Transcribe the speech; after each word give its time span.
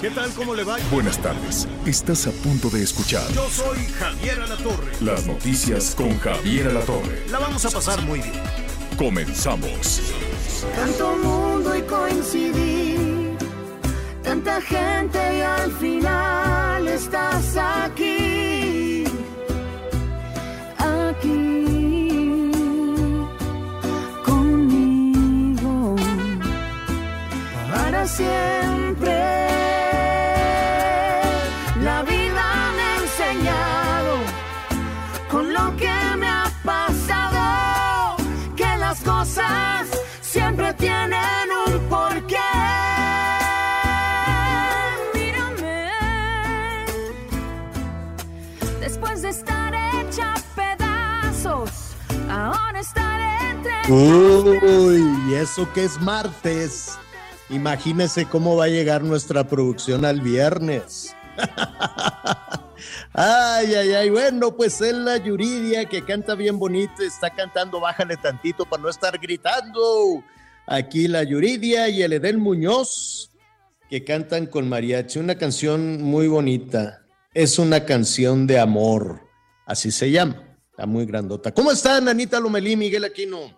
¿Qué 0.00 0.10
tal? 0.10 0.30
¿Cómo 0.30 0.54
le 0.54 0.62
va? 0.62 0.76
Buenas 0.92 1.18
tardes. 1.18 1.66
Estás 1.84 2.28
a 2.28 2.30
punto 2.30 2.70
de 2.70 2.84
escuchar 2.84 3.26
Yo 3.32 3.48
soy 3.50 3.78
Javier 3.98 4.40
Alatorre. 4.40 4.92
las 5.00 5.26
noticias 5.26 5.94
con 5.96 6.16
Javier 6.20 6.68
Alatorre. 6.68 7.24
La 7.30 7.40
vamos 7.40 7.64
a 7.64 7.70
pasar 7.70 8.00
muy 8.02 8.20
bien. 8.20 8.32
Comenzamos. 8.96 10.00
Tanto 10.76 11.16
mundo 11.16 11.76
y 11.76 11.82
coincidir, 11.82 13.36
tanta 14.22 14.60
gente 14.60 15.18
y 15.38 15.40
al 15.40 15.72
final 15.72 16.88
estás 16.88 17.56
aquí, 17.56 19.04
aquí 20.78 22.50
conmigo 24.24 25.96
para 27.72 28.06
siempre. 28.06 28.77
Uy, 53.88 55.34
eso 55.34 55.70
que 55.72 55.84
es 55.84 56.00
martes. 56.00 56.98
Imagínese 57.48 58.26
cómo 58.26 58.56
va 58.56 58.64
a 58.64 58.68
llegar 58.68 59.02
nuestra 59.02 59.44
producción 59.44 60.04
al 60.04 60.20
viernes. 60.20 61.14
Ay, 63.12 63.74
ay, 63.74 63.94
ay. 63.94 64.10
Bueno, 64.10 64.54
pues 64.54 64.80
es 64.80 64.94
la 64.94 65.16
Yuridia 65.16 65.86
que 65.86 66.04
canta 66.04 66.36
bien 66.36 66.58
bonito, 66.58 67.02
está 67.02 67.30
cantando 67.30 67.80
Bájale 67.80 68.16
tantito 68.16 68.64
para 68.64 68.82
no 68.82 68.88
estar 68.88 69.18
gritando. 69.18 70.22
Aquí 70.66 71.08
la 71.08 71.24
Yuridia 71.24 71.88
y 71.88 72.02
el 72.02 72.12
Edel 72.12 72.38
Muñoz 72.38 73.32
que 73.90 74.04
cantan 74.04 74.46
con 74.46 74.68
mariachi. 74.68 75.18
Una 75.18 75.36
canción 75.36 76.02
muy 76.02 76.28
bonita. 76.28 77.02
Es 77.34 77.58
una 77.58 77.84
canción 77.84 78.46
de 78.46 78.60
amor. 78.60 79.22
Así 79.66 79.90
se 79.90 80.10
llama. 80.10 80.47
Está 80.78 80.86
muy 80.86 81.06
grandota. 81.06 81.52
¿Cómo 81.52 81.72
están, 81.72 82.06
Anita 82.06 82.38
Lomelí, 82.38 82.76
Miguel 82.76 83.02
Aquino? 83.02 83.50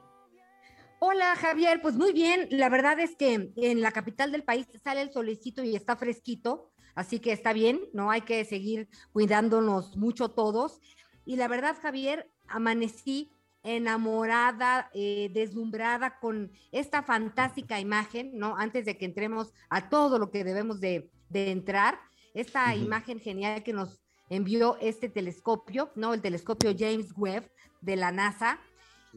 Hola 1.00 1.36
Javier, 1.36 1.82
pues 1.82 1.94
muy 1.94 2.14
bien. 2.14 2.48
La 2.48 2.70
verdad 2.70 2.98
es 2.98 3.14
que 3.14 3.52
en 3.56 3.82
la 3.82 3.92
capital 3.92 4.32
del 4.32 4.42
país 4.42 4.66
sale 4.82 5.02
el 5.02 5.12
solecito 5.12 5.62
y 5.62 5.76
está 5.76 5.96
fresquito, 5.96 6.72
así 6.94 7.18
que 7.18 7.32
está 7.32 7.52
bien, 7.52 7.78
¿no? 7.92 8.10
Hay 8.10 8.22
que 8.22 8.42
seguir 8.46 8.88
cuidándonos 9.12 9.98
mucho 9.98 10.30
todos. 10.30 10.80
Y 11.26 11.36
la 11.36 11.46
verdad, 11.46 11.76
Javier, 11.82 12.30
amanecí 12.48 13.30
enamorada, 13.62 14.90
eh, 14.94 15.28
deslumbrada 15.34 16.18
con 16.20 16.50
esta 16.72 17.02
fantástica 17.02 17.80
imagen, 17.80 18.30
¿no? 18.32 18.56
Antes 18.56 18.86
de 18.86 18.96
que 18.96 19.04
entremos 19.04 19.52
a 19.68 19.90
todo 19.90 20.18
lo 20.18 20.30
que 20.30 20.42
debemos 20.42 20.80
de, 20.80 21.10
de 21.28 21.50
entrar, 21.50 22.00
esta 22.32 22.74
imagen 22.74 23.20
genial 23.20 23.62
que 23.62 23.74
nos 23.74 24.00
envió 24.30 24.78
este 24.80 25.08
telescopio, 25.10 25.90
¿no? 25.94 26.14
El 26.14 26.22
telescopio 26.22 26.74
James 26.76 27.08
Webb 27.16 27.50
de 27.82 27.96
la 27.96 28.10
NASA. 28.12 28.58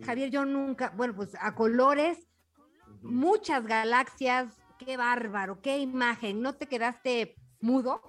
Javier, 0.04 0.30
yo 0.32 0.44
nunca, 0.44 0.92
bueno, 0.98 1.16
pues 1.16 1.30
a 1.40 1.56
colores, 1.56 2.18
muchas 3.02 3.66
galaxias, 3.66 4.54
qué 4.80 4.98
bárbaro, 4.98 5.62
qué 5.62 5.78
imagen, 5.78 6.42
¿no 6.42 6.54
te 6.56 6.68
quedaste 6.68 7.36
mudo? 7.62 8.02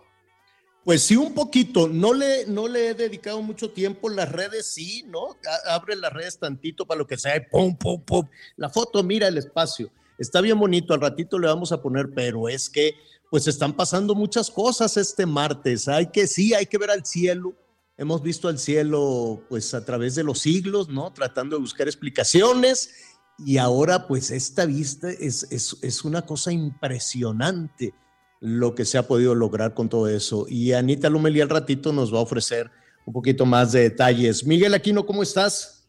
Pues 0.84 1.02
sí, 1.02 1.16
un 1.16 1.32
poquito. 1.32 1.88
No 1.88 2.12
le, 2.12 2.44
no 2.46 2.68
le 2.68 2.88
he 2.88 2.94
dedicado 2.94 3.40
mucho 3.40 3.70
tiempo. 3.70 4.10
Las 4.10 4.30
redes 4.30 4.66
sí, 4.70 5.02
¿no? 5.08 5.30
A- 5.46 5.74
Abre 5.74 5.96
las 5.96 6.12
redes 6.12 6.38
tantito 6.38 6.86
para 6.86 6.98
lo 6.98 7.06
que 7.06 7.16
sea. 7.16 7.42
Pum, 7.50 7.74
pum, 7.74 8.02
pum. 8.04 8.28
La 8.56 8.68
foto, 8.68 9.02
mira 9.02 9.28
el 9.28 9.38
espacio. 9.38 9.90
Está 10.18 10.42
bien 10.42 10.58
bonito. 10.58 10.92
Al 10.92 11.00
ratito 11.00 11.38
le 11.38 11.46
vamos 11.46 11.72
a 11.72 11.80
poner, 11.80 12.10
pero 12.14 12.50
es 12.50 12.68
que, 12.68 12.96
pues 13.34 13.48
están 13.48 13.72
pasando 13.72 14.14
muchas 14.14 14.48
cosas 14.48 14.96
este 14.96 15.26
martes. 15.26 15.88
Hay 15.88 16.06
que, 16.06 16.28
sí, 16.28 16.54
hay 16.54 16.66
que 16.66 16.78
ver 16.78 16.92
al 16.92 17.04
cielo. 17.04 17.52
Hemos 17.96 18.22
visto 18.22 18.46
al 18.46 18.60
cielo, 18.60 19.42
pues 19.48 19.74
a 19.74 19.84
través 19.84 20.14
de 20.14 20.22
los 20.22 20.38
siglos, 20.38 20.88
¿no? 20.88 21.12
Tratando 21.12 21.56
de 21.56 21.60
buscar 21.60 21.88
explicaciones. 21.88 22.94
Y 23.36 23.56
ahora, 23.58 24.06
pues 24.06 24.30
esta 24.30 24.66
vista 24.66 25.10
es, 25.10 25.48
es, 25.50 25.76
es 25.82 26.04
una 26.04 26.22
cosa 26.22 26.52
impresionante 26.52 27.92
lo 28.38 28.76
que 28.76 28.84
se 28.84 28.98
ha 28.98 29.08
podido 29.08 29.34
lograr 29.34 29.74
con 29.74 29.88
todo 29.88 30.06
eso. 30.06 30.46
Y 30.48 30.72
Anita 30.72 31.10
Lumeli 31.10 31.40
al 31.40 31.48
ratito 31.48 31.92
nos 31.92 32.14
va 32.14 32.18
a 32.18 32.22
ofrecer 32.22 32.70
un 33.04 33.14
poquito 33.14 33.44
más 33.44 33.72
de 33.72 33.80
detalles. 33.80 34.46
Miguel 34.46 34.74
Aquino, 34.74 35.04
¿cómo 35.04 35.24
estás? 35.24 35.88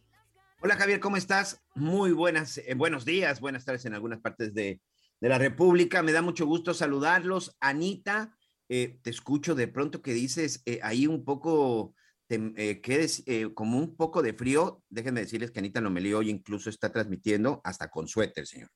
Hola 0.63 0.77
Javier, 0.77 0.99
¿cómo 0.99 1.15
estás? 1.15 1.61
Muy 1.75 2.11
buenas, 2.11 2.57
eh, 2.57 2.73
buenos 2.75 3.05
días, 3.05 3.39
buenas 3.39 3.65
tardes 3.65 3.85
en 3.85 3.93
algunas 3.93 4.19
partes 4.19 4.51
de, 4.55 4.81
de 5.21 5.29
la 5.29 5.37
República. 5.37 6.03
Me 6.03 6.11
da 6.11 6.21
mucho 6.21 6.45
gusto 6.45 6.73
saludarlos. 6.73 7.55
Anita, 7.59 8.35
eh, 8.69 8.99
te 9.01 9.09
escucho 9.09 9.55
de 9.55 9.67
pronto 9.67 10.01
que 10.01 10.13
dices 10.13 10.61
eh, 10.65 10.79
ahí 10.83 11.07
un 11.07 11.23
poco, 11.23 11.93
te, 12.27 12.35
eh, 12.57 12.81
eh, 13.25 13.53
como 13.53 13.77
un 13.77 13.95
poco 13.95 14.21
de 14.21 14.33
frío. 14.33 14.81
Déjenme 14.89 15.21
decirles 15.21 15.51
que 15.51 15.59
Anita 15.59 15.81
Lomelí 15.81 16.13
hoy 16.13 16.29
incluso 16.29 16.69
está 16.69 16.91
transmitiendo 16.91 17.61
hasta 17.63 17.89
con 17.89 18.07
suéter, 18.07 18.47
señor. 18.47 18.69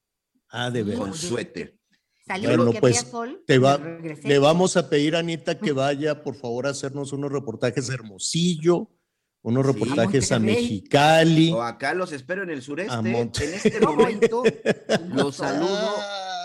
Ah, 0.49 0.69
de 0.71 0.83
Con 0.83 1.11
veras. 1.11 1.17
suéter. 1.17 1.75
Salió 2.25 2.49
Bueno, 2.55 2.71
pues, 2.79 2.97
sol. 3.01 3.43
Te 3.47 3.57
va, 3.57 3.77
le 3.79 4.37
vamos 4.39 4.77
a 4.77 4.87
pedir 4.87 5.15
a 5.15 5.19
Anita 5.19 5.57
que 5.57 5.71
vaya, 5.71 6.21
por 6.23 6.35
favor, 6.35 6.67
a 6.67 6.71
hacernos 6.71 7.11
unos 7.11 7.31
reportajes 7.31 7.87
de 7.87 7.95
Hermosillo, 7.95 8.91
unos 9.41 9.65
Sí. 9.65 9.71
reportajes 9.73 10.31
a, 10.31 10.35
A. 10.35 10.39
Mexicali. 10.39 11.51
O 11.51 11.63
acá 11.63 11.95
los 11.95 12.11
espero 12.11 12.43
en 12.43 12.51
el 12.51 12.61
sureste. 12.61 12.93
En 12.95 13.53
este 13.53 13.79
momento 13.79 14.43
los 15.07 15.37
saludo 15.37 15.95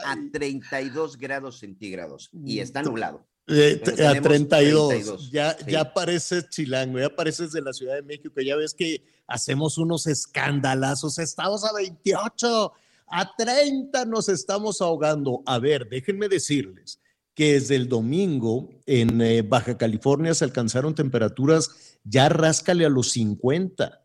a 0.04 0.12
Ay. 0.12 0.30
32 0.30 1.16
grados 1.18 1.58
centígrados 1.58 2.30
y 2.44 2.58
está 2.60 2.82
Mm, 2.82 2.84
nublado. 2.86 3.26
Eh, 3.46 3.78
a 3.82 3.84
tenemos 3.84 4.22
32. 4.22 4.88
32, 4.88 5.30
Ya, 5.30 5.56
sí. 5.58 5.70
ya 5.70 5.92
pareces 5.92 6.48
chilango, 6.48 6.98
ya 6.98 7.14
pareces 7.14 7.52
de 7.52 7.60
la 7.60 7.72
Ciudad 7.72 7.94
de 7.94 8.02
México. 8.02 8.40
Ya 8.40 8.56
ves 8.56 8.72
que 8.74 9.04
hacemos 9.26 9.76
unos 9.78 10.06
escandalazos. 10.06 11.18
Estamos 11.18 11.64
a 11.64 11.72
28, 11.74 12.72
a 13.06 13.36
30 13.36 14.04
nos 14.06 14.28
estamos 14.28 14.80
ahogando. 14.80 15.42
A 15.46 15.58
ver, 15.58 15.88
déjenme 15.88 16.28
decirles 16.28 17.00
que 17.34 17.54
desde 17.54 17.76
el 17.76 17.88
domingo 17.88 18.70
en 18.86 19.20
eh, 19.20 19.42
Baja 19.42 19.76
California 19.76 20.32
se 20.34 20.44
alcanzaron 20.44 20.94
temperaturas 20.94 21.98
ya 22.04 22.28
ráscale 22.28 22.86
a 22.86 22.88
los 22.88 23.10
50. 23.10 24.03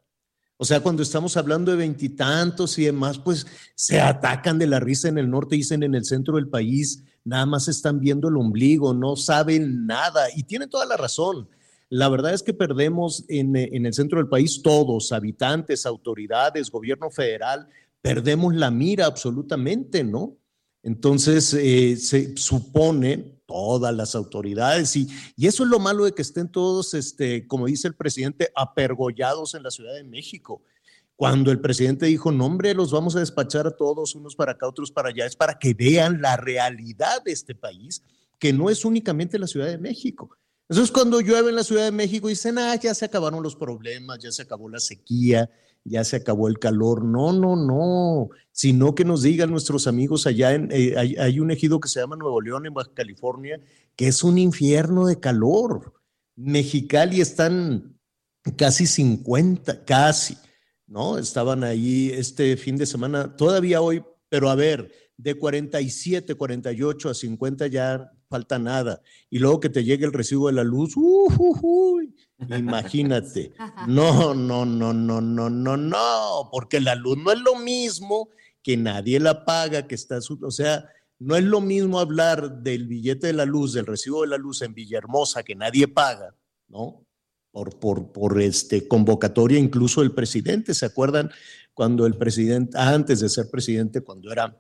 O 0.62 0.66
sea, 0.66 0.82
cuando 0.82 1.04
estamos 1.04 1.38
hablando 1.38 1.72
de 1.72 1.78
veintitantos 1.78 2.78
y, 2.78 2.84
demás, 2.84 3.18
pues 3.18 3.48
se 3.76 4.02
atacan 4.02 4.60
de 4.60 4.68
la 4.68 4.82
risa 4.82 5.08
en 5.08 5.18
el 5.18 5.30
norte, 5.30 5.56
dicen 5.56 5.84
en 5.84 5.96
el 5.96 6.04
centro 6.04 6.36
del 6.36 6.50
país, 6.50 7.02
nada 7.24 7.46
más 7.46 7.70
están 7.70 8.02
viendo 8.02 8.28
el 8.28 8.36
ombligo, 8.36 8.94
no 8.94 9.16
saben 9.16 9.88
nada 9.88 10.28
y 10.36 10.44
tienen 10.44 10.70
toda 10.70 10.86
la 10.86 10.98
razón. 10.98 11.48
La 11.88 12.10
verdad 12.10 12.34
es 12.34 12.44
que 12.44 12.54
perdemos 12.54 13.24
en, 13.30 13.56
eh, 13.56 13.70
en 13.72 13.86
el 13.86 13.94
centro 13.94 14.20
del 14.20 14.28
país 14.28 14.62
todos, 14.62 15.14
habitantes, 15.14 15.86
autoridades, 15.86 16.70
gobierno 16.70 17.10
federal, 17.10 17.70
perdemos 18.02 18.54
la 18.54 18.70
mira 18.70 19.06
absolutamente, 19.06 20.04
¿no? 20.04 20.36
Entonces, 20.84 21.54
eh, 21.54 21.96
se 21.96 22.36
supone 22.36 23.39
todas 23.50 23.96
las 23.96 24.14
autoridades 24.14 24.96
y, 24.96 25.08
y 25.36 25.48
eso 25.48 25.64
es 25.64 25.70
lo 25.70 25.80
malo 25.80 26.06
de 26.06 26.12
que 26.12 26.22
estén 26.22 26.48
todos, 26.48 26.94
este, 26.94 27.48
como 27.48 27.66
dice 27.66 27.88
el 27.88 27.96
presidente, 27.96 28.52
apergollados 28.56 29.56
en 29.56 29.64
la 29.64 29.72
Ciudad 29.72 29.96
de 29.96 30.04
México. 30.04 30.62
Cuando 31.16 31.52
el 31.52 31.60
presidente 31.60 32.06
dijo, 32.06 32.32
no 32.32 32.46
hombre, 32.46 32.76
los 32.76 32.92
vamos 32.92 33.16
a 33.16 33.22
despachar 33.22 33.66
a 33.66 33.76
todos, 33.76 34.14
unos 34.14 34.36
para 34.36 34.52
acá, 34.52 34.68
otros 34.68 34.92
para 34.92 35.10
allá, 35.10 35.26
es 35.26 35.36
para 35.36 35.58
que 35.58 35.74
vean 35.74 36.22
la 36.22 36.38
realidad 36.38 37.24
de 37.24 37.32
este 37.32 37.56
país, 37.56 38.04
que 38.38 38.54
no 38.54 38.70
es 38.70 38.86
únicamente 38.86 39.40
la 39.40 39.48
Ciudad 39.48 39.66
de 39.66 39.80
México. 39.80 40.30
Entonces, 40.70 40.92
cuando 40.92 41.20
llueve 41.20 41.50
en 41.50 41.56
la 41.56 41.64
Ciudad 41.64 41.86
de 41.86 41.92
México, 41.92 42.28
dicen, 42.28 42.60
ah, 42.60 42.76
ya 42.76 42.94
se 42.94 43.06
acabaron 43.06 43.42
los 43.42 43.56
problemas, 43.56 44.20
ya 44.20 44.32
se 44.32 44.44
acabó 44.44 44.70
la 44.70 44.80
sequía, 44.80 45.50
ya 45.84 46.04
se 46.04 46.18
acabó 46.18 46.48
el 46.48 46.60
calor. 46.60 47.04
No, 47.04 47.34
no, 47.34 47.56
no, 47.56 48.30
sino 48.52 48.96
que 48.96 49.06
nos 49.06 49.22
digan 49.22 49.52
nuestros 49.52 49.88
amigos 49.88 50.28
allá 50.28 50.54
en, 50.54 50.70
eh, 50.72 50.96
hay, 50.98 51.16
hay, 51.16 51.40
un 51.40 51.52
ejido 51.52 51.80
que 51.80 51.90
se 51.90 52.00
llama 52.00 52.16
Nuevo 52.16 52.42
León, 52.42 52.66
en 52.66 52.74
Baja 52.74 52.92
California, 52.94 53.60
que 53.96 54.08
es 54.08 54.24
un 54.24 54.38
infierno 54.38 55.08
de 55.08 55.20
calor. 55.20 55.94
Mexicali 56.36 57.22
están 57.22 58.00
casi 58.58 58.88
50, 58.88 59.84
casi, 59.86 60.38
¿no? 60.88 61.18
Estaban 61.18 61.64
ahí 61.64 62.12
este 62.14 62.58
fin 62.58 62.78
de 62.78 62.86
semana, 62.86 63.36
todavía 63.36 63.82
hoy, 63.82 64.04
pero 64.30 64.50
a 64.50 64.56
ver, 64.56 64.92
de 65.18 65.36
47, 65.36 66.36
48 66.36 67.10
a 67.10 67.14
50 67.14 67.68
ya 67.68 68.12
falta 68.30 68.60
nada. 68.60 69.02
Y 69.30 69.40
luego 69.40 69.60
que 69.60 69.70
te 69.70 69.84
llegue 69.84 70.06
el 70.06 70.14
recibo 70.14 70.48
de 70.48 70.54
la 70.54 70.64
luz, 70.64 70.96
uh, 70.96 71.28
uh, 71.38 71.60
uh, 71.62 72.56
imagínate. 72.56 73.52
No, 73.88 74.34
no, 74.34 74.66
no, 74.66 74.94
no, 74.94 75.20
no, 75.20 75.50
no, 75.50 75.78
no, 75.78 76.50
porque 76.52 76.80
la 76.80 76.96
luz 76.96 77.18
no 77.18 77.32
es 77.32 77.40
lo 77.40 77.56
mismo 77.56 78.30
que 78.62 78.78
nadie 78.78 79.20
la 79.20 79.46
paga, 79.46 79.88
que 79.88 79.96
está, 79.96 80.20
o 80.42 80.52
sea, 80.52 80.86
no 81.18 81.36
es 81.36 81.44
lo 81.44 81.60
mismo 81.60 82.00
hablar 82.00 82.62
del 82.62 82.88
billete 82.88 83.28
de 83.28 83.34
la 83.34 83.46
luz, 83.46 83.74
del 83.74 83.86
recibo 83.86 84.22
de 84.22 84.28
la 84.28 84.38
luz 84.38 84.62
en 84.62 84.74
Villahermosa 84.74 85.44
que 85.44 85.56
nadie 85.56 85.88
paga, 85.88 86.36
¿no? 86.68 87.06
Por, 87.52 87.80
por, 87.80 88.12
por 88.12 88.40
este 88.40 88.88
convocatoria 88.88 89.58
incluso 89.58 90.02
el 90.02 90.12
presidente, 90.12 90.74
¿se 90.74 90.86
acuerdan 90.86 91.32
cuando 91.74 92.06
el 92.06 92.16
presidente, 92.16 92.78
antes 92.78 93.22
de 93.22 93.30
ser 93.30 93.50
presidente, 93.50 94.02
cuando 94.02 94.32
era 94.32 94.56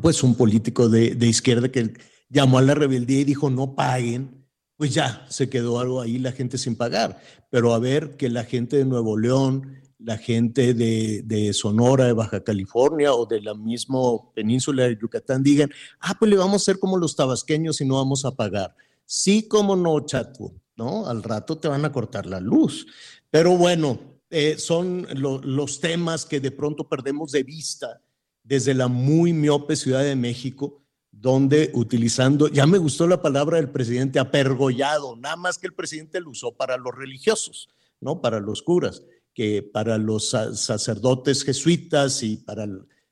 pues 0.00 0.22
un 0.22 0.34
político 0.34 0.88
de, 0.88 1.14
de 1.14 1.26
izquierda 1.26 1.68
que 1.68 1.92
llamó 2.30 2.58
a 2.58 2.62
la 2.62 2.74
rebeldía 2.74 3.20
y 3.20 3.24
dijo 3.24 3.50
no 3.50 3.74
paguen, 3.74 4.46
pues 4.76 4.94
ya 4.94 5.26
se 5.28 5.50
quedó 5.50 5.78
algo 5.78 6.00
ahí 6.00 6.18
la 6.18 6.32
gente 6.32 6.56
sin 6.56 6.74
pagar. 6.74 7.20
Pero 7.50 7.74
a 7.74 7.78
ver 7.78 8.16
que 8.16 8.30
la 8.30 8.44
gente 8.44 8.78
de 8.78 8.86
Nuevo 8.86 9.18
León, 9.18 9.80
la 9.98 10.16
gente 10.16 10.72
de, 10.72 11.20
de, 11.22 11.52
Sonora, 11.52 12.06
de 12.06 12.14
Baja 12.14 12.42
California 12.42 13.12
o 13.12 13.26
de 13.26 13.42
la 13.42 13.52
misma 13.54 13.98
península 14.34 14.84
de 14.84 14.96
Yucatán 14.96 15.42
digan, 15.42 15.70
ah, 16.00 16.14
pues 16.18 16.30
le 16.30 16.38
vamos 16.38 16.54
a 16.54 16.56
hacer 16.56 16.78
como 16.78 16.96
los 16.96 17.14
tabasqueños 17.14 17.80
y 17.82 17.84
no 17.84 17.96
vamos 17.96 18.24
a 18.24 18.34
pagar. 18.34 18.74
Sí, 19.04 19.46
como 19.46 19.76
no, 19.76 20.00
chato, 20.00 20.52
¿no? 20.76 21.06
Al 21.06 21.22
rato 21.22 21.58
te 21.58 21.68
van 21.68 21.84
a 21.84 21.92
cortar 21.92 22.24
la 22.24 22.40
luz. 22.40 22.86
Pero 23.28 23.56
bueno, 23.58 23.98
eh, 24.30 24.56
son 24.56 25.06
lo, 25.14 25.42
los 25.42 25.80
temas 25.80 26.24
que 26.24 26.40
de 26.40 26.52
pronto 26.52 26.88
perdemos 26.88 27.32
de 27.32 27.42
vista 27.42 28.00
desde 28.42 28.72
la 28.72 28.88
muy 28.88 29.32
miope 29.32 29.76
Ciudad 29.76 30.02
de 30.02 30.16
México, 30.16 30.79
donde 31.20 31.70
utilizando, 31.74 32.48
ya 32.48 32.66
me 32.66 32.78
gustó 32.78 33.06
la 33.06 33.20
palabra 33.20 33.58
del 33.58 33.68
presidente, 33.68 34.18
apergollado, 34.18 35.16
nada 35.16 35.36
más 35.36 35.58
que 35.58 35.66
el 35.66 35.74
presidente 35.74 36.18
lo 36.18 36.30
usó 36.30 36.56
para 36.56 36.78
los 36.78 36.94
religiosos, 36.94 37.68
¿no? 38.00 38.22
Para 38.22 38.40
los 38.40 38.62
curas, 38.62 39.02
que 39.34 39.62
para 39.62 39.98
los 39.98 40.30
sacerdotes 40.30 41.44
jesuitas 41.44 42.22
y 42.22 42.38
para 42.38 42.66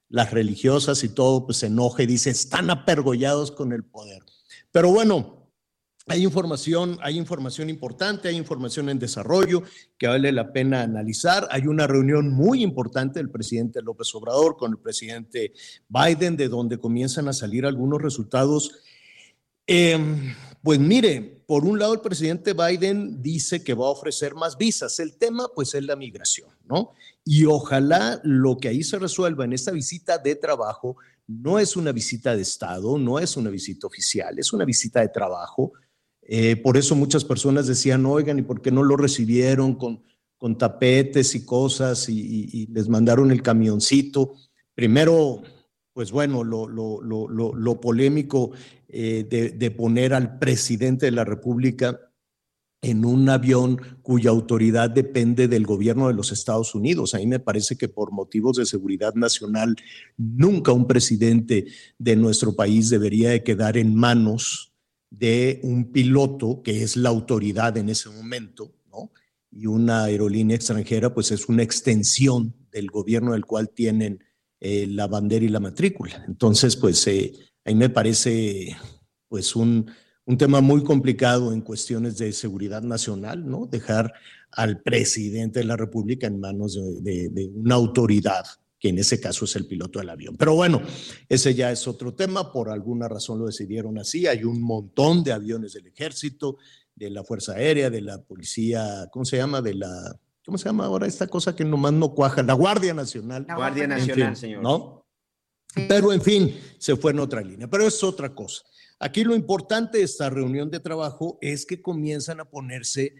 las 0.08 0.30
religiosas 0.30 1.04
y 1.04 1.10
todo, 1.10 1.44
pues 1.44 1.58
se 1.58 1.66
enoja 1.66 2.02
y 2.02 2.06
dice, 2.06 2.30
están 2.30 2.70
apergollados 2.70 3.50
con 3.50 3.74
el 3.74 3.84
poder. 3.84 4.22
Pero 4.72 4.90
bueno, 4.90 5.37
hay 6.08 6.24
información, 6.24 6.98
hay 7.02 7.16
información 7.16 7.70
importante, 7.70 8.28
hay 8.28 8.36
información 8.36 8.88
en 8.88 8.98
desarrollo 8.98 9.62
que 9.98 10.06
vale 10.06 10.32
la 10.32 10.52
pena 10.52 10.82
analizar. 10.82 11.46
Hay 11.50 11.66
una 11.66 11.86
reunión 11.86 12.30
muy 12.30 12.62
importante 12.62 13.18
del 13.18 13.30
presidente 13.30 13.82
López 13.82 14.14
Obrador 14.14 14.56
con 14.56 14.72
el 14.72 14.78
presidente 14.78 15.52
Biden, 15.88 16.36
de 16.36 16.48
donde 16.48 16.78
comienzan 16.78 17.28
a 17.28 17.32
salir 17.32 17.66
algunos 17.66 18.00
resultados. 18.00 18.72
Eh, 19.66 19.98
pues 20.62 20.78
mire, 20.78 21.42
por 21.46 21.64
un 21.64 21.78
lado 21.78 21.94
el 21.94 22.00
presidente 22.00 22.52
Biden 22.52 23.22
dice 23.22 23.62
que 23.62 23.74
va 23.74 23.86
a 23.86 23.90
ofrecer 23.90 24.34
más 24.34 24.58
visas. 24.58 24.98
El 24.98 25.16
tema 25.16 25.48
pues 25.54 25.74
es 25.74 25.84
la 25.84 25.96
migración, 25.96 26.50
¿no? 26.64 26.92
Y 27.24 27.44
ojalá 27.44 28.20
lo 28.24 28.56
que 28.56 28.68
ahí 28.68 28.82
se 28.82 28.98
resuelva 28.98 29.44
en 29.44 29.52
esta 29.52 29.70
visita 29.70 30.18
de 30.18 30.34
trabajo 30.34 30.96
no 31.26 31.58
es 31.58 31.76
una 31.76 31.92
visita 31.92 32.34
de 32.34 32.42
Estado, 32.42 32.98
no 32.98 33.18
es 33.18 33.36
una 33.36 33.50
visita 33.50 33.86
oficial, 33.86 34.38
es 34.38 34.52
una 34.52 34.64
visita 34.64 35.00
de 35.00 35.08
trabajo 35.08 35.72
eh, 36.30 36.56
por 36.56 36.76
eso 36.76 36.94
muchas 36.94 37.24
personas 37.24 37.66
decían, 37.66 38.04
oigan, 38.04 38.38
¿y 38.38 38.42
por 38.42 38.60
qué 38.60 38.70
no 38.70 38.82
lo 38.82 38.98
recibieron 38.98 39.74
con, 39.76 40.04
con 40.36 40.58
tapetes 40.58 41.34
y 41.34 41.46
cosas 41.46 42.06
y, 42.10 42.66
les 42.66 42.88
mandaron 42.90 43.30
el 43.30 43.42
camioncito? 43.42 44.34
Primero, 44.74 45.42
pues 45.94 46.12
bueno, 46.12 46.44
lo, 46.44 46.68
lo, 46.68 47.00
lo, 47.00 47.54
lo 47.54 47.80
polémico 47.80 48.50
eh, 48.88 49.26
de, 49.28 49.50
de, 49.50 49.70
poner 49.70 50.12
al 50.12 50.38
presidente 50.38 51.06
de 51.06 51.12
la 51.12 51.24
República 51.24 51.98
en 52.82 53.06
un 53.06 53.30
avión 53.30 53.80
cuya 54.02 54.28
autoridad 54.28 54.90
depende 54.90 55.48
del 55.48 55.64
gobierno 55.64 56.08
de 56.08 56.14
los 56.14 56.30
Estados 56.30 56.74
Unidos. 56.74 57.14
A 57.14 57.18
mí 57.18 57.26
me 57.26 57.40
parece 57.40 57.76
que 57.76 57.88
por 57.88 58.12
motivos 58.12 58.58
de 58.58 58.66
seguridad 58.66 59.14
nacional, 59.14 59.76
nunca 60.18 60.72
un 60.72 60.86
presidente 60.86 61.68
de 61.98 62.16
nuestro 62.16 62.54
país 62.54 62.90
debería 62.90 63.30
de 63.30 63.42
quedar 63.42 63.78
en 63.78 63.94
manos 63.94 64.67
de 65.10 65.60
un 65.62 65.90
piloto 65.92 66.62
que 66.62 66.82
es 66.82 66.96
la 66.96 67.08
autoridad 67.08 67.76
en 67.76 67.88
ese 67.88 68.10
momento, 68.10 68.74
¿no? 68.90 69.10
Y 69.50 69.66
una 69.66 70.04
aerolínea 70.04 70.56
extranjera, 70.56 71.14
pues 71.14 71.30
es 71.30 71.48
una 71.48 71.62
extensión 71.62 72.54
del 72.70 72.88
gobierno 72.88 73.32
del 73.32 73.46
cual 73.46 73.70
tienen 73.70 74.22
eh, 74.60 74.86
la 74.86 75.06
bandera 75.06 75.44
y 75.44 75.48
la 75.48 75.60
matrícula. 75.60 76.24
Entonces, 76.26 76.76
pues 76.76 77.06
eh, 77.06 77.32
ahí 77.64 77.74
me 77.74 77.88
parece, 77.88 78.76
pues 79.28 79.56
un, 79.56 79.90
un 80.26 80.36
tema 80.36 80.60
muy 80.60 80.82
complicado 80.84 81.52
en 81.52 81.62
cuestiones 81.62 82.18
de 82.18 82.32
seguridad 82.32 82.82
nacional, 82.82 83.48
¿no? 83.48 83.66
Dejar 83.66 84.12
al 84.52 84.82
presidente 84.82 85.60
de 85.60 85.64
la 85.64 85.76
República 85.76 86.26
en 86.26 86.40
manos 86.40 86.78
de 87.02 87.50
una 87.54 87.74
autoridad 87.74 88.44
que 88.78 88.90
en 88.90 88.98
ese 88.98 89.20
caso 89.20 89.44
es 89.44 89.56
el 89.56 89.66
piloto 89.66 89.98
del 89.98 90.10
avión. 90.10 90.36
Pero 90.36 90.54
bueno, 90.54 90.80
ese 91.28 91.54
ya 91.54 91.72
es 91.72 91.86
otro 91.88 92.14
tema, 92.14 92.52
por 92.52 92.70
alguna 92.70 93.08
razón 93.08 93.38
lo 93.38 93.46
decidieron 93.46 93.98
así, 93.98 94.26
hay 94.26 94.44
un 94.44 94.60
montón 94.60 95.24
de 95.24 95.32
aviones 95.32 95.72
del 95.72 95.86
ejército, 95.86 96.58
de 96.94 97.10
la 97.10 97.24
Fuerza 97.24 97.52
Aérea, 97.52 97.90
de 97.90 98.00
la 98.00 98.22
Policía, 98.22 99.08
¿cómo 99.12 99.24
se 99.24 99.36
llama? 99.36 99.62
De 99.62 99.74
la, 99.74 100.18
¿cómo 100.44 100.58
se 100.58 100.66
llama 100.66 100.86
ahora 100.86 101.06
esta 101.06 101.26
cosa 101.28 101.54
que 101.54 101.64
nomás 101.64 101.92
no 101.92 102.14
cuaja? 102.14 102.42
La 102.42 102.54
Guardia 102.54 102.92
Nacional. 102.94 103.44
La 103.48 103.54
Guardia 103.54 103.86
Nacional, 103.86 104.36
señor. 104.36 104.62
¿No? 104.62 105.06
Pero 105.86 106.12
en 106.12 106.20
fin, 106.20 106.58
se 106.78 106.96
fue 106.96 107.12
en 107.12 107.20
otra 107.20 107.40
línea, 107.40 107.68
pero 107.68 107.86
es 107.86 108.02
otra 108.02 108.34
cosa. 108.34 108.62
Aquí 108.98 109.22
lo 109.22 109.36
importante 109.36 109.98
de 109.98 110.04
esta 110.04 110.28
reunión 110.28 110.70
de 110.70 110.80
trabajo 110.80 111.38
es 111.40 111.64
que 111.64 111.80
comienzan 111.80 112.40
a 112.40 112.46
ponerse 112.46 113.14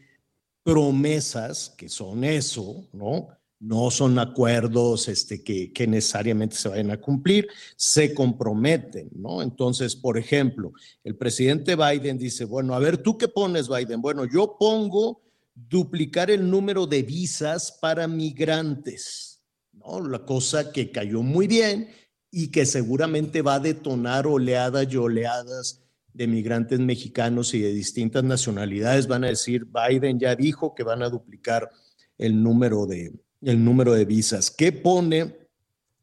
promesas, 0.65 1.73
que 1.79 1.89
son 1.89 2.25
eso, 2.25 2.89
¿no? 2.93 3.29
No 3.61 3.91
son 3.91 4.19
acuerdos 4.19 5.09
este, 5.09 5.43
que, 5.43 5.73
que, 5.73 5.87
necesariamente 5.87 6.57
se 6.57 6.69
vayan 6.69 6.91
a 6.93 7.01
cumplir, 7.01 7.49
se 7.77 8.15
comprometen, 8.15 9.11
¿no? 9.17 9.43
Entonces, 9.43 9.97
por 9.97 10.17
ejemplo, 10.17 10.73
el 11.03 11.17
presidente 11.17 11.75
Biden 11.75 12.19
dice, 12.19 12.45
bueno, 12.45 12.75
a 12.75 12.79
ver, 12.79 12.99
¿tú 12.99 13.19
qué 13.19 13.27
pones, 13.27 13.69
Biden? 13.69 14.01
Bueno, 14.01 14.25
yo 14.25 14.57
pongo 14.59 15.23
duplicar 15.69 16.31
el 16.31 16.49
número 16.49 16.87
de 16.87 17.03
visas 17.03 17.73
para 17.81 18.07
migrantes, 18.07 19.43
¿no? 19.73 20.07
La 20.07 20.25
cosa 20.25 20.71
que 20.71 20.93
cayó 20.93 21.23
muy 21.23 21.47
bien 21.49 21.89
y 22.31 22.51
que 22.51 22.65
seguramente 22.65 23.43
va 23.43 23.55
a 23.55 23.61
detonar 23.61 24.27
oleadas 24.27 24.87
y 24.93 24.97
oleadas 24.97 25.83
de 26.13 26.27
migrantes 26.27 26.79
mexicanos 26.79 27.55
y 27.55 27.61
de 27.61 27.73
distintas 27.73 28.23
nacionalidades. 28.23 29.09
Van 29.09 29.25
a 29.25 29.29
decir, 29.29 29.67
Biden 29.67 30.19
ya 30.19 30.37
dijo 30.37 30.75
que 30.75 30.83
van 30.83 31.03
a 31.03 31.09
duplicar 31.09 31.71
el 32.19 32.43
número 32.43 32.87
de, 32.87 33.13
el 33.41 33.65
número 33.65 33.93
de 33.93 34.05
visas. 34.05 34.51
¿Qué 34.51 34.73
pone 34.73 35.37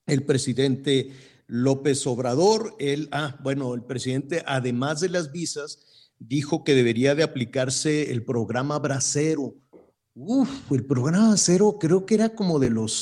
el 0.06 0.24
presidente 0.24 1.12
López 1.48 2.06
Obrador? 2.08 2.76
Él, 2.80 3.10
ah, 3.12 3.38
bueno, 3.44 3.74
el 3.74 3.84
presidente, 3.84 4.44
además 4.46 5.02
de 5.02 5.10
las 5.10 5.32
visas, 5.32 6.12
dijo 6.20 6.64
que 6.64 6.76
debería 6.76 7.16
de 7.16 7.24
aplicarse 7.24 8.12
el 8.12 8.24
programa 8.24 8.80
Bracero. 8.80 9.56
Uf, 10.14 10.72
el 10.72 10.86
programa 10.86 11.30
Bracero 11.30 11.78
creo 11.80 12.06
que 12.06 12.16
era 12.16 12.30
como 12.30 12.60
de 12.60 12.70
los 12.70 12.94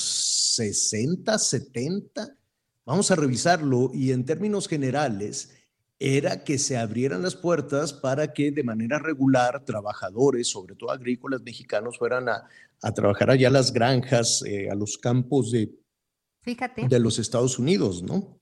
60, 0.55 1.37
70. 1.37 2.37
Vamos 2.85 3.11
a 3.11 3.15
revisarlo 3.15 3.91
y 3.93 4.11
en 4.11 4.25
términos 4.25 4.67
generales, 4.67 5.51
era 6.03 6.43
que 6.43 6.57
se 6.59 6.75
abrieran 6.75 7.21
las 7.21 7.37
puertas 7.37 7.93
para 7.93 8.33
que 8.33 8.51
de 8.51 8.61
manera 8.61 8.99
regular 8.99 9.63
trabajadores, 9.63 10.49
sobre 10.49 10.75
todo 10.75 10.91
agrícolas 10.91 11.41
mexicanos, 11.43 11.97
fueran 11.97 12.27
a, 12.27 12.43
a 12.81 12.93
trabajar 12.93 13.31
allá 13.31 13.47
a 13.47 13.51
las 13.51 13.71
granjas, 13.71 14.43
eh, 14.45 14.69
a 14.69 14.75
los 14.75 14.97
campos 14.97 15.49
de, 15.51 15.73
Fíjate. 16.41 16.89
de 16.89 16.99
los 16.99 17.19
Estados 17.19 17.57
Unidos, 17.57 18.03
¿no? 18.03 18.37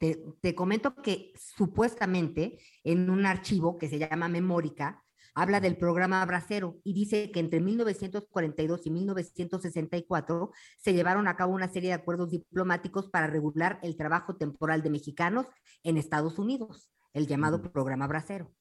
Te, 0.00 0.24
te, 0.40 0.56
comento 0.56 0.96
que 0.96 1.32
supuestamente 1.36 2.58
en 2.82 3.08
un 3.08 3.26
archivo 3.26 3.78
que 3.78 3.88
se 3.88 4.00
llama 4.00 4.26
Memórica, 4.26 5.04
habla 5.34 5.60
del 5.60 5.76
programa 5.76 6.24
Bracero 6.24 6.80
y 6.84 6.92
dice 6.92 7.30
que 7.30 7.40
entre 7.40 7.60
1942 7.60 8.86
y 8.86 8.90
1964 8.90 10.50
se 10.78 10.92
llevaron 10.92 11.28
a 11.28 11.36
cabo 11.36 11.54
una 11.54 11.72
serie 11.72 11.90
de 11.90 11.94
acuerdos 11.94 12.30
diplomáticos 12.30 13.08
para 13.08 13.26
regular 13.26 13.78
el 13.82 13.96
trabajo 13.96 14.36
temporal 14.36 14.82
de 14.82 14.90
mexicanos 14.90 15.46
en 15.82 15.96
Estados 15.96 16.38
Unidos, 16.38 16.90
el 17.14 17.26
llamado 17.26 17.62
programa 17.62 18.06
Bracero. 18.06 18.52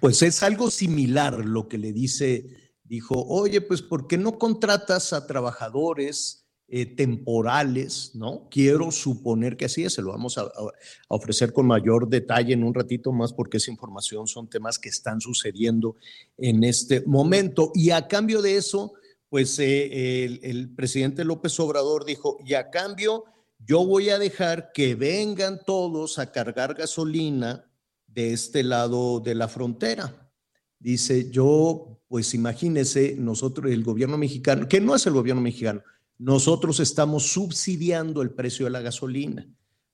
Pues 0.00 0.22
es 0.22 0.42
algo 0.42 0.70
similar 0.70 1.44
lo 1.44 1.68
que 1.68 1.78
le 1.78 1.92
dice 1.92 2.66
dijo, 2.88 3.24
oye, 3.26 3.60
pues 3.60 3.82
¿por 3.82 4.06
qué 4.06 4.16
no 4.18 4.38
contratas 4.38 5.12
a 5.12 5.26
trabajadores 5.26 6.45
eh, 6.68 6.86
temporales, 6.86 8.10
¿no? 8.14 8.48
Quiero 8.50 8.90
suponer 8.90 9.56
que 9.56 9.66
así 9.66 9.84
es, 9.84 9.94
se 9.94 10.02
lo 10.02 10.10
vamos 10.10 10.36
a, 10.36 10.50
ofrecer 11.08 11.52
con 11.52 11.66
mayor 11.66 12.08
detalle 12.08 12.54
en 12.54 12.64
un 12.64 12.74
ratito 12.74 13.12
más 13.12 13.32
porque 13.32 13.58
esa 13.58 13.70
información 13.70 14.26
son 14.26 14.48
temas 14.48 14.78
que 14.78 14.88
están 14.88 15.20
sucediendo 15.20 15.96
en 16.36 16.64
este 16.64 17.02
momento. 17.06 17.70
Y 17.74 17.90
a 17.90 18.08
cambio 18.08 18.42
de 18.42 18.56
eso, 18.56 18.94
pues 19.28 19.58
eh, 19.60 20.24
el, 20.24 20.40
el 20.42 20.74
presidente 20.74 21.24
López 21.24 21.58
Obrador 21.60 22.04
dijo, 22.04 22.38
y 22.44 22.54
a 22.54 22.70
cambio 22.70 23.24
yo 23.64 23.86
voy 23.86 24.10
a 24.10 24.18
dejar 24.18 24.72
que 24.72 24.94
vengan 24.94 25.60
todos 25.64 26.18
a 26.18 26.32
cargar 26.32 26.74
gasolina 26.74 27.64
de 28.06 28.32
este 28.32 28.62
lado 28.62 29.20
de 29.20 29.34
la 29.34 29.48
frontera. 29.48 30.32
Dice, 30.78 31.30
yo, 31.30 32.00
pues 32.08 32.34
imagínese, 32.34 33.14
nosotros, 33.16 33.70
el 33.70 33.82
gobierno 33.82 34.18
mexicano, 34.18 34.68
que 34.68 34.80
no 34.80 34.94
es 34.94 35.06
el 35.06 35.14
gobierno 35.14 35.42
mexicano, 35.42 35.82
nosotros 36.18 36.80
estamos 36.80 37.32
subsidiando 37.32 38.22
el 38.22 38.30
precio 38.30 38.66
de 38.66 38.70
la 38.70 38.80
gasolina, 38.80 39.48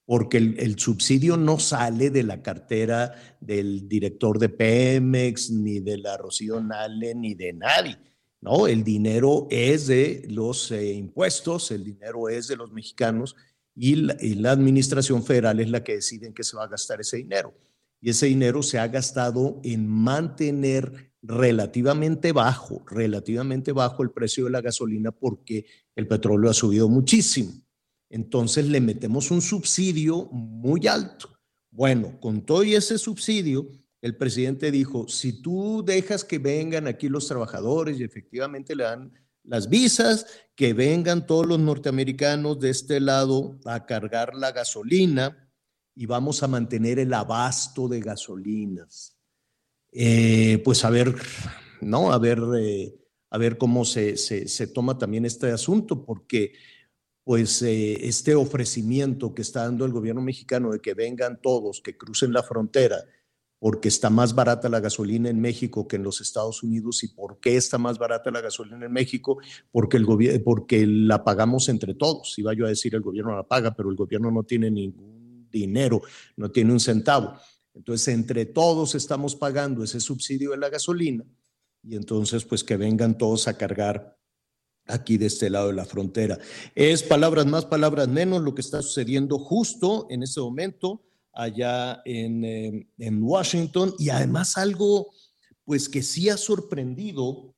porque 0.05 0.39
el, 0.39 0.79
subsidio 0.79 1.37
no 1.37 1.59
sale 1.59 2.11
de 2.11 2.23
la 2.23 2.43
cartera 2.43 3.15
del 3.41 3.89
director 3.89 4.39
de 4.39 4.49
Pemex, 4.49 5.51
ni 5.51 5.81
de 5.81 5.99
la 5.99 6.17
Rocío 6.17 6.61
Nale, 6.61 7.15
ni 7.15 7.35
de 7.35 7.53
nadie. 7.53 7.99
No, 8.41 8.67
el 8.67 8.83
dinero 8.83 9.47
es 9.51 9.87
de 9.87 10.27
los 10.29 10.71
eh, 10.73 10.93
impuestos, 10.95 11.71
el 11.71 11.85
dinero 11.85 12.29
es 12.29 12.49
de 12.49 12.57
los 12.57 12.73
mexicanos 12.73 13.37
y 13.75 13.95
la, 13.95 14.17
y 14.21 14.35
la 14.35 14.51
administración 14.51 15.23
federal 15.23 15.61
es 15.61 15.71
la 15.71 15.85
que 15.85 15.95
decide 15.95 16.27
en 16.27 16.35
qué 16.35 16.43
se 16.43 16.57
va 16.57 16.65
a 16.65 16.69
gastar 16.69 17.01
ese 17.01 17.19
dinero. 17.19 17.55
Y 18.01 18.11
ese 18.11 18.27
dinero 18.27 18.63
se 18.65 18.81
ha 18.81 18.89
gastado 18.89 19.61
en 19.63 19.87
mantener 19.87 21.12
relativamente 21.23 22.33
bajo, 22.33 22.85
relativamente 22.87 23.73
bajo 23.73 24.03
el 24.03 24.11
precio 24.11 24.45
de 24.45 24.51
la 24.51 24.61
gasolina 24.61 25.13
porque 25.13 25.67
el 25.95 26.09
petróleo 26.09 26.51
ha 26.51 26.55
subido 26.55 26.89
muchísimo. 26.89 27.53
Entonces 28.11 28.67
le 28.69 28.81
metemos 28.81 29.31
un 29.31 29.41
subsidio 29.41 30.27
muy 30.33 30.87
alto. 30.87 31.31
Bueno, 31.71 32.21
con 32.21 32.45
todo 32.45 32.63
ese 32.63 32.99
subsidio, 32.99 33.69
el 34.03 34.17
presidente 34.17 34.71
dijo, 34.71 35.07
si 35.09 35.41
tú 35.41 35.83
dejas 35.87 36.25
que 36.25 36.39
vengan 36.39 36.89
aquí 36.89 37.09
los 37.09 37.29
trabajadores 37.29 37.99
y 37.99 38.05
efectivamente 38.05 38.75
le 38.75 38.85
dan 38.85 39.13
las 39.45 39.69
visas, 39.69 40.27
que 40.57 40.75
vengan 40.75 41.27
todos 41.27 41.47
los 41.47 41.59
norteamericanos 41.59 42.59
de 42.59 42.71
este 42.71 43.01
lado 43.01 43.59
a 43.65 43.87
cargar 43.87 44.35
la 44.35 44.53
gasolina 44.53 45.51
y 45.95 46.07
vamos 46.07 46.43
a 46.43 46.49
mantener 46.49 46.99
el 46.99 47.15
abasto 47.15 47.89
de 47.89 48.01
gasolinas 48.01 49.12
eh, 49.93 50.61
pues 50.65 50.85
a 50.85 50.91
ver, 50.91 51.15
¿no? 51.81 52.13
A 52.13 52.19
ver, 52.19 52.41
eh, 52.59 52.95
a 53.31 53.39
ver 53.39 53.59
cómo 53.59 53.85
se, 53.85 54.17
se, 54.17 54.67
toma 54.67 54.99
también 54.99 55.25
este 55.25 55.51
asunto, 55.51 56.05
porque 56.05 56.55
pues 57.25 57.63
eh, 57.63 58.07
este 58.07 58.35
ofrecimiento 58.35 59.35
que 59.35 59.43
está 59.43 59.65
dando 59.65 59.85
el 59.85 59.93
gobierno 59.93 60.23
mexicano 60.23 60.73
de 60.73 60.81
que 60.81 60.95
vengan 60.95 61.41
todos, 61.41 61.81
que 61.81 61.97
crucen 61.97 62.33
la 62.33 62.43
frontera, 62.43 63.05
porque 63.59 63.89
está 63.89 64.11
más 64.11 64.35
barata 64.35 64.69
la 64.69 64.81
gasolina 64.81 65.31
en 65.31 65.41
México 65.41 65.87
que 65.87 65.95
en 65.95 66.03
los 66.03 66.21
Estados 66.21 66.65
Unidos. 66.65 67.05
¿Y 67.05 67.09
por 67.09 67.39
qué 67.39 67.57
está 67.57 67.79
más 67.79 67.97
barata 67.97 68.33
la 68.33 68.41
gasolina 68.41 68.85
en 68.85 68.93
México? 68.93 69.39
Porque, 69.71 69.99
el 69.99 70.43
porque 70.43 70.85
la 70.85 71.23
pagamos 71.23 71.69
entre 71.69 71.95
todos. 71.95 72.37
Iba 72.39 72.55
yo 72.55 72.67
a 72.67 72.71
decir 72.71 72.95
el 72.97 73.03
gobierno 73.03 73.37
la 73.37 73.47
paga, 73.47 73.73
pero 73.73 73.89
el 73.89 73.95
gobierno 73.95 74.33
no 74.33 74.43
tiene 74.43 74.69
ningún 74.69 75.49
dinero, 75.49 76.03
no 76.37 76.51
tiene 76.51 76.73
un 76.73 76.81
centavo. 76.81 77.35
Entonces, 77.75 78.09
entre 78.09 78.47
todos 78.47 78.95
estamos 78.95 79.35
pagando 79.35 79.83
ese 79.83 80.01
subsidio 80.01 80.51
de 80.51 80.59
la 80.59 80.69
gasolina 80.69 81.25
y 81.83 81.97
entonces, 81.97 82.45
pues 82.45 82.63
que 82.63 82.77
vengan 82.77 83.19
todos 83.19 83.49
a 83.49 83.57
cargar 83.57 84.19
aquí 84.87 85.17
de 85.17 85.27
este 85.27 85.51
lado 85.51 85.69
de 85.69 85.75
la 85.75 85.85
frontera. 85.85 86.39
Es 86.75 87.03
palabras 87.03 87.47
más, 87.47 87.65
palabras 87.65 88.09
menos 88.09 88.43
lo 88.43 88.55
que 88.55 88.61
está 88.61 88.83
sucediendo 88.83 89.39
justo 89.39 90.07
en 90.11 90.23
este 90.23 90.41
momento 90.41 91.03
allá 91.33 92.03
en, 92.05 92.45
eh, 92.45 92.89
en 92.99 93.23
Washington 93.23 93.95
y 93.99 94.11
además 94.11 94.59
algo, 94.59 95.09
pues 95.65 95.89
que 95.89 96.03
sí 96.03 96.29
ha 96.29 96.37
sorprendido 96.37 97.52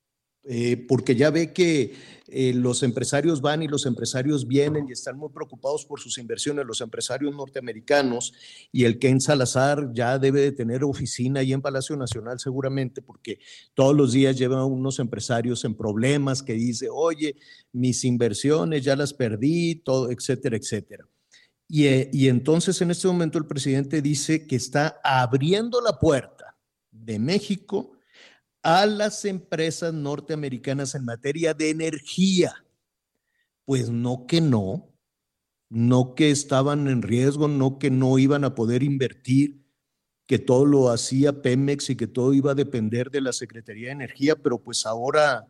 eh, 0.47 0.85
porque 0.87 1.15
ya 1.15 1.31
ve 1.31 1.53
que 1.53 1.93
eh, 2.27 2.53
los 2.53 2.83
empresarios 2.83 3.41
van 3.41 3.63
y 3.63 3.67
los 3.67 3.85
empresarios 3.85 4.47
vienen 4.47 4.87
y 4.87 4.91
están 4.91 5.17
muy 5.17 5.29
preocupados 5.29 5.85
por 5.85 5.99
sus 5.99 6.17
inversiones, 6.17 6.65
los 6.65 6.81
empresarios 6.81 7.35
norteamericanos, 7.35 8.33
y 8.71 8.83
el 8.83 8.99
Ken 8.99 9.21
Salazar 9.21 9.91
ya 9.93 10.19
debe 10.19 10.41
de 10.41 10.51
tener 10.51 10.83
oficina 10.83 11.39
ahí 11.39 11.53
en 11.53 11.61
Palacio 11.61 11.95
Nacional 11.95 12.39
seguramente, 12.39 13.01
porque 13.01 13.39
todos 13.73 13.95
los 13.95 14.11
días 14.11 14.37
llevan 14.37 14.63
unos 14.63 14.99
empresarios 14.99 15.65
en 15.65 15.75
problemas 15.75 16.43
que 16.43 16.53
dice, 16.53 16.89
oye, 16.91 17.35
mis 17.71 18.03
inversiones 18.03 18.83
ya 18.83 18.95
las 18.95 19.13
perdí, 19.13 19.75
todo, 19.75 20.11
etcétera, 20.11 20.57
etcétera. 20.57 21.07
Y, 21.67 21.85
eh, 21.87 22.09
y 22.13 22.27
entonces 22.27 22.79
en 22.81 22.91
este 22.91 23.07
momento 23.07 23.39
el 23.39 23.47
presidente 23.47 24.01
dice 24.01 24.45
que 24.45 24.55
está 24.55 24.99
abriendo 25.03 25.81
la 25.81 25.97
puerta 25.99 26.55
de 26.91 27.17
México 27.17 27.94
a 28.65 28.87
las 28.87 29.25
empresas 29.25 29.93
norteamericanas 29.93 30.95
en 30.95 31.05
materia 31.05 31.53
de 31.53 31.69
energía. 31.69 32.65
Pues 33.63 33.91
no 33.91 34.25
que 34.25 34.41
no, 34.41 34.91
no 35.69 36.15
que 36.15 36.31
estaban 36.31 36.87
en 36.87 37.03
riesgo, 37.03 37.47
no 37.47 37.77
que 37.77 37.91
no 37.91 38.17
iban 38.17 38.43
a 38.43 38.55
poder 38.55 38.81
invertir, 38.81 39.63
que 40.25 40.39
todo 40.39 40.65
lo 40.65 40.89
hacía 40.89 41.43
Pemex 41.43 41.91
y 41.91 41.95
que 41.95 42.07
todo 42.07 42.33
iba 42.33 42.53
a 42.53 42.55
depender 42.55 43.11
de 43.11 43.21
la 43.21 43.33
Secretaría 43.33 43.89
de 43.89 43.93
Energía, 43.93 44.35
pero 44.35 44.57
pues 44.57 44.87
ahora, 44.87 45.47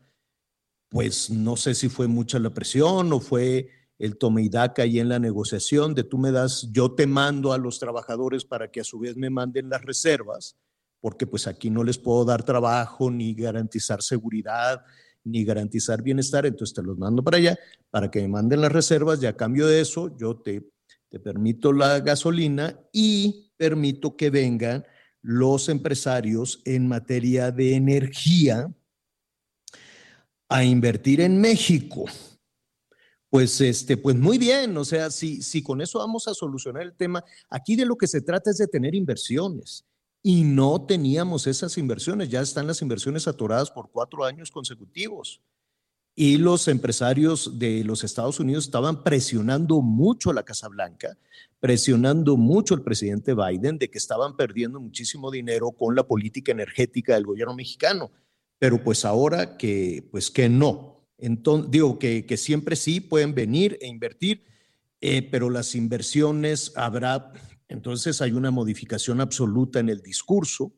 pues 0.90 1.30
no 1.30 1.56
sé 1.56 1.74
si 1.74 1.88
fue 1.88 2.10
mucha 2.10 2.38
la 2.38 2.54
presión 2.54 3.14
o 3.14 3.22
fue 3.22 3.70
el 3.98 4.18
tome 4.18 4.44
y 4.44 4.50
ahí 4.82 5.00
en 5.00 5.08
la 5.08 5.20
negociación 5.20 5.96
de 5.96 6.04
tú 6.04 6.18
me 6.18 6.34
das, 6.34 6.68
yo 6.74 6.92
te 6.92 7.08
mando 7.08 7.54
a 7.54 7.58
los 7.58 7.80
trabajadores 7.80 8.44
para 8.44 8.70
que 8.70 8.82
a 8.82 8.84
su 8.84 9.00
vez 9.00 9.16
me 9.16 9.30
manden 9.30 9.70
las 9.70 9.84
reservas 9.84 10.58
porque 11.06 11.28
pues 11.28 11.46
aquí 11.46 11.70
no 11.70 11.84
les 11.84 12.00
puedo 12.00 12.26
dar 12.26 12.44
trabajo, 12.44 13.12
ni 13.12 13.36
garantizar 13.36 14.02
seguridad, 14.02 14.84
ni 15.24 15.46
garantizar 15.46 16.02
bienestar, 16.02 16.48
entonces 16.48 16.74
te 16.74 16.82
los 16.82 16.98
mando 16.98 17.24
para 17.24 17.38
allá 17.38 17.60
para 17.92 18.10
que 18.10 18.24
me 18.24 18.28
manden 18.28 18.62
las 18.62 18.72
reservas 18.72 19.22
y 19.22 19.28
a 19.28 19.38
cambio 19.38 19.68
de 19.68 19.82
eso 19.82 20.18
yo 20.18 20.38
te, 20.38 20.68
te 21.10 21.20
permito 21.20 21.74
la 21.74 22.00
gasolina 22.00 22.80
y 22.92 23.52
permito 23.56 24.18
que 24.18 24.32
vengan 24.32 24.84
los 25.22 25.70
empresarios 25.70 26.64
en 26.66 26.88
materia 26.88 27.52
de 27.52 27.76
energía 27.76 28.74
a 30.50 30.64
invertir 30.64 31.22
en 31.22 31.40
México. 31.40 32.06
Pues, 33.30 33.62
este, 33.62 33.96
pues 33.96 34.16
muy 34.16 34.40
bien, 34.40 34.76
o 34.76 34.84
sea, 34.84 35.12
si, 35.12 35.44
si 35.44 35.62
con 35.62 35.82
eso 35.82 36.00
vamos 36.00 36.28
a 36.28 36.34
solucionar 36.34 36.82
el 36.82 36.96
tema, 36.96 37.24
aquí 37.48 37.76
de 37.76 37.86
lo 37.86 37.96
que 37.96 38.08
se 38.08 38.22
trata 38.22 38.50
es 38.50 38.58
de 38.58 38.66
tener 38.66 38.96
inversiones 38.96 39.86
y 40.28 40.44
no 40.44 40.82
teníamos 40.82 41.46
esas 41.46 41.78
inversiones. 41.78 42.30
Ya 42.30 42.42
están 42.42 42.66
las 42.66 42.82
inversiones 42.82 43.28
atoradas 43.28 43.70
por 43.70 43.92
cuatro 43.92 44.26
años 44.26 44.50
consecutivos. 44.50 45.40
Y 46.16 46.38
los 46.38 46.68
empresarios 46.68 47.60
de 47.60 47.84
los 47.84 48.04
Estados 48.04 48.40
Unidos 48.40 48.66
estaban 48.66 49.04
presionando 49.04 49.82
mucho 49.82 50.32
a 50.32 50.34
la 50.34 50.42
Casa 50.42 50.68
Blanca, 50.68 51.16
presionando 51.60 52.38
mucho 52.38 52.74
al 52.74 52.82
presidente 52.82 53.36
Biden 53.36 53.78
de 53.78 53.92
que 53.92 54.00
estaban 54.00 54.36
perdiendo 54.36 54.80
muchísimo 54.80 55.30
dinero 55.30 55.70
con 55.70 55.94
la 55.94 56.08
política 56.08 56.52
energética 56.52 57.14
del 57.14 57.28
gobierno 57.28 57.54
mexicano. 57.54 58.10
Pero 58.58 58.84
pues 58.84 59.06
ahora 59.06 59.58
que, 59.58 60.08
pues 60.10 60.32
que 60.32 60.50
no. 60.50 61.06
Entonces, 61.20 61.70
digo 61.70 62.00
que, 62.00 62.26
que 62.26 62.38
siempre 62.38 62.76
sí 62.76 63.00
pueden 63.00 63.36
venir 63.36 63.78
e 63.80 63.86
invertir, 63.86 64.44
eh, 65.02 65.22
pero 65.22 65.52
las 65.52 65.76
inversiones 65.76 66.74
habrá 66.76 67.32
entonces 67.68 68.22
hay 68.22 68.32
una 68.32 68.52
modificación 68.52 69.22
absoluta 69.22 69.80
en 69.80 69.90
el 69.90 70.02
discurso 70.02 70.74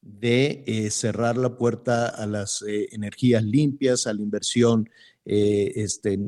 de 0.00 0.64
eh, 0.66 0.90
cerrar 0.90 1.36
la 1.36 1.56
puerta 1.56 2.08
a 2.08 2.26
las 2.26 2.62
eh, 2.62 2.88
energías 2.92 3.42
limpias, 3.44 4.06
a 4.06 4.12
la 4.12 4.20
inversión 4.20 4.90
eh, 5.24 5.72
este, 5.76 6.18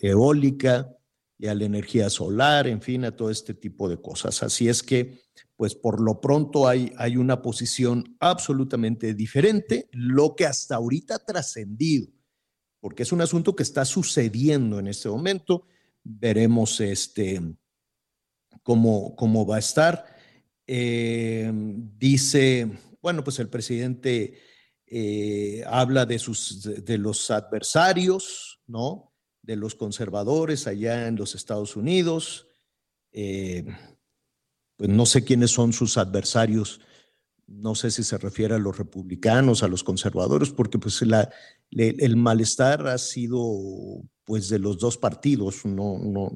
eólica 0.00 0.88
y 1.38 1.48
a 1.48 1.54
la 1.54 1.64
energía 1.64 2.08
solar, 2.08 2.66
en 2.66 2.80
fin, 2.80 3.04
a 3.04 3.14
todo 3.14 3.30
este 3.30 3.52
tipo 3.54 3.88
de 3.88 4.00
cosas. 4.00 4.42
Así 4.42 4.68
es 4.68 4.82
que, 4.82 5.20
pues 5.56 5.74
por 5.74 6.00
lo 6.00 6.20
pronto 6.20 6.66
hay, 6.66 6.92
hay 6.96 7.16
una 7.16 7.42
posición 7.42 8.16
absolutamente 8.20 9.12
diferente, 9.12 9.88
lo 9.92 10.34
que 10.34 10.46
hasta 10.46 10.76
ahorita 10.76 11.16
ha 11.16 11.24
trascendido, 11.24 12.08
porque 12.80 13.02
es 13.02 13.12
un 13.12 13.20
asunto 13.20 13.54
que 13.54 13.62
está 13.62 13.84
sucediendo 13.84 14.78
en 14.78 14.88
este 14.88 15.08
momento. 15.08 15.66
Veremos 16.04 16.80
este 16.80 17.40
cómo, 18.62 19.14
cómo 19.16 19.46
va 19.46 19.56
a 19.56 19.60
estar. 19.60 20.04
Eh, 20.66 21.50
dice, 21.52 22.70
bueno, 23.00 23.24
pues 23.24 23.38
el 23.38 23.48
presidente 23.48 24.38
eh, 24.86 25.64
habla 25.66 26.06
de, 26.06 26.18
sus, 26.18 26.62
de 26.84 26.98
los 26.98 27.30
adversarios, 27.30 28.60
¿no? 28.66 29.12
De 29.42 29.56
los 29.56 29.74
conservadores 29.74 30.66
allá 30.66 31.08
en 31.08 31.16
los 31.16 31.34
Estados 31.34 31.76
Unidos. 31.76 32.46
Eh, 33.12 33.64
pues 34.76 34.88
no 34.88 35.06
sé 35.06 35.24
quiénes 35.24 35.50
son 35.50 35.72
sus 35.72 35.98
adversarios 35.98 36.80
no 37.52 37.74
sé 37.74 37.90
si 37.90 38.02
se 38.02 38.18
refiere 38.18 38.54
a 38.54 38.58
los 38.58 38.78
republicanos, 38.78 39.62
a 39.62 39.68
los 39.68 39.84
conservadores, 39.84 40.50
porque 40.50 40.78
pues 40.78 41.02
la, 41.02 41.30
el 41.70 42.16
malestar 42.16 42.86
ha 42.86 42.98
sido 42.98 44.02
pues 44.24 44.48
de 44.48 44.58
los 44.58 44.78
dos 44.78 44.96
partidos, 44.96 45.64
no, 45.64 45.98
no, 45.98 46.30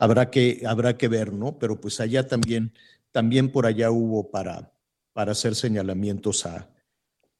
habrá 0.00 0.30
que, 0.30 0.62
habrá 0.66 0.96
que 0.96 1.06
ver, 1.06 1.32
¿no? 1.32 1.58
Pero 1.58 1.80
pues 1.80 2.00
allá 2.00 2.26
también, 2.26 2.72
también 3.12 3.52
por 3.52 3.66
allá 3.66 3.90
hubo 3.92 4.30
para, 4.30 4.72
para 5.12 5.32
hacer 5.32 5.54
señalamientos 5.54 6.46
a, 6.46 6.68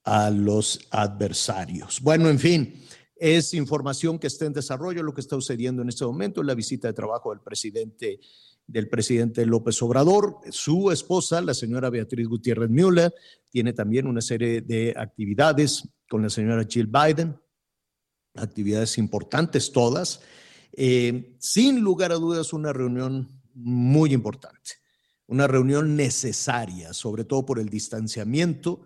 a 0.05 0.31
los 0.31 0.87
adversarios. 0.91 2.01
Bueno, 2.01 2.29
en 2.29 2.39
fin, 2.39 2.85
es 3.17 3.55
información 3.55 4.19
que 4.19 4.29
está 4.29 4.45
en 4.45 4.53
desarrollo 4.53 5.03
lo 5.03 5.15
que 5.15 5.23
está 5.23 5.37
sucediendo 5.37 5.83
en 5.83 5.89
este 5.89 6.05
momento, 6.05 6.43
la 6.43 6.55
visita 6.55 6.87
de 6.87 6.95
trabajo 6.95 7.31
del 7.31 7.41
presidente 7.41 8.21
del 8.67 8.89
presidente 8.89 9.45
López 9.47 9.83
Obrador. 9.83 10.37
Su 10.51 10.93
esposa, 10.93 11.41
la 11.41 11.55
señora 11.55 11.91
Beatriz 11.91 12.29
Gutiérrez 12.29 12.71
Müller, 12.71 13.13
tiene 13.49 13.73
también 13.73 14.07
una 14.07 14.21
serie 14.21 14.61
de 14.61 14.95
actividades 14.97 15.89
con 16.09 16.23
la 16.23 16.31
señora 16.31 16.65
Jill 16.69 16.87
Biden, 16.87 17.37
actividades 18.37 18.97
importantes 18.97 19.73
todas. 19.73 20.21
Eh, 20.73 21.37
sin 21.39 21.81
lugar 21.81 22.13
a 22.13 22.17
dudas, 22.17 22.53
una 22.53 22.73
reunión 22.73 23.41
muy 23.55 24.13
importante, 24.13 24.73
una 25.27 25.47
reunión 25.47 25.97
necesaria, 25.97 26.93
sobre 26.93 27.25
todo 27.25 27.45
por 27.45 27.59
el 27.59 27.69
distanciamiento 27.69 28.83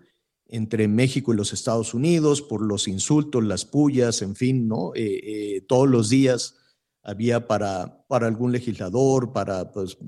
entre 0.46 0.88
México 0.88 1.32
y 1.32 1.36
los 1.36 1.52
Estados 1.52 1.94
Unidos, 1.94 2.42
por 2.42 2.62
los 2.62 2.86
insultos, 2.86 3.42
las 3.44 3.64
pullas, 3.64 4.22
en 4.22 4.36
fin, 4.36 4.68
¿no? 4.68 4.92
Eh, 4.94 5.20
eh, 5.56 5.60
todos 5.62 5.88
los 5.88 6.08
días 6.08 6.56
había 7.02 7.46
para, 7.46 8.06
para 8.08 8.26
algún 8.26 8.52
legislador, 8.52 9.32
para, 9.32 9.70
pues, 9.72 9.98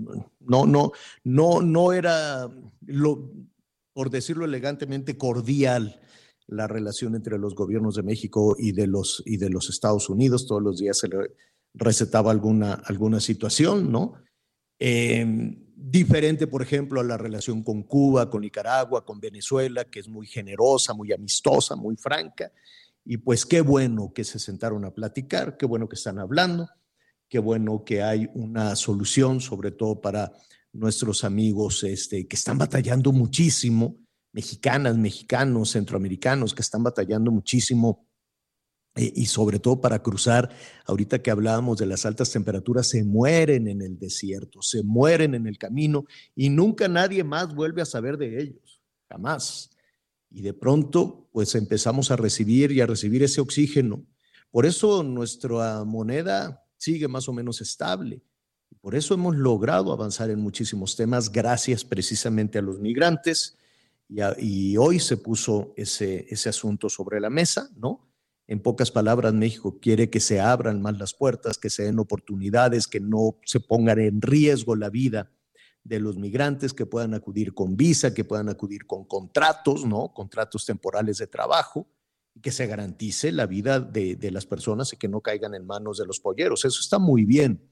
no, 0.41 0.67
no, 0.67 0.93
no, 1.25 1.61
no 1.61 1.93
era, 1.93 2.51
por 3.93 4.11
decirlo 4.11 4.45
elegantemente, 4.45 5.19
cordial 5.19 6.01
la 6.47 6.67
relación 6.67 7.15
entre 7.15 7.39
los 7.39 7.55
gobiernos 7.55 7.97
de 7.97 8.03
México 8.03 8.57
y 8.59 8.73
de 8.73 8.87
los, 8.87 9.23
y 9.27 9.37
de 9.37 9.51
los 9.51 9.69
Estados 9.69 10.09
Unidos. 10.09 10.47
Todos 10.47 10.63
los 10.63 10.79
días 10.79 10.99
se 10.99 11.09
le 11.09 11.17
recetaba 11.77 12.31
alguna, 12.31 12.75
alguna 12.75 13.21
situación, 13.21 13.93
¿no? 13.93 14.15
Em, 14.79 15.65
diferente, 15.75 16.47
por 16.47 16.63
ejemplo, 16.63 17.01
a 17.01 17.05
la 17.05 17.17
relación 17.17 17.63
con 17.63 17.83
Cuba, 17.85 18.29
con 18.29 18.41
Nicaragua, 18.41 19.05
con 19.05 19.21
Venezuela, 19.21 19.85
que 19.85 20.01
es 20.01 20.09
muy 20.09 20.27
generosa, 20.27 20.95
muy 20.95 21.13
amistosa, 21.13 21.77
muy 21.77 21.97
franca. 21.97 22.51
Y 23.05 23.19
pues 23.19 23.47
qué 23.47 23.61
bueno 23.61 24.13
que 24.13 24.25
se 24.25 24.39
sentaron 24.39 24.85
a 24.85 24.91
platicar, 24.91 25.57
qué 25.57 25.67
bueno 25.67 25.89
que 25.89 25.95
están 25.95 26.19
hablando. 26.19 26.69
Qué 27.29 27.39
bueno 27.41 27.85
que 27.85 28.03
hay 28.03 28.29
una 28.35 28.77
solución, 28.77 29.41
sobre 29.41 29.73
todo 29.73 30.01
para 30.01 30.33
nuestros 30.73 31.25
amigos 31.25 31.83
este, 31.83 32.27
que 32.29 32.37
están 32.37 32.57
batallando 32.57 33.13
muchísimo, 33.13 33.97
mexicanas, 34.33 34.97
mexicanos, 34.97 35.71
centroamericanos, 35.71 36.55
que 36.55 36.63
están 36.63 36.85
batallando 36.85 37.33
muchísimo 37.33 38.06
eh, 38.06 38.06
y 38.97 39.27
sobre 39.27 39.59
todo 39.59 39.81
para 39.81 40.03
cruzar, 40.03 40.51
ahorita 40.87 41.21
que 41.21 41.31
hablábamos 41.31 41.79
de 41.79 41.87
las 41.87 42.07
altas 42.07 42.31
temperaturas, 42.31 42.89
se 42.89 43.05
mueren 43.05 43.69
en 43.69 43.83
el 43.83 43.99
desierto, 43.99 44.63
se 44.63 44.83
mueren 44.83 45.35
en 45.35 45.47
el 45.47 45.59
camino 45.59 46.07
y 46.35 46.49
nunca 46.49 46.89
nadie 46.89 47.23
más 47.23 47.55
vuelve 47.55 47.83
a 47.83 47.87
saber 47.87 48.17
de 48.17 48.41
ellos, 48.41 48.81
jamás. 49.09 49.71
Y 50.31 50.41
de 50.41 50.55
pronto, 50.55 51.29
pues 51.33 51.55
empezamos 51.55 52.11
a 52.11 52.17
recibir 52.17 52.73
y 52.73 52.81
a 52.81 52.87
recibir 52.87 53.23
ese 53.23 53.41
oxígeno. 53.41 54.05
Por 54.51 54.65
eso 54.65 55.03
nuestra 55.03 55.85
moneda 55.85 56.65
sigue 56.79 57.07
más 57.07 57.29
o 57.29 57.33
menos 57.33 57.61
estable. 57.61 58.23
Por 58.81 58.95
eso 58.95 59.15
hemos 59.15 59.37
logrado 59.37 59.93
avanzar 59.93 60.31
en 60.31 60.41
muchísimos 60.41 60.97
temas 60.97 61.31
gracias 61.31 61.85
precisamente 61.85 62.59
a 62.59 62.63
los 62.63 62.79
migrantes 62.79 63.59
y, 64.39 64.77
hoy 64.77 65.01
se 65.01 65.17
puso 65.17 65.75
ese, 65.77 66.27
ese 66.31 66.49
asunto 66.49 66.89
sobre 66.89 67.21
la 67.21 67.29
mesa, 67.29 67.69
¿no? 67.77 68.07
En 68.49 68.61
pocas 68.61 68.91
palabras, 68.91 69.35
México 69.35 69.79
quiere 69.81 70.09
que 70.09 70.21
se 70.21 70.41
abran 70.41 70.81
más 70.81 70.99
las 70.99 71.15
puertas, 71.15 71.59
que 71.59 71.71
se 71.71 71.85
den 71.85 71.99
oportunidades, 71.99 72.87
que 72.87 73.01
no 73.01 73.39
se 73.45 73.59
pongan 73.61 73.99
en 73.99 74.23
riesgo 74.23 74.77
la 74.77 74.89
vida 74.89 75.33
de 75.83 76.01
los 76.01 76.17
migrantes, 76.17 76.73
que 76.73 76.87
puedan 76.87 77.15
acudir 77.15 77.55
con 77.55 77.77
visa, 77.77 78.15
que 78.15 78.25
puedan 78.25 78.49
acudir 78.49 78.87
con 78.87 79.05
contratos, 79.05 79.85
¿no? 79.85 80.13
Contratos 80.15 80.65
temporales 80.65 81.19
de 81.19 81.27
trabajo 81.27 81.89
que 82.43 82.53
se 82.53 82.67
garantice 82.67 83.33
la 83.33 83.47
vida 83.47 83.81
de, 83.81 84.31
las 84.31 84.47
personas 84.47 84.93
y 84.93 84.97
que 84.97 85.09
no 85.09 85.21
caigan 85.21 85.55
en 85.55 85.67
manos 85.67 85.99
de 85.99 86.07
los 86.07 86.21
polleros. 86.21 86.65
Eso 86.65 86.81
está 86.81 86.99
muy 86.99 87.25
bien 87.25 87.71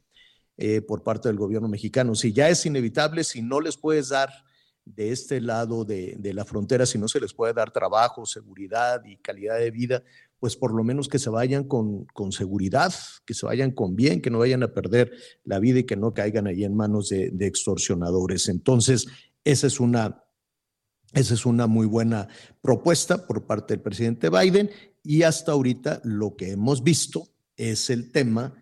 eh, 0.56 0.80
por 0.80 1.02
parte 1.02 1.28
del 1.28 1.36
gobierno 1.36 1.68
mexicano. 1.68 2.14
Si 2.14 2.32
ya 2.32 2.48
es 2.48 2.64
inevitable, 2.64 3.24
si 3.24 3.42
no 3.42 3.60
les 3.60 3.76
puedes 3.76 4.08
dar 4.08 4.30
de 4.84 5.12
este 5.12 5.40
lado 5.40 5.84
de, 5.84 6.18
la 6.34 6.44
frontera, 6.44 6.86
si 6.86 6.98
no 6.98 7.08
se 7.08 7.20
les 7.20 7.32
puede 7.32 7.54
dar 7.54 7.72
trabajo, 7.72 8.26
seguridad 8.26 9.02
y 9.04 9.16
calidad 9.16 9.58
de 9.58 9.70
vida, 9.70 10.02
pues 10.44 10.56
por 10.56 10.74
lo 10.74 10.84
menos 10.84 11.08
que 11.08 11.18
se 11.18 11.30
vayan 11.30 11.64
con, 11.64 12.04
con, 12.04 12.30
seguridad, 12.30 12.92
que 13.24 13.32
se 13.32 13.46
vayan 13.46 13.70
con 13.70 13.96
bien, 13.96 14.20
que 14.20 14.28
no 14.28 14.40
vayan 14.40 14.62
a 14.62 14.74
perder 14.74 15.10
la 15.42 15.58
vida 15.58 15.78
y 15.78 15.84
que 15.84 15.96
no 15.96 16.12
caigan 16.12 16.46
ahí 16.46 16.64
en 16.64 16.76
manos 16.76 17.08
de, 17.08 17.32
extorsionadores. 17.40 18.50
Entonces, 18.50 19.06
esa 19.42 19.66
es 19.66 19.80
una 19.80 20.22
esa 21.14 21.32
es 21.32 21.46
una 21.46 21.66
muy 21.66 21.86
buena 21.86 22.28
propuesta 22.60 23.26
por 23.26 23.46
parte 23.46 23.72
del 23.72 23.80
presidente 23.80 24.28
Biden 24.28 24.68
y 25.02 25.22
hasta 25.22 25.52
ahorita 25.52 26.02
lo 26.04 26.36
que 26.36 26.50
hemos 26.50 26.84
visto 26.84 27.26
es 27.56 27.88
el 27.88 28.12
tema 28.12 28.52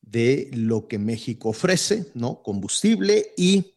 de 0.00 0.50
lo 0.52 0.88
que 0.88 0.98
México 0.98 1.50
ofrece, 1.50 2.10
¿no? 2.14 2.42
Combustible 2.42 3.26
y 3.36 3.74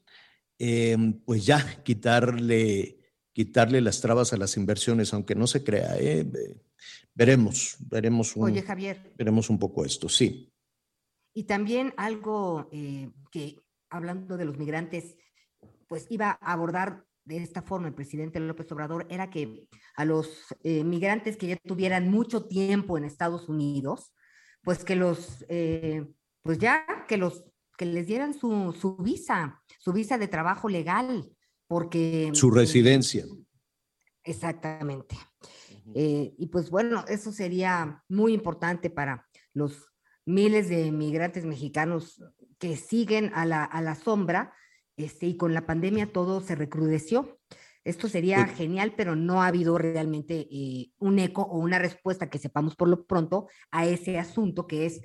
em, 0.58 1.14
pues 1.14 1.46
ya 1.46 1.84
quitarle, 1.84 2.98
quitarle 3.34 3.82
las 3.82 4.02
trabas 4.02 4.34
a 4.34 4.38
las 4.38 4.58
inversiones, 4.58 5.14
aunque 5.14 5.36
no 5.36 5.46
se 5.46 5.64
crea. 5.64 5.96
¿eh? 6.00 6.26
Veremos, 7.14 7.78
veremos 7.90 8.36
un, 8.36 8.46
Oye, 8.46 8.62
Javier. 8.62 9.14
Veremos 9.18 9.50
un 9.50 9.60
poco 9.60 9.84
esto, 9.86 10.08
sí. 10.08 10.52
Y 11.34 11.44
también 11.44 11.94
algo 11.98 12.68
eh, 12.72 13.10
que, 13.32 13.58
hablando 13.90 14.38
de 14.38 14.46
los 14.46 14.58
migrantes, 14.58 15.18
pues 15.88 16.08
iba 16.10 16.38
a 16.42 16.54
abordar 16.54 17.06
de 17.26 17.38
esta 17.38 17.62
forma 17.62 17.88
el 17.88 17.94
presidente 17.94 18.40
López 18.40 18.72
Obrador 18.72 19.06
era 19.10 19.30
que 19.30 19.68
a 19.96 20.06
los 20.06 20.46
eh, 20.64 20.84
migrantes 20.84 21.38
que 21.38 21.48
ya 21.48 21.58
tuvieran 21.58 22.10
mucho 22.10 22.46
tiempo 22.46 22.98
en 22.98 23.04
Estados 23.04 23.48
Unidos, 23.48 24.14
pues 24.64 24.84
que 24.84 24.96
los, 24.96 25.46
eh, 25.50 26.08
pues 26.42 26.58
ya 26.58 26.86
que 27.08 27.18
los, 27.18 27.44
que 27.78 27.86
les 27.86 28.08
dieran 28.08 28.34
su, 28.34 28.76
su 28.80 28.98
visa, 28.98 29.62
su 29.80 29.94
visa 29.94 30.18
de 30.18 30.28
trabajo 30.28 30.70
legal, 30.70 31.32
porque... 31.68 32.32
Su 32.34 32.52
residencia. 32.52 33.26
exactamente. 34.24 35.18
Eh, 35.96 36.34
y 36.38 36.48
pues 36.48 36.70
bueno, 36.70 37.04
eso 37.08 37.32
sería 37.32 38.04
muy 38.08 38.34
importante 38.34 38.90
para 38.90 39.28
los 39.54 39.92
miles 40.26 40.70
de 40.70 40.92
migrantes 40.92 41.46
mexicanos 41.46 42.24
que 42.60 42.78
siguen 42.78 43.32
a 43.34 43.46
la, 43.46 43.64
a 43.64 43.82
la 43.82 43.96
sombra 43.96 44.54
este, 44.96 45.26
y 45.26 45.38
con 45.38 45.54
la 45.54 45.66
pandemia 45.66 46.12
todo 46.12 46.42
se 46.42 46.56
recrudeció. 46.56 47.40
Esto 47.84 48.08
sería 48.08 48.46
genial, 48.46 48.94
pero 48.96 49.16
no 49.16 49.42
ha 49.42 49.48
habido 49.48 49.78
realmente 49.78 50.48
eh, 50.52 50.92
un 51.00 51.18
eco 51.18 51.42
o 51.42 51.58
una 51.58 51.80
respuesta 51.80 52.30
que 52.30 52.38
sepamos 52.38 52.76
por 52.76 52.88
lo 52.88 53.06
pronto 53.06 53.48
a 53.72 53.88
ese 53.88 54.20
asunto 54.20 54.68
que 54.68 54.86
es 54.86 55.02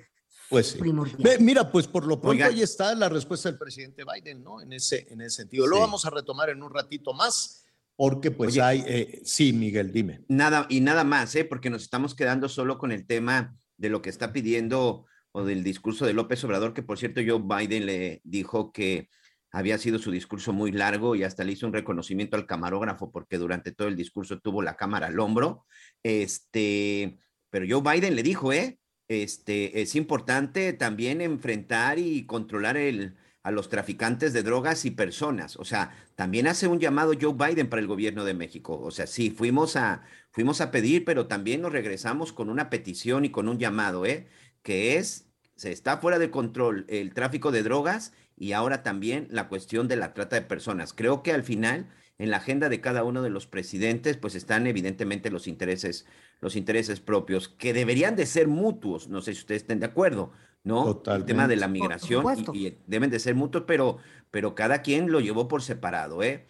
pues 0.49 0.75
primordial. 0.75 1.41
mira, 1.41 1.71
pues 1.71 1.87
por 1.87 2.05
lo 2.05 2.21
pronto 2.21 2.45
ahí 2.45 2.61
está 2.61 2.93
la 2.95 3.09
respuesta 3.09 3.49
del 3.49 3.57
presidente 3.57 4.03
Biden, 4.03 4.43
¿no? 4.43 4.61
En 4.61 4.71
ese, 4.71 5.07
en 5.11 5.21
ese 5.21 5.37
sentido. 5.37 5.67
Lo 5.67 5.79
vamos 5.79 6.05
a 6.05 6.09
retomar 6.09 6.49
en 6.49 6.61
un 6.61 6.73
ratito 6.73 7.13
más, 7.13 7.65
porque 7.97 8.29
pues 8.29 8.57
hay, 8.59 8.83
eh, 8.87 9.21
sí, 9.25 9.53
Miguel, 9.53 9.91
dime. 9.91 10.21
Nada, 10.29 10.67
y 10.69 10.81
nada 10.81 11.03
más, 11.03 11.35
¿eh? 11.35 11.43
Porque 11.43 11.71
nos 11.71 11.81
estamos 11.81 12.13
quedando 12.13 12.47
solo 12.47 12.77
con 12.77 12.91
el 12.91 13.07
tema 13.07 13.57
de 13.75 13.89
lo 13.89 14.03
que 14.03 14.11
está 14.11 14.31
pidiendo 14.31 15.05
o 15.31 15.43
del 15.43 15.63
discurso 15.63 16.05
de 16.05 16.13
López 16.13 16.43
Obrador, 16.43 16.73
que 16.73 16.83
por 16.83 16.99
cierto 16.99 17.21
Joe 17.25 17.41
Biden 17.43 17.87
le 17.87 18.21
dijo 18.23 18.71
que 18.71 19.09
había 19.51 19.79
sido 19.79 19.97
su 19.97 20.11
discurso 20.11 20.53
muy 20.53 20.71
largo 20.71 21.15
y 21.15 21.23
hasta 21.23 21.43
le 21.43 21.53
hizo 21.53 21.65
un 21.65 21.73
reconocimiento 21.73 22.37
al 22.37 22.45
camarógrafo 22.45 23.11
porque 23.11 23.39
durante 23.39 23.71
todo 23.71 23.87
el 23.87 23.95
discurso 23.95 24.39
tuvo 24.39 24.61
la 24.61 24.75
cámara 24.75 25.07
al 25.07 25.19
hombro. 25.19 25.65
Este, 26.03 27.17
pero 27.49 27.65
Joe 27.67 27.95
Biden 27.95 28.15
le 28.15 28.21
dijo, 28.21 28.53
¿eh? 28.53 28.79
Este, 29.07 29.81
es 29.81 29.95
importante 29.95 30.73
también 30.73 31.21
enfrentar 31.21 31.97
y 31.97 32.27
controlar 32.27 32.77
el, 32.77 33.15
a 33.47 33.51
los 33.51 33.69
traficantes 33.69 34.33
de 34.33 34.43
drogas 34.43 34.83
y 34.83 34.91
personas. 34.91 35.55
O 35.55 35.63
sea, 35.63 35.95
también 36.15 36.47
hace 36.47 36.67
un 36.67 36.81
llamado 36.81 37.13
Joe 37.19 37.33
Biden 37.33 37.69
para 37.69 37.79
el 37.81 37.87
gobierno 37.87 38.25
de 38.25 38.33
México. 38.33 38.77
O 38.77 38.91
sea, 38.91 39.07
sí, 39.07 39.29
fuimos 39.29 39.77
a, 39.77 40.03
fuimos 40.31 40.59
a 40.59 40.69
pedir, 40.69 41.05
pero 41.05 41.27
también 41.27 41.61
nos 41.61 41.71
regresamos 41.71 42.33
con 42.33 42.49
una 42.49 42.69
petición 42.69 43.23
y 43.23 43.29
con 43.29 43.47
un 43.47 43.57
llamado, 43.57 44.05
¿eh? 44.05 44.27
Que 44.63 44.97
es, 44.97 45.29
se 45.55 45.71
está 45.71 45.99
fuera 45.99 46.19
de 46.19 46.29
control 46.29 46.85
el 46.89 47.13
tráfico 47.13 47.53
de 47.53 47.63
drogas 47.63 48.11
y 48.35 48.51
ahora 48.51 48.83
también 48.83 49.29
la 49.31 49.47
cuestión 49.47 49.87
de 49.87 49.95
la 49.95 50.13
trata 50.13 50.35
de 50.35 50.41
personas. 50.41 50.91
Creo 50.91 51.23
que 51.23 51.31
al 51.31 51.43
final 51.43 51.87
en 52.17 52.31
la 52.31 52.37
agenda 52.37 52.67
de 52.67 52.81
cada 52.81 53.05
uno 53.05 53.21
de 53.21 53.29
los 53.29 53.47
presidentes 53.47 54.17
pues 54.17 54.35
están 54.35 54.67
evidentemente 54.67 55.31
los 55.31 55.47
intereses 55.47 56.05
los 56.39 56.55
intereses 56.55 56.99
propios 56.99 57.47
que 57.47 57.73
deberían 57.73 58.15
de 58.15 58.25
ser 58.25 58.47
mutuos, 58.47 59.07
no 59.07 59.21
sé 59.21 59.33
si 59.33 59.39
ustedes 59.39 59.63
estén 59.63 59.79
de 59.79 59.87
acuerdo, 59.87 60.31
¿no? 60.67 61.01
El 61.07 61.25
tema 61.25 61.47
de 61.47 61.55
la 61.55 61.67
migración 61.67 62.25
y, 62.53 62.75
deben 62.85 63.09
de 63.09 63.19
ser 63.19 63.33
mutuos, 63.33 63.63
pero 63.65 63.97
pero 64.31 64.55
cada 64.55 64.81
quien 64.81 65.11
lo 65.11 65.19
llevó 65.19 65.47
por 65.47 65.61
separado, 65.61 66.21
¿eh? 66.21 66.45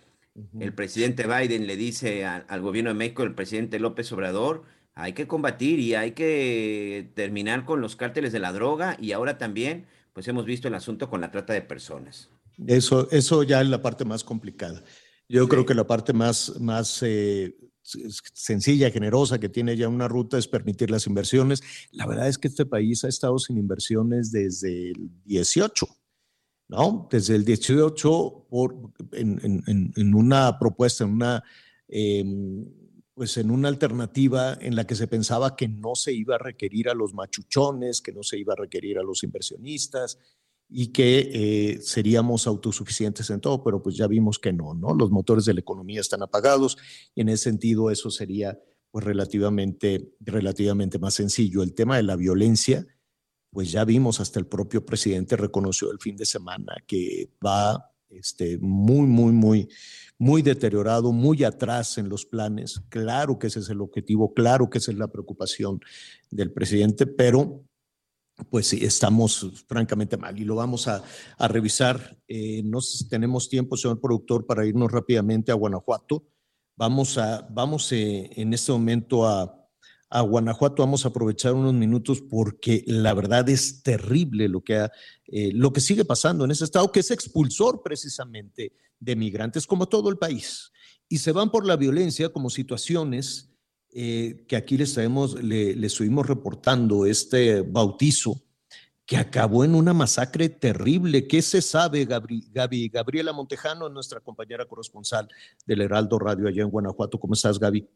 el 0.60 0.74
presidente 0.74 1.26
Biden 1.26 1.66
le 1.66 1.76
dice 1.76 2.26
al 2.26 2.62
gobierno 2.62 2.92
de 2.92 2.96
México, 2.96 3.24
el 3.24 3.34
presidente 3.34 3.80
López 3.80 4.12
Obrador, 4.12 4.64
hay 4.94 5.14
que 5.14 5.28
combatir 5.28 5.80
y 5.80 5.96
hay 5.96 6.12
que 6.12 7.12
terminar 7.16 7.66
con 7.66 7.82
los 7.82 7.96
cárteles 7.96 8.34
de 8.34 8.40
la 8.40 8.52
droga 8.52 8.98
y 9.00 9.14
ahora 9.14 9.38
también, 9.38 9.88
pues 10.14 10.28
hemos 10.28 10.46
visto 10.46 10.68
el 10.68 10.76
asunto 10.76 11.10
con 11.10 11.22
la 11.22 11.32
trata 11.32 11.54
de 11.54 11.62
personas. 11.62 12.30
Eso, 12.68 13.08
eso 13.12 13.44
ya 13.44 13.62
es 13.62 13.68
la 13.68 13.82
parte 13.82 14.06
más 14.06 14.24
complicada. 14.24 14.84
Yo 15.30 15.48
creo 15.48 15.66
que 15.66 15.74
la 15.74 15.86
parte 15.86 16.14
más, 16.14 16.60
más 16.60 17.02
eh, 17.04 17.56
sencilla, 18.34 18.92
generosa, 18.92 19.40
que 19.40 19.50
tiene 19.50 19.78
ya 19.78 19.88
una 19.88 20.08
ruta 20.08 20.38
es 20.38 20.48
permitir 20.48 20.92
las 20.92 21.08
inversiones. 21.08 21.62
La 21.92 22.06
verdad 22.06 22.28
es 22.28 22.38
que 22.38 22.48
este 22.48 22.66
país 22.66 23.04
ha 23.04 23.08
estado 23.08 23.40
sin 23.40 23.58
inversiones 23.58 24.32
desde 24.32 24.92
el 24.92 25.10
18. 25.26 25.88
¿no? 26.70 27.08
Desde 27.10 27.36
el 27.36 27.46
18, 27.46 28.48
por, 28.50 28.76
en, 29.14 29.64
en, 29.96 30.14
una 30.14 30.60
propuesta, 30.60 31.06
en 31.06 31.12
una 31.12 31.44
eh, 31.88 32.26
pues 33.14 33.38
en 33.38 33.50
una 33.50 33.70
alternativa 33.70 34.56
en 34.62 34.76
la 34.76 34.86
que 34.86 34.94
se 34.94 35.08
pensaba 35.08 35.56
que 35.56 35.68
no 35.68 35.96
se 35.96 36.14
iba 36.14 36.36
a 36.36 36.38
requerir 36.38 36.88
a 36.88 36.94
los 36.94 37.16
machuchones, 37.16 38.02
que 38.02 38.12
no 38.12 38.22
se 38.22 38.38
iba 38.38 38.54
a 38.54 38.58
requerir 38.58 39.00
a 39.00 39.04
los 39.04 39.24
inversionistas 39.24 40.20
y 40.70 40.88
que 40.88 41.30
eh, 41.34 41.82
seríamos 41.82 42.46
autosuficientes 42.46 43.30
en 43.30 43.40
todo, 43.40 43.64
pero 43.64 43.82
pues 43.82 43.96
ya 43.96 44.08
vimos 44.08 44.38
que 44.38 44.52
no, 44.52 44.74
¿no? 44.74 44.94
Los 44.94 45.12
motores 45.12 45.46
de 45.46 45.54
la 45.54 45.62
economía 45.62 46.02
están 46.02 46.22
apagados 46.22 46.78
y 47.16 47.22
en 47.22 47.30
ese 47.30 47.46
sentido 47.46 47.90
eso 47.90 48.10
sería 48.10 48.60
pues 48.92 49.06
relativamente, 49.06 50.14
relativamente 50.20 51.00
más 51.00 51.14
sencillo. 51.14 51.64
El 51.64 51.74
tema 51.74 51.98
de 51.98 52.04
la 52.04 52.16
violencia, 52.16 52.86
pues 53.52 53.72
ya 53.72 53.86
vimos, 53.86 54.20
hasta 54.20 54.40
el 54.40 54.48
propio 54.48 54.86
presidente 54.86 55.38
reconoció 55.38 55.92
el 55.92 56.00
fin 56.00 56.18
de 56.18 56.26
semana 56.26 56.76
que 56.86 57.30
va 57.46 57.92
este, 58.10 58.58
muy, 58.58 59.08
muy, 59.08 59.32
muy, 59.32 59.70
muy 60.18 60.42
deteriorado, 60.42 61.12
muy 61.12 61.44
atrás 61.44 61.98
en 61.98 62.10
los 62.10 62.26
planes. 62.26 62.82
Claro 62.90 63.38
que 63.40 63.48
ese 63.48 63.60
es 63.60 63.70
el 63.70 63.82
objetivo, 63.82 64.34
claro 64.34 64.70
que 64.70 64.80
esa 64.80 64.92
es 64.92 64.98
la 64.98 65.08
preocupación 65.08 65.80
del 66.30 66.52
presidente, 66.52 67.06
pero 67.06 67.64
pues 68.50 68.74
estamos 68.74 69.66
francamente 69.68 70.18
mal 70.18 70.40
y 70.40 70.46
lo 70.46 70.56
vamos 70.56 70.88
a, 70.88 71.04
a 71.38 71.48
revisar. 71.48 72.18
Eh, 72.28 72.62
no 72.64 72.80
tenemos 73.10 73.50
tiempo, 73.50 73.78
señor 73.78 74.00
productor, 74.00 74.46
para 74.46 74.66
irnos 74.66 74.92
rápidamente 74.92 75.52
a 75.52 75.56
Guanajuato. 75.56 76.24
Vamos, 76.76 77.18
a, 77.18 77.48
vamos 77.50 77.92
eh, 77.92 78.30
en 78.36 78.54
este 78.54 78.72
momento 78.72 79.28
a, 79.28 79.68
a 80.10 80.22
Guanajuato. 80.22 80.84
Vamos 80.84 81.06
a 81.06 81.10
aprovechar 81.10 81.54
unos 81.54 81.74
minutos 81.74 82.22
porque 82.22 82.84
la 82.86 83.14
verdad 83.14 83.50
es 83.50 83.82
terrible 83.82 84.48
lo 84.48 84.62
que, 84.62 84.78
ha, 84.78 84.92
eh, 85.26 85.52
lo 85.54 85.74
que 85.74 85.82
sigue 85.82 86.06
pasando 86.06 86.46
en 86.46 86.52
ese 86.52 86.66
estado, 86.66 86.92
que 86.92 87.00
es 87.00 87.12
expulsor 87.12 87.82
precisamente 87.84 88.74
de 89.00 89.16
migrantes, 89.16 89.66
como 89.66 89.88
todo 89.88 90.10
el 90.10 90.18
país. 90.18 90.72
Y 91.10 91.18
se 91.18 91.32
van 91.32 91.50
por 91.50 91.66
la 91.66 91.76
violencia 91.76 92.30
como 92.30 92.50
situaciones 92.50 93.47
eh, 94.00 94.46
que 94.48 94.56
aquí 94.56 94.78
les, 94.78 94.94
traemos, 94.94 95.42
le, 95.42 95.76
les 95.76 95.92
estuvimos 95.92 96.28
reportando, 96.28 97.08
este 97.08 97.62
bautizo 97.62 98.36
que 99.08 99.18
acabó 99.18 99.64
en 99.64 99.74
una 99.74 99.92
masacre 99.92 100.50
terrible. 100.50 101.28
¿Qué 101.28 101.42
se 101.42 101.64
sabe, 101.64 102.06
Gabri? 102.06 102.44
Gabriela 102.90 103.34
Montejano, 103.34 103.90
nuestra 103.90 104.20
compañera 104.20 104.66
corresponsal 104.66 105.28
del 105.66 105.82
Heraldo 105.82 106.20
Radio 106.20 106.48
allá 106.48 106.62
en 106.62 106.70
Guanajuato. 106.70 107.18
¿Cómo 107.18 107.34
estás, 107.34 107.58
Gaby? 107.58 107.90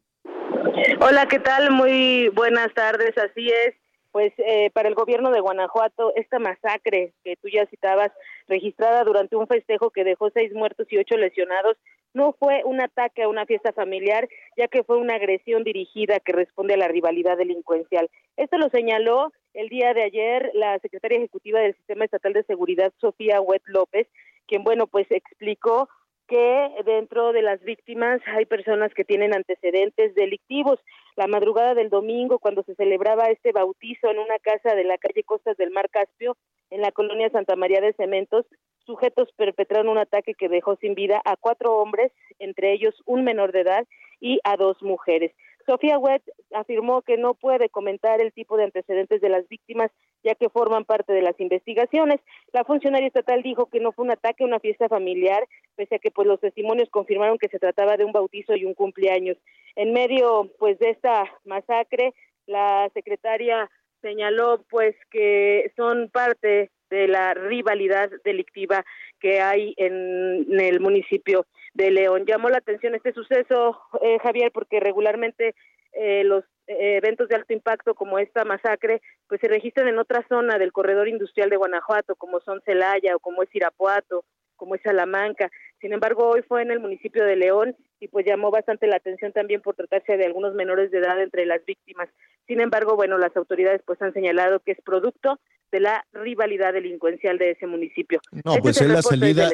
Hola, 1.02 1.28
¿qué 1.28 1.38
tal? 1.38 1.70
Muy 1.70 2.30
buenas 2.30 2.74
tardes. 2.74 3.16
Así 3.18 3.50
es. 3.50 3.76
Pues 4.12 4.34
eh, 4.40 4.72
para 4.74 4.90
el 4.90 4.96
gobierno 4.96 5.30
de 5.30 5.40
Guanajuato, 5.40 6.14
esta 6.16 6.40
masacre 6.40 7.14
que 7.24 7.36
tú 7.36 7.48
ya 7.48 7.68
citabas, 7.68 8.12
registrada 8.48 9.04
durante 9.04 9.36
un 9.36 9.48
festejo 9.48 9.92
que 9.92 10.04
dejó 10.04 10.32
seis 10.34 10.52
muertos 10.54 10.88
y 10.90 10.98
ocho 10.98 11.16
lesionados, 11.16 11.78
no 12.14 12.34
fue 12.34 12.64
un 12.66 12.82
ataque 12.82 13.24
a 13.24 13.30
una 13.30 13.46
fiesta 13.46 13.72
familiar, 13.74 14.28
ya 14.58 14.68
que 14.68 14.84
fue 14.84 14.98
una 14.98 15.16
agresión 15.16 15.64
dirigida 15.64 16.20
que 16.20 16.34
responde 16.34 16.74
a 16.74 16.78
la 16.78 16.88
rivalidad 16.88 17.38
delincuencial. 17.38 18.10
Esto 18.38 18.58
lo 18.58 18.70
señaló 18.70 19.32
el 19.54 19.70
día 19.70 19.94
de 19.94 20.04
ayer 20.04 20.52
la 20.54 20.80
secretaria 20.80 21.18
ejecutiva 21.18 21.60
del 21.60 21.76
Sistema 21.76 22.06
Estatal 22.06 22.34
de 22.34 22.44
Seguridad, 22.44 22.94
Sofía 23.00 23.42
Huet 23.42 23.64
López, 23.66 24.08
quien, 24.48 24.64
bueno, 24.64 24.88
pues 24.88 25.10
explicó 25.12 25.90
que 26.28 26.72
dentro 26.86 27.34
de 27.34 27.42
las 27.42 27.62
víctimas 27.62 28.22
hay 28.26 28.46
personas 28.46 28.94
que 28.94 29.04
tienen 29.04 29.34
antecedentes 29.34 30.16
delictivos. 30.16 30.80
La 31.18 31.28
madrugada 31.28 31.74
del 31.74 31.90
domingo, 31.90 32.40
cuando 32.40 32.64
se 32.64 32.76
celebraba 32.76 33.26
este 33.26 33.52
bautizo 33.52 34.10
en 34.10 34.20
una 34.20 34.40
casa 34.40 34.74
de 34.74 34.86
la 34.86 34.98
calle 34.98 35.24
Costas 35.24 35.58
del 35.58 35.72
Mar 35.72 35.90
Caspio, 35.90 36.38
en 36.70 36.82
la 36.82 36.94
colonia 36.94 37.30
Santa 37.32 37.58
María 37.58 37.82
de 37.82 37.92
Cementos, 37.94 38.46
sujetos 38.92 39.30
perpetraron 39.38 39.88
un 39.88 39.98
ataque 39.98 40.34
que 40.34 40.50
dejó 40.50 40.76
sin 40.76 40.96
vida 40.96 41.22
a 41.24 41.38
cuatro 41.38 41.78
hombres, 41.78 42.12
entre 42.40 42.74
ellos 42.74 42.94
un 43.06 43.24
menor 43.24 43.54
de 43.54 43.62
edad, 43.62 43.88
y 44.20 44.40
a 44.44 44.58
dos 44.58 44.82
mujeres. 44.84 45.32
Sofía 45.66 45.98
Wett 45.98 46.24
afirmó 46.54 47.02
que 47.02 47.18
no 47.18 47.34
puede 47.34 47.70
comentar 47.70 48.20
el 48.20 48.34
tipo 48.34 48.58
de 48.58 48.66
antecedentes 48.66 49.22
de 49.22 49.30
las 49.30 49.48
víctimas 49.48 49.92
ya 50.24 50.36
que 50.36 50.50
forman 50.50 50.86
parte 50.86 51.14
de 51.14 51.22
las 51.22 51.40
investigaciones. 51.40 52.20
La 52.52 52.64
funcionaria 52.64 53.08
estatal 53.08 53.42
dijo 53.42 53.68
que 53.68 53.80
no 53.80 53.92
fue 53.92 54.06
un 54.06 54.12
ataque 54.12 54.44
una 54.44 54.60
fiesta 54.60 54.90
familiar, 54.90 55.48
pese 55.76 55.96
a 55.96 56.00
que 56.00 56.12
pues 56.12 56.28
los 56.28 56.40
testimonios 56.40 56.90
confirmaron 56.90 57.38
que 57.38 57.48
se 57.48 57.60
trataba 57.60 57.98
de 57.98 58.06
un 58.06 58.12
bautizo 58.12 58.56
y 58.56 58.66
un 58.66 58.74
cumpleaños. 58.74 59.38
En 59.76 59.94
medio 59.94 60.52
pues 60.60 60.78
de 60.80 60.90
esta 60.90 61.24
masacre, 61.46 62.14
la 62.46 62.90
secretaria 62.94 63.70
señaló 64.02 64.64
pues 64.70 64.96
que 65.10 65.72
son 65.76 66.10
parte 66.10 66.70
de 66.92 67.08
la 67.08 67.34
rivalidad 67.34 68.12
delictiva 68.24 68.86
que 69.20 69.42
hay 69.42 69.74
en, 69.78 70.60
el 70.60 70.80
municipio 70.80 71.48
de 71.74 71.90
León. 71.90 72.26
Llamó 72.28 72.50
la 72.50 72.58
atención 72.58 72.94
este 72.94 73.14
suceso, 73.14 73.80
eh, 74.04 74.20
Javier, 74.22 74.52
porque 74.54 74.80
regularmente 74.80 75.56
eh, 75.94 76.24
los 76.24 76.44
eh, 76.68 76.98
eventos 76.98 77.28
de 77.30 77.36
alto 77.36 77.54
impacto 77.54 77.96
como 77.96 78.20
esta 78.20 78.46
masacre, 78.46 79.02
pues 79.28 79.42
se 79.42 79.48
registran 79.48 79.88
en 79.88 79.98
otra 79.98 80.26
zona 80.28 80.58
del 80.58 80.72
corredor 80.72 81.08
industrial 81.08 81.50
de 81.50 81.58
Guanajuato, 81.58 82.16
como 82.16 82.40
son 82.42 82.62
Celaya 82.66 83.16
o 83.16 83.20
como 83.20 83.42
es 83.42 83.56
Irapuato, 83.56 84.26
como 84.62 84.76
es 84.76 84.82
Salamanca. 84.84 85.50
Sin 85.80 85.92
embargo, 85.92 86.30
hoy 86.30 86.44
fue 86.48 86.62
en 86.62 86.70
el 86.70 86.80
municipio 86.80 87.26
de 87.26 87.36
León 87.36 87.76
y 88.00 88.10
pues 88.10 88.28
llamó 88.28 88.52
bastante 88.52 88.86
la 88.86 88.98
atención 88.98 89.34
también 89.34 89.60
por 89.60 89.76
tratarse 89.76 90.18
de 90.18 90.26
algunos 90.28 90.54
menores 90.54 90.92
de 90.92 91.00
edad 91.00 91.20
entre 91.20 91.48
las 91.48 91.66
víctimas. 91.66 92.10
Sin 92.46 92.62
embargo, 92.62 92.96
bueno, 92.96 93.18
las 93.18 93.36
autoridades 93.36 93.82
pues 93.88 94.00
han 94.04 94.14
señalado 94.14 94.60
que 94.60 94.74
es 94.74 94.78
producto 94.86 95.40
de 95.72 95.80
la 95.80 96.06
rivalidad 96.14 96.74
delincuencial 96.74 97.40
de 97.40 97.52
ese 97.52 97.66
municipio. 97.66 98.22
No, 98.46 98.52
Este 98.52 98.62
pues 98.62 98.76
es 98.76 98.84
es 98.84 98.94
la 98.94 99.02
salida, 99.02 99.50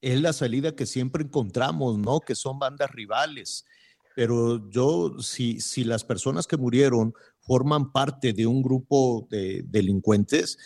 es 0.00 0.20
la 0.22 0.32
salida 0.32 0.76
que 0.76 0.86
siempre 0.86 1.24
encontramos, 1.24 1.98
¿no? 1.98 2.20
Que 2.20 2.36
son 2.36 2.60
bandas 2.60 2.92
rivales. 2.92 3.66
Pero 4.14 4.70
yo, 4.70 5.18
si, 5.18 5.60
si 5.60 5.82
las 5.82 6.04
personas 6.04 6.46
que 6.46 6.56
murieron 6.56 7.14
forman 7.40 7.90
parte 7.90 8.32
de 8.32 8.46
un 8.46 8.62
grupo 8.62 9.26
de 9.28 9.62
delincuentes, 9.64 10.56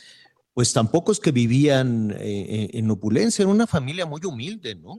pues 0.55 0.73
tampoco 0.73 1.12
es 1.12 1.21
que 1.21 1.33
vivían 1.33 2.12
eh, 2.12 2.71
en 2.73 2.90
opulencia, 2.90 3.43
era 3.43 3.53
una 3.53 3.67
familia 3.67 4.07
muy 4.07 4.21
humilde, 4.25 4.77
¿no? 4.77 4.99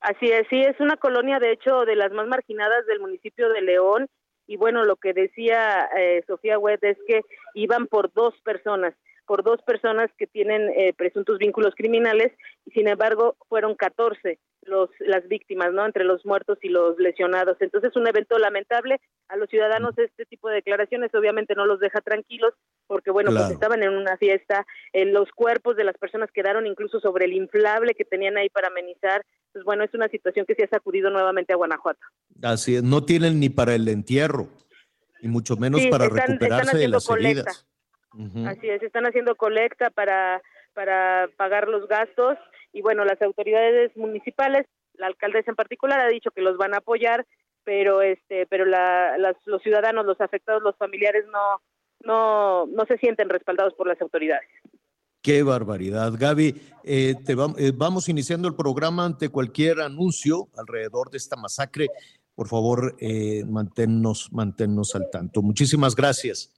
Así 0.00 0.26
es, 0.26 0.46
sí, 0.48 0.60
es 0.60 0.78
una 0.80 0.96
colonia, 0.96 1.40
de 1.40 1.52
hecho, 1.52 1.84
de 1.84 1.96
las 1.96 2.12
más 2.12 2.28
marginadas 2.28 2.86
del 2.86 3.00
municipio 3.00 3.48
de 3.48 3.62
León. 3.62 4.06
Y 4.46 4.56
bueno, 4.56 4.84
lo 4.84 4.96
que 4.96 5.12
decía 5.12 5.88
eh, 5.98 6.22
Sofía 6.26 6.58
Webb 6.58 6.78
es 6.82 6.98
que 7.06 7.22
iban 7.54 7.86
por 7.86 8.12
dos 8.12 8.34
personas, 8.44 8.94
por 9.26 9.42
dos 9.42 9.60
personas 9.62 10.10
que 10.16 10.26
tienen 10.26 10.70
eh, 10.76 10.92
presuntos 10.96 11.38
vínculos 11.38 11.74
criminales, 11.74 12.32
y 12.64 12.70
sin 12.70 12.86
embargo 12.88 13.36
fueron 13.48 13.74
14 13.74 14.38
los, 14.62 14.90
las 15.00 15.26
víctimas, 15.28 15.72
¿no? 15.72 15.86
Entre 15.86 16.04
los 16.04 16.24
muertos 16.26 16.58
y 16.62 16.68
los 16.68 16.98
lesionados. 16.98 17.56
Entonces, 17.60 17.94
un 17.96 18.06
evento 18.06 18.38
lamentable. 18.38 19.00
A 19.28 19.36
los 19.36 19.48
ciudadanos 19.48 19.96
este 19.98 20.26
tipo 20.26 20.48
de 20.48 20.56
declaraciones 20.56 21.14
obviamente 21.14 21.54
no 21.54 21.64
los 21.66 21.80
deja 21.80 22.00
tranquilos, 22.00 22.54
porque 22.86 23.10
bueno, 23.10 23.30
Claro. 23.30 23.46
pues 23.46 23.54
estaban 23.54 23.82
en 23.82 23.90
una 23.90 24.16
fiesta, 24.16 24.66
eh, 24.92 25.04
los 25.04 25.30
cuerpos 25.32 25.76
de 25.76 25.84
las 25.84 25.96
personas 25.96 26.30
quedaron 26.32 26.66
incluso 26.66 27.00
sobre 27.00 27.26
el 27.26 27.32
inflable 27.34 27.94
que 27.94 28.04
tenían 28.04 28.36
ahí 28.36 28.48
para 28.48 28.68
amenizar. 28.68 29.22
Pues 29.52 29.64
bueno, 29.64 29.84
es 29.84 29.94
una 29.94 30.08
situación 30.08 30.44
que 30.46 30.54
se 30.54 30.64
ha 30.64 30.68
sacudido 30.68 31.10
nuevamente 31.10 31.52
a 31.52 31.56
Guanajuato. 31.56 32.00
Así 32.42 32.76
es, 32.76 32.82
no 32.82 33.04
tienen 33.04 33.40
ni 33.40 33.48
para 33.48 33.74
el 33.74 33.88
entierro, 33.88 34.48
y 35.20 35.28
mucho 35.28 35.56
menos 35.56 35.80
Sí, 35.80 35.88
para 35.88 36.04
están- 36.04 36.18
están 36.18 36.32
recuperarse 36.38 36.70
de 36.76 36.76
haciendo 36.84 36.96
las 36.96 37.06
colecta. 37.06 37.50
heridas. 37.50 37.66
Así 38.46 38.68
es, 38.68 38.82
están 38.82 39.06
haciendo 39.06 39.34
colecta 39.36 39.90
para, 39.90 40.40
para 40.74 41.28
pagar 41.36 41.68
los 41.68 41.86
gastos 41.88 42.36
y 42.72 42.82
bueno, 42.82 43.04
las 43.04 43.20
autoridades 43.22 43.96
municipales, 43.96 44.66
la 44.94 45.06
alcaldesa 45.06 45.50
en 45.50 45.56
particular 45.56 46.00
ha 46.00 46.08
dicho 46.08 46.30
que 46.30 46.42
los 46.42 46.56
van 46.56 46.74
a 46.74 46.78
apoyar, 46.78 47.26
pero 47.64 48.02
este, 48.02 48.46
pero 48.46 48.64
la, 48.64 49.16
las- 49.18 49.36
los 49.46 49.62
ciudadanos, 49.62 50.06
los 50.06 50.20
afectados, 50.20 50.62
los 50.62 50.76
familiares 50.76 51.24
no, 51.32 51.60
no, 52.04 52.66
no 52.66 52.86
se 52.86 52.98
sienten 52.98 53.28
respaldados 53.28 53.74
por 53.74 53.86
las 53.86 54.00
autoridades. 54.00 54.48
Qué 55.20 55.42
barbaridad. 55.42 56.12
Gaby, 56.18 56.54
eh, 56.84 57.14
te 57.26 57.36
vam- 57.36 57.56
eh, 57.58 57.72
vamos 57.74 58.08
iniciando 58.08 58.48
el 58.48 58.54
programa 58.54 59.04
ante 59.04 59.28
cualquier 59.28 59.80
anuncio 59.80 60.48
alrededor 60.56 61.10
de 61.10 61.18
esta 61.18 61.36
masacre. 61.36 61.88
Por 62.34 62.46
favor, 62.46 62.94
eh, 63.00 63.44
manténnos, 63.44 64.32
manténnos 64.32 64.94
al 64.94 65.10
tanto. 65.10 65.42
Muchísimas 65.42 65.96
gracias. 65.96 66.54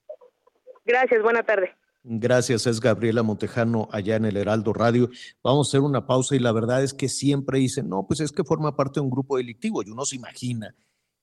Gracias, 0.84 1.22
buena 1.22 1.42
tarde. 1.42 1.74
Gracias, 2.02 2.66
es 2.66 2.80
Gabriela 2.80 3.22
Montejano 3.22 3.88
allá 3.92 4.16
en 4.16 4.24
el 4.24 4.36
Heraldo 4.38 4.72
Radio. 4.72 5.10
Vamos 5.42 5.66
a 5.66 5.70
hacer 5.70 5.80
una 5.80 6.06
pausa 6.06 6.34
y 6.34 6.38
la 6.38 6.52
verdad 6.52 6.82
es 6.82 6.94
que 6.94 7.10
siempre 7.10 7.58
dicen, 7.58 7.88
no, 7.90 8.06
pues 8.06 8.20
es 8.20 8.32
que 8.32 8.42
forma 8.42 8.74
parte 8.74 9.00
de 9.00 9.04
un 9.04 9.10
grupo 9.10 9.36
delictivo 9.36 9.82
y 9.82 9.90
uno 9.90 10.06
se 10.06 10.16
imagina 10.16 10.74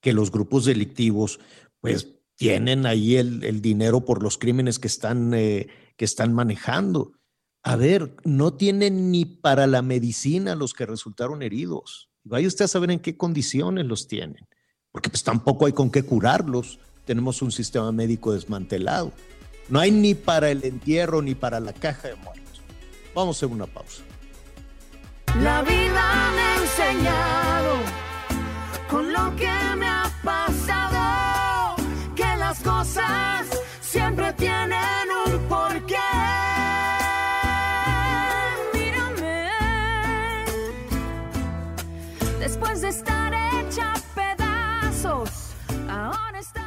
que 0.01 0.13
los 0.13 0.31
grupos 0.31 0.65
delictivos 0.65 1.39
pues 1.81 2.07
tienen 2.35 2.85
ahí 2.85 3.15
el, 3.15 3.61
dinero 3.61 4.05
por 4.05 4.21
los 4.21 4.37
crímenes 4.37 4.77
que 4.77 4.87
están, 4.87 5.33
eh, 5.33 5.67
que 5.95 6.05
están 6.05 6.33
manejando. 6.33 7.13
A 7.63 7.75
ver, 7.75 8.15
no 8.23 8.53
tienen 8.53 9.11
ni 9.11 9.25
para 9.25 9.65
la 9.65 9.81
medicina 9.81 10.53
los 10.53 10.73
que 10.73 10.85
resultaron 10.85 11.41
heridos. 11.41 12.09
Vaya 12.23 12.47
usted 12.47 12.65
a 12.65 12.67
saber 12.67 12.91
en 12.91 12.99
qué 12.99 13.17
condiciones 13.17 13.85
los 13.85 14.07
tienen, 14.07 14.47
porque 14.91 15.09
pues 15.09 15.23
tampoco 15.23 15.65
hay 15.65 15.73
con 15.73 15.89
qué 15.89 16.03
curarlos. 16.03 16.79
Tenemos 17.05 17.41
un 17.41 17.51
sistema 17.51 17.91
médico 17.91 18.33
desmantelado. 18.33 19.11
No 19.69 19.79
hay 19.79 19.91
ni 19.91 20.15
para 20.15 20.49
el 20.49 20.63
entierro 20.63 21.21
ni 21.21 21.35
para 21.35 21.59
la 21.59 21.73
caja 21.73 22.07
de 22.07 22.15
muertos. 22.15 22.61
Vamos 23.13 23.35
a 23.35 23.39
hacer 23.39 23.49
una 23.49 23.67
pausa. 23.67 24.03
La 25.41 25.61
vida 25.61 26.31
me 26.35 26.41
ha 26.41 26.55
enseñado 26.61 27.75
con 28.89 29.11
lo 29.11 29.35
que 29.35 29.51
me 29.77 29.87
ha 29.87 30.09
pasado 30.23 31.75
que 32.15 32.37
las 32.37 32.59
cosas 32.61 33.45
siempre 33.81 34.31
tienen 34.33 35.07
un 35.25 35.39
porqué. 35.49 35.97
Mírame, 38.73 39.49
después 42.39 42.81
de 42.81 42.89
estar 42.89 43.33
hecha 43.33 43.93
pedazos, 44.15 45.29
ahora 45.89 46.39
estaré. 46.39 46.66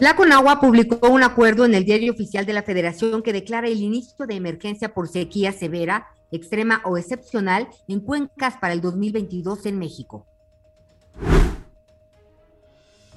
La 0.00 0.16
Conagua 0.16 0.58
publicó 0.60 1.08
un 1.08 1.22
acuerdo 1.22 1.64
en 1.64 1.72
el 1.72 1.84
diario 1.84 2.12
oficial 2.12 2.44
de 2.44 2.52
la 2.52 2.64
Federación 2.64 3.22
que 3.22 3.32
declara 3.32 3.68
el 3.68 3.80
inicio 3.80 4.26
de 4.26 4.34
emergencia 4.34 4.92
por 4.92 5.06
sequía 5.06 5.52
severa 5.52 6.08
extrema 6.32 6.82
o 6.84 6.98
excepcional 6.98 7.68
en 7.86 8.00
cuencas 8.00 8.56
para 8.56 8.74
el 8.74 8.80
2022 8.80 9.66
en 9.66 9.78
México. 9.78 10.26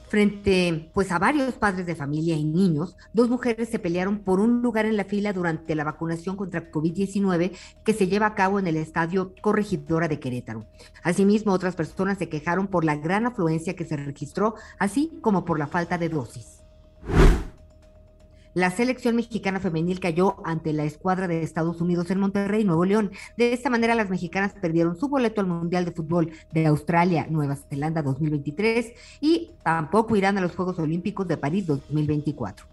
Frente 0.08 0.92
pues 0.94 1.12
a 1.12 1.18
varios 1.18 1.56
padres 1.56 1.88
de 1.88 1.96
familia 1.96 2.36
y 2.36 2.46
niños, 2.46 2.96
dos 3.12 3.28
mujeres 3.28 3.70
se 3.70 3.80
pelearon 3.80 4.20
por 4.20 4.40
un 4.40 4.62
lugar 4.62 4.86
en 4.86 4.98
la 4.98 5.04
fila 5.04 5.34
durante 5.34 5.74
la 5.74 5.84
vacunación 5.84 6.38
contra 6.38 6.72
COVID-19 6.72 7.58
que 7.84 7.94
se 7.94 8.08
lleva 8.08 8.28
a 8.28 8.36
cabo 8.36 8.60
en 8.60 8.68
el 8.68 8.78
estadio 8.78 9.34
Corregidora 9.42 10.08
de 10.08 10.20
Querétaro. 10.20 10.68
Asimismo, 11.02 11.54
otras 11.54 11.76
personas 11.76 12.20
se 12.20 12.30
quejaron 12.30 12.68
por 12.68 12.86
la 12.86 12.96
gran 12.96 13.26
afluencia 13.26 13.76
que 13.76 13.84
se 13.84 13.98
registró, 13.98 14.54
así 14.78 15.12
como 15.22 15.44
por 15.44 15.58
la 15.58 15.68
falta 15.68 15.98
de 15.98 16.10
dosis. 16.10 16.57
La 18.58 18.72
selección 18.72 19.16
mexicana 19.16 19.60
femenil 19.60 20.00
cayó 20.00 20.38
ante 20.44 20.74
la 20.74 20.84
escuadra 20.84 21.28
de 21.28 21.44
Estados 21.44 21.80
Unidos 21.80 22.10
en 22.10 22.20
Monterrey, 22.20 22.64
Nuevo 22.64 22.86
León. 22.86 23.12
De 23.38 23.54
esta 23.54 23.70
manera, 23.70 23.94
las 23.94 24.10
mexicanas 24.10 24.54
perdieron 24.60 24.98
su 24.98 25.10
boleto 25.10 25.42
al 25.42 25.48
Mundial 25.48 25.86
de 25.86 25.92
Fútbol 25.92 26.32
de 26.52 26.66
Australia, 26.66 27.28
Nueva 27.30 27.56
Zelanda 27.56 28.02
2023 28.02 28.94
y 29.22 29.52
tampoco 29.62 30.16
irán 30.16 30.40
a 30.40 30.42
los 30.42 30.56
Juegos 30.56 30.80
Olímpicos 30.80 31.28
de 31.28 31.38
París 31.38 31.68
2024. 31.68 32.66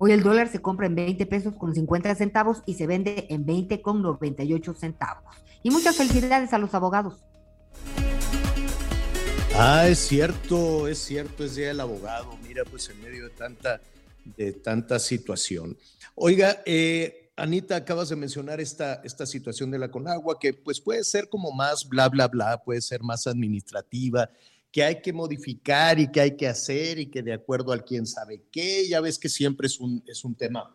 Hoy 0.00 0.10
el 0.10 0.24
dólar 0.24 0.48
se 0.48 0.60
compra 0.60 0.86
en 0.86 0.96
20 0.96 1.24
pesos 1.26 1.54
con 1.54 1.76
50 1.76 2.12
centavos 2.16 2.64
y 2.66 2.74
se 2.74 2.88
vende 2.88 3.28
en 3.30 3.46
20 3.46 3.80
con 3.82 4.02
98 4.02 4.74
centavos. 4.74 5.22
Y 5.62 5.70
muchas 5.70 5.96
felicidades 5.96 6.52
a 6.52 6.58
los 6.58 6.74
abogados. 6.74 7.24
Ah, 9.56 9.86
es 9.88 10.00
cierto, 10.00 10.88
es 10.88 10.98
cierto, 10.98 11.44
es 11.44 11.54
Día 11.54 11.68
del 11.68 11.78
Abogado. 11.78 12.36
Mira, 12.42 12.64
pues 12.64 12.88
en 12.88 13.00
medio 13.00 13.22
de 13.22 13.30
tanta, 13.30 13.80
de 14.36 14.52
tanta 14.52 14.98
situación. 14.98 15.78
Oiga, 16.16 16.60
eh, 16.66 17.30
Anita, 17.36 17.76
acabas 17.76 18.08
de 18.08 18.16
mencionar 18.16 18.60
esta, 18.60 18.94
esta 19.04 19.24
situación 19.26 19.70
de 19.70 19.78
la 19.78 19.92
Conagua, 19.92 20.40
que 20.40 20.54
pues 20.54 20.80
puede 20.80 21.04
ser 21.04 21.28
como 21.28 21.52
más 21.52 21.88
bla, 21.88 22.08
bla, 22.08 22.26
bla, 22.26 22.60
puede 22.64 22.80
ser 22.80 23.04
más 23.04 23.28
administrativa, 23.28 24.28
que 24.72 24.82
hay 24.82 25.00
que 25.00 25.12
modificar 25.12 26.00
y 26.00 26.10
que 26.10 26.20
hay 26.20 26.36
que 26.36 26.48
hacer 26.48 26.98
y 26.98 27.06
que 27.06 27.22
de 27.22 27.34
acuerdo 27.34 27.70
al 27.70 27.84
quién 27.84 28.08
sabe 28.08 28.42
qué, 28.50 28.88
ya 28.88 29.00
ves 29.00 29.20
que 29.20 29.28
siempre 29.28 29.68
es 29.68 29.78
un, 29.78 30.02
es 30.08 30.24
un 30.24 30.34
tema 30.34 30.74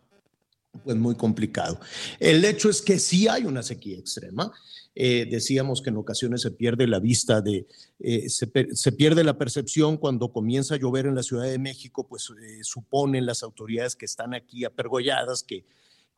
pues 0.82 0.96
muy 0.96 1.16
complicado. 1.16 1.78
El 2.18 2.42
hecho 2.46 2.70
es 2.70 2.80
que 2.80 2.98
sí 2.98 3.28
hay 3.28 3.44
una 3.44 3.62
sequía 3.62 3.98
extrema. 3.98 4.50
Eh, 4.94 5.26
decíamos 5.30 5.82
que 5.82 5.90
en 5.90 5.96
ocasiones 5.96 6.42
se 6.42 6.50
pierde 6.50 6.86
la 6.88 6.98
vista 6.98 7.40
de, 7.40 7.66
eh, 8.00 8.28
se, 8.28 8.92
pierde 8.92 9.22
la 9.22 9.38
percepción 9.38 9.96
cuando 9.96 10.32
comienza 10.32 10.74
a 10.74 10.78
llover 10.78 11.06
en 11.06 11.14
la 11.14 11.22
Ciudad 11.22 11.44
de 11.44 11.58
México, 11.58 12.08
pues 12.08 12.30
eh, 12.42 12.58
suponen 12.64 13.24
las 13.24 13.42
autoridades 13.44 13.94
que 13.94 14.06
están 14.06 14.34
aquí 14.34 14.64
apergolladas 14.64 15.44
que, 15.44 15.64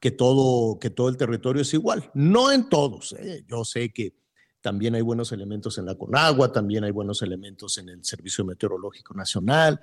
que, 0.01 0.11
todo, 0.11 0.79
que 0.79 0.89
todo 0.89 1.11
el 1.11 1.19
territorio 1.19 1.63
es 1.63 1.75
igual. 1.75 2.11
No 2.15 2.51
en 2.51 2.69
todos, 2.69 3.15
yo 3.47 3.65
sé 3.65 3.93
que 3.93 4.15
también 4.63 4.95
hay 4.95 5.03
buenos 5.03 5.33
elementos 5.33 5.77
en 5.77 5.85
la 5.85 5.97
Conagua, 5.97 6.51
también 6.51 6.85
hay 6.85 6.93
buenos 6.93 7.21
elementos 7.21 7.77
en 7.77 7.91
el 7.91 8.05
Servicio 8.05 8.45
Meteorológico 8.45 9.13
Nacional, 9.13 9.81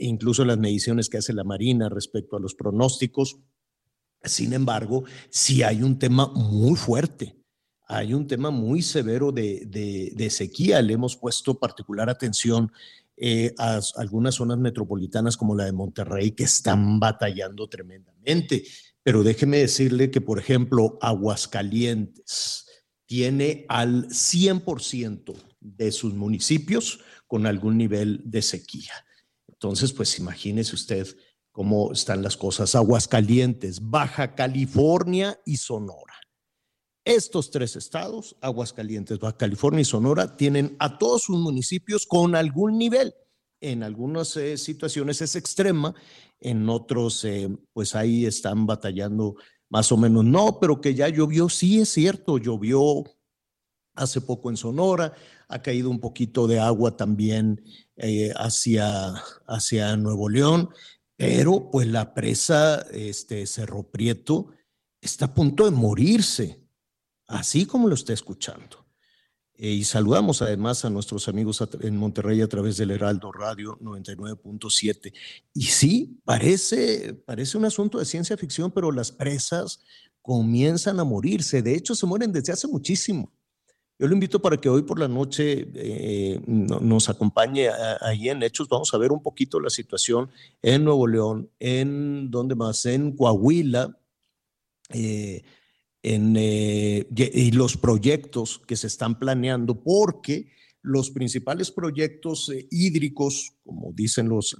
incluso 0.00 0.44
las 0.44 0.58
mediciones 0.58 1.08
que 1.08 1.18
hace 1.18 1.32
la 1.32 1.42
Marina 1.42 1.88
respecto 1.88 2.36
a 2.36 2.40
los 2.40 2.54
pronósticos. 2.54 3.36
Sin 4.22 4.52
embargo, 4.52 5.04
sí 5.28 5.64
hay 5.64 5.82
un 5.82 5.98
tema 5.98 6.28
muy 6.28 6.76
fuerte 6.76 7.36
hay 7.86 8.14
un 8.14 8.26
tema 8.26 8.50
muy 8.50 8.82
severo 8.82 9.30
de, 9.32 10.28
sequía. 10.30 10.82
Le 10.82 10.94
hemos 10.94 11.16
puesto 11.16 11.58
particular 11.58 12.10
atención 12.10 12.72
eh, 13.16 13.54
a 13.58 13.80
algunas 13.96 14.34
zonas 14.34 14.58
metropolitanas 14.58 15.36
como 15.36 15.54
la 15.54 15.64
de 15.64 15.72
Monterrey 15.72 16.32
que 16.32 16.44
están 16.44 16.98
batallando 16.98 17.68
tremendamente. 17.68 18.64
Pero 19.02 19.22
déjeme 19.22 19.58
decirle 19.58 20.10
que, 20.10 20.20
por 20.20 20.40
ejemplo, 20.40 20.98
Aguascalientes 21.00 22.66
tiene 23.06 23.64
al 23.68 24.08
100% 24.08 25.34
de 25.60 25.92
sus 25.92 26.12
municipios 26.12 27.00
con 27.28 27.46
algún 27.46 27.78
nivel 27.78 28.20
de 28.24 28.42
sequía. 28.42 28.92
Entonces, 29.46 29.92
pues 29.92 30.18
imagínese 30.18 30.74
usted 30.74 31.06
cómo 31.52 31.92
están 31.92 32.22
las 32.22 32.36
cosas. 32.36 32.74
Aguascalientes, 32.74 33.78
Baja 33.80 34.34
California 34.34 35.40
y 35.46 35.56
Sonora 35.56 36.25
estos 37.06 37.52
tres 37.52 37.76
estados, 37.76 38.36
Aguascalientes, 38.40 39.20
Baja 39.20 39.36
California 39.36 39.80
y 39.80 39.84
Sonora, 39.84 40.36
tienen 40.36 40.74
a 40.80 40.98
todos 40.98 41.22
sus 41.22 41.38
municipios 41.38 42.04
con 42.04 42.34
algún 42.34 42.76
nivel. 42.76 43.14
En 43.60 43.84
algunas 43.84 44.36
eh, 44.36 44.58
situaciones 44.58 45.22
es 45.22 45.36
extrema, 45.36 45.94
en 46.40 46.68
otros, 46.68 47.24
eh, 47.24 47.48
pues 47.72 47.94
ahí 47.94 48.26
están 48.26 48.66
batallando 48.66 49.36
más 49.68 49.92
o 49.92 49.96
menos. 49.96 50.24
No, 50.24 50.58
pero 50.60 50.80
que 50.80 50.94
ya 50.94 51.08
llovió, 51.08 51.48
sí 51.48 51.80
es 51.80 51.90
cierto, 51.90 52.38
llovió 52.38 53.04
hace 53.94 54.20
poco 54.20 54.50
en 54.50 54.56
Sonora, 54.56 55.12
ha 55.48 55.62
caído 55.62 55.90
un 55.90 56.00
poquito 56.00 56.48
de 56.48 56.58
agua 56.58 56.96
también 56.96 57.62
eh, 57.96 58.32
hacia, 58.34 59.14
hacia 59.46 59.96
Nuevo 59.96 60.28
León, 60.28 60.70
pero 61.16 61.70
pues 61.70 61.86
la 61.86 62.14
presa 62.14 62.84
este, 62.90 63.46
Cerro 63.46 63.84
Prieto 63.84 64.48
está 65.00 65.26
a 65.26 65.34
punto 65.34 65.64
de 65.64 65.70
morirse 65.70 66.65
así 67.26 67.66
como 67.66 67.88
lo 67.88 67.94
está 67.94 68.12
escuchando. 68.12 68.86
Eh, 69.58 69.70
y 69.70 69.84
saludamos 69.84 70.42
además 70.42 70.84
a 70.84 70.90
nuestros 70.90 71.28
amigos 71.28 71.66
en 71.80 71.96
Monterrey 71.96 72.42
a 72.42 72.48
través 72.48 72.76
del 72.76 72.90
Heraldo 72.90 73.32
Radio 73.32 73.78
99.7. 73.80 75.12
Y 75.54 75.62
sí, 75.62 76.20
parece, 76.24 77.14
parece 77.14 77.56
un 77.56 77.64
asunto 77.64 77.98
de 77.98 78.04
ciencia 78.04 78.36
ficción, 78.36 78.70
pero 78.70 78.92
las 78.92 79.10
presas 79.10 79.80
comienzan 80.20 81.00
a 81.00 81.04
morirse. 81.04 81.62
De 81.62 81.74
hecho, 81.74 81.94
se 81.94 82.06
mueren 82.06 82.32
desde 82.32 82.52
hace 82.52 82.68
muchísimo. 82.68 83.32
Yo 83.98 84.06
lo 84.08 84.12
invito 84.12 84.42
para 84.42 84.58
que 84.58 84.68
hoy 84.68 84.82
por 84.82 84.98
la 84.98 85.08
noche 85.08 85.68
eh, 85.74 86.38
nos 86.46 87.08
acompañe 87.08 87.70
ahí 88.02 88.28
en 88.28 88.42
Hechos. 88.42 88.68
Vamos 88.68 88.92
a 88.92 88.98
ver 88.98 89.10
un 89.10 89.22
poquito 89.22 89.58
la 89.58 89.70
situación 89.70 90.30
en 90.60 90.84
Nuevo 90.84 91.06
León, 91.06 91.50
en 91.58 92.30
donde 92.30 92.54
más, 92.54 92.84
en 92.84 93.16
Coahuila, 93.16 93.98
eh, 94.90 95.42
en, 96.06 96.36
eh, 96.38 97.06
y 97.10 97.50
los 97.50 97.76
proyectos 97.76 98.62
que 98.64 98.76
se 98.76 98.86
están 98.86 99.18
planeando, 99.18 99.82
porque 99.82 100.52
los 100.82 101.10
principales 101.10 101.72
proyectos 101.72 102.52
hídricos, 102.70 103.54
como 103.64 103.92
dicen 103.92 104.28
los, 104.28 104.56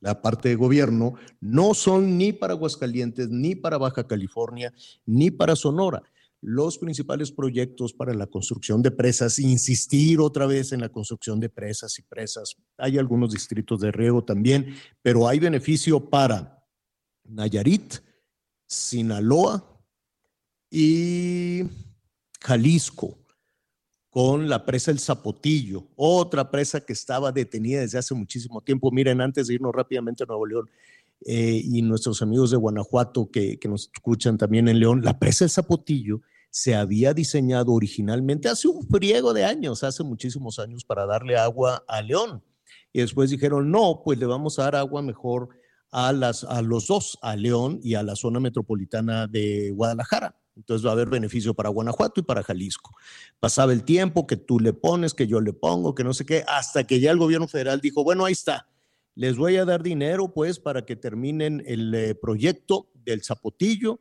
la 0.00 0.20
parte 0.20 0.50
de 0.50 0.54
gobierno, 0.54 1.14
no 1.40 1.72
son 1.72 2.18
ni 2.18 2.34
para 2.34 2.52
Aguascalientes, 2.52 3.30
ni 3.30 3.54
para 3.54 3.78
Baja 3.78 4.06
California, 4.06 4.74
ni 5.06 5.30
para 5.30 5.56
Sonora 5.56 6.02
los 6.44 6.76
principales 6.76 7.30
proyectos 7.30 7.92
para 7.92 8.12
la 8.14 8.26
construcción 8.26 8.82
de 8.82 8.90
presas, 8.90 9.38
insistir 9.38 10.18
otra 10.18 10.44
vez 10.44 10.72
en 10.72 10.80
la 10.80 10.88
construcción 10.88 11.38
de 11.38 11.48
presas 11.48 11.96
y 12.00 12.02
presas. 12.02 12.56
Hay 12.76 12.98
algunos 12.98 13.32
distritos 13.32 13.80
de 13.80 13.92
riego 13.92 14.24
también, 14.24 14.74
pero 15.02 15.28
hay 15.28 15.38
beneficio 15.38 16.10
para 16.10 16.66
Nayarit, 17.22 17.94
Sinaloa 18.66 19.71
y 20.74 21.64
Jalisco 22.40 23.18
con 24.08 24.48
la 24.48 24.64
presa 24.64 24.90
El 24.90 24.98
Zapotillo, 24.98 25.86
otra 25.96 26.50
presa 26.50 26.80
que 26.80 26.94
estaba 26.94 27.30
detenida 27.30 27.80
desde 27.80 27.98
hace 27.98 28.14
muchísimo 28.14 28.62
tiempo. 28.62 28.90
Miren, 28.90 29.20
antes 29.20 29.46
de 29.46 29.54
irnos 29.54 29.74
rápidamente 29.74 30.24
a 30.24 30.26
Nuevo 30.26 30.46
León, 30.46 30.70
eh, 31.24 31.60
y 31.62 31.82
nuestros 31.82 32.20
amigos 32.20 32.50
de 32.50 32.56
Guanajuato 32.56 33.30
que, 33.30 33.58
que, 33.58 33.68
nos 33.68 33.90
escuchan 33.94 34.38
también 34.38 34.66
en 34.66 34.80
León, 34.80 35.02
la 35.04 35.18
presa 35.18 35.44
El 35.44 35.50
Zapotillo 35.50 36.20
se 36.50 36.74
había 36.74 37.14
diseñado 37.14 37.72
originalmente 37.72 38.48
hace 38.48 38.66
un 38.66 38.82
friego 38.88 39.32
de 39.32 39.44
años, 39.44 39.84
hace 39.84 40.02
muchísimos 40.02 40.58
años, 40.58 40.84
para 40.84 41.06
darle 41.06 41.36
agua 41.36 41.84
a 41.86 42.02
León. 42.02 42.42
Y 42.92 43.00
después 43.00 43.30
dijeron, 43.30 43.70
no, 43.70 44.02
pues 44.04 44.18
le 44.18 44.26
vamos 44.26 44.58
a 44.58 44.64
dar 44.64 44.76
agua 44.76 45.00
mejor 45.02 45.50
a, 45.90 46.12
las, 46.12 46.44
a 46.44 46.60
los 46.62 46.86
dos, 46.86 47.18
a 47.22 47.36
León 47.36 47.78
y 47.82 47.94
a 47.94 48.02
la 48.02 48.16
zona 48.16 48.40
metropolitana 48.40 49.26
de 49.26 49.70
Guadalajara. 49.70 50.41
Entonces 50.56 50.84
va 50.84 50.90
a 50.90 50.92
haber 50.94 51.08
beneficio 51.08 51.54
para 51.54 51.70
Guanajuato 51.70 52.20
y 52.20 52.24
para 52.24 52.42
Jalisco. 52.42 52.94
Pasaba 53.40 53.72
el 53.72 53.84
tiempo 53.84 54.26
que 54.26 54.36
tú 54.36 54.60
le 54.60 54.72
pones, 54.72 55.14
que 55.14 55.26
yo 55.26 55.40
le 55.40 55.52
pongo, 55.52 55.94
que 55.94 56.04
no 56.04 56.14
sé 56.14 56.26
qué, 56.26 56.44
hasta 56.46 56.84
que 56.84 57.00
ya 57.00 57.10
el 57.10 57.18
gobierno 57.18 57.48
federal 57.48 57.80
dijo, 57.80 58.04
bueno, 58.04 58.24
ahí 58.24 58.32
está, 58.32 58.68
les 59.14 59.36
voy 59.36 59.56
a 59.56 59.64
dar 59.64 59.82
dinero 59.82 60.32
pues 60.32 60.58
para 60.58 60.84
que 60.84 60.96
terminen 60.96 61.62
el 61.66 61.94
eh, 61.94 62.14
proyecto 62.14 62.90
del 62.94 63.22
Zapotillo 63.22 64.00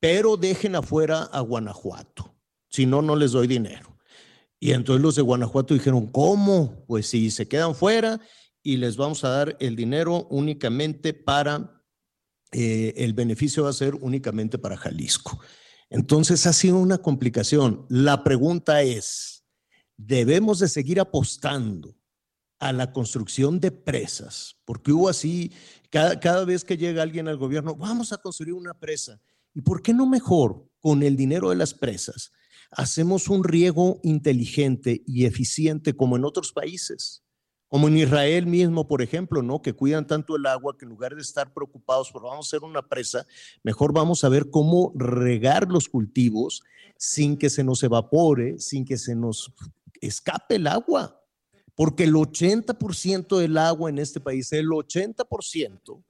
pero 0.00 0.38
dejen 0.38 0.74
afuera 0.74 1.24
a 1.24 1.40
Guanajuato, 1.40 2.34
si 2.70 2.86
no, 2.86 3.02
no 3.02 3.14
les 3.14 3.32
doy 3.32 3.46
dinero. 3.46 3.98
Y 4.58 4.72
entonces 4.72 5.02
los 5.02 5.14
de 5.14 5.22
Guanajuato 5.22 5.74
dijeron, 5.74 6.06
¿cómo? 6.06 6.84
Pues 6.86 7.06
si 7.06 7.30
se 7.30 7.46
quedan 7.46 7.74
fuera 7.74 8.18
y 8.62 8.78
les 8.78 8.96
vamos 8.96 9.24
a 9.24 9.28
dar 9.28 9.56
el 9.60 9.76
dinero 9.76 10.26
únicamente 10.30 11.14
para, 11.14 11.82
eh, 12.52 12.94
el 12.96 13.12
beneficio 13.12 13.64
va 13.64 13.70
a 13.70 13.74
ser 13.74 13.94
únicamente 13.94 14.58
para 14.58 14.76
Jalisco. 14.76 15.38
Entonces 15.90 16.46
ha 16.46 16.52
sido 16.52 16.78
una 16.78 16.98
complicación. 16.98 17.84
La 17.88 18.24
pregunta 18.24 18.82
es, 18.82 19.44
¿debemos 19.96 20.60
de 20.60 20.68
seguir 20.68 21.00
apostando 21.00 21.96
a 22.58 22.72
la 22.72 22.92
construcción 22.92 23.60
de 23.60 23.72
presas? 23.72 24.56
Porque 24.64 24.92
hubo 24.92 25.08
así, 25.08 25.52
cada, 25.90 26.18
cada 26.18 26.44
vez 26.44 26.64
que 26.64 26.76
llega 26.76 27.02
alguien 27.02 27.28
al 27.28 27.36
gobierno, 27.36 27.74
vamos 27.74 28.12
a 28.12 28.18
construir 28.18 28.54
una 28.54 28.74
presa 28.74 29.20
¿Y 29.54 29.62
por 29.62 29.82
qué 29.82 29.92
no 29.92 30.06
mejor 30.06 30.68
con 30.80 31.02
el 31.02 31.16
dinero 31.16 31.50
de 31.50 31.56
las 31.56 31.74
presas 31.74 32.32
hacemos 32.70 33.28
un 33.28 33.42
riego 33.42 33.98
inteligente 34.04 35.02
y 35.06 35.24
eficiente 35.24 35.94
como 35.94 36.16
en 36.16 36.24
otros 36.24 36.52
países? 36.52 37.24
Como 37.70 37.86
en 37.86 37.98
Israel 37.98 38.48
mismo, 38.48 38.88
por 38.88 39.00
ejemplo, 39.00 39.42
¿no? 39.42 39.62
Que 39.62 39.72
cuidan 39.72 40.04
tanto 40.04 40.34
el 40.34 40.44
agua 40.44 40.76
que 40.76 40.84
en 40.84 40.90
lugar 40.90 41.14
de 41.14 41.22
estar 41.22 41.54
preocupados 41.54 42.10
por 42.10 42.22
vamos 42.22 42.46
a 42.46 42.48
hacer 42.48 42.68
una 42.68 42.82
presa, 42.82 43.24
mejor 43.62 43.92
vamos 43.92 44.24
a 44.24 44.28
ver 44.28 44.50
cómo 44.50 44.92
regar 44.96 45.68
los 45.68 45.88
cultivos 45.88 46.62
sin 46.96 47.36
que 47.36 47.48
se 47.48 47.62
nos 47.62 47.80
evapore, 47.84 48.58
sin 48.58 48.84
que 48.84 48.98
se 48.98 49.14
nos 49.14 49.54
escape 50.00 50.56
el 50.56 50.66
agua. 50.66 51.22
Porque 51.76 52.02
el 52.04 52.14
80% 52.14 53.38
del 53.38 53.56
agua 53.56 53.88
en 53.88 54.00
este 54.00 54.18
país, 54.18 54.52
el 54.52 54.66
80% 54.66 56.02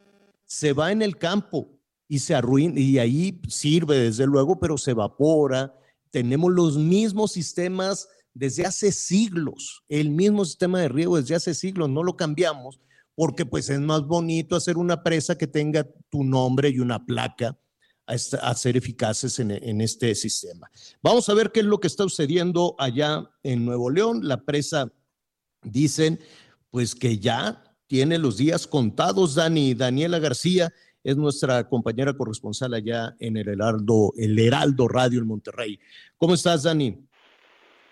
se 0.46 0.72
va 0.72 0.92
en 0.92 1.02
el 1.02 1.18
campo 1.18 1.78
y 2.08 2.20
se 2.20 2.34
arruina, 2.34 2.80
y 2.80 2.98
ahí 2.98 3.38
sirve 3.48 3.98
desde 3.98 4.26
luego, 4.26 4.58
pero 4.58 4.78
se 4.78 4.92
evapora. 4.92 5.76
Tenemos 6.10 6.50
los 6.50 6.78
mismos 6.78 7.32
sistemas 7.32 8.08
desde 8.34 8.64
hace 8.64 8.92
siglos, 8.92 9.82
el 9.88 10.10
mismo 10.10 10.44
sistema 10.44 10.80
de 10.80 10.88
riego 10.88 11.16
desde 11.16 11.34
hace 11.34 11.54
siglos, 11.54 11.88
no 11.88 12.02
lo 12.02 12.16
cambiamos 12.16 12.80
porque 13.14 13.44
pues 13.44 13.68
es 13.68 13.80
más 13.80 14.02
bonito 14.06 14.56
hacer 14.56 14.78
una 14.78 15.02
presa 15.02 15.36
que 15.36 15.46
tenga 15.46 15.86
tu 16.08 16.24
nombre 16.24 16.70
y 16.70 16.78
una 16.78 17.04
placa 17.04 17.58
a, 18.06 18.54
ser 18.54 18.76
eficaces 18.76 19.38
en, 19.38 19.80
este 19.80 20.14
sistema. 20.14 20.70
Vamos 21.02 21.28
a 21.28 21.34
ver 21.34 21.52
qué 21.52 21.60
es 21.60 21.66
lo 21.66 21.78
que 21.78 21.86
está 21.86 22.04
sucediendo 22.04 22.74
allá 22.78 23.30
en 23.42 23.64
Nuevo 23.64 23.90
León. 23.90 24.26
La 24.26 24.44
presa, 24.44 24.90
dicen, 25.62 26.18
pues 26.70 26.94
que 26.94 27.18
ya 27.18 27.62
tiene 27.86 28.18
los 28.18 28.36
días 28.36 28.66
contados, 28.66 29.34
Dani, 29.34 29.74
Daniela 29.74 30.18
García, 30.18 30.72
es 31.04 31.16
nuestra 31.16 31.68
compañera 31.68 32.14
corresponsal 32.14 32.74
allá 32.74 33.14
en 33.20 33.36
el 33.36 33.48
Heraldo, 33.48 34.12
el 34.16 34.38
Heraldo 34.38 34.88
Radio 34.88 35.20
en 35.20 35.26
Monterrey. 35.26 35.78
¿Cómo 36.16 36.34
estás, 36.34 36.64
Dani? 36.64 37.06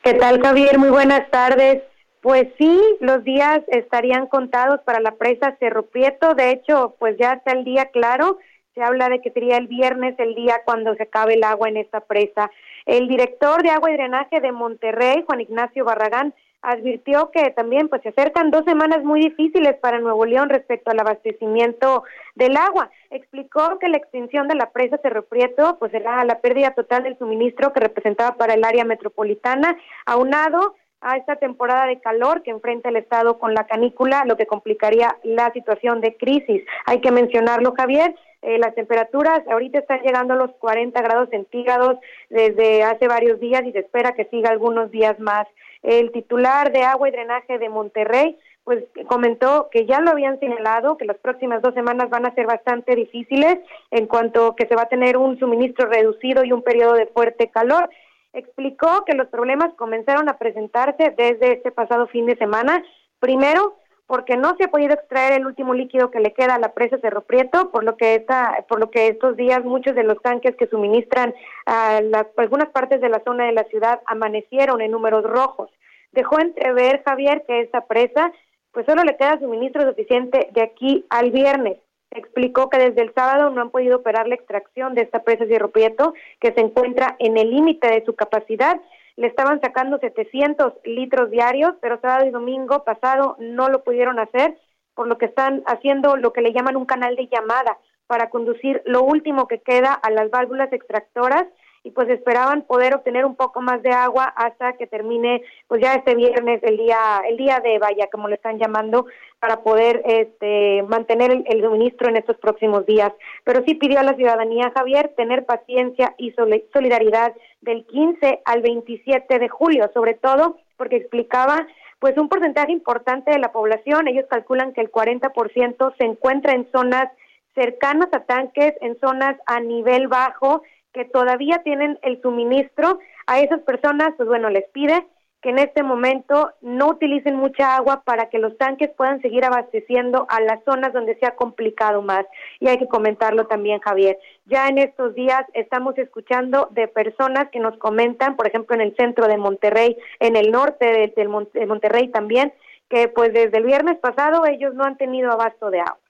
¿Qué 0.09 0.15
tal, 0.15 0.41
Javier? 0.41 0.79
Muy 0.79 0.89
buenas 0.89 1.31
tardes. 1.31 1.83
Pues 2.23 2.47
sí, 2.57 2.81
los 3.01 3.25
días 3.25 3.61
estarían 3.67 4.27
contados 4.27 4.81
para 4.81 5.01
la 5.01 5.17
presa 5.17 5.59
Cerro 5.61 5.83
Prieto. 5.83 6.35
De 6.35 6.51
hecho, 6.51 6.97
pues 6.99 7.19
ya 7.19 7.35
está 7.35 7.53
el 7.53 7.63
día 7.63 7.91
claro. 7.93 8.39
Se 8.75 8.83
habla 8.83 9.11
de 9.11 9.21
que 9.21 9.31
sería 9.33 9.59
el 9.59 9.67
viernes 9.67 10.15
el 10.19 10.35
día 10.35 10.63
cuando 10.65 10.95
se 10.95 11.03
acabe 11.03 11.35
el 11.35 11.45
agua 11.45 11.69
en 11.69 11.77
esta 11.77 12.01
presa. 12.01 12.51
El 12.87 13.07
director 13.07 13.63
de 13.63 13.69
agua 13.69 13.91
y 13.91 13.97
drenaje 13.99 14.41
de 14.41 14.51
Monterrey, 14.51 15.25
Juan 15.27 15.43
Ignacio 15.43 15.85
Barragán, 15.85 16.33
advirtió 16.63 17.31
que 17.31 17.51
también 17.51 17.89
pues 17.89 18.03
se 18.03 18.11
acercan 18.11 18.51
dos 18.51 18.65
semanas 18.65 19.05
muy 19.05 19.21
difíciles 19.21 19.77
para 19.77 20.01
Nuevo 20.01 20.25
León 20.25 20.49
respecto 20.49 20.91
al 20.91 21.01
abastecimiento 21.01 22.05
del 22.35 22.57
agua. 22.57 22.91
Explicó 23.11 23.79
que 23.79 23.89
la 23.89 23.99
extinción 23.99 24.49
de 24.49 24.55
la 24.55 24.71
presa 24.71 24.99
Cerro 24.99 25.25
Prieto 25.25 25.77
pues 25.79 25.93
será 25.93 26.25
la 26.25 26.41
pérdida 26.41 26.73
total 26.73 27.05
del 27.05 27.19
suministro 27.19 27.73
que 27.73 27.81
representaba 27.81 28.37
para 28.37 28.55
el 28.55 28.65
área 28.65 28.85
metropolitana, 28.85 29.77
aunado 30.07 30.75
a 31.01 31.17
esta 31.17 31.37
temporada 31.37 31.87
de 31.87 32.01
calor 32.01 32.43
que 32.43 32.51
enfrenta 32.51 32.89
el 32.89 32.97
Estado 32.97 33.39
con 33.39 33.55
la 33.55 33.67
canícula, 33.67 34.25
lo 34.27 34.37
que 34.37 34.47
complicaría 34.47 35.17
la 35.23 35.53
situación 35.53 36.01
de 36.01 36.17
crisis. 36.17 36.65
Hay 36.87 37.01
que 37.01 37.13
mencionarlo, 37.13 37.73
Javier, 37.77 38.15
eh, 38.43 38.59
las 38.59 38.75
temperaturas 38.75 39.43
ahorita 39.49 39.81
están 39.81 40.01
llegando 40.03 40.35
a 40.35 40.37
los 40.37 40.53
40 40.59 41.01
grados 41.03 41.29
centígrados 41.31 41.99
desde 42.31 42.85
hace 42.85 43.09
varios 43.09 43.41
días 43.41 43.63
y 43.65 43.73
se 43.73 43.81
espera 43.81 44.13
que 44.13 44.27
siga 44.27 44.51
algunos 44.51 44.91
días 44.91 45.19
más. 45.19 45.47
El 45.83 46.13
titular 46.13 46.73
de 46.73 46.83
agua 46.83 47.09
y 47.09 47.13
drenaje 47.13 47.59
de 47.59 47.69
Monterrey, 47.69 48.39
pues 48.65 48.85
comentó 49.07 49.69
que 49.71 49.87
ya 49.87 50.01
lo 50.01 50.11
habían 50.11 50.39
señalado, 50.41 50.99
que 50.99 51.07
las 51.07 51.17
próximas 51.19 51.63
dos 51.63 51.73
semanas 51.75 52.11
van 52.11 52.27
a 52.27 52.35
ser 52.35 52.47
bastante 52.47 52.95
difíciles 52.95 53.59
en 53.91 54.07
cuanto 54.07 54.55
que 54.57 54.67
se 54.67 54.75
va 54.75 54.83
a 54.83 54.89
tener 54.89 55.17
un 55.17 55.39
suministro 55.39 55.89
reducido 55.89 56.45
y 56.45 56.53
un 56.53 56.63
periodo 56.63 56.93
de 56.93 57.07
fuerte 57.07 57.49
calor. 57.49 57.89
Explicó 58.35 59.05
que 59.07 59.15
los 59.15 59.29
problemas 59.29 59.73
comenzaron 59.75 60.29
a 60.29 60.37
presentarse 60.37 61.15
desde 61.17 61.55
este 61.55 61.71
pasado 61.71 62.09
fin 62.09 62.27
de 62.27 62.37
semana. 62.37 62.85
Primero, 63.21 63.79
porque 64.09 64.39
no 64.39 64.57
se 64.57 64.65
ha 64.65 64.69
podido 64.69 64.95
extraer 64.95 65.35
el 65.35 65.47
último 65.47 65.75
líquido 65.75 66.11
que 66.11 66.19
le 66.19 66.33
queda 66.33 66.55
a 66.55 66.59
la 66.59 66.73
presa 66.73 66.97
Cerro 66.99 67.21
Prieto, 67.21 67.71
por 67.71 67.85
lo 67.85 67.99
que 67.99 68.15
esta, 68.15 68.65
por 68.67 68.81
lo 68.81 68.91
que 68.91 69.07
estos 69.09 69.37
días 69.37 69.63
muchos 69.65 69.95
de 69.95 70.03
los 70.03 70.21
tanques 70.23 70.57
que 70.57 70.67
suministran 70.67 71.35
a 71.67 71.99
algunas 72.39 72.71
partes 72.71 73.03
de 73.03 73.11
la 73.11 73.23
zona 73.23 73.45
de 73.45 73.53
la 73.53 73.65
ciudad 73.65 74.01
amanecieron 74.07 74.81
en 74.81 74.93
números 74.93 75.25
rojos. 75.25 75.71
Dejó 76.13 76.41
entrever 76.41 77.03
Javier 77.05 77.45
que 77.47 77.61
esta 77.61 77.87
presa 77.87 78.33
pues 78.73 78.87
solo 78.87 79.05
le 79.05 79.17
queda 79.19 79.39
suministro 79.41 79.83
suficiente 79.83 80.49
de 80.53 80.63
aquí 80.63 81.05
al 81.11 81.31
viernes. 81.31 81.77
Explicó 82.11 82.71
que 82.71 82.79
desde 82.79 83.03
el 83.03 83.13
sábado 83.13 83.51
no 83.51 83.61
han 83.61 83.71
podido 83.71 83.99
operar 83.99 84.27
la 84.27 84.37
extracción 84.37 84.95
de 84.95 85.03
esta 85.03 85.23
presa 85.23 85.45
Cerro 85.47 85.71
Prieto, 85.71 86.15
que 86.41 86.53
se 86.55 86.61
encuentra 86.61 87.17
en 87.19 87.37
el 87.37 87.51
límite 87.51 87.89
de 87.89 88.03
su 88.07 88.15
capacidad 88.15 88.81
le 89.19 89.27
estaban 89.27 89.61
sacando 89.61 89.99
700 89.99 90.75
litros 90.85 91.29
diarios, 91.33 91.75
pero 91.81 92.01
sábado 92.01 92.25
y 92.25 92.31
domingo 92.31 92.85
pasado 92.85 93.35
no 93.41 93.69
lo 93.69 93.83
pudieron 93.83 94.21
hacer, 94.21 94.57
por 94.95 95.09
lo 95.09 95.19
que 95.19 95.27
están 95.27 95.65
haciendo 95.67 96.17
lo 96.17 96.33
que 96.33 96.41
le 96.41 96.53
llaman 96.53 96.77
un 96.77 96.87
canal 96.87 97.17
de 97.17 97.27
llamada 97.27 97.79
para 98.07 98.31
conducir 98.31 98.81
lo 98.85 99.03
último 99.03 99.49
que 99.49 99.61
queda 99.61 99.93
a 99.93 100.11
las 100.11 100.31
válvulas 100.31 100.73
extractoras 100.73 101.47
y 101.83 101.91
pues 101.91 102.09
esperaban 102.09 102.63
poder 102.63 102.95
obtener 102.95 103.25
un 103.25 103.35
poco 103.35 103.61
más 103.61 103.83
de 103.83 103.91
agua 103.91 104.25
hasta 104.25 104.75
que 104.75 104.87
termine 104.87 105.43
pues 105.67 105.81
ya 105.81 105.95
este 105.95 106.15
viernes 106.15 106.61
el 106.63 106.77
día 106.77 107.23
el 107.29 107.37
día 107.37 107.61
de 107.61 107.79
vaya 107.79 108.09
como 108.11 108.29
le 108.29 108.35
están 108.35 108.59
llamando 108.59 109.07
para 109.41 109.63
poder 109.63 110.03
este 110.05 110.83
mantener 110.89 111.31
el, 111.31 111.45
el, 111.47 111.63
suministro 111.63 112.09
en 112.09 112.17
estos 112.17 112.37
próximos 112.39 112.85
días. 112.87 113.13
Pero 113.45 113.63
sí 113.65 113.75
pidió 113.75 114.01
a 114.01 114.03
la 114.05 114.15
ciudadanía 114.15 114.73
Javier 114.77 115.13
tener 115.17 115.45
paciencia 115.45 116.15
y 116.19 116.35
solidaridad 116.73 117.35
del 117.61 117.87
15 117.87 118.43
al 118.45 118.63
27 118.63 119.39
de 119.39 119.49
julio, 119.49 119.91
sobre 119.93 120.15
todo 120.15 120.59
porque 120.77 120.97
explicaba 120.97 121.67
pues 121.99 122.17
un 122.17 122.29
porcentaje 122.29 122.71
importante 122.71 123.33
de 123.33 123.39
la 123.39 123.51
población, 123.51 124.07
ellos 124.07 124.27
calculan 124.31 124.73
que 124.73 124.81
el 124.81 124.91
40% 124.93 125.95
se 125.99 126.05
encuentra 126.05 126.53
en 126.53 126.71
zonas 126.71 127.11
cercanas 127.55 128.09
a 128.13 128.21
tanques, 128.21 128.75
en 128.81 128.99
zonas 129.01 129.37
a 129.47 129.59
nivel 129.61 130.07
bajo, 130.07 130.63
que 130.93 131.05
todavía 131.05 131.63
tienen 131.65 131.99
el 132.03 132.23
suministro, 132.23 133.01
a 133.27 133.41
esas 133.41 133.61
personas, 133.63 134.15
pues 134.17 134.29
bueno, 134.29 134.49
les 134.49 134.69
pide 134.71 135.07
que 135.41 135.51
en 135.51 135.59
este 135.59 135.83
momento 135.83 136.53
no 136.61 136.89
utilicen 136.89 137.37
mucha 137.37 137.77
agua 137.77 138.03
para 138.05 138.29
que 138.29 138.39
los 138.39 138.57
tanques 138.59 138.91
puedan 138.97 139.23
seguir 139.23 139.45
abasteciendo 139.45 140.27
a 140.29 140.41
las 140.41 140.65
zonas 140.65 140.93
donde 140.93 141.17
se 141.19 141.27
ha 141.27 141.37
complicado 141.37 142.03
más. 142.03 142.27
Y 142.59 142.69
hay 142.69 142.79
que 142.79 142.89
comentarlo 142.89 143.47
también, 143.47 143.79
Javier. 143.81 144.19
Ya 144.47 144.69
en 144.69 144.79
estos 144.79 145.15
días 145.15 145.45
estamos 145.55 145.97
escuchando 145.97 146.69
de 146.73 146.89
personas 146.89 147.51
que 147.53 147.61
nos 147.61 147.79
comentan, 147.79 148.37
por 148.37 148.49
ejemplo, 148.49 148.75
en 148.75 148.81
el 148.81 148.97
centro 148.97 149.29
de 149.29 149.39
Monterrey, 149.39 149.97
en 150.19 150.35
el 150.35 150.51
norte 150.51 150.87
de, 150.87 151.13
de 151.55 151.67
Monterrey 151.67 152.09
también, 152.09 152.53
que 152.91 153.09
pues 153.09 153.33
desde 153.33 153.59
el 153.59 153.65
viernes 153.65 153.99
pasado 153.99 154.45
ellos 154.45 154.75
no 154.75 154.85
han 154.85 154.97
tenido 154.97 155.31
abasto 155.31 155.71
de 155.71 155.81
agua. 155.81 156.01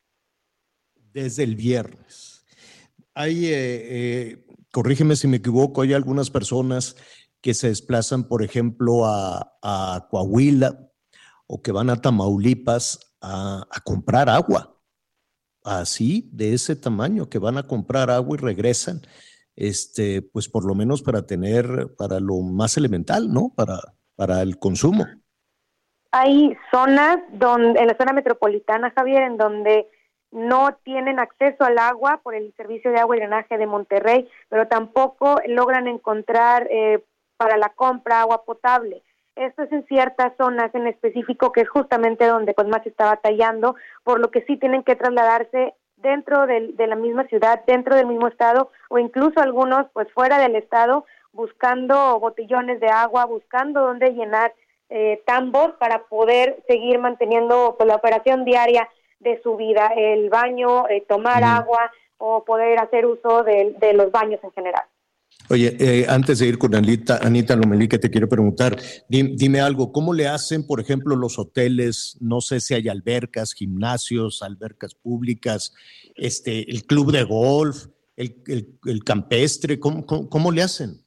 Desde 1.12 1.44
el 1.44 1.54
viernes. 1.54 2.46
Hay, 3.14 3.46
eh, 3.46 3.50
eh, 3.52 4.36
corrígeme 4.70 5.16
si 5.16 5.26
me 5.26 5.38
equivoco, 5.38 5.82
hay 5.82 5.92
algunas 5.92 6.30
personas 6.30 6.96
que 7.40 7.54
se 7.54 7.68
desplazan, 7.68 8.24
por 8.24 8.42
ejemplo, 8.42 9.04
a, 9.04 10.06
Coahuila 10.10 10.90
o 11.46 11.62
que 11.62 11.72
van 11.72 11.90
a 11.90 12.00
Tamaulipas 12.00 13.16
a, 13.20 13.66
comprar 13.84 14.28
agua. 14.28 14.74
Así, 15.64 16.30
de 16.32 16.54
ese 16.54 16.76
tamaño, 16.76 17.28
que 17.28 17.38
van 17.38 17.58
a 17.58 17.66
comprar 17.66 18.10
agua 18.10 18.36
y 18.38 18.42
regresan, 18.42 19.02
este, 19.54 20.22
pues 20.22 20.48
por 20.48 20.64
lo 20.64 20.74
menos 20.74 21.02
para 21.02 21.26
tener, 21.26 21.94
para 21.98 22.20
lo 22.20 22.40
más 22.40 22.76
elemental, 22.76 23.32
¿no? 23.32 23.52
Para, 23.54 23.78
para 24.16 24.40
el 24.40 24.58
consumo. 24.58 25.04
Hay 26.10 26.56
zonas 26.70 27.18
donde, 27.32 27.80
en 27.80 27.86
la 27.86 27.96
zona 27.96 28.12
metropolitana, 28.12 28.92
Javier, 28.96 29.22
en 29.22 29.36
donde 29.36 29.88
no 30.30 30.74
tienen 30.84 31.18
acceso 31.18 31.64
al 31.64 31.78
agua 31.78 32.20
por 32.22 32.34
el 32.34 32.52
servicio 32.56 32.90
de 32.90 32.98
agua 32.98 33.16
y 33.16 33.20
drenaje 33.20 33.58
de 33.58 33.66
Monterrey, 33.66 34.28
pero 34.48 34.68
tampoco 34.68 35.40
logran 35.46 35.86
encontrar 35.86 36.66
eh, 36.70 37.04
para 37.38 37.56
la 37.56 37.70
compra 37.70 38.20
agua 38.20 38.44
potable. 38.44 39.02
Esto 39.36 39.62
es 39.62 39.72
en 39.72 39.86
ciertas 39.86 40.32
zonas 40.36 40.74
en 40.74 40.88
específico, 40.88 41.52
que 41.52 41.62
es 41.62 41.68
justamente 41.68 42.26
donde 42.26 42.52
pues 42.52 42.66
más 42.66 42.82
se 42.82 42.88
está 42.90 43.06
batallando, 43.06 43.76
por 44.02 44.20
lo 44.20 44.30
que 44.30 44.42
sí 44.42 44.56
tienen 44.56 44.82
que 44.82 44.96
trasladarse 44.96 45.74
dentro 45.96 46.46
de 46.46 46.86
la 46.86 46.96
misma 46.96 47.24
ciudad, 47.28 47.62
dentro 47.66 47.94
del 47.94 48.06
mismo 48.06 48.28
estado, 48.28 48.70
o 48.88 48.98
incluso 48.98 49.40
algunos 49.40 49.86
pues 49.92 50.12
fuera 50.12 50.38
del 50.38 50.56
estado, 50.56 51.06
buscando 51.32 52.18
botellones 52.18 52.80
de 52.80 52.88
agua, 52.88 53.26
buscando 53.26 53.80
dónde 53.80 54.10
llenar 54.10 54.52
eh, 54.90 55.22
tambos 55.24 55.72
para 55.78 56.04
poder 56.04 56.62
seguir 56.66 56.98
manteniendo 56.98 57.76
pues, 57.76 57.86
la 57.86 57.96
operación 57.96 58.44
diaria 58.44 58.88
de 59.20 59.40
su 59.42 59.56
vida, 59.56 59.92
el 59.96 60.30
baño, 60.30 60.88
eh, 60.88 61.04
tomar 61.08 61.44
agua 61.44 61.92
o 62.16 62.44
poder 62.44 62.80
hacer 62.80 63.06
uso 63.06 63.44
de 63.44 63.92
los 63.94 64.10
baños 64.10 64.40
en 64.42 64.52
general. 64.52 64.84
Oye, 65.50 65.76
eh, 65.80 66.06
antes 66.08 66.40
de 66.40 66.46
ir 66.46 66.58
con 66.58 66.74
Anita, 66.74 67.20
Anita 67.22 67.56
Lomelí, 67.56 67.88
que 67.88 67.98
te 67.98 68.10
quiero 68.10 68.28
preguntar, 68.28 68.76
dime, 69.08 69.60
algo, 69.60 69.92
¿cómo 69.92 70.12
le 70.12 70.28
hacen, 70.28 70.66
por 70.66 70.78
ejemplo, 70.78 71.16
los 71.16 71.38
hoteles? 71.38 72.18
No 72.20 72.42
sé 72.42 72.60
si 72.60 72.74
hay 72.74 72.88
albercas, 72.88 73.54
gimnasios, 73.54 74.42
albercas 74.42 74.94
públicas, 74.94 75.72
este, 76.16 76.70
el 76.70 76.84
club 76.84 77.12
de 77.12 77.24
golf, 77.24 77.86
el, 78.16 79.04
campestre, 79.04 79.80
¿cómo, 79.80 80.04
¿cómo, 80.04 80.52
le 80.52 80.62
hacen? 80.62 81.02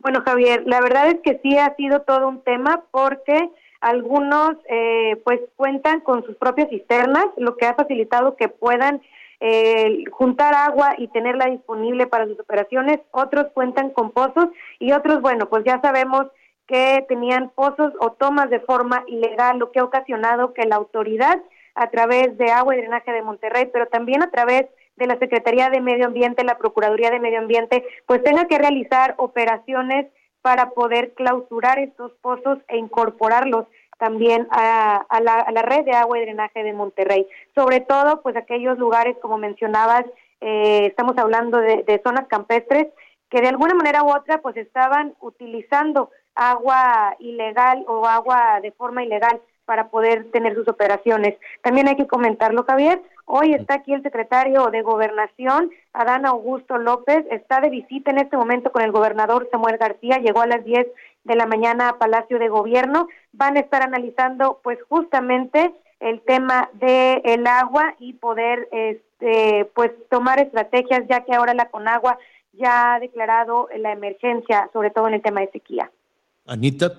Bueno, 0.00 0.22
Javier, 0.24 0.64
la 0.66 0.80
verdad 0.80 1.08
es 1.08 1.20
que 1.22 1.40
sí 1.42 1.56
ha 1.56 1.74
sido 1.76 2.02
todo 2.02 2.28
un 2.28 2.42
tema 2.42 2.84
porque 2.90 3.50
algunos 3.80 4.56
eh, 4.68 5.16
pues 5.24 5.40
cuentan 5.56 6.00
con 6.00 6.24
sus 6.26 6.36
propias 6.36 6.68
cisternas, 6.68 7.24
lo 7.38 7.56
que 7.56 7.66
ha 7.66 7.74
facilitado 7.74 8.36
que 8.36 8.48
puedan 8.48 9.00
eh, 9.40 10.04
juntar 10.10 10.54
agua 10.54 10.94
y 10.98 11.08
tenerla 11.08 11.46
disponible 11.46 12.06
para 12.06 12.26
sus 12.26 12.38
operaciones, 12.38 13.00
otros 13.10 13.46
cuentan 13.54 13.90
con 13.90 14.10
pozos 14.10 14.48
y 14.78 14.92
otros, 14.92 15.22
bueno, 15.22 15.48
pues 15.48 15.64
ya 15.64 15.80
sabemos 15.80 16.26
que 16.66 17.04
tenían 17.08 17.50
pozos 17.54 17.92
o 18.00 18.12
tomas 18.12 18.50
de 18.50 18.60
forma 18.60 19.02
ilegal, 19.08 19.58
lo 19.58 19.72
que 19.72 19.80
ha 19.80 19.84
ocasionado 19.84 20.52
que 20.52 20.66
la 20.66 20.76
autoridad, 20.76 21.40
a 21.74 21.88
través 21.90 22.36
de 22.36 22.50
Agua 22.50 22.76
y 22.76 22.78
Drenaje 22.78 23.12
de 23.12 23.22
Monterrey, 23.22 23.68
pero 23.72 23.86
también 23.86 24.22
a 24.22 24.30
través 24.30 24.66
de 24.96 25.06
la 25.06 25.18
Secretaría 25.18 25.70
de 25.70 25.80
Medio 25.80 26.06
Ambiente, 26.06 26.44
la 26.44 26.58
Procuraduría 26.58 27.10
de 27.10 27.20
Medio 27.20 27.38
Ambiente, 27.38 27.84
pues 28.06 28.22
tenga 28.22 28.46
que 28.46 28.58
realizar 28.58 29.14
operaciones 29.16 30.06
para 30.42 30.70
poder 30.70 31.14
clausurar 31.14 31.78
estos 31.78 32.12
pozos 32.20 32.58
e 32.68 32.76
incorporarlos 32.76 33.66
también 34.00 34.48
a, 34.50 35.04
la, 35.20 35.62
red 35.62 35.84
de 35.84 35.92
agua 35.92 36.18
y 36.18 36.22
drenaje 36.22 36.64
de 36.64 36.72
Monterrey. 36.72 37.26
Sobre 37.54 37.80
todo, 37.80 38.22
pues 38.22 38.34
aquellos 38.34 38.78
lugares, 38.78 39.16
como 39.20 39.36
mencionabas, 39.36 40.04
eh, 40.40 40.86
estamos 40.86 41.16
hablando 41.18 41.58
de, 41.58 42.00
zonas 42.02 42.26
campestres 42.26 42.88
que 43.28 43.42
de 43.42 43.48
alguna 43.48 43.74
manera 43.74 44.02
u 44.02 44.10
otra 44.10 44.38
pues 44.38 44.56
estaban 44.56 45.14
utilizando 45.20 46.10
agua 46.34 47.14
ilegal 47.20 47.84
o 47.86 48.06
agua 48.06 48.58
de 48.60 48.72
forma 48.72 49.04
ilegal 49.04 49.40
para 49.66 49.88
poder 49.88 50.30
tener 50.32 50.54
sus 50.54 50.66
operaciones. 50.66 51.36
También 51.62 51.86
hay 51.86 51.96
que 51.96 52.08
comentarlo, 52.08 52.64
Javier. 52.64 53.00
Hoy 53.26 53.52
está 53.52 53.74
aquí 53.74 53.92
el 53.92 54.02
secretario 54.02 54.70
de 54.70 54.82
Gobernación, 54.82 55.70
Adán 55.92 56.26
Augusto 56.26 56.78
López, 56.78 57.24
está 57.30 57.60
de 57.60 57.70
visita 57.70 58.10
en 58.10 58.18
este 58.18 58.36
momento 58.36 58.72
con 58.72 58.82
el 58.82 58.90
gobernador 58.90 59.48
Samuel 59.52 59.76
García, 59.76 60.18
llegó 60.18 60.40
a 60.40 60.48
las 60.48 60.64
10 60.64 60.88
de 61.24 61.34
la 61.34 61.46
mañana 61.46 61.88
a 61.88 61.98
Palacio 61.98 62.38
de 62.38 62.48
Gobierno. 62.48 63.08
Van 63.32 63.56
a 63.56 63.60
estar 63.60 63.82
analizando 63.82 64.60
pues 64.62 64.78
justamente 64.88 65.74
el 66.00 66.22
tema 66.22 66.70
del 66.74 67.20
el 67.24 67.46
agua 67.46 67.94
y 67.98 68.14
poder 68.14 68.68
este 68.72 69.70
pues 69.74 69.92
tomar 70.08 70.40
estrategias 70.40 71.02
ya 71.08 71.24
que 71.24 71.34
ahora 71.34 71.54
la 71.54 71.70
Conagua 71.70 72.18
ya 72.52 72.94
ha 72.94 73.00
declarado 73.00 73.68
la 73.76 73.92
emergencia, 73.92 74.68
sobre 74.72 74.90
todo 74.90 75.08
en 75.08 75.14
el 75.14 75.22
tema 75.22 75.40
de 75.40 75.50
sequía. 75.50 75.90
Anita. 76.46 76.90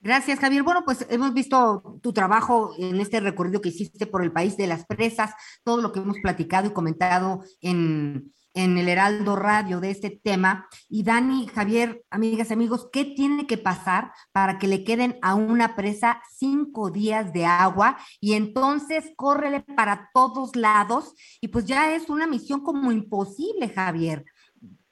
Gracias, 0.00 0.38
Javier. 0.38 0.62
Bueno, 0.62 0.84
pues 0.84 1.04
hemos 1.10 1.34
visto 1.34 1.98
tu 2.02 2.12
trabajo 2.12 2.72
en 2.78 3.00
este 3.00 3.18
recorrido 3.18 3.60
que 3.60 3.70
hiciste 3.70 4.06
por 4.06 4.22
el 4.22 4.32
país 4.32 4.56
de 4.56 4.68
las 4.68 4.86
presas, 4.86 5.34
todo 5.64 5.82
lo 5.82 5.90
que 5.90 5.98
hemos 5.98 6.18
platicado 6.20 6.68
y 6.68 6.72
comentado 6.72 7.42
en, 7.60 8.32
en 8.54 8.78
el 8.78 8.88
Heraldo 8.88 9.36
Radio 9.36 9.80
de 9.80 9.90
este 9.90 10.10
tema. 10.10 10.68
Y 10.88 11.02
Dani, 11.02 11.46
Javier, 11.48 12.04
amigas, 12.10 12.50
amigos, 12.50 12.88
¿qué 12.92 13.04
tiene 13.04 13.46
que 13.46 13.58
pasar 13.58 14.12
para 14.32 14.58
que 14.58 14.68
le 14.68 14.84
queden 14.84 15.18
a 15.22 15.34
una 15.34 15.76
presa 15.76 16.22
cinco 16.30 16.90
días 16.90 17.32
de 17.32 17.46
agua? 17.46 17.98
Y 18.20 18.34
entonces 18.34 19.12
córrele 19.16 19.60
para 19.60 20.10
todos 20.12 20.56
lados 20.56 21.14
y 21.40 21.48
pues 21.48 21.64
ya 21.64 21.94
es 21.94 22.08
una 22.08 22.26
misión 22.26 22.60
como 22.62 22.92
imposible, 22.92 23.68
Javier. 23.68 24.24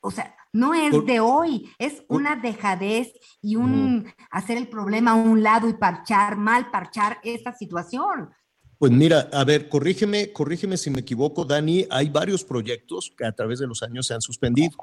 O 0.01 0.11
sea, 0.11 0.37
no 0.53 0.73
es 0.73 1.05
de 1.05 1.21
hoy, 1.21 1.71
es 1.79 2.03
una 2.09 2.37
dejadez 2.37 3.13
y 3.43 3.57
un 3.57 4.11
hacer 4.31 4.57
el 4.57 4.69
problema 4.69 5.11
a 5.11 5.15
un 5.15 5.43
lado 5.43 5.69
y 5.69 5.75
parchar, 5.75 6.37
mal 6.37 6.71
parchar 6.71 7.19
esta 7.23 7.53
situación. 7.53 8.31
Pues 8.79 8.93
mira, 8.93 9.31
a 9.33 9.45
ver, 9.45 9.69
corrígeme, 9.71 10.33
corrígeme 10.33 10.77
si 10.77 10.91
me 10.91 11.01
equivoco, 11.01 11.47
Dani. 11.47 11.87
Hay 11.89 12.11
varios 12.11 12.45
proyectos 12.45 13.13
que 13.17 13.25
a 13.25 13.33
través 13.33 13.59
de 13.59 13.67
los 13.67 13.83
años 13.83 14.07
se 14.07 14.15
han 14.15 14.21
suspendido. 14.21 14.77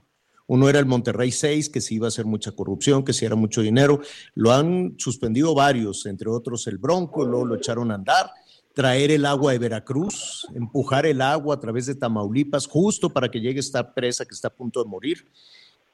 Uno 0.48 0.68
era 0.68 0.80
el 0.80 0.86
Monterrey 0.86 1.32
6, 1.32 1.70
que 1.70 1.80
sí 1.80 1.96
iba 1.96 2.08
a 2.08 2.12
ser 2.12 2.26
mucha 2.26 2.52
corrupción, 2.52 3.04
que 3.04 3.14
sí 3.14 3.24
era 3.26 3.36
mucho 3.36 3.62
dinero. 3.62 4.02
Lo 4.34 4.52
han 4.52 4.96
suspendido 4.98 5.54
varios, 5.54 6.06
entre 6.08 6.30
otros 6.30 6.66
el 6.68 6.80
Bronco, 6.80 7.24
luego 7.24 7.46
lo 7.46 7.56
echaron 7.56 7.92
a 7.92 7.96
andar. 7.96 8.32
Traer 8.74 9.12
el 9.12 9.26
agua 9.26 9.52
de 9.52 9.60
Veracruz, 9.60 10.48
empujar 10.56 11.06
el 11.06 11.22
agua 11.22 11.56
a 11.56 11.60
través 11.60 11.86
de 11.86 11.94
Tamaulipas, 11.94 12.66
justo 12.66 13.12
para 13.12 13.30
que 13.30 13.40
llegue 13.40 13.60
esta 13.60 13.94
presa 13.94 14.26
que 14.26 14.34
está 14.34 14.48
a 14.48 14.56
punto 14.56 14.84
de 14.84 14.90
morir. 14.90 15.26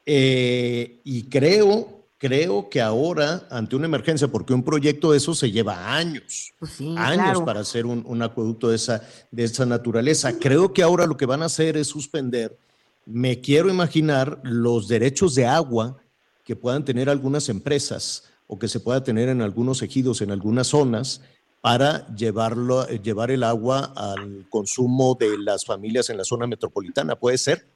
Eh, 0.06 1.00
y 1.04 1.24
creo 1.24 1.99
creo 2.20 2.68
que 2.68 2.82
ahora, 2.82 3.46
ante 3.50 3.74
una 3.74 3.86
emergencia, 3.86 4.28
porque 4.28 4.52
un 4.52 4.62
proyecto 4.62 5.10
de 5.10 5.16
eso 5.16 5.34
se 5.34 5.50
lleva 5.50 5.96
años, 5.96 6.52
pues 6.58 6.78
años 6.98 7.40
para 7.42 7.60
hacer 7.60 7.86
un, 7.86 8.22
acueducto 8.22 8.68
de 8.68 8.76
esa, 8.76 9.02
de 9.30 9.44
esa 9.44 9.64
naturaleza, 9.64 10.38
creo 10.38 10.74
que 10.74 10.82
ahora 10.82 11.06
lo 11.06 11.16
que 11.16 11.24
van 11.24 11.40
a 11.42 11.46
hacer 11.46 11.78
es 11.78 11.86
suspender, 11.88 12.58
me 13.06 13.40
quiero 13.40 13.70
imaginar, 13.70 14.38
los 14.42 14.86
derechos 14.86 15.34
de 15.34 15.46
agua 15.46 15.96
que 16.44 16.54
puedan 16.54 16.84
tener 16.84 17.08
algunas 17.08 17.48
empresas 17.48 18.24
o 18.46 18.58
que 18.58 18.68
se 18.68 18.80
pueda 18.80 19.02
tener 19.02 19.30
en 19.30 19.40
algunos 19.40 19.80
ejidos, 19.80 20.20
en 20.20 20.30
algunas 20.30 20.66
zonas, 20.66 21.22
para 21.62 22.06
llevarlo, 22.14 22.86
llevar 22.86 23.30
el 23.30 23.44
agua 23.44 23.94
al 23.96 24.46
consumo 24.50 25.16
de 25.18 25.38
las 25.38 25.64
familias 25.64 26.10
en 26.10 26.18
la 26.18 26.24
zona 26.24 26.46
metropolitana. 26.46 27.16
¿Puede 27.16 27.38
ser? 27.38 27.66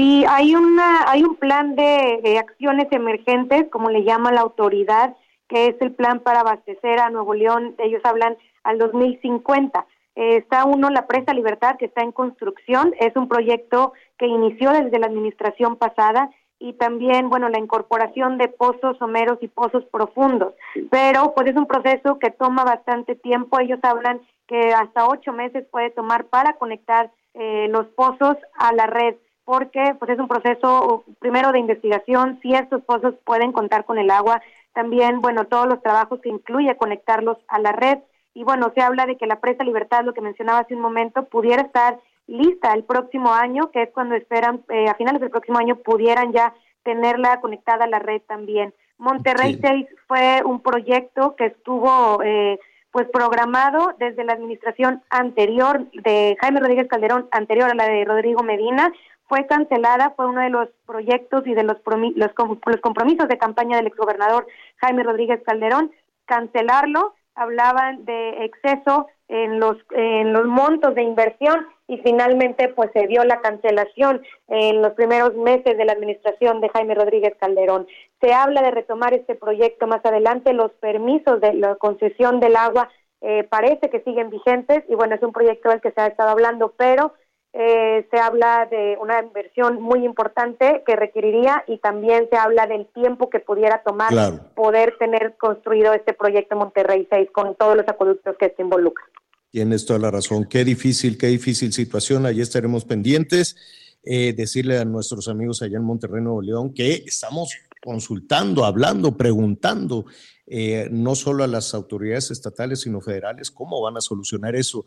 Sí, 0.00 0.24
hay, 0.26 0.54
una, 0.54 1.10
hay 1.10 1.22
un 1.24 1.36
plan 1.36 1.76
de, 1.76 2.38
acciones 2.38 2.86
emergentes, 2.90 3.66
como 3.70 3.90
le 3.90 4.02
llama 4.02 4.32
la 4.32 4.40
autoridad, 4.40 5.14
que 5.46 5.66
es 5.66 5.76
el 5.82 5.92
plan 5.92 6.20
para 6.20 6.40
abastecer 6.40 6.98
a 7.00 7.10
Nuevo 7.10 7.34
León, 7.34 7.74
ellos 7.76 8.00
hablan 8.04 8.38
al 8.62 8.78
2050. 8.78 9.84
Eh, 10.16 10.38
está 10.38 10.64
uno, 10.64 10.88
la 10.88 11.06
Presa 11.06 11.34
Libertad, 11.34 11.76
que 11.78 11.84
está 11.84 12.00
en 12.00 12.12
construcción. 12.12 12.94
Es 12.98 13.14
un 13.14 13.28
proyecto 13.28 13.92
que 14.16 14.26
inició 14.26 14.72
desde 14.72 14.98
la 14.98 15.08
administración 15.08 15.76
pasada 15.76 16.30
y 16.58 16.72
también, 16.72 17.28
bueno, 17.28 17.50
la 17.50 17.58
incorporación 17.58 18.38
de 18.38 18.48
pozos 18.48 18.96
someros 18.96 19.36
y 19.42 19.48
pozos 19.48 19.84
profundos. 19.92 20.54
Pero 20.90 21.34
pues 21.36 21.50
es 21.50 21.56
un 21.56 21.66
proceso 21.66 22.18
que 22.18 22.30
toma 22.30 22.64
bastante 22.64 23.16
tiempo. 23.16 23.60
Ellos 23.60 23.80
hablan 23.82 24.22
que 24.48 24.72
hasta 24.72 25.06
ocho 25.08 25.34
meses 25.34 25.66
puede 25.70 25.90
tomar 25.90 26.24
para 26.24 26.54
conectar 26.54 27.10
eh, 27.34 27.68
los 27.68 27.86
pozos 27.88 28.38
a 28.54 28.72
la 28.72 28.86
red 28.86 29.16
porque 29.50 29.96
pues 29.98 30.12
es 30.12 30.18
un 30.20 30.28
proceso 30.28 31.02
primero 31.18 31.50
de 31.50 31.58
investigación, 31.58 32.38
si 32.40 32.54
estos 32.54 32.84
pozos 32.84 33.14
pueden 33.24 33.50
contar 33.50 33.84
con 33.84 33.98
el 33.98 34.08
agua, 34.08 34.40
también, 34.74 35.20
bueno, 35.20 35.46
todos 35.46 35.66
los 35.66 35.82
trabajos 35.82 36.20
que 36.20 36.28
incluye 36.28 36.76
conectarlos 36.76 37.36
a 37.48 37.58
la 37.58 37.72
red 37.72 37.98
y 38.32 38.44
bueno, 38.44 38.70
se 38.76 38.80
habla 38.80 39.06
de 39.06 39.16
que 39.16 39.26
la 39.26 39.40
presa 39.40 39.64
Libertad, 39.64 40.04
lo 40.04 40.14
que 40.14 40.20
mencionaba 40.20 40.60
hace 40.60 40.76
un 40.76 40.80
momento, 40.80 41.24
pudiera 41.24 41.62
estar 41.62 41.98
lista 42.28 42.72
el 42.74 42.84
próximo 42.84 43.32
año, 43.32 43.72
que 43.72 43.82
es 43.82 43.90
cuando 43.90 44.14
esperan, 44.14 44.62
eh, 44.68 44.86
a 44.88 44.94
finales 44.94 45.20
del 45.20 45.30
próximo 45.30 45.58
año 45.58 45.74
pudieran 45.74 46.32
ya 46.32 46.54
tenerla 46.84 47.40
conectada 47.40 47.86
a 47.86 47.88
la 47.88 47.98
red 47.98 48.22
también. 48.28 48.72
Monterrey 48.98 49.58
6 49.60 49.84
fue 50.06 50.42
un 50.44 50.60
proyecto 50.60 51.34
que 51.34 51.46
estuvo 51.46 52.22
eh, 52.22 52.60
pues 52.92 53.08
programado 53.12 53.94
desde 53.98 54.24
la 54.24 54.32
administración 54.32 55.02
anterior 55.10 55.90
de 55.92 56.36
Jaime 56.40 56.60
Rodríguez 56.60 56.86
Calderón, 56.88 57.28
anterior 57.32 57.68
a 57.68 57.74
la 57.74 57.88
de 57.88 58.04
Rodrigo 58.04 58.44
Medina, 58.44 58.92
fue 59.30 59.46
cancelada, 59.46 60.12
fue 60.16 60.26
uno 60.26 60.40
de 60.40 60.50
los 60.50 60.68
proyectos 60.84 61.46
y 61.46 61.54
de 61.54 61.62
los, 61.62 61.76
los, 62.16 62.80
compromisos 62.80 63.28
de 63.28 63.38
campaña 63.38 63.76
del 63.76 63.86
exgobernador 63.86 64.44
Jaime 64.78 65.04
Rodríguez 65.04 65.40
Calderón, 65.46 65.92
cancelarlo, 66.26 67.14
hablaban 67.36 68.04
de 68.04 68.44
exceso 68.44 69.06
en 69.28 69.60
los, 69.60 69.76
en 69.92 70.32
los 70.32 70.46
montos 70.46 70.96
de 70.96 71.04
inversión 71.04 71.64
y 71.86 71.98
finalmente 71.98 72.70
pues 72.70 72.90
se 72.92 73.06
dio 73.06 73.22
la 73.22 73.40
cancelación 73.40 74.20
en 74.48 74.82
los 74.82 74.94
primeros 74.94 75.36
meses 75.36 75.78
de 75.78 75.84
la 75.84 75.92
administración 75.92 76.60
de 76.60 76.68
Jaime 76.70 76.96
Rodríguez 76.96 77.36
Calderón. 77.38 77.86
Se 78.20 78.32
habla 78.34 78.62
de 78.62 78.72
retomar 78.72 79.14
este 79.14 79.36
proyecto 79.36 79.86
más 79.86 80.04
adelante, 80.04 80.52
los 80.52 80.72
permisos 80.72 81.40
de 81.40 81.54
la 81.54 81.76
concesión 81.76 82.40
del 82.40 82.56
agua 82.56 82.90
eh, 83.20 83.44
parece 83.44 83.90
que 83.90 84.00
siguen 84.00 84.28
vigentes 84.28 84.82
y 84.88 84.96
bueno, 84.96 85.14
es 85.14 85.22
un 85.22 85.32
proyecto 85.32 85.68
del 85.68 85.80
que 85.80 85.92
se 85.92 86.00
ha 86.00 86.08
estado 86.08 86.30
hablando, 86.30 86.74
pero 86.76 87.14
eh, 87.52 88.06
se 88.10 88.18
habla 88.18 88.68
de 88.70 88.96
una 89.00 89.20
inversión 89.20 89.82
muy 89.82 90.04
importante 90.04 90.84
que 90.86 90.94
requeriría 90.94 91.64
y 91.66 91.78
también 91.78 92.28
se 92.30 92.36
habla 92.36 92.68
del 92.68 92.86
tiempo 92.94 93.28
que 93.28 93.40
pudiera 93.40 93.82
tomar 93.82 94.52
poder 94.54 94.94
tener 94.98 95.36
construido 95.36 95.92
este 95.92 96.12
proyecto 96.12 96.54
Monterrey 96.54 97.08
6 97.10 97.30
con 97.32 97.56
todos 97.56 97.76
los 97.76 97.88
acueductos 97.88 98.36
que 98.38 98.54
se 98.56 98.62
involucran. 98.62 99.08
Tienes 99.50 99.84
toda 99.84 99.98
la 99.98 100.12
razón. 100.12 100.46
Qué 100.48 100.64
difícil, 100.64 101.18
qué 101.18 101.26
difícil 101.26 101.72
situación. 101.72 102.24
Allí 102.24 102.40
estaremos 102.40 102.84
pendientes. 102.84 103.56
Eh, 104.02 104.32
decirle 104.32 104.78
a 104.78 104.84
nuestros 104.84 105.28
amigos 105.28 105.60
allá 105.60 105.76
en 105.76 105.84
Monterrey, 105.84 106.22
Nuevo 106.22 106.40
León, 106.40 106.72
que 106.72 107.02
estamos 107.04 107.54
consultando, 107.82 108.64
hablando, 108.64 109.16
preguntando, 109.16 110.06
eh, 110.46 110.88
no 110.90 111.14
solo 111.14 111.44
a 111.44 111.46
las 111.46 111.74
autoridades 111.74 112.30
estatales, 112.30 112.80
sino 112.80 113.00
federales, 113.00 113.50
cómo 113.50 113.82
van 113.82 113.96
a 113.98 114.00
solucionar 114.00 114.56
eso 114.56 114.86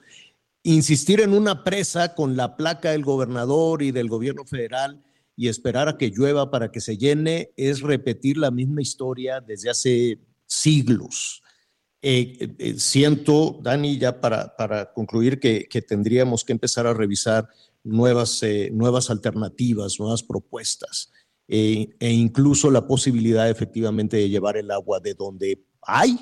insistir 0.64 1.20
en 1.20 1.34
una 1.34 1.64
presa 1.64 2.16
con 2.16 2.38
la 2.38 2.56
placa 2.56 2.92
del 2.92 3.04
gobernador 3.04 3.84
y 3.84 3.92
del 3.92 4.08
gobierno 4.08 4.46
federal 4.46 5.04
y 5.36 5.50
esperar 5.50 5.90
a 5.90 5.98
que 5.98 6.10
llueva 6.10 6.50
para 6.50 6.72
que 6.72 6.80
se 6.80 6.98
llene 6.98 7.52
es 7.58 7.82
repetir 7.82 8.38
la 8.38 8.52
misma 8.52 8.82
historia 8.82 9.42
desde 9.42 9.70
hace 9.70 10.20
siglos. 10.46 11.42
Eh, 12.02 12.56
eh, 12.60 12.76
siento, 12.78 13.60
Dani, 13.62 13.98
ya 13.98 14.20
para, 14.20 14.56
para 14.56 14.94
concluir, 14.94 15.40
que, 15.40 15.68
tendríamos 15.88 16.44
que 16.44 16.54
empezar 16.54 16.86
a 16.86 16.94
revisar 16.94 17.48
nuevas, 17.84 18.44
eh, 18.44 18.70
nuevas 18.74 19.10
alternativas, 19.10 20.00
nuevas 20.00 20.24
propuestas, 20.24 21.12
e 21.46 21.94
incluso 22.00 22.72
la 22.72 22.88
posibilidad 22.88 23.50
efectivamente 23.50 24.18
de 24.18 24.30
llevar 24.30 24.58
el 24.58 24.72
agua 24.72 25.00
de 25.00 25.14
donde 25.14 25.66
hay 25.82 26.18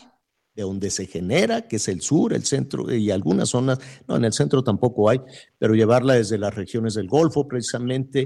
de 0.55 0.63
donde 0.63 0.89
se 0.89 1.05
genera, 1.05 1.67
que 1.67 1.77
es 1.77 1.87
el 1.87 2.01
sur, 2.01 2.33
el 2.33 2.43
centro 2.43 2.93
y 2.93 3.11
algunas 3.11 3.49
zonas, 3.49 3.79
no, 4.07 4.17
en 4.17 4.25
el 4.25 4.33
centro 4.33 4.63
tampoco 4.63 5.09
hay, 5.09 5.21
pero 5.57 5.73
llevarla 5.73 6.15
desde 6.15 6.37
las 6.37 6.53
regiones 6.53 6.93
del 6.95 7.07
Golfo 7.07 7.47
precisamente 7.47 8.25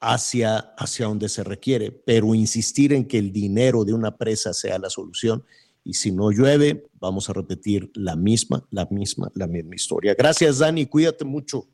hacia, 0.00 0.58
hacia 0.76 1.06
donde 1.06 1.28
se 1.28 1.44
requiere, 1.44 1.90
pero 1.90 2.34
insistir 2.34 2.92
en 2.92 3.06
que 3.06 3.18
el 3.18 3.32
dinero 3.32 3.84
de 3.84 3.94
una 3.94 4.16
presa 4.16 4.52
sea 4.52 4.78
la 4.78 4.90
solución 4.90 5.44
y 5.84 5.94
si 5.94 6.12
no 6.12 6.30
llueve, 6.30 6.86
vamos 7.00 7.28
a 7.28 7.32
repetir 7.32 7.90
la 7.94 8.14
misma, 8.16 8.64
la 8.70 8.86
misma, 8.90 9.30
la 9.34 9.46
misma 9.46 9.74
historia. 9.74 10.14
Gracias, 10.14 10.58
Dani, 10.58 10.86
cuídate 10.86 11.24
mucho. 11.24 11.66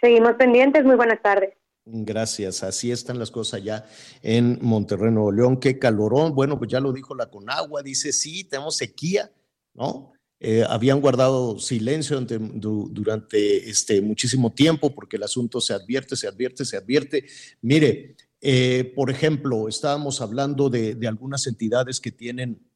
Seguimos 0.00 0.34
pendientes, 0.34 0.84
muy 0.84 0.96
buenas 0.96 1.20
tardes. 1.22 1.54
Gracias, 1.88 2.64
así 2.64 2.90
están 2.90 3.16
las 3.16 3.30
cosas 3.30 3.60
allá 3.60 3.86
en 4.20 4.58
Monterrey, 4.60 5.12
Nuevo 5.12 5.30
León. 5.30 5.60
Qué 5.60 5.78
calorón. 5.78 6.34
Bueno, 6.34 6.58
pues 6.58 6.68
ya 6.68 6.80
lo 6.80 6.92
dijo 6.92 7.14
la 7.14 7.30
Conagua, 7.30 7.80
dice 7.80 8.12
sí, 8.12 8.42
tenemos 8.42 8.76
sequía, 8.76 9.30
¿no? 9.72 10.12
Eh, 10.40 10.64
habían 10.68 11.00
guardado 11.00 11.60
silencio 11.60 12.20
durante, 12.20 13.70
este 13.70 14.02
muchísimo 14.02 14.52
tiempo 14.52 14.94
porque 14.96 15.16
el 15.16 15.22
asunto 15.22 15.60
se 15.60 15.74
advierte, 15.74 16.16
se 16.16 16.26
advierte, 16.26 16.64
se 16.64 16.76
advierte. 16.76 17.24
Mire, 17.62 18.16
eh, 18.40 18.92
por 18.96 19.08
ejemplo, 19.08 19.68
estábamos 19.68 20.20
hablando 20.20 20.68
de, 20.68 20.98
algunas 21.06 21.46
entidades 21.46 22.00
que 22.00 22.10
tienen 22.10 22.68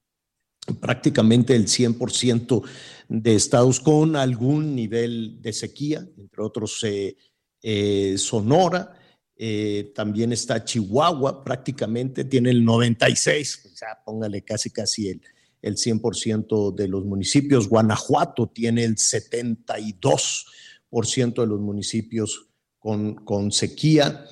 prácticamente 0.80 1.56
el 1.56 1.66
100% 1.66 2.62
de 3.08 3.34
estados 3.34 3.80
con 3.80 4.14
algún 4.14 4.76
nivel 4.76 5.42
de 5.42 5.52
sequía, 5.52 6.06
entre 6.16 6.42
otros 6.44 6.84
eh, 6.84 8.14
Sonora, 8.16 8.99
eh, 9.42 9.92
también 9.94 10.34
está 10.34 10.62
Chihuahua, 10.62 11.42
prácticamente 11.42 12.26
tiene 12.26 12.50
el 12.50 12.62
96, 12.62 13.60
pues 13.62 13.80
ya 13.80 13.98
póngale 14.04 14.42
casi 14.42 14.68
casi 14.68 15.08
el, 15.08 15.22
el 15.62 15.76
100% 15.76 16.74
de 16.74 16.86
los 16.86 17.06
municipios. 17.06 17.66
Guanajuato 17.66 18.48
tiene 18.48 18.84
el 18.84 18.96
72% 18.96 21.40
de 21.40 21.46
los 21.46 21.58
municipios 21.58 22.50
con, 22.78 23.14
con 23.14 23.50
sequía. 23.50 24.26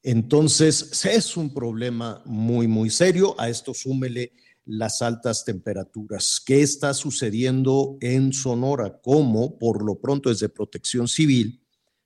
Entonces, 0.00 1.04
es 1.06 1.36
un 1.36 1.52
problema 1.52 2.22
muy, 2.24 2.68
muy 2.68 2.88
serio. 2.88 3.34
A 3.40 3.48
esto 3.48 3.74
súmele 3.74 4.30
las 4.64 5.02
altas 5.02 5.44
temperaturas. 5.44 6.40
¿Qué 6.46 6.62
está 6.62 6.94
sucediendo 6.94 7.96
en 8.00 8.32
Sonora? 8.32 9.00
¿Cómo, 9.02 9.58
por 9.58 9.84
lo 9.84 9.98
pronto, 9.98 10.28
desde 10.28 10.48
protección 10.48 11.08
civil, 11.08 11.61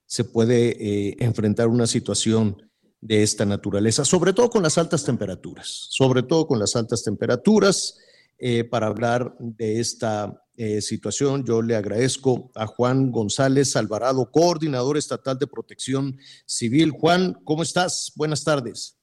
se 0.07 0.25
puede 0.25 0.71
eh, 0.71 1.17
enfrentar 1.19 1.69
una 1.69 1.87
situación 1.87 2.63
de 3.01 3.23
esta 3.23 3.45
naturaleza, 3.45 4.05
sobre 4.05 4.33
todo 4.33 4.51
con 4.51 4.63
las 4.63 4.79
altas 4.79 5.05
temperaturas, 5.05 5.87
sobre 5.91 6.23
todo 6.23 6.47
con 6.47 6.59
las 6.59 6.75
altas 6.77 7.05
temperaturas. 7.05 7.99
Eh, 8.39 8.65
para 8.65 8.87
hablar 8.87 9.35
de 9.39 9.81
esta 9.81 10.43
eh, 10.57 10.83
situación, 10.83 11.45
yo 11.45 11.63
le 11.63 11.75
agradezco 11.75 12.51
a 12.55 12.67
Juan 12.67 13.11
González 13.11 13.77
Alvarado, 13.77 14.31
coordinador 14.31 14.97
estatal 14.99 15.39
de 15.39 15.47
protección 15.47 16.19
civil. 16.45 16.91
Juan, 16.91 17.35
¿cómo 17.45 17.63
estás? 17.63 18.13
Buenas 18.15 18.45
tardes. 18.45 18.99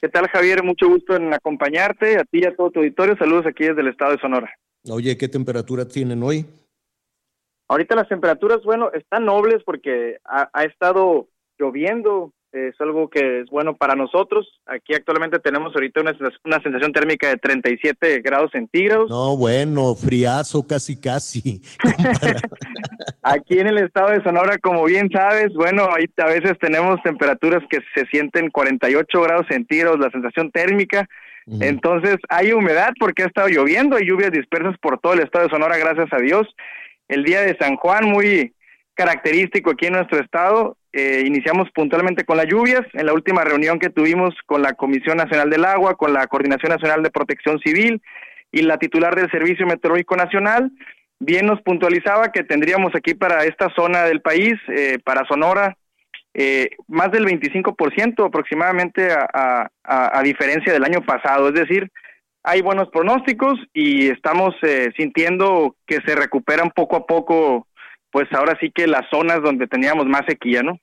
¿Qué 0.00 0.08
tal, 0.08 0.28
Javier? 0.28 0.62
Mucho 0.62 0.88
gusto 0.88 1.14
en 1.14 1.32
acompañarte, 1.34 2.16
a 2.16 2.24
ti 2.24 2.40
y 2.40 2.44
a 2.46 2.56
todo 2.56 2.70
tu 2.70 2.78
auditorio. 2.80 3.16
Saludos 3.18 3.44
aquí 3.46 3.64
desde 3.64 3.82
el 3.82 3.88
estado 3.88 4.12
de 4.12 4.18
Sonora. 4.18 4.50
Oye, 4.88 5.16
¿qué 5.18 5.28
temperatura 5.28 5.86
tienen 5.86 6.22
hoy? 6.22 6.46
Ahorita 7.70 7.94
las 7.94 8.08
temperaturas, 8.08 8.64
bueno, 8.64 8.90
están 8.92 9.24
nobles 9.24 9.62
porque 9.64 10.18
ha, 10.24 10.64
estado 10.64 11.28
lloviendo, 11.56 12.32
es 12.50 12.74
algo 12.80 13.08
que 13.08 13.42
es 13.42 13.46
bueno 13.48 13.76
para 13.76 13.94
nosotros. 13.94 14.60
Aquí 14.66 14.92
actualmente 14.92 15.38
tenemos 15.38 15.72
ahorita 15.72 16.00
una, 16.00 16.12
una, 16.44 16.60
sensación 16.62 16.92
térmica 16.92 17.28
de 17.28 17.36
37 17.36 18.22
grados 18.22 18.50
centígrados. 18.50 19.08
No, 19.08 19.36
bueno, 19.36 19.94
friazo 19.94 20.66
casi 20.66 21.00
casi. 21.00 21.62
Aquí 23.22 23.60
en 23.60 23.68
el 23.68 23.78
estado 23.78 24.10
de 24.10 24.24
Sonora, 24.24 24.58
como 24.58 24.84
bien 24.86 25.08
sabes, 25.08 25.54
bueno, 25.54 25.90
ahí 25.94 26.06
a 26.16 26.26
veces 26.26 26.58
tenemos 26.58 27.00
temperaturas 27.04 27.62
que 27.70 27.78
se 27.94 28.04
sienten 28.06 28.50
48 28.50 29.22
grados 29.22 29.46
centígrados, 29.48 30.00
la 30.00 30.10
sensación 30.10 30.50
térmica. 30.50 31.08
Entonces 31.60 32.16
hay 32.28 32.52
humedad 32.52 32.90
porque 32.98 33.22
ha 33.22 33.26
estado 33.26 33.48
lloviendo, 33.48 33.96
hay 33.96 34.06
lluvias 34.06 34.32
dispersas 34.32 34.76
por 34.78 34.98
todo 34.98 35.14
el 35.14 35.20
estado 35.20 35.44
de 35.44 35.50
Sonora, 35.50 35.78
gracias 35.78 36.12
a 36.12 36.18
Dios 36.18 36.46
el 37.10 37.24
día 37.24 37.42
de 37.42 37.56
San 37.58 37.76
Juan, 37.76 38.08
muy 38.08 38.54
característico 38.94 39.70
aquí 39.70 39.86
en 39.86 39.94
nuestro 39.94 40.20
estado. 40.20 40.76
Eh, 40.92 41.24
iniciamos 41.26 41.68
puntualmente 41.72 42.24
con 42.24 42.36
las 42.36 42.46
lluvias. 42.46 42.82
En 42.92 43.06
la 43.06 43.12
última 43.12 43.42
reunión 43.44 43.78
que 43.78 43.90
tuvimos 43.90 44.34
con 44.46 44.62
la 44.62 44.74
Comisión 44.74 45.16
Nacional 45.16 45.50
del 45.50 45.64
Agua, 45.64 45.96
con 45.96 46.12
la 46.12 46.26
Coordinación 46.28 46.70
Nacional 46.70 47.02
de 47.02 47.10
Protección 47.10 47.58
Civil 47.60 48.00
y 48.52 48.62
la 48.62 48.78
titular 48.78 49.16
del 49.16 49.30
Servicio 49.30 49.66
Meteorológico 49.66 50.16
Nacional, 50.16 50.70
bien 51.18 51.46
nos 51.46 51.60
puntualizaba 51.62 52.30
que 52.30 52.44
tendríamos 52.44 52.94
aquí 52.94 53.14
para 53.14 53.44
esta 53.44 53.68
zona 53.74 54.04
del 54.04 54.20
país, 54.20 54.54
eh, 54.68 54.98
para 55.04 55.26
Sonora, 55.26 55.76
eh, 56.32 56.70
más 56.86 57.10
del 57.10 57.26
25% 57.26 58.24
aproximadamente 58.24 59.08
a, 59.12 59.68
a, 59.82 60.22
diferencia 60.22 60.72
del 60.72 60.84
año 60.84 61.02
pasado. 61.02 61.48
Es 61.48 61.54
decir, 61.54 61.90
hay 62.42 62.62
buenos 62.62 62.88
pronósticos 62.88 63.58
y 63.72 64.08
estamos 64.08 64.54
eh, 64.62 64.90
sintiendo 64.96 65.76
que 65.86 65.98
se 66.06 66.14
recuperan 66.14 66.70
poco 66.74 66.96
a 66.96 67.06
poco 67.06 67.66
pues 68.10 68.26
ahora 68.32 68.56
sí 68.60 68.72
que 68.74 68.86
las 68.86 69.08
zonas 69.10 69.42
donde 69.42 69.66
teníamos 69.66 70.06
más 70.06 70.22
sequía, 70.26 70.62
¿no? 70.62 70.78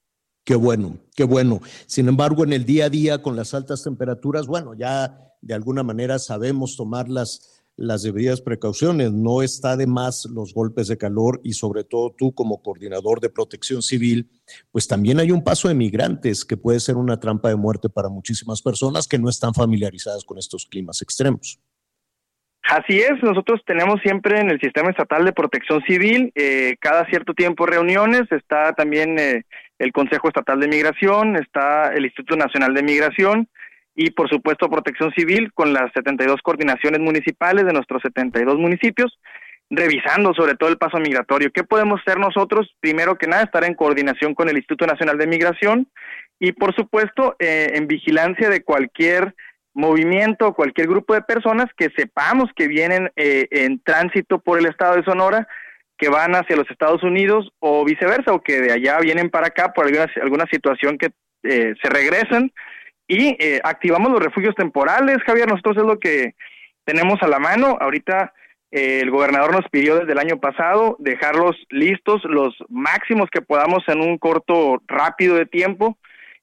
Qué 0.45 0.55
bueno, 0.55 0.97
qué 1.13 1.25
bueno. 1.25 1.59
Sin 1.87 2.07
embargo, 2.07 2.45
en 2.45 2.53
el 2.53 2.63
día 2.63 2.85
a 2.85 2.89
día 2.89 3.21
con 3.21 3.35
las 3.35 3.53
altas 3.53 3.83
temperaturas, 3.83 4.47
bueno, 4.47 4.73
ya 4.75 5.19
de 5.41 5.53
alguna 5.53 5.83
manera 5.83 6.19
sabemos 6.19 6.77
tomar 6.77 7.09
las, 7.09 7.56
las 7.77 8.01
debidas 8.03 8.41
precauciones. 8.41 9.13
No 9.13 9.41
está 9.41 9.77
de 9.77 9.87
más 9.87 10.25
los 10.25 10.53
golpes 10.53 10.87
de 10.87 10.97
calor 10.97 11.39
y 11.43 11.53
sobre 11.53 11.83
todo 11.83 12.13
tú 12.17 12.33
como 12.33 12.61
coordinador 12.61 13.21
de 13.21 13.29
protección 13.29 13.81
civil, 13.81 14.29
pues 14.71 14.87
también 14.87 15.19
hay 15.19 15.31
un 15.31 15.43
paso 15.43 15.67
de 15.67 15.75
migrantes 15.75 16.43
que 16.43 16.57
puede 16.57 16.79
ser 16.79 16.97
una 16.97 17.19
trampa 17.19 17.49
de 17.49 17.55
muerte 17.55 17.87
para 17.87 18.09
muchísimas 18.09 18.61
personas 18.61 19.07
que 19.07 19.19
no 19.19 19.29
están 19.29 19.53
familiarizadas 19.53 20.25
con 20.25 20.37
estos 20.37 20.65
climas 20.65 21.01
extremos. 21.01 21.59
Así 22.69 22.99
es, 22.99 23.23
nosotros 23.23 23.61
tenemos 23.65 24.01
siempre 24.01 24.41
en 24.41 24.49
el 24.49 24.59
Sistema 24.59 24.89
Estatal 24.89 25.23
de 25.23 25.31
Protección 25.31 25.81
Civil, 25.83 26.33
eh, 26.35 26.75
cada 26.81 27.05
cierto 27.05 27.33
tiempo 27.33 27.65
reuniones, 27.65 28.23
está 28.29 28.73
también 28.73 29.17
eh, 29.17 29.45
el 29.79 29.93
Consejo 29.93 30.27
Estatal 30.27 30.59
de 30.59 30.67
Migración, 30.67 31.37
está 31.37 31.93
el 31.93 32.03
Instituto 32.03 32.35
Nacional 32.35 32.73
de 32.73 32.83
Migración 32.83 33.47
y 33.97 34.11
por 34.11 34.29
supuesto 34.29 34.69
Protección 34.69 35.11
Civil 35.11 35.51
con 35.53 35.73
las 35.73 35.91
72 35.93 36.41
coordinaciones 36.43 37.01
municipales 37.01 37.65
de 37.65 37.73
nuestros 37.73 38.03
72 38.03 38.55
municipios, 38.55 39.19
revisando 39.71 40.35
sobre 40.35 40.53
todo 40.53 40.69
el 40.69 40.77
paso 40.77 40.99
migratorio. 40.99 41.51
¿Qué 41.51 41.63
podemos 41.63 41.99
hacer 42.01 42.19
nosotros? 42.19 42.71
Primero 42.79 43.17
que 43.17 43.25
nada, 43.25 43.43
estar 43.43 43.63
en 43.63 43.73
coordinación 43.73 44.35
con 44.35 44.49
el 44.49 44.55
Instituto 44.55 44.85
Nacional 44.85 45.17
de 45.17 45.25
Migración 45.25 45.87
y 46.39 46.51
por 46.51 46.75
supuesto 46.75 47.35
eh, 47.39 47.71
en 47.73 47.87
vigilancia 47.87 48.51
de 48.51 48.61
cualquier 48.61 49.33
movimiento, 49.73 50.53
cualquier 50.53 50.87
grupo 50.87 51.15
de 51.15 51.23
personas 51.23 51.65
que 51.75 51.89
sepamos 51.97 52.51
que 52.55 52.67
vienen 52.67 53.11
eh, 53.15 53.47
en 53.49 53.81
tránsito 53.81 54.37
por 54.37 54.59
el 54.59 54.67
estado 54.67 54.95
de 54.95 55.05
Sonora, 55.05 55.47
que 55.97 56.09
van 56.09 56.35
hacia 56.35 56.55
los 56.55 56.69
Estados 56.69 57.01
Unidos 57.01 57.49
o 57.57 57.83
viceversa, 57.83 58.31
o 58.31 58.41
que 58.41 58.61
de 58.61 58.73
allá 58.73 58.99
vienen 58.99 59.31
para 59.31 59.47
acá 59.47 59.73
por 59.73 59.87
alguna, 59.87 60.05
alguna 60.21 60.45
situación 60.51 60.99
que 60.99 61.09
eh, 61.41 61.73
se 61.81 61.89
regresan 61.89 62.51
y 63.07 63.37
eh, 63.39 63.61
activamos 63.63 64.11
los 64.11 64.23
refugios 64.23 64.55
temporales, 64.55 65.17
Javier, 65.25 65.47
nosotros 65.47 65.77
es 65.77 65.83
lo 65.83 65.99
que 65.99 66.35
tenemos 66.83 67.21
a 67.21 67.27
la 67.27 67.39
mano. 67.39 67.77
Ahorita 67.79 68.33
el 68.71 69.09
gobernador 69.09 69.53
nos 69.53 69.69
pidió 69.69 69.97
desde 69.97 70.11
el 70.11 70.19
año 70.19 70.39
pasado 70.39 70.97
dejarlos 70.99 71.55
listos, 71.69 72.21
los 72.25 72.53
máximos 72.69 73.29
que 73.31 73.41
podamos 73.41 73.83
en 73.87 74.01
un 74.01 74.17
corto 74.17 74.81
rápido 74.87 75.35
de 75.35 75.45
tiempo 75.45 75.97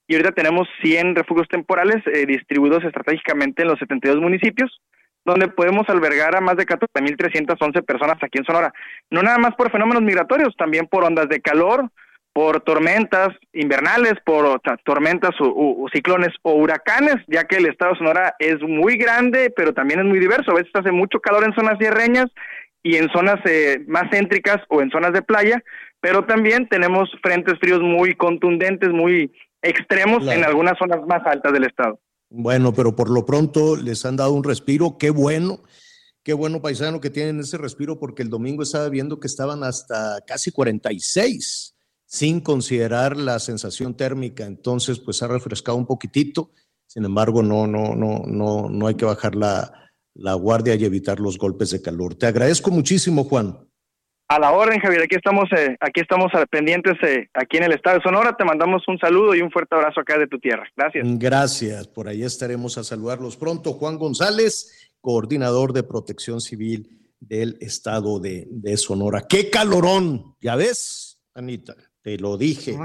y 0.07 0.15
ahorita 0.15 0.33
tenemos 0.33 0.69
100 0.83 1.17
refugios 1.17 1.49
temporales 1.49 1.97
eh, 2.07 2.27
distribuidos 2.27 2.85
estratégicamente 2.85 3.63
en 3.63 3.69
los 3.69 3.79
72 3.79 4.21
municipios, 4.21 4.81
donde 5.25 5.49
podemos 5.49 5.89
albergar 5.89 6.37
a 6.37 6.41
más 6.41 6.57
de 6.57 6.67
14.311 6.67 7.85
personas 7.85 8.17
aquí 8.23 8.39
en 8.39 8.45
Sonora. 8.45 8.73
No 9.11 9.23
nada 9.23 9.39
más 9.39 9.55
por 9.55 9.71
fenómenos 9.71 10.03
migratorios, 10.03 10.55
también 10.57 10.87
por 10.87 11.05
ondas 11.05 11.29
de 11.29 11.41
calor, 11.41 11.91
por 12.35 12.63
tormentas 12.63 13.29
invernales, 13.53 14.15
por 14.27 14.61
tormentas 14.85 15.31
o, 15.39 15.87
ciclones 15.95 16.31
o 16.43 16.55
huracanes, 16.55 17.15
ya 17.29 17.45
que 17.45 17.57
el 17.57 17.67
estado 17.67 17.93
de 17.93 17.99
Sonora 17.99 18.35
es 18.41 18.61
muy 18.61 18.97
grande, 18.97 19.53
pero 19.57 19.73
también 19.73 20.01
es 20.01 20.07
muy 20.07 20.19
diverso. 20.19 20.51
A 20.51 20.55
veces 20.55 20.73
hace 20.75 20.91
mucho 20.91 21.21
calor 21.21 21.45
en 21.45 21.55
zonas 21.55 21.79
sierreñas 21.79 22.27
y 22.83 22.97
en 22.97 23.09
zonas 23.11 23.37
eh, 23.45 23.85
más 23.87 24.11
céntricas 24.11 24.57
o 24.69 24.83
en 24.83 24.91
zonas 24.91 25.13
de 25.13 25.23
playa, 25.23 25.63
pero 26.01 26.27
también 26.27 26.69
tenemos 26.69 27.09
frentes 27.23 27.55
fríos 27.61 27.81
muy 27.81 28.17
contundentes, 28.17 28.91
muy 28.91 29.33
extremos 29.63 30.27
en 30.27 30.43
algunas 30.43 30.77
zonas 30.77 31.07
más 31.07 31.25
altas 31.25 31.53
del 31.53 31.65
estado. 31.65 32.01
Bueno, 32.31 32.75
pero 32.75 32.97
por 32.97 33.11
lo 33.11 33.25
pronto 33.25 33.77
les 33.77 34.05
han 34.05 34.17
dado 34.17 34.33
un 34.33 34.43
respiro, 34.43 34.97
qué 34.99 35.11
bueno, 35.11 35.63
qué 36.25 36.33
bueno 36.33 36.61
paisano 36.61 37.01
que 37.01 37.11
tienen 37.11 37.39
ese 37.39 37.59
respiro 37.59 38.01
porque 38.01 38.25
el 38.25 38.29
domingo 38.29 38.65
estaba 38.65 38.89
viendo 38.89 39.21
que 39.21 39.29
estaban 39.29 39.63
hasta 39.63 40.21
casi 40.27 40.51
46 40.51 41.74
sin 42.15 42.41
considerar 42.41 43.17
la 43.17 43.41
sensación 43.41 43.97
térmica, 43.97 44.47
entonces 44.47 45.01
pues 45.01 45.21
ha 45.25 45.27
refrescado 45.27 45.77
un 45.77 45.85
poquitito. 45.85 46.53
Sin 46.87 47.05
embargo, 47.05 47.43
no 47.43 47.67
no 47.67 47.97
no 47.97 48.23
no 48.25 48.69
no 48.71 48.87
hay 48.87 48.95
que 48.95 49.05
bajar 49.05 49.35
la, 49.35 49.91
la 50.15 50.35
guardia 50.35 50.77
y 50.77 50.85
evitar 50.85 51.19
los 51.19 51.37
golpes 51.39 51.73
de 51.73 51.83
calor. 51.83 52.15
Te 52.15 52.27
agradezco 52.27 52.71
muchísimo, 52.71 53.25
Juan. 53.25 53.59
A 54.29 54.39
la 54.39 54.53
orden, 54.53 54.79
Javier. 54.79 55.03
Aquí 55.03 55.17
estamos, 55.17 55.49
eh, 55.59 55.77
aquí 55.81 56.03
estamos 56.03 56.31
pendientes 56.49 56.95
eh, 57.03 57.29
aquí 57.35 57.57
en 57.57 57.65
el 57.65 57.73
estado 57.73 57.97
de 57.97 58.05
Sonora. 58.05 58.37
Te 58.37 58.45
mandamos 58.45 58.87
un 58.87 58.97
saludo 58.99 59.35
y 59.35 59.43
un 59.43 59.51
fuerte 59.51 59.75
abrazo 59.75 60.01
acá 60.01 60.17
de 60.17 60.29
tu 60.29 60.39
tierra. 60.39 60.69
Gracias. 60.77 61.05
Gracias. 61.19 61.89
Por 61.89 62.07
ahí 62.07 62.23
estaremos 62.23 62.79
a 62.79 62.85
saludarlos 62.85 63.37
pronto. 63.37 63.73
Juan 63.73 63.99
González, 63.99 64.93
coordinador 65.01 65.73
de 65.73 65.83
Protección 65.83 66.41
Civil 66.41 67.13
del 67.19 67.57
estado 67.61 68.21
de, 68.21 68.47
de 68.51 68.77
Sonora. 68.77 69.27
¡Qué 69.29 69.51
calorón! 69.51 70.37
¿Ya 70.41 70.55
ves, 70.55 71.21
Anita? 71.35 71.75
Te 72.05 72.19
lo 72.19 72.37
dije. 72.37 72.79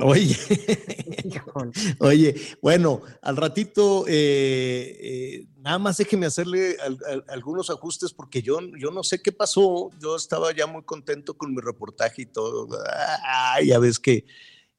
Oye, 0.00 0.36
oye, 2.00 2.34
bueno, 2.60 3.00
al 3.22 3.36
ratito, 3.36 4.04
eh, 4.08 4.98
eh, 5.00 5.46
nada 5.58 5.78
más 5.78 5.98
déjeme 5.98 6.26
hacerle 6.26 6.76
algunos 7.28 7.70
ajustes 7.70 8.12
porque 8.12 8.42
yo, 8.42 8.58
yo 8.76 8.90
no 8.90 9.04
sé 9.04 9.22
qué 9.22 9.30
pasó. 9.30 9.90
Yo 10.00 10.16
estaba 10.16 10.52
ya 10.52 10.66
muy 10.66 10.82
contento 10.82 11.34
con 11.34 11.54
mi 11.54 11.60
reportaje 11.60 12.22
y 12.22 12.26
todo. 12.26 12.68
Ay, 13.24 13.68
ya 13.68 13.78
ves 13.78 14.00
que, 14.00 14.26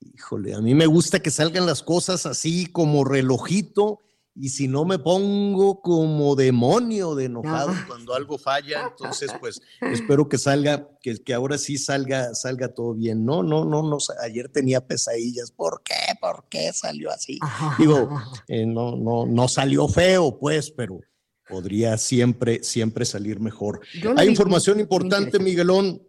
híjole, 0.02 0.54
a 0.54 0.60
mí 0.60 0.76
me 0.76 0.86
gusta 0.86 1.22
que 1.22 1.32
salgan 1.32 1.66
las 1.66 1.82
cosas 1.82 2.26
así 2.26 2.66
como 2.66 3.06
relojito 3.06 4.02
y 4.34 4.50
si 4.50 4.68
no 4.68 4.86
me 4.86 4.98
pongo 4.98 5.82
como 5.82 6.36
demonio 6.36 7.16
de 7.16 7.26
enojado 7.26 7.74
cuando 7.88 8.14
algo 8.14 8.38
falla, 8.38 8.88
entonces 8.90 9.32
pues 9.40 9.62
espero 9.82 10.30
que 10.30 10.38
salga, 10.38 10.88
que, 11.02 11.18
que 11.18 11.34
ahora 11.34 11.58
sí 11.58 11.78
salga, 11.78 12.34
salga 12.34 12.70
todo 12.70 12.94
bien. 12.94 13.26
No, 13.26 13.44
no, 13.44 13.66
no, 13.66 13.84
no, 13.84 13.98
ayer 14.24 14.48
tenía 14.50 14.86
pesadillas. 14.86 15.52
¿Por 15.52 15.84
qué? 15.84 15.96
¿Por 16.20 16.46
qué 16.50 16.72
salió 16.74 17.12
así? 17.12 17.40
Digo, 17.78 18.10
eh, 18.48 18.66
no, 18.66 18.96
no, 18.96 19.26
no 19.26 19.48
salió 19.48 19.88
feo, 19.88 20.38
pues, 20.40 20.72
pero 20.72 21.02
podría 21.50 21.98
siempre, 21.98 22.64
siempre 22.64 23.04
salir 23.04 23.42
mejor. 23.42 23.82
Hay 24.16 24.30
información 24.30 24.80
importante, 24.80 25.40
Miguelón, 25.40 26.02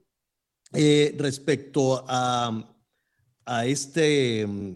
eh, 0.72 1.14
respecto 1.18 2.04
a, 2.06 2.76
a 3.44 3.66
este, 3.66 4.46
mm, 4.46 4.74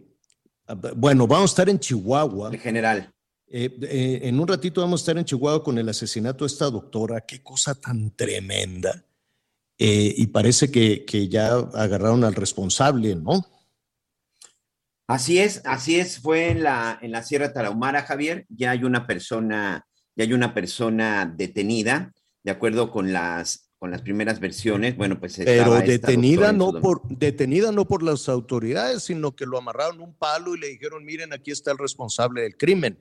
bueno, 0.96 1.28
vamos 1.28 1.50
a 1.50 1.52
estar 1.52 1.68
en 1.68 1.78
Chihuahua. 1.78 2.50
En 2.52 2.58
general. 2.58 3.12
Eh, 3.48 3.78
eh, 3.82 4.20
en 4.24 4.40
un 4.40 4.48
ratito 4.48 4.80
vamos 4.80 5.00
a 5.00 5.02
estar 5.02 5.18
en 5.18 5.24
Chihuahua 5.24 5.62
con 5.62 5.78
el 5.78 5.88
asesinato 5.88 6.44
de 6.44 6.48
esta 6.48 6.68
doctora. 6.68 7.20
Qué 7.20 7.42
cosa 7.42 7.74
tan 7.74 8.10
tremenda. 8.10 9.04
Eh, 9.78 10.14
y 10.16 10.26
parece 10.28 10.70
que, 10.70 11.04
que, 11.04 11.28
ya 11.28 11.54
agarraron 11.54 12.24
al 12.24 12.34
responsable, 12.34 13.14
¿no? 13.14 13.46
Así 15.06 15.38
es, 15.38 15.62
así 15.64 15.96
es. 16.00 16.18
Fue 16.18 16.48
en 16.48 16.64
la, 16.64 16.98
en 17.00 17.12
la 17.12 17.22
Sierra 17.22 17.52
Tarahumara, 17.52 18.02
Javier. 18.02 18.46
Ya 18.48 18.72
hay 18.72 18.82
una 18.82 19.06
persona, 19.06 19.86
ya 20.16 20.24
hay 20.24 20.32
una 20.32 20.54
persona 20.54 21.32
detenida, 21.36 22.12
de 22.42 22.50
acuerdo 22.50 22.90
con 22.90 23.12
las, 23.12 23.70
con 23.78 23.92
las 23.92 24.02
primeras 24.02 24.40
versiones. 24.40 24.96
Bueno, 24.96 25.20
pues. 25.20 25.36
Pero 25.36 25.76
detenida 25.76 26.52
no, 26.52 26.80
por, 26.80 27.02
detenida 27.08 27.70
no 27.70 27.86
por 27.86 28.02
las 28.02 28.28
autoridades, 28.28 29.04
sino 29.04 29.36
que 29.36 29.46
lo 29.46 29.58
amarraron 29.58 30.00
un 30.00 30.14
palo 30.14 30.56
y 30.56 30.58
le 30.58 30.68
dijeron: 30.68 31.04
miren, 31.04 31.32
aquí 31.32 31.52
está 31.52 31.70
el 31.70 31.78
responsable 31.78 32.42
del 32.42 32.56
crimen 32.56 32.98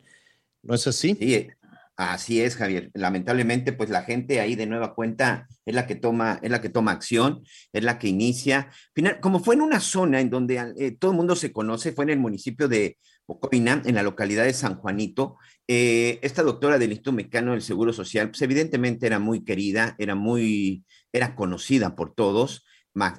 ¿No 0.65 0.73
es 0.73 0.87
así? 0.87 1.15
Sí, 1.19 1.47
así 1.95 2.41
es, 2.41 2.55
Javier. 2.55 2.89
Lamentablemente, 2.95 3.71
pues 3.71 3.91
la 3.91 4.01
gente 4.01 4.39
ahí 4.39 4.55
de 4.55 4.65
nueva 4.65 4.95
cuenta 4.95 5.47
es 5.63 5.75
la 5.75 5.85
que 5.85 5.93
toma, 5.93 6.39
es 6.41 6.49
la 6.49 6.59
que 6.59 6.69
toma 6.69 6.91
acción, 6.91 7.43
es 7.71 7.83
la 7.83 7.99
que 7.99 8.07
inicia. 8.07 8.71
Final, 8.93 9.19
como 9.19 9.39
fue 9.39 9.53
en 9.53 9.61
una 9.61 9.79
zona 9.79 10.19
en 10.19 10.31
donde 10.31 10.73
eh, 10.77 10.91
todo 10.99 11.11
el 11.11 11.17
mundo 11.17 11.35
se 11.35 11.51
conoce, 11.53 11.91
fue 11.91 12.05
en 12.05 12.09
el 12.09 12.19
municipio 12.19 12.67
de 12.67 12.97
Ocoina, 13.27 13.83
en 13.85 13.93
la 13.93 14.01
localidad 14.01 14.43
de 14.43 14.53
San 14.53 14.75
Juanito. 14.75 15.37
Eh, 15.67 16.19
esta 16.23 16.41
doctora 16.41 16.79
del 16.79 16.91
Instituto 16.91 17.15
Mexicano 17.15 17.51
del 17.51 17.61
Seguro 17.61 17.93
Social, 17.93 18.29
pues 18.29 18.41
evidentemente 18.41 19.05
era 19.05 19.19
muy 19.19 19.43
querida, 19.45 19.95
era 19.99 20.15
muy, 20.15 20.83
era 21.13 21.35
conocida 21.35 21.95
por 21.95 22.15
todos. 22.15 22.65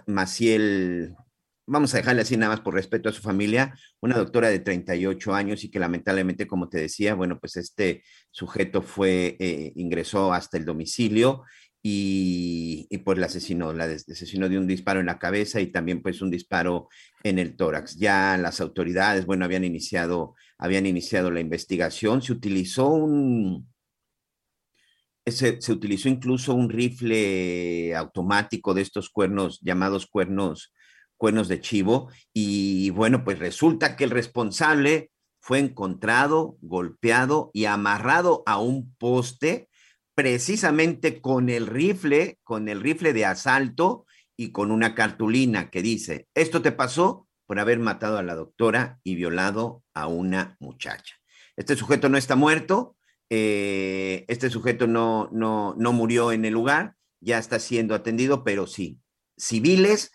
Maciel 0.07 1.15
vamos 1.67 1.93
a 1.93 1.99
dejarle 1.99 2.23
así 2.23 2.37
nada 2.37 2.53
más 2.53 2.61
por 2.61 2.75
respeto 2.75 3.09
a 3.09 3.13
su 3.13 3.21
familia, 3.21 3.75
una 4.01 4.17
doctora 4.17 4.49
de 4.49 4.61
38 4.61 5.35
años 5.35 5.65
y 5.65 5.71
que 5.71 5.81
lamentablemente, 5.81 6.47
como 6.47 6.69
te 6.69 6.79
decía, 6.79 7.15
bueno, 7.15 7.39
pues 7.41 7.57
este 7.57 8.05
sujeto 8.31 8.83
fue, 8.83 9.37
eh, 9.41 9.73
ingresó 9.75 10.33
hasta 10.33 10.57
el 10.57 10.65
domicilio 10.65 11.43
y, 11.83 12.89
pues 13.05 13.19
la 13.19 13.27
asesinó, 13.27 13.73
la 13.73 13.85
asesinó 13.85 14.49
de 14.49 14.59
un 14.59 14.67
disparo 14.67 15.01
en 15.01 15.07
la 15.07 15.19
cabeza 15.19 15.61
y 15.61 15.69
también 15.69 16.03
pues 16.03 16.21
un 16.21 16.31
disparo 16.31 16.89
en 17.23 17.39
el 17.39 17.57
tórax. 17.57 17.97
Ya 17.97 18.37
las 18.37 18.61
autoridades, 18.61 19.27
bueno, 19.27 19.45
habían 19.45 19.65
iniciado, 19.65 20.35
habían 20.59 20.87
iniciado 20.87 21.31
la 21.31 21.41
investigación, 21.41 22.23
se 22.23 22.33
utilizó 22.33 22.89
un... 22.89 23.69
Se, 25.29 25.61
se 25.61 25.73
utilizó 25.73 26.09
incluso 26.09 26.55
un 26.55 26.71
rifle 26.71 27.97
automático 27.97 28.75
de 28.75 28.83
estos 28.83 29.11
cuernos 29.11 29.61
llamados 29.61 30.07
cuernos 30.07 30.73
cuernos 31.17 31.49
de 31.49 31.61
chivo 31.61 32.11
y 32.33 32.91
bueno, 32.91 33.25
pues 33.25 33.39
resulta 33.39 33.97
que 33.97 34.05
el 34.05 34.11
responsable 34.11 35.11
fue 35.41 35.59
encontrado, 35.59 36.57
golpeado 36.61 37.51
y 37.53 37.67
amarrado 37.67 38.43
a 38.47 38.59
un 38.59 38.95
poste 38.97 39.69
precisamente 40.15 41.21
con 41.21 41.51
el 41.51 41.67
rifle, 41.67 42.39
con 42.43 42.69
el 42.69 42.81
rifle 42.81 43.13
de 43.13 43.27
asalto 43.27 44.07
y 44.37 44.51
con 44.51 44.71
una 44.71 44.95
cartulina 44.95 45.71
que 45.71 45.83
dice, 45.83 46.27
esto 46.35 46.63
te 46.63 46.73
pasó 46.73 47.29
por 47.47 47.61
haber 47.61 47.79
matado 47.79 48.19
a 48.19 48.23
la 48.23 48.35
doctora 48.35 48.99
y 49.05 49.15
violado 49.15 49.85
a 49.95 50.09
una 50.09 50.57
muchacha. 50.59 51.15
Este 51.57 51.77
sujeto 51.77 52.09
no 52.09 52.19
está 52.19 52.35
muerto, 52.35 52.97
eh, 53.31 54.25
este 54.29 54.51
sujeto 54.51 54.87
no, 54.87 55.29
no, 55.33 55.75
no 55.79 55.93
murió 55.93 56.33
en 56.33 56.45
el 56.45 56.55
lugar, 56.55 56.97
ya 57.21 57.39
está 57.39 57.59
siendo 57.59 57.95
atendido, 57.95 58.45
pero 58.45 58.67
sí, 58.67 58.99
civiles, 59.37 60.13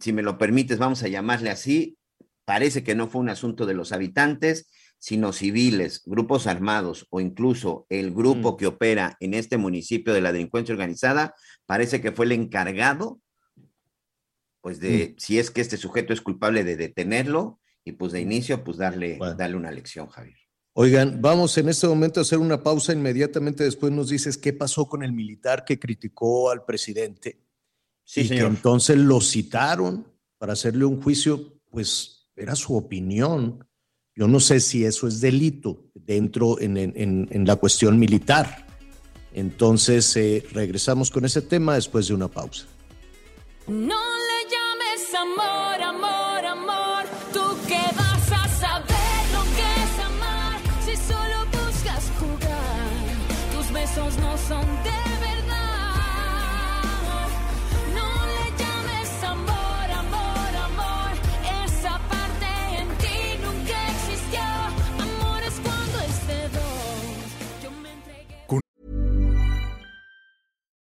si 0.00 0.12
me 0.12 0.22
lo 0.22 0.38
permites, 0.38 0.78
vamos 0.78 1.02
a 1.02 1.08
llamarle 1.08 1.50
así, 1.50 1.98
parece 2.44 2.82
que 2.82 2.94
no 2.94 3.08
fue 3.08 3.20
un 3.20 3.28
asunto 3.28 3.66
de 3.66 3.74
los 3.74 3.92
habitantes, 3.92 4.68
sino 4.98 5.32
civiles, 5.32 6.02
grupos 6.06 6.46
armados 6.46 7.06
o 7.10 7.20
incluso 7.20 7.86
el 7.90 8.12
grupo 8.12 8.52
Mm. 8.52 8.56
que 8.56 8.66
opera 8.66 9.16
en 9.20 9.34
este 9.34 9.56
municipio 9.58 10.14
de 10.14 10.20
la 10.20 10.32
delincuencia 10.32 10.72
organizada, 10.72 11.34
parece 11.66 12.00
que 12.00 12.12
fue 12.12 12.24
el 12.26 12.32
encargado, 12.32 13.20
pues 14.62 14.80
de, 14.80 15.14
si 15.18 15.38
es 15.38 15.50
que 15.50 15.60
este 15.60 15.76
sujeto 15.76 16.12
es 16.12 16.20
culpable 16.20 16.64
de 16.64 16.76
detenerlo, 16.76 17.60
y 17.84 17.92
pues 17.92 18.10
de 18.10 18.20
inicio, 18.20 18.64
pues 18.64 18.78
darle, 18.78 19.16
darle 19.36 19.56
una 19.56 19.70
lección, 19.70 20.08
Javier. 20.08 20.36
Oigan, 20.72 21.22
vamos 21.22 21.56
en 21.56 21.68
este 21.68 21.86
momento 21.86 22.18
a 22.18 22.22
hacer 22.22 22.38
una 22.38 22.62
pausa. 22.62 22.92
Inmediatamente 22.92 23.62
después 23.62 23.92
nos 23.92 24.08
dices 24.08 24.36
qué 24.36 24.52
pasó 24.52 24.86
con 24.86 25.04
el 25.04 25.12
militar 25.12 25.64
que 25.64 25.78
criticó 25.78 26.50
al 26.50 26.64
presidente. 26.64 27.45
Sí, 28.06 28.20
y 28.22 28.28
señor. 28.28 28.44
que 28.44 28.56
entonces 28.56 28.96
lo 28.96 29.20
citaron 29.20 30.06
para 30.38 30.52
hacerle 30.54 30.84
un 30.86 31.02
juicio, 31.02 31.58
pues 31.70 32.28
era 32.36 32.54
su 32.54 32.74
opinión. 32.76 33.66
Yo 34.14 34.28
no 34.28 34.40
sé 34.40 34.60
si 34.60 34.84
eso 34.84 35.06
es 35.08 35.20
delito 35.20 35.84
dentro 35.94 36.58
en, 36.60 36.76
en- 36.78 37.28
en- 37.30 37.46
la 37.46 37.56
cuestión 37.56 37.98
militar. 37.98 38.64
Entonces, 39.34 40.16
eh, 40.16 40.46
regresamos 40.52 41.10
con 41.10 41.24
ese 41.26 41.42
tema 41.42 41.74
después 41.74 42.08
de 42.08 42.14
una 42.14 42.28
pausa. 42.28 42.64
No 43.66 43.74
le 43.98 44.50
llames 44.50 45.14
amor, 45.14 45.75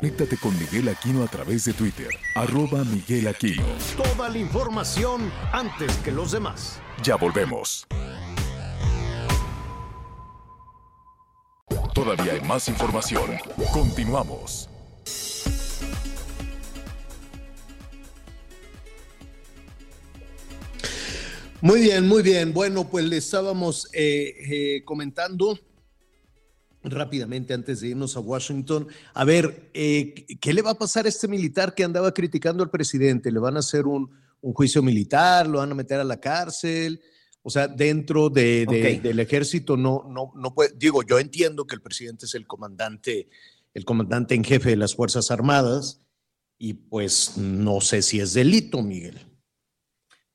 Conéctate 0.00 0.36
con 0.36 0.56
Miguel 0.56 0.88
Aquino 0.90 1.24
a 1.24 1.26
través 1.26 1.64
de 1.64 1.72
Twitter, 1.72 2.10
arroba 2.36 2.84
Miguel 2.84 3.26
Aquino. 3.26 3.64
Toda 3.96 4.28
la 4.28 4.38
información 4.38 5.28
antes 5.50 5.96
que 6.04 6.12
los 6.12 6.30
demás. 6.30 6.78
Ya 7.02 7.16
volvemos. 7.16 7.84
Todavía 11.92 12.34
hay 12.34 12.40
más 12.42 12.68
información. 12.68 13.38
Continuamos. 13.72 14.70
Muy 21.60 21.80
bien, 21.80 22.06
muy 22.06 22.22
bien. 22.22 22.52
Bueno, 22.52 22.88
pues 22.88 23.04
le 23.04 23.16
estábamos 23.16 23.88
eh, 23.92 24.32
eh, 24.48 24.82
comentando 24.84 25.58
rápidamente 26.84 27.54
antes 27.54 27.80
de 27.80 27.88
irnos 27.88 28.16
a 28.16 28.20
Washington. 28.20 28.86
A 29.14 29.24
ver, 29.24 29.70
eh, 29.74 30.14
¿qué 30.40 30.52
le 30.52 30.62
va 30.62 30.70
a 30.70 30.78
pasar 30.78 31.06
a 31.06 31.08
este 31.08 31.28
militar 31.28 31.74
que 31.74 31.84
andaba 31.84 32.12
criticando 32.14 32.62
al 32.62 32.70
presidente? 32.70 33.32
¿Le 33.32 33.38
van 33.40 33.56
a 33.56 33.60
hacer 33.60 33.86
un, 33.86 34.10
un 34.40 34.52
juicio 34.52 34.82
militar? 34.82 35.46
¿Lo 35.46 35.58
van 35.58 35.72
a 35.72 35.74
meter 35.74 36.00
a 36.00 36.04
la 36.04 36.20
cárcel? 36.20 37.00
O 37.42 37.50
sea, 37.50 37.66
dentro 37.68 38.28
de, 38.30 38.66
de- 38.66 38.96
Ok. 38.96 39.02
del 39.02 39.20
ejército 39.20 39.76
no, 39.76 40.04
no, 40.08 40.32
no 40.34 40.54
puede. 40.54 40.72
Digo, 40.76 41.02
yo 41.02 41.18
entiendo 41.18 41.66
que 41.66 41.74
el 41.74 41.80
presidente 41.82 42.26
es 42.26 42.34
el 42.34 42.46
comandante, 42.46 43.28
el 43.74 43.84
comandante 43.84 44.34
en 44.34 44.44
jefe 44.44 44.70
de 44.70 44.76
las 44.76 44.94
Fuerzas 44.94 45.30
Armadas, 45.30 46.00
y 46.58 46.74
pues 46.74 47.36
no 47.38 47.80
sé 47.80 48.02
si 48.02 48.20
es 48.20 48.34
delito, 48.34 48.82
Miguel. 48.82 49.18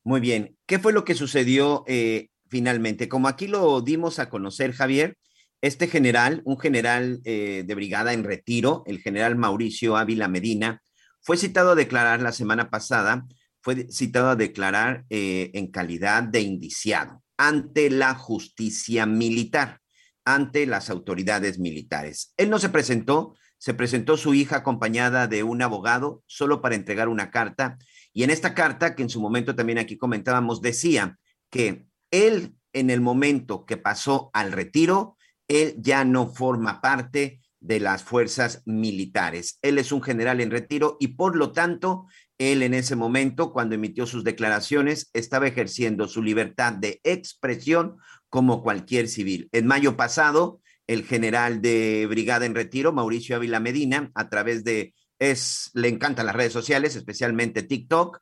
Muy 0.02 0.20
bien. 0.20 0.56
¿Qué 0.66 0.78
fue 0.78 0.92
lo 0.92 1.04
que 1.04 1.14
sucedió 1.14 1.84
eh, 1.86 2.28
finalmente? 2.48 3.08
Como 3.08 3.28
aquí 3.28 3.46
lo 3.46 3.80
dimos 3.82 4.18
a 4.18 4.28
conocer, 4.30 4.72
Javier, 4.72 5.16
este 5.64 5.88
general, 5.88 6.42
un 6.44 6.58
general 6.58 7.20
eh, 7.24 7.64
de 7.66 7.74
brigada 7.74 8.12
en 8.12 8.22
retiro, 8.22 8.82
el 8.86 8.98
general 8.98 9.36
Mauricio 9.36 9.96
Ávila 9.96 10.28
Medina, 10.28 10.82
fue 11.22 11.38
citado 11.38 11.70
a 11.70 11.74
declarar 11.74 12.20
la 12.20 12.32
semana 12.32 12.68
pasada, 12.68 13.26
fue 13.62 13.90
citado 13.90 14.28
a 14.28 14.36
declarar 14.36 15.06
eh, 15.08 15.50
en 15.54 15.70
calidad 15.70 16.22
de 16.22 16.42
indiciado 16.42 17.22
ante 17.38 17.88
la 17.88 18.14
justicia 18.14 19.06
militar, 19.06 19.80
ante 20.26 20.66
las 20.66 20.90
autoridades 20.90 21.58
militares. 21.58 22.34
Él 22.36 22.50
no 22.50 22.58
se 22.58 22.68
presentó, 22.68 23.34
se 23.56 23.72
presentó 23.72 24.18
su 24.18 24.34
hija 24.34 24.56
acompañada 24.56 25.28
de 25.28 25.44
un 25.44 25.62
abogado 25.62 26.22
solo 26.26 26.60
para 26.60 26.74
entregar 26.74 27.08
una 27.08 27.30
carta 27.30 27.78
y 28.12 28.22
en 28.22 28.28
esta 28.28 28.52
carta, 28.52 28.94
que 28.94 29.02
en 29.02 29.08
su 29.08 29.18
momento 29.18 29.56
también 29.56 29.78
aquí 29.78 29.96
comentábamos, 29.96 30.60
decía 30.60 31.18
que 31.50 31.86
él, 32.10 32.54
en 32.74 32.90
el 32.90 33.00
momento 33.00 33.64
que 33.64 33.78
pasó 33.78 34.30
al 34.34 34.52
retiro, 34.52 35.16
él 35.48 35.74
ya 35.78 36.04
no 36.04 36.28
forma 36.28 36.80
parte 36.80 37.40
de 37.60 37.80
las 37.80 38.02
fuerzas 38.02 38.62
militares. 38.66 39.58
Él 39.62 39.78
es 39.78 39.90
un 39.90 40.02
general 40.02 40.40
en 40.40 40.50
retiro 40.50 40.96
y 41.00 41.08
por 41.08 41.34
lo 41.34 41.52
tanto, 41.52 42.06
él 42.36 42.62
en 42.62 42.74
ese 42.74 42.94
momento, 42.94 43.52
cuando 43.52 43.74
emitió 43.74 44.06
sus 44.06 44.22
declaraciones, 44.22 45.10
estaba 45.14 45.46
ejerciendo 45.46 46.06
su 46.06 46.22
libertad 46.22 46.74
de 46.74 47.00
expresión 47.04 47.96
como 48.28 48.62
cualquier 48.62 49.08
civil. 49.08 49.48
En 49.52 49.66
mayo 49.66 49.96
pasado, 49.96 50.60
el 50.86 51.04
general 51.04 51.62
de 51.62 52.06
brigada 52.08 52.44
en 52.44 52.54
retiro, 52.54 52.92
Mauricio 52.92 53.36
Ávila 53.36 53.60
Medina, 53.60 54.10
a 54.14 54.28
través 54.28 54.64
de 54.64 54.94
es, 55.18 55.70
le 55.74 55.88
encantan 55.88 56.26
las 56.26 56.36
redes 56.36 56.52
sociales, 56.52 56.96
especialmente 56.96 57.62
TikTok, 57.62 58.20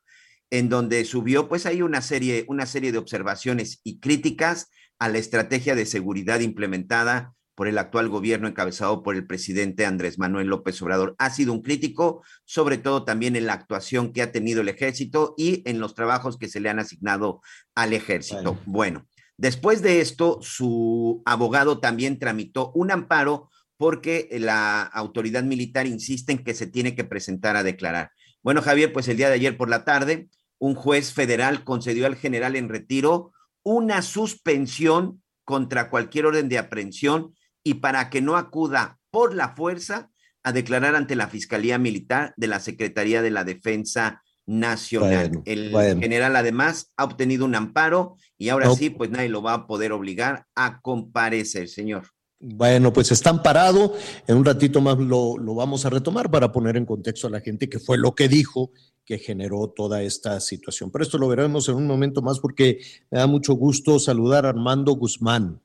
en 0.51 0.69
donde 0.69 1.03
subió 1.03 1.49
pues 1.49 1.65
ahí 1.65 1.81
una 1.81 2.01
serie, 2.01 2.45
una 2.47 2.65
serie 2.65 2.91
de 2.91 2.99
observaciones 2.99 3.81
y 3.83 3.99
críticas 3.99 4.69
a 5.03 5.09
la 5.09 5.17
estrategia 5.17 5.75
de 5.75 5.85
seguridad 5.85 6.39
implementada 6.39 7.33
por 7.55 7.67
el 7.67 7.77
actual 7.77 8.07
gobierno 8.07 8.47
encabezado 8.47 9.03
por 9.03 9.15
el 9.15 9.27
presidente 9.27 9.85
Andrés 9.85 10.17
Manuel 10.17 10.47
López 10.47 10.81
Obrador. 10.81 11.13
Ha 11.17 11.29
sido 11.29 11.51
un 11.51 11.61
crítico, 11.61 12.23
sobre 12.45 12.77
todo 12.77 13.03
también 13.03 13.35
en 13.35 13.45
la 13.45 13.51
actuación 13.51 14.13
que 14.13 14.21
ha 14.21 14.31
tenido 14.31 14.61
el 14.61 14.69
ejército 14.69 15.33
y 15.37 15.61
en 15.69 15.81
los 15.81 15.93
trabajos 15.93 16.37
que 16.37 16.47
se 16.47 16.61
le 16.61 16.69
han 16.69 16.79
asignado 16.79 17.41
al 17.75 17.91
ejército. 17.91 18.57
Bueno, 18.65 19.05
después 19.35 19.81
de 19.81 19.99
esto, 19.99 20.39
su 20.41 21.21
abogado 21.25 21.81
también 21.81 22.17
tramitó 22.17 22.71
un 22.73 22.89
amparo 22.89 23.49
porque 23.75 24.29
la 24.31 24.83
autoridad 24.83 25.43
militar 25.43 25.85
insiste 25.85 26.31
en 26.31 26.45
que 26.45 26.53
se 26.53 26.67
tiene 26.67 26.95
que 26.95 27.03
presentar 27.03 27.57
a 27.57 27.63
declarar. 27.63 28.11
Bueno, 28.41 28.61
Javier, 28.61 28.93
pues 28.93 29.09
el 29.09 29.17
día 29.17 29.27
de 29.27 29.35
ayer 29.35 29.57
por 29.57 29.69
la 29.69 29.83
tarde, 29.83 30.29
un 30.59 30.75
juez 30.75 31.11
federal 31.11 31.65
concedió 31.65 32.05
al 32.05 32.15
general 32.15 32.55
en 32.55 32.69
retiro 32.69 33.32
una 33.63 34.01
suspensión 34.01 35.21
contra 35.45 35.89
cualquier 35.89 36.25
orden 36.27 36.49
de 36.49 36.57
aprehensión 36.57 37.33
y 37.63 37.75
para 37.75 38.09
que 38.09 38.21
no 38.21 38.35
acuda 38.37 38.97
por 39.11 39.33
la 39.33 39.55
fuerza 39.55 40.09
a 40.43 40.51
declarar 40.51 40.95
ante 40.95 41.15
la 41.15 41.27
Fiscalía 41.27 41.77
Militar 41.77 42.33
de 42.35 42.47
la 42.47 42.59
Secretaría 42.59 43.21
de 43.21 43.31
la 43.31 43.43
Defensa 43.43 44.21
Nacional. 44.45 45.29
Bueno, 45.29 45.43
el 45.45 45.71
bueno. 45.71 46.01
general 46.01 46.35
además 46.35 46.91
ha 46.97 47.05
obtenido 47.05 47.45
un 47.45 47.55
amparo 47.55 48.17
y 48.37 48.49
ahora 48.49 48.65
No. 48.65 48.75
sí, 48.75 48.89
pues 48.89 49.09
nadie 49.09 49.29
lo 49.29 49.41
va 49.41 49.53
a 49.53 49.67
poder 49.67 49.93
obligar 49.93 50.45
a 50.55 50.81
comparecer, 50.81 51.69
señor. 51.69 52.09
Bueno, 52.45 52.91
pues 52.91 53.09
están 53.09 53.41
parado. 53.41 53.93
En 54.27 54.35
un 54.35 54.43
ratito 54.43 54.81
más 54.81 54.97
lo, 54.97 55.37
lo 55.37 55.55
vamos 55.55 55.85
a 55.85 55.89
retomar 55.89 56.29
para 56.29 56.51
poner 56.51 56.75
en 56.75 56.85
contexto 56.85 57.27
a 57.27 57.29
la 57.29 57.39
gente 57.39 57.69
que 57.69 57.79
fue 57.79 57.97
lo 57.97 58.13
que 58.15 58.27
dijo 58.27 58.71
que 59.05 59.17
generó 59.17 59.69
toda 59.69 60.03
esta 60.03 60.41
situación. 60.41 60.91
Pero 60.91 61.03
esto 61.05 61.17
lo 61.17 61.29
veremos 61.29 61.69
en 61.69 61.75
un 61.75 61.87
momento 61.87 62.21
más 62.21 62.41
porque 62.41 62.81
me 63.09 63.19
da 63.19 63.27
mucho 63.27 63.53
gusto 63.53 63.97
saludar 63.97 64.45
a 64.45 64.49
Armando 64.49 64.91
Guzmán, 64.91 65.61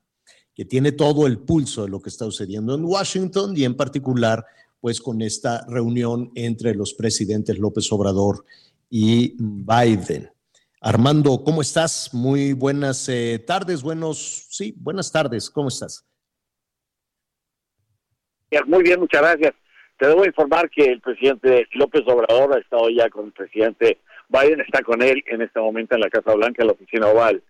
que 0.55 0.63
tiene 0.63 0.93
todo 0.93 1.27
el 1.27 1.39
pulso 1.39 1.83
de 1.83 1.89
lo 1.89 2.01
que 2.01 2.07
está 2.07 2.23
sucediendo 2.23 2.73
en 2.75 2.85
Washington 2.85 3.57
y 3.57 3.65
en 3.65 3.75
particular 3.75 4.45
pues 4.79 5.01
con 5.01 5.21
esta 5.21 5.65
reunión 5.67 6.31
entre 6.35 6.75
los 6.75 6.93
presidentes 6.93 7.59
López 7.59 7.91
Obrador 7.91 8.45
y 8.89 9.35
Biden. 9.37 10.31
Armando, 10.79 11.43
¿cómo 11.43 11.61
estás? 11.61 12.13
Muy 12.13 12.53
buenas 12.53 13.09
eh, 13.09 13.43
tardes, 13.45 13.81
buenos, 13.81 14.47
sí, 14.49 14.73
buenas 14.79 15.11
tardes, 15.11 15.49
¿cómo 15.49 15.67
estás? 15.67 16.08
Muy 18.65 18.83
bien, 18.83 18.99
muchas 18.99 19.21
gracias. 19.21 19.53
Te 19.97 20.07
debo 20.07 20.25
informar 20.25 20.69
que 20.69 20.85
el 20.85 21.01
presidente 21.01 21.67
López 21.73 22.03
Obrador 22.07 22.55
ha 22.55 22.59
estado 22.59 22.89
ya 22.89 23.09
con 23.09 23.27
el 23.27 23.31
presidente 23.31 23.99
Biden, 24.29 24.61
está 24.61 24.81
con 24.81 25.01
él 25.01 25.23
en 25.27 25.41
este 25.41 25.59
momento 25.59 25.95
en 25.95 26.01
la 26.01 26.09
Casa 26.09 26.33
Blanca, 26.33 26.61
en 26.61 26.67
la 26.67 26.73
oficina 26.73 27.07
oval. 27.07 27.43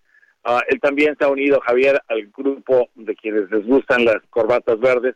Ah, 0.43 0.61
él 0.67 0.79
también 0.79 1.15
se 1.17 1.25
ha 1.25 1.29
unido, 1.29 1.59
Javier, 1.61 2.01
al 2.07 2.27
grupo 2.35 2.89
de 2.95 3.15
quienes 3.15 3.51
les 3.51 3.65
gustan 3.65 4.05
las 4.05 4.17
corbatas 4.29 4.79
verdes, 4.79 5.15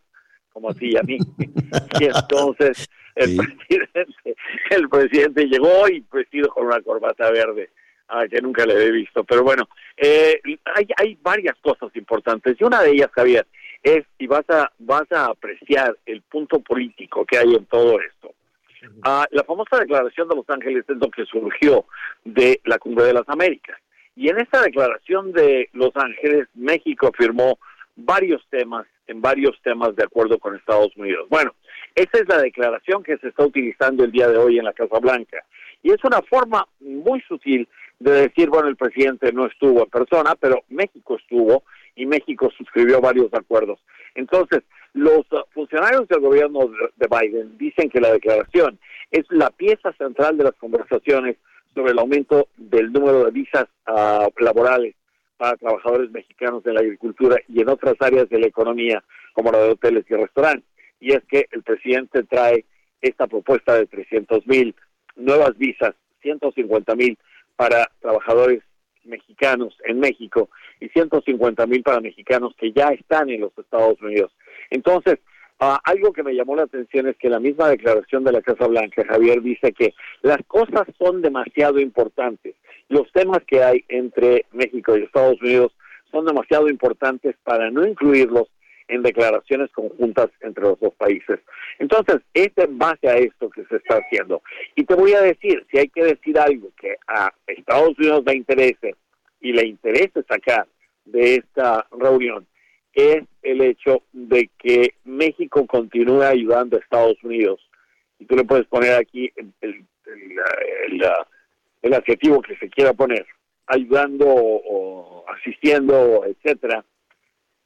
como 0.52 0.70
así 0.70 0.92
y 0.92 0.98
a 0.98 1.02
mí. 1.02 1.18
y 2.00 2.06
entonces 2.06 2.90
el, 3.16 3.38
presidente, 3.38 4.36
el 4.70 4.90
presidente 4.90 5.46
llegó 5.46 5.88
y 5.88 6.06
vestido 6.12 6.50
con 6.50 6.68
una 6.68 6.82
corbata 6.82 7.32
verde, 7.32 7.72
ah, 8.10 8.26
que 8.30 8.42
nunca 8.42 8.66
le 8.66 8.76
he 8.86 8.92
visto. 8.92 9.24
Pero 9.24 9.44
bueno, 9.44 9.68
eh, 9.98 10.40
hay, 10.76 10.88
hay 10.98 11.18
varias 11.22 11.56
cosas 11.62 11.96
importantes 11.96 12.58
y 12.60 12.64
una 12.64 12.82
de 12.82 12.92
ellas, 12.92 13.10
Javier, 13.12 13.48
es 13.84 14.06
y 14.18 14.28
vas 14.28 14.50
a 14.50 14.72
vas 14.80 15.12
a 15.12 15.26
apreciar 15.26 15.98
el 16.06 16.22
punto 16.22 16.60
político 16.62 17.26
que 17.26 17.38
hay 17.38 17.54
en 17.54 17.66
todo 17.66 18.00
esto. 18.00 18.34
Ah, 19.04 19.26
la 19.32 19.44
famosa 19.44 19.80
declaración 19.80 20.28
de 20.28 20.36
Los 20.36 20.50
Ángeles 20.50 20.84
es 20.88 20.98
lo 20.98 21.10
que 21.10 21.26
surgió 21.26 21.86
de 22.24 22.60
la 22.66 22.80
Cumbre 22.80 23.06
de 23.06 23.14
las 23.14 23.28
Américas. 23.28 23.78
Y 24.16 24.30
en 24.30 24.40
esta 24.40 24.62
declaración 24.62 25.32
de 25.32 25.70
Los 25.74 25.96
Ángeles, 25.96 26.48
México 26.54 27.12
firmó 27.18 27.60
varios 27.96 28.46
temas, 28.50 28.86
en 29.08 29.22
varios 29.22 29.60
temas 29.62 29.96
de 29.96 30.04
acuerdo 30.04 30.38
con 30.40 30.56
Estados 30.56 30.96
Unidos. 30.98 31.28
Bueno, 31.30 31.54
esa 31.96 32.18
es 32.20 32.28
la 32.28 32.40
declaración 32.40 33.04
que 33.04 33.18
se 33.18 33.30
está 33.30 33.46
utilizando 33.46 34.04
el 34.04 34.12
día 34.12 34.28
de 34.28 34.38
hoy 34.38 34.58
en 34.58 34.66
la 34.66 34.74
Casa 34.74 35.00
Blanca. 35.00 35.44
Y 35.82 35.92
es 35.92 36.04
una 36.04 36.22
forma 36.22 36.68
muy 36.80 37.22
sutil 37.22 37.68
de 38.00 38.12
decir, 38.12 38.50
bueno, 38.50 38.68
el 38.68 38.76
presidente 38.76 39.32
no 39.32 39.46
estuvo 39.46 39.84
en 39.84 39.90
persona, 39.90 40.36
pero 40.36 40.64
México 40.70 41.18
estuvo 41.18 41.64
y 41.96 42.06
México 42.06 42.52
suscribió 42.58 43.00
varios 43.02 43.34
acuerdos. 43.34 43.80
Entonces, 44.16 44.64
los 44.94 45.20
uh, 45.32 45.44
funcionarios 45.54 46.08
del 46.08 46.20
gobierno 46.20 46.70
de 46.96 47.08
Biden 47.08 47.58
dicen 47.58 47.90
que 47.90 48.02
la 48.02 48.12
declaración 48.12 48.80
es 49.12 49.26
la 49.30 49.50
pieza 49.50 49.92
central 49.94 50.38
de 50.38 50.46
las 50.46 50.54
conversaciones 50.54 51.38
sobre 51.74 51.92
el 51.92 52.00
aumento 52.00 52.48
del 52.58 52.92
número 52.92 53.26
de 53.26 53.32
visas 53.32 53.66
uh, 53.88 54.30
laborales 54.40 54.96
para 55.38 55.58
trabajadores 55.58 56.12
mexicanos 56.12 56.66
en 56.66 56.76
la 56.76 56.82
agricultura 56.82 57.38
y 57.48 57.62
en 57.62 57.70
otras 57.70 57.96
áreas 58.00 58.30
de 58.30 58.40
la 58.40 58.48
economía, 58.48 59.04
como 59.34 59.52
la 59.52 59.60
de 59.60 59.72
hoteles 59.72 60.06
y 60.10 60.14
restaurantes. 60.14 60.70
Y 61.00 61.14
es 61.14 61.24
que 61.26 61.48
el 61.52 61.64
presidente 61.64 62.24
trae 62.24 62.66
esta 63.02 63.28
propuesta 63.28 63.76
de 63.76 63.88
300 63.88 64.46
mil 64.48 64.76
nuevas 65.16 65.58
visas, 65.58 65.96
150 66.22 66.96
mil 66.96 67.18
para 67.56 67.90
trabajadores 68.00 68.64
mexicanos 69.06 69.78
en 69.86 70.00
México 70.00 70.50
y 70.80 70.90
150 70.90 71.66
mil 71.68 71.84
para 71.84 72.00
mexicanos 72.00 72.54
que 72.58 72.72
ya 72.72 72.90
están 72.90 73.30
en 73.30 73.42
los 73.42 73.58
Estados 73.58 74.02
Unidos. 74.02 74.32
Entonces, 74.70 75.20
ah, 75.60 75.80
algo 75.84 76.14
que 76.14 76.24
me 76.24 76.34
llamó 76.34 76.56
la 76.56 76.64
atención 76.64 77.08
es 77.08 77.18
que 77.18 77.30
la 77.30 77.40
misma 77.40 77.70
declaración 77.70 78.24
de 78.24 78.32
la 78.32 78.42
Casa 78.42 78.68
Blanca, 78.68 79.04
Javier, 79.08 79.42
dice 79.42 79.74
que 79.74 79.94
las 80.22 80.40
cosas 80.48 80.88
son 80.98 81.22
demasiado 81.22 81.80
importantes. 81.80 82.56
Los 82.90 83.12
temas 83.12 83.40
que 83.46 83.64
hay 83.64 83.86
entre 83.90 84.46
México 84.52 84.98
y 84.98 85.04
Estados 85.04 85.42
Unidos 85.42 85.72
son 86.12 86.26
demasiado 86.26 86.70
importantes 86.70 87.36
para 87.44 87.72
no 87.72 87.86
incluirlos 87.86 88.48
en 88.88 89.02
declaraciones 89.02 89.72
conjuntas 89.72 90.30
entre 90.42 90.64
los 90.64 90.80
dos 90.80 90.94
países. 90.96 91.40
Entonces, 91.80 92.18
es 92.34 92.52
en 92.58 92.78
base 92.78 93.08
a 93.08 93.18
esto 93.18 93.50
que 93.50 93.64
se 93.66 93.78
está 93.78 93.98
haciendo. 93.98 94.42
Y 94.76 94.84
te 94.84 94.96
voy 94.96 95.14
a 95.14 95.22
decir, 95.22 95.66
si 95.72 95.80
hay 95.80 95.90
que 95.90 96.04
decir 96.04 96.38
algo 96.38 96.70
que 96.80 96.96
a 97.08 97.32
Estados 97.48 97.98
Unidos 97.98 98.24
le 98.26 98.36
interese 98.36 98.96
y 99.42 99.54
le 99.54 99.68
interese 99.68 100.24
sacar 100.28 100.68
de 101.06 101.36
esta 101.36 101.86
reunión, 101.92 102.46
es 102.94 103.24
el 103.42 103.62
hecho 103.62 104.04
de 104.12 104.50
que 104.60 104.94
México 105.04 105.66
continúe 105.66 106.22
ayudando 106.22 106.78
a 106.78 106.80
Estados 106.80 107.18
Unidos. 107.24 107.60
Y 108.20 108.26
tú 108.26 108.36
le 108.36 108.44
puedes 108.44 108.66
poner 108.68 108.94
aquí 108.94 109.32
el, 109.36 109.52
el, 109.62 109.86
el, 111.82 111.94
adjetivo 111.94 112.42
que 112.42 112.56
se 112.58 112.70
quiera 112.70 112.94
poner, 112.94 113.26
ayudando 113.68 114.26
o 114.28 115.26
asistiendo, 115.28 116.24
etcétera, 116.26 116.86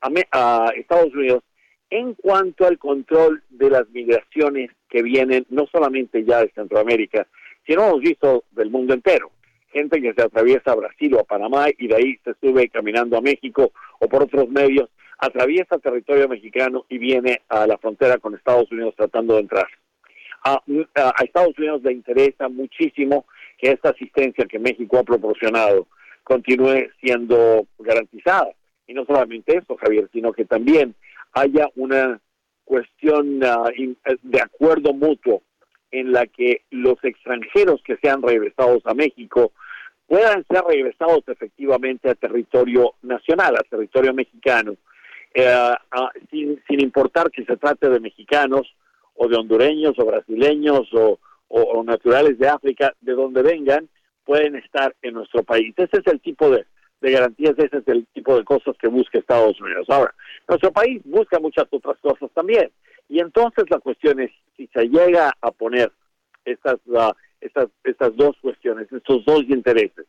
a, 0.01 0.71
Estados 0.75 1.13
Unidos 1.13 1.43
en 1.89 2.13
cuanto 2.15 2.65
al 2.65 2.77
control 2.77 3.43
de 3.49 3.69
las 3.69 3.89
migraciones 3.89 4.71
que 4.89 5.01
vienen 5.01 5.45
no 5.49 5.67
solamente 5.71 6.23
ya 6.25 6.41
de 6.41 6.51
Centroamérica, 6.51 7.27
sino 7.65 7.85
hemos 7.87 8.01
visto 8.01 8.43
del 8.51 8.69
mundo 8.69 8.93
entero. 8.93 9.31
Gente 9.71 10.01
que 10.01 10.13
se 10.13 10.21
atraviesa 10.21 10.71
a 10.71 10.75
Brasil 10.75 11.13
o 11.13 11.19
a 11.19 11.23
Panamá 11.23 11.67
y 11.77 11.87
de 11.87 11.95
ahí 11.95 12.19
se 12.23 12.33
sube 12.41 12.69
caminando 12.69 13.17
a 13.17 13.21
México 13.21 13.71
o 13.99 14.07
por 14.07 14.23
otros 14.23 14.49
medios, 14.49 14.89
atraviesa 15.17 15.79
territorio 15.79 16.27
mexicano 16.27 16.85
y 16.89 16.97
viene 16.97 17.41
a 17.49 17.65
la 17.67 17.77
frontera 17.77 18.17
con 18.17 18.35
Estados 18.35 18.71
Unidos 18.71 18.95
tratando 18.95 19.35
de 19.35 19.41
entrar. 19.41 19.67
A, 20.43 20.61
a 20.95 21.23
Estados 21.23 21.57
Unidos 21.57 21.81
le 21.83 21.93
interesa 21.93 22.47
muchísimo 22.47 23.25
que 23.57 23.71
esta 23.71 23.89
asistencia 23.89 24.45
que 24.45 24.59
México 24.59 24.99
ha 24.99 25.03
proporcionado 25.03 25.87
continúe 26.23 26.89
siendo 27.01 27.65
garantizada 27.79 28.51
y 28.87 28.93
no 28.93 29.05
solamente 29.05 29.57
eso, 29.57 29.75
Javier, 29.75 30.09
sino 30.11 30.31
que 30.31 30.45
también 30.45 30.95
haya 31.33 31.69
una 31.75 32.19
cuestión 32.63 33.43
ah, 33.43 33.69
eh, 33.77 33.95
de 34.23 34.41
acuerdo 34.41 34.93
mutuo 34.93 35.41
en 35.91 36.11
la 36.11 36.25
que 36.25 36.63
los 36.71 37.01
extranjeros 37.03 37.81
que 37.83 37.97
sean 37.97 38.21
regresados 38.21 38.81
a 38.85 38.93
México 38.93 39.51
puedan 40.07 40.45
ser 40.49 40.63
regresados 40.63 41.23
efectivamente 41.27 42.09
a 42.09 42.15
territorio 42.15 42.93
nacional, 43.01 43.55
a 43.55 43.69
territorio 43.69 44.13
mexicano, 44.13 44.75
eh, 45.33 45.73
sin, 46.31 46.61
sin 46.67 46.81
importar 46.81 47.29
que 47.29 47.45
se 47.45 47.57
trate 47.57 47.89
de 47.89 47.99
mexicanos 47.99 48.73
o 49.15 49.27
de 49.27 49.35
hondureños 49.35 49.95
o 49.97 50.05
brasileños 50.05 50.87
o, 50.93 51.19
o 51.49 51.83
naturales 51.83 52.37
de 52.37 52.47
África, 52.47 52.93
de 53.01 53.13
donde 53.13 53.41
vengan, 53.41 53.87
pueden 54.25 54.55
estar 54.55 54.93
en 55.01 55.13
nuestro 55.13 55.43
país. 55.43 55.73
Ese 55.77 55.97
es 55.97 56.07
el 56.07 56.19
tipo 56.19 56.49
de, 56.49 56.65
de 57.01 57.11
garantías, 57.11 57.53
ese 57.57 57.77
es 57.77 57.87
el 57.87 58.05
tipo 58.07 58.35
de 58.37 58.43
cosas 58.43 58.75
que 58.79 58.87
busca 58.87 59.19
Estados 59.19 59.59
Unidos. 59.61 59.87
Ahora, 59.89 60.13
nuestro 60.47 60.71
país 60.71 61.01
busca 61.05 61.39
muchas 61.39 61.65
otras 61.69 61.97
cosas 61.99 62.29
también. 62.33 62.71
Y 63.09 63.19
entonces 63.19 63.65
la 63.69 63.79
cuestión 63.79 64.19
es, 64.19 64.31
si 64.55 64.67
se 64.67 64.85
llega 64.87 65.31
a 65.41 65.51
poner 65.51 65.91
estas, 66.45 66.77
estas, 67.39 67.67
estas 67.83 68.15
dos 68.15 68.35
cuestiones, 68.41 68.91
estos 68.91 69.23
dos 69.25 69.43
intereses 69.47 70.05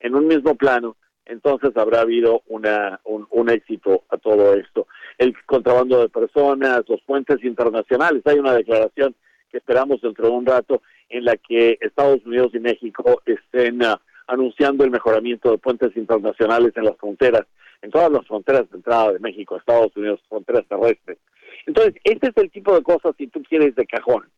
en 0.00 0.14
un 0.14 0.26
mismo 0.26 0.54
plano, 0.54 0.96
entonces 1.26 1.76
habrá 1.76 2.00
habido 2.00 2.42
una, 2.46 3.00
un, 3.04 3.26
un 3.30 3.50
éxito 3.50 4.04
a 4.08 4.16
todo 4.16 4.54
esto. 4.54 4.86
El 5.18 5.34
contrabando 5.44 6.00
de 6.00 6.08
personas, 6.08 6.82
los 6.88 7.02
puentes 7.02 7.42
internacionales, 7.44 8.22
hay 8.24 8.38
una 8.38 8.54
declaración 8.54 9.14
que 9.50 9.58
esperamos 9.58 10.00
dentro 10.00 10.26
de 10.26 10.32
un 10.32 10.46
rato 10.46 10.82
en 11.08 11.24
la 11.24 11.36
que 11.36 11.78
Estados 11.80 12.24
Unidos 12.24 12.50
y 12.54 12.60
México 12.60 13.20
estén 13.26 13.82
uh, 13.82 13.96
anunciando 14.28 14.84
el 14.84 14.90
mejoramiento 14.90 15.50
de 15.50 15.58
puentes 15.58 15.96
internacionales 15.96 16.72
en 16.76 16.84
las 16.84 16.96
fronteras, 16.96 17.46
en 17.82 17.90
todas 17.90 18.12
las 18.12 18.26
fronteras 18.26 18.70
de 18.70 18.76
entrada 18.76 19.12
de 19.12 19.18
México, 19.18 19.56
Estados 19.56 19.96
Unidos, 19.96 20.20
fronteras 20.28 20.66
terrestres. 20.68 21.18
Entonces, 21.66 21.94
este 22.04 22.28
es 22.28 22.36
el 22.36 22.50
tipo 22.50 22.74
de 22.74 22.82
cosas, 22.82 23.14
si 23.16 23.26
tú 23.26 23.42
quieres, 23.42 23.74
de 23.74 23.86
cajón. 23.86 24.28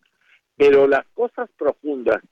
Pero 0.57 0.87
las 0.87 1.07
cosas 1.15 1.49
profundas 1.59 2.23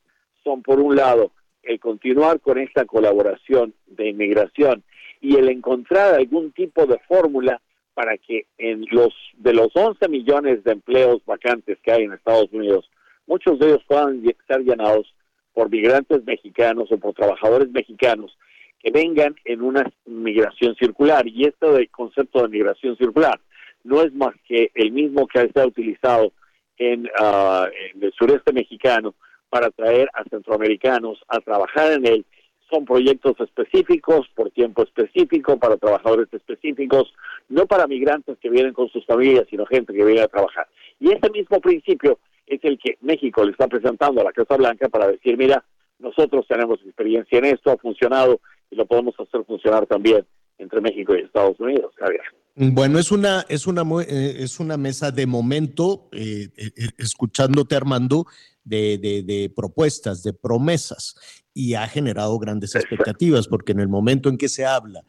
son, 0.44 0.62
por 0.62 0.80
un 0.80 0.96
lado, 0.96 1.32
el 1.62 1.80
continuar 1.80 2.40
con 2.40 2.58
esta 2.58 2.84
colaboración 2.84 3.74
de 3.86 4.08
inmigración 4.08 4.82
y 5.20 5.36
el 5.36 5.48
encontrar 5.48 6.14
algún 6.14 6.52
tipo 6.52 6.86
de 6.86 6.98
fórmula 7.08 7.60
para 7.94 8.16
que 8.16 8.46
en 8.58 8.84
los 8.92 9.12
de 9.34 9.52
los 9.52 9.74
11 9.74 10.08
millones 10.08 10.62
de 10.62 10.72
empleos 10.72 11.24
vacantes 11.26 11.78
que 11.82 11.90
hay 11.90 12.04
en 12.04 12.12
Estados 12.12 12.48
Unidos, 12.52 12.88
muchos 13.26 13.58
de 13.58 13.66
ellos 13.66 13.82
puedan 13.88 14.22
ser 14.46 14.60
llenados 14.60 15.12
por 15.58 15.70
migrantes 15.70 16.24
mexicanos 16.24 16.86
o 16.92 16.98
por 16.98 17.14
trabajadores 17.14 17.68
mexicanos 17.72 18.38
que 18.78 18.92
vengan 18.92 19.34
en 19.44 19.60
una 19.60 19.90
migración 20.06 20.76
circular. 20.76 21.26
Y 21.26 21.46
esto 21.46 21.72
del 21.72 21.90
concepto 21.90 22.42
de 22.42 22.48
migración 22.48 22.96
circular 22.96 23.40
no 23.82 24.00
es 24.02 24.14
más 24.14 24.36
que 24.46 24.70
el 24.72 24.92
mismo 24.92 25.26
que 25.26 25.40
estado 25.40 25.66
utilizado 25.66 26.32
en, 26.78 27.10
ah, 27.18 27.66
en 27.92 28.04
el 28.04 28.12
sureste 28.12 28.52
mexicano 28.52 29.16
para 29.50 29.70
traer 29.70 30.08
a 30.14 30.22
centroamericanos 30.30 31.18
a 31.26 31.40
trabajar 31.40 31.90
en 31.90 32.06
él. 32.06 32.24
Son 32.70 32.84
proyectos 32.84 33.34
específicos, 33.40 34.28
por 34.36 34.52
tiempo 34.52 34.84
específico, 34.84 35.58
para 35.58 35.76
trabajadores 35.76 36.28
específicos, 36.32 37.12
no 37.48 37.66
para 37.66 37.88
migrantes 37.88 38.38
que 38.38 38.48
vienen 38.48 38.74
con 38.74 38.88
sus 38.90 39.04
familias, 39.06 39.44
sino 39.50 39.66
gente 39.66 39.92
que 39.92 40.04
viene 40.04 40.20
a 40.20 40.28
trabajar. 40.28 40.68
Y 41.00 41.10
ese 41.10 41.28
mismo 41.30 41.60
principio 41.60 42.20
es 42.48 42.64
el 42.64 42.78
que 42.78 42.98
México 43.00 43.44
le 43.44 43.52
está 43.52 43.68
presentando 43.68 44.20
a 44.20 44.24
la 44.24 44.32
Casa 44.32 44.56
Blanca 44.56 44.88
para 44.88 45.08
decir, 45.08 45.36
mira, 45.36 45.64
nosotros 45.98 46.46
tenemos 46.48 46.80
experiencia 46.84 47.38
en 47.38 47.46
esto, 47.46 47.70
ha 47.70 47.76
funcionado 47.76 48.40
y 48.70 48.76
lo 48.76 48.86
podemos 48.86 49.14
hacer 49.18 49.44
funcionar 49.44 49.86
también 49.86 50.24
entre 50.58 50.80
México 50.80 51.14
y 51.14 51.20
Estados 51.20 51.58
Unidos, 51.60 51.94
Javier. 51.96 52.22
Bueno, 52.56 52.98
es 52.98 53.12
una, 53.12 53.46
es 53.48 53.68
una, 53.68 53.82
eh, 54.02 54.36
es 54.40 54.58
una 54.58 54.76
mesa 54.76 55.12
de 55.12 55.26
momento, 55.26 56.08
eh, 56.12 56.48
eh, 56.56 56.70
escuchándote 56.98 57.76
Armando, 57.76 58.26
de, 58.64 58.98
de, 58.98 59.52
propuestas, 59.54 60.22
de 60.22 60.32
promesas, 60.32 61.14
y 61.54 61.74
ha 61.74 61.86
generado 61.86 62.38
grandes 62.38 62.74
expectativas, 62.74 63.46
porque 63.48 63.72
en 63.72 63.80
el 63.80 63.88
momento 63.88 64.28
en 64.28 64.36
que 64.36 64.48
se 64.48 64.66
habla 64.66 65.02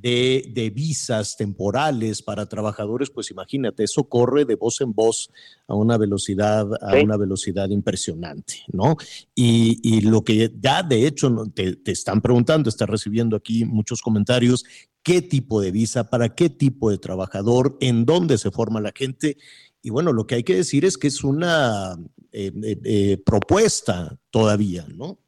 de, 0.00 0.72
visas 0.74 1.36
temporales 1.36 2.22
para 2.22 2.46
trabajadores, 2.46 3.10
pues 3.10 3.30
imagínate, 3.30 3.84
eso 3.84 4.04
corre 4.08 4.44
de 4.44 4.56
voz 4.56 4.80
en 4.80 4.92
voz 4.92 5.30
a 5.68 5.74
una 5.74 5.96
velocidad, 5.96 6.66
a 6.82 6.96
una 7.02 7.16
velocidad 7.16 7.68
impresionante, 7.70 8.64
¿no? 8.72 8.96
Y, 9.34 10.00
lo 10.02 10.22
que 10.22 10.52
ya 10.60 10.82
de 10.82 11.06
hecho 11.06 11.30
te, 11.54 11.76
te, 11.76 11.92
están 11.92 12.20
preguntando, 12.20 12.68
está 12.68 12.86
recibiendo 12.86 13.36
aquí 13.36 13.64
muchos 13.64 14.02
comentarios, 14.02 14.64
qué 15.02 15.22
tipo 15.22 15.60
de 15.60 15.70
visa, 15.70 16.10
para 16.10 16.34
qué 16.34 16.50
tipo 16.50 16.90
de 16.90 16.98
trabajador, 16.98 17.76
en 17.80 18.04
dónde 18.04 18.38
se 18.38 18.50
forma 18.50 18.80
la 18.80 18.92
gente. 18.94 19.36
Y 19.82 19.90
bueno, 19.90 20.12
lo 20.12 20.26
que 20.26 20.36
hay 20.36 20.42
que 20.42 20.56
decir 20.56 20.84
es 20.84 20.98
que 20.98 21.08
es 21.08 21.22
una 21.22 21.94
eh, 22.32 22.50
eh, 22.62 22.80
eh, 22.84 23.22
propuesta 23.24 24.18
todavía, 24.30 24.86
¿no? 24.94 25.18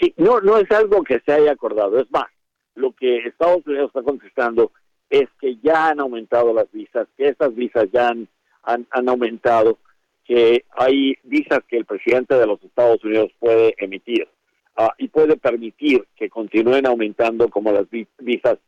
Sí, 0.00 0.14
no, 0.16 0.40
no 0.40 0.56
es 0.56 0.70
algo 0.70 1.02
que 1.04 1.20
se 1.26 1.32
haya 1.32 1.52
acordado, 1.52 2.00
es 2.00 2.10
más, 2.10 2.28
lo 2.80 2.92
que 2.92 3.18
Estados 3.18 3.66
Unidos 3.66 3.88
está 3.88 4.02
contestando 4.02 4.72
es 5.08 5.28
que 5.40 5.56
ya 5.62 5.88
han 5.88 6.00
aumentado 6.00 6.52
las 6.54 6.70
visas, 6.72 7.06
que 7.16 7.28
esas 7.28 7.54
visas 7.54 7.86
ya 7.92 8.08
han, 8.08 8.28
han, 8.62 9.08
aumentado, 9.08 9.78
que 10.24 10.64
hay 10.70 11.16
visas 11.24 11.60
que 11.68 11.76
el 11.78 11.84
presidente 11.84 12.36
de 12.36 12.46
los 12.46 12.62
Estados 12.62 13.02
Unidos 13.04 13.30
puede 13.38 13.74
emitir 13.78 14.28
ah, 14.76 14.92
y 14.98 15.08
puede 15.08 15.36
permitir 15.36 16.06
que 16.16 16.30
continúen 16.30 16.86
aumentando 16.86 17.48
como 17.48 17.72
las 17.72 17.86
visas 17.90 18.58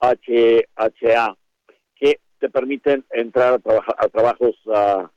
HHA, 0.00 1.36
que 1.96 2.20
te 2.38 2.48
permiten 2.48 3.04
entrar 3.10 3.60
a, 3.64 4.04
a 4.04 4.08
trabajos 4.08 4.56
a, 4.72 5.10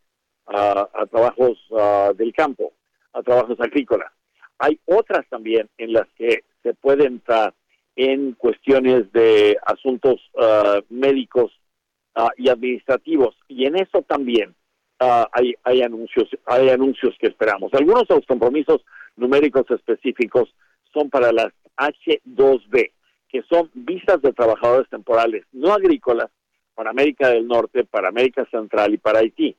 a, 0.47 1.05
trabajos 1.09 1.57
del 2.17 2.33
campo, 2.33 2.73
a 3.13 3.21
trabajos 3.21 3.59
agrícolas. 3.59 4.11
Hay 4.57 4.79
otras 4.85 5.27
también 5.29 5.69
en 5.77 5.93
las 5.93 6.07
que 6.15 6.43
se 6.63 6.73
puede 6.73 7.05
entrar 7.05 7.53
en 7.95 8.33
cuestiones 8.33 9.11
de 9.11 9.57
asuntos 9.65 10.21
uh, 10.33 10.81
médicos 10.89 11.51
uh, 12.15 12.29
y 12.37 12.49
administrativos. 12.49 13.35
Y 13.47 13.65
en 13.65 13.75
eso 13.75 14.01
también 14.03 14.55
uh, 15.01 15.25
hay, 15.31 15.55
hay 15.63 15.81
anuncios 15.81 16.29
hay 16.45 16.69
anuncios 16.69 17.15
que 17.19 17.27
esperamos. 17.27 17.73
Algunos 17.73 18.07
de 18.07 18.15
los 18.15 18.25
compromisos 18.25 18.81
numéricos 19.15 19.69
específicos 19.69 20.53
son 20.93 21.09
para 21.09 21.31
las 21.31 21.51
H2B 21.77 22.91
que 23.31 23.43
son 23.49 23.69
visas 23.73 24.21
de 24.21 24.33
trabajadores 24.33 24.89
temporales 24.89 25.45
no 25.53 25.73
agrícolas 25.73 26.29
para 26.75 26.89
América 26.89 27.29
del 27.29 27.47
Norte 27.47 27.85
para 27.85 28.09
América 28.09 28.45
Central 28.51 28.93
y 28.93 28.97
para 28.97 29.19
Haití. 29.19 29.55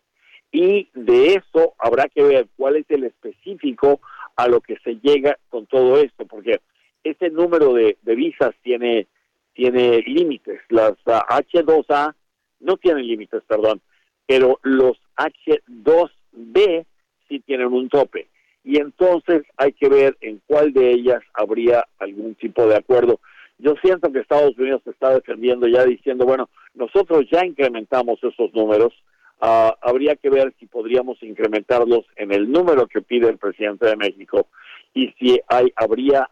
Y 0.51 0.89
de 0.93 1.35
eso 1.35 1.75
habrá 1.79 2.09
que 2.09 2.23
ver 2.23 2.49
cuál 2.57 2.77
es 2.77 2.85
el 2.91 3.05
específico 3.05 4.01
a 4.37 4.49
lo 4.49 4.61
que 4.61 4.77
se 4.85 4.97
llega 5.03 5.39
con 5.49 5.67
todo 5.67 5.99
esto 5.99 6.27
porque 6.27 6.61
ese 7.05 7.31
número 7.31 7.75
de, 7.75 7.97
visas 8.05 8.55
tiene, 8.63 9.07
tiene 9.55 10.03
límites. 10.03 10.61
Las 10.69 10.93
H2A 11.05 12.15
no 12.61 12.77
tienen 12.77 13.07
límites, 13.07 13.43
perdón, 13.47 13.81
pero 14.27 14.59
los 14.63 14.99
H2B 15.17 16.87
sí 17.29 17.41
tienen 17.41 17.67
un 17.67 17.89
tope. 17.89 18.29
Y 18.65 18.79
entonces 18.79 19.43
hay 19.57 19.73
que 19.73 19.89
ver 19.89 20.17
en 20.21 20.41
cuál 20.47 20.73
de 20.73 20.93
ellas 20.93 21.21
habría 21.35 21.85
algún 21.99 22.35
tipo 22.37 22.67
de 22.67 22.77
acuerdo. 22.77 23.21
Yo 23.59 23.75
siento 23.83 24.11
que 24.13 24.21
Estados 24.21 24.57
Unidos 24.57 24.83
se 24.85 24.91
está 24.91 25.11
defendiendo 25.11 25.67
ya 25.67 25.85
diciendo, 25.85 26.25
bueno, 26.25 26.49
nosotros 26.75 27.25
ya 27.31 27.45
incrementamos 27.45 28.19
esos 28.23 28.53
números, 28.55 28.93
ah, 29.41 29.77
habría 29.81 30.17
que 30.17 30.31
ver 30.31 30.55
si 30.59 30.67
podríamos 30.67 31.23
incrementarlos 31.23 32.05
en 32.17 32.33
el 32.33 32.51
número 32.51 32.87
que 32.87 33.03
pide 33.03 33.29
el 33.29 33.39
presidente 33.39 33.87
de 33.87 33.97
México 33.97 34.49
y 34.95 35.09
si 35.19 35.41
hay, 35.49 35.73
habría 35.77 36.29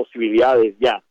posibilidades 0.00 0.74
ya 0.80 1.02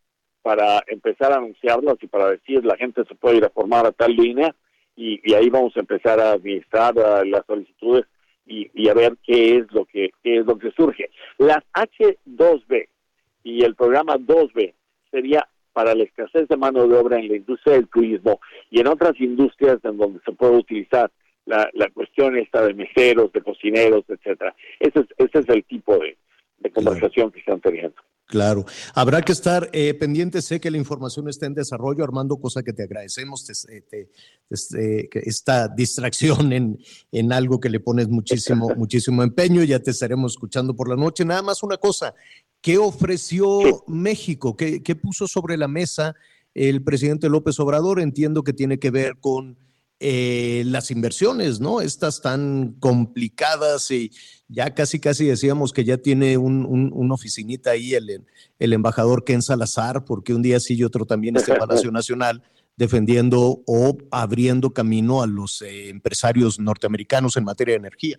para 0.42 0.84
empezar 0.88 1.32
a 1.32 1.38
anunciarlas 1.38 1.98
y 2.02 2.08
para 2.08 2.32
decir 2.32 2.66
la 2.66 2.76
gente 2.76 3.04
se 3.06 3.14
puede 3.14 3.38
ir 3.38 3.46
a 3.46 3.52
formar 3.52 3.86
a 3.86 3.92
tal 3.92 4.16
línea 4.16 4.56
y, 4.96 5.34
ahí 5.34 5.50
vamos 5.50 5.78
a 5.78 5.80
empezar 5.80 6.20
a 6.20 6.32
administrar 6.32 6.96
las 6.96 7.46
solicitudes 7.46 8.06
y, 8.48 8.90
a 8.90 8.94
ver 8.96 9.16
qué 9.24 9.58
es 9.58 9.72
lo 9.72 9.86
que 9.86 10.10
es 10.24 10.46
lo 10.46 10.58
que 10.58 10.72
surge. 10.72 11.12
Las 11.38 11.64
H2B 11.74 12.88
y 13.44 13.64
el 13.64 13.76
programa 13.76 14.16
2B 14.16 14.74
sería 15.12 15.48
para 15.72 15.94
la 15.94 16.04
escasez 16.04 16.48
de 16.48 16.58
mano 16.58 16.88
de 16.88 16.98
obra 16.98 17.20
en 17.20 17.28
la 17.28 17.38
industria 17.38 17.76
del 17.76 17.88
turismo 17.88 18.42
y 18.72 18.80
en 18.82 18.88
otras 18.88 19.14
industrias 19.22 19.78
en 19.84 19.98
donde 19.98 20.20
se 20.26 20.32
puede 20.32 20.58
utilizar 20.58 21.12
la, 21.46 21.70
la 21.74 21.90
cuestión 21.92 22.38
esta 22.38 22.66
de 22.66 22.74
meseros, 22.74 23.32
de 23.34 23.42
cocineros, 23.42 24.04
etcétera. 24.08 24.56
Ese 24.80 25.00
es, 25.02 25.06
ese 25.18 25.40
es 25.40 25.50
el 25.50 25.64
tipo 25.66 25.98
de, 26.00 26.18
conversación 26.72 27.32
que 27.32 27.40
están 27.40 27.62
teniendo. 27.62 27.96
Claro, 28.30 28.64
habrá 28.94 29.24
que 29.24 29.32
estar 29.32 29.72
eh, 29.74 29.96
pendiente. 29.96 30.44
Sé 30.44 30.60
que 30.60 30.70
la 30.70 30.78
información 30.78 31.28
está 31.28 31.48
en 31.48 31.56
desarrollo, 31.56 32.04
Armando, 32.04 32.38
cosa 32.38 32.62
que 32.62 32.74
te 32.74 32.84
agradecemos, 32.84 33.50
eh, 33.70 35.10
esta 35.12 35.68
distracción 35.68 36.54
en, 36.54 36.78
en, 37.12 37.34
algo 37.34 37.60
que 37.60 37.72
le 37.72 37.80
pones 37.80 38.08
muchísimo, 38.08 38.70
muchísimo 38.78 39.24
empeño. 39.24 39.64
Ya 39.64 39.80
te 39.80 39.90
estaremos 39.90 40.34
escuchando 40.34 40.76
por 40.76 40.90
la 40.90 40.96
noche. 40.96 41.26
Nada 41.26 41.42
más 41.42 41.64
una 41.64 41.78
cosa, 41.78 42.14
¿qué 42.62 42.78
ofreció 42.78 43.84
México? 43.88 44.56
¿Qué, 44.56 44.84
¿Qué 44.84 44.96
puso 44.96 45.28
sobre 45.28 45.58
la 45.58 45.68
mesa 45.68 46.14
el 46.54 46.84
presidente 46.84 47.30
López 47.30 47.60
Obrador? 47.60 48.00
Entiendo 48.00 48.44
que 48.44 48.54
tiene 48.54 48.78
que 48.78 48.92
ver 48.92 49.18
con 49.20 49.58
eh, 50.00 50.64
las 50.66 50.92
inversiones, 50.92 51.60
¿no? 51.60 51.82
Estas 51.82 52.22
tan 52.22 52.74
complicadas 52.80 53.92
y 53.92 54.12
ya 54.48 54.74
casi, 54.74 55.00
casi 55.00 55.26
decíamos 55.26 55.74
que 55.74 55.84
ya 55.84 55.98
tiene 55.98 56.38
un, 56.38 56.92
una 56.94 57.14
oficinita 57.14 57.72
ahí 57.72 57.94
el, 57.94 58.26
el 58.60 58.74
embajador 58.74 59.24
Ken 59.24 59.42
Salazar, 59.42 60.06
porque 60.06 60.34
un 60.34 60.42
día 60.42 60.60
sí 60.60 60.76
y 60.76 60.84
otro 60.84 61.06
también 61.06 61.36
está 61.36 61.54
en 61.54 61.60
Palacio 61.68 61.92
Nacional 61.92 62.42
defendiendo 62.78 63.62
o 63.68 63.98
abriendo 64.10 64.72
camino 64.72 65.22
a 65.22 65.28
los 65.28 65.62
eh, 65.62 65.90
empresarios 65.90 66.62
norteamericanos 66.62 67.36
en 67.36 67.44
materia 67.44 67.74
de 67.74 67.80
energía. 67.80 68.18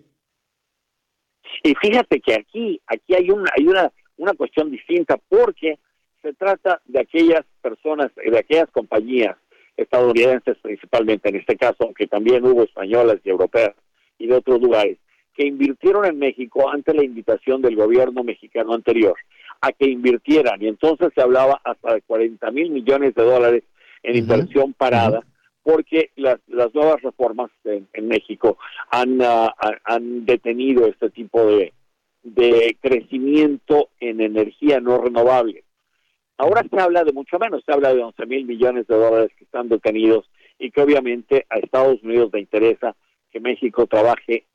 Y 1.62 1.74
fíjate 1.76 2.20
que 2.20 2.34
aquí, 2.34 2.80
aquí 2.86 3.14
hay 3.14 3.30
una, 3.30 3.50
hay 3.56 3.66
una, 3.66 3.90
una 4.18 4.34
cuestión 4.34 4.70
distinta 4.70 5.16
porque 5.30 5.78
se 6.20 6.34
trata 6.34 6.82
de 6.84 7.00
aquellas 7.00 7.46
personas, 7.62 8.10
de 8.14 8.38
aquellas 8.38 8.70
compañías 8.70 9.34
estadounidenses 9.82 10.56
principalmente 10.62 11.28
en 11.28 11.36
este 11.36 11.56
caso, 11.56 11.76
aunque 11.80 12.06
también 12.06 12.44
hubo 12.44 12.62
españolas 12.62 13.18
y 13.24 13.30
europeas 13.30 13.74
y 14.18 14.26
de 14.26 14.34
otros 14.34 14.60
lugares, 14.60 14.98
que 15.34 15.46
invirtieron 15.46 16.04
en 16.04 16.18
México 16.18 16.70
ante 16.70 16.94
la 16.94 17.04
invitación 17.04 17.62
del 17.62 17.76
gobierno 17.76 18.22
mexicano 18.22 18.74
anterior 18.74 19.14
a 19.60 19.72
que 19.72 19.88
invirtieran. 19.88 20.62
Y 20.62 20.68
entonces 20.68 21.08
se 21.14 21.22
hablaba 21.22 21.60
hasta 21.64 21.94
de 21.94 22.02
40 22.02 22.50
mil 22.50 22.70
millones 22.70 23.14
de 23.14 23.24
dólares 23.24 23.62
en 24.02 24.16
inversión 24.16 24.72
parada, 24.72 25.22
porque 25.62 26.10
las, 26.16 26.38
las 26.48 26.74
nuevas 26.74 27.00
reformas 27.02 27.50
en, 27.64 28.08
México 28.08 28.58
han, 28.90 29.20
ah, 29.22 29.54
han 29.84 30.24
detenido 30.24 30.86
este 30.86 31.10
tipo 31.10 31.44
de, 31.46 31.72
de 32.22 32.76
crecimiento 32.80 33.88
en 34.00 34.20
energía 34.20 34.80
no 34.80 34.98
renovable. 34.98 35.64
Ahora 36.40 36.64
se 36.70 36.80
habla 36.80 37.04
de 37.04 37.12
mucho 37.12 37.38
menos, 37.38 37.62
se 37.66 37.70
habla 37.70 37.92
de 37.92 38.02
11 38.02 38.24
mil 38.24 38.46
millones 38.46 38.86
de 38.86 38.96
dólares 38.96 39.30
que 39.36 39.44
están 39.44 39.68
detenidos 39.68 40.24
y 40.58 40.70
que 40.70 40.80
obviamente 40.80 41.44
a 41.50 41.58
Estados 41.58 42.02
Unidos 42.02 42.30
le 42.32 42.40
interesa 42.40 42.96
que 43.30 43.40
México 43.40 43.86
trabaje 43.86 44.46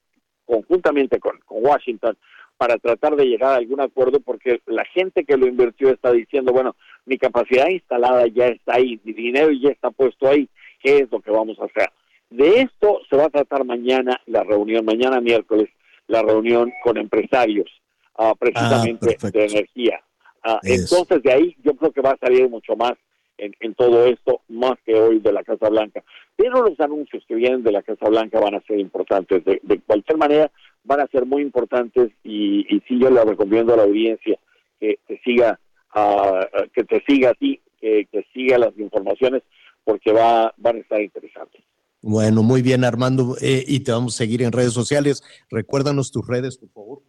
conjuntamente 0.46 1.20
con, 1.20 1.40
Washington 1.48 2.18
para 2.58 2.80
tratar 2.80 3.16
de 3.16 3.26
llegar 3.26 3.54
a 3.54 3.58
algún 3.58 3.82
acuerdo 3.82 4.20
porque 4.20 4.62
la 4.66 4.84
gente 4.86 5.26
que 5.26 5.38
lo 5.38 5.46
invirtió 5.46 5.90
está 5.90 6.12
diciendo, 6.12 6.52
bueno, 6.52 6.76
mi 7.06 7.20
capacidad 7.20 7.70
instalada 7.70 8.26
ya 8.34 8.48
está 8.48 8.78
ahí, 8.78 9.00
mi 9.04 9.14
dinero 9.14 9.52
ya 9.52 9.70
está 9.70 9.92
puesto 9.92 10.28
ahí, 10.28 10.50
¿qué 10.82 10.98
es 10.98 11.12
lo 11.12 11.20
que 11.20 11.30
vamos 11.30 11.60
a 11.60 11.66
hacer? 11.66 11.92
De 12.32 12.62
esto 12.62 13.02
se 13.08 13.16
va 13.16 13.26
a 13.26 13.30
tratar 13.30 13.64
mañana 13.64 14.20
la 14.26 14.44
reunión, 14.44 14.86
mañana 14.86 15.22
miércoles, 15.22 15.70
la 16.08 16.24
reunión 16.24 16.72
con 16.84 16.98
empresarios, 16.98 17.70
ah, 18.18 18.34
precisamente 18.40 19.18
ah, 19.22 19.30
de 19.30 19.46
energía. 19.46 20.02
Ah, 20.48 20.60
entonces 20.62 21.24
de 21.24 21.34
ahí 21.34 21.56
yo 21.64 21.76
creo 21.76 21.92
que 21.92 22.02
va 22.02 22.12
a 22.12 22.18
salir 22.18 22.48
mucho 22.48 22.76
más 22.76 22.94
en, 23.38 23.74
todo 23.74 24.06
esto, 24.06 24.42
más 24.48 24.76
que 24.86 24.94
hoy 24.94 25.20
de 25.20 25.34
la 25.34 25.44
Casa 25.44 25.70
Blanca. 25.70 26.04
Pero 26.36 26.62
los 26.64 26.80
anuncios 26.80 27.24
que 27.28 27.34
vienen 27.34 27.64
de 27.64 27.72
la 27.72 27.82
Casa 27.82 28.08
Blanca 28.08 28.40
van 28.40 28.54
a 28.54 28.62
ser 28.62 28.80
importantes. 28.80 29.44
De, 29.44 29.82
cualquier 29.86 30.18
manera, 30.20 30.52
van 30.84 31.00
a 31.00 31.08
ser 31.08 31.26
muy 31.26 31.42
importantes 31.42 32.12
y, 32.24 32.66
y 32.70 32.80
sí 32.88 33.00
yo 33.00 33.10
le 33.10 33.26
recomiendo 33.26 33.74
a 33.74 33.78
la 33.78 33.84
audiencia 33.84 34.38
que 34.80 35.00
te 35.08 35.20
siga, 35.24 35.60
uh, 35.96 36.70
que 36.74 36.84
te 36.84 37.04
siga 37.08 37.32
a 37.32 37.34
ti, 37.34 37.60
que, 37.82 38.08
siga 38.32 38.60
las 38.60 38.78
informaciones, 38.78 39.42
porque 39.84 40.12
va, 40.12 40.54
van 40.58 40.78
a 40.78 40.80
estar 40.80 41.02
interesantes. 41.02 41.62
Bueno, 42.02 42.44
muy 42.44 42.62
bien, 42.62 42.84
Armando, 42.84 43.36
eh, 43.42 43.64
y 43.68 43.80
te 43.80 43.92
vamos 43.92 44.14
a 44.14 44.18
seguir 44.20 44.44
en 44.44 44.52
redes 44.52 44.74
sociales. 44.74 45.24
Recuérdanos 45.50 46.12
tus 46.12 46.28
redes, 46.28 46.58
por 46.58 46.70
favor. 46.70 47.02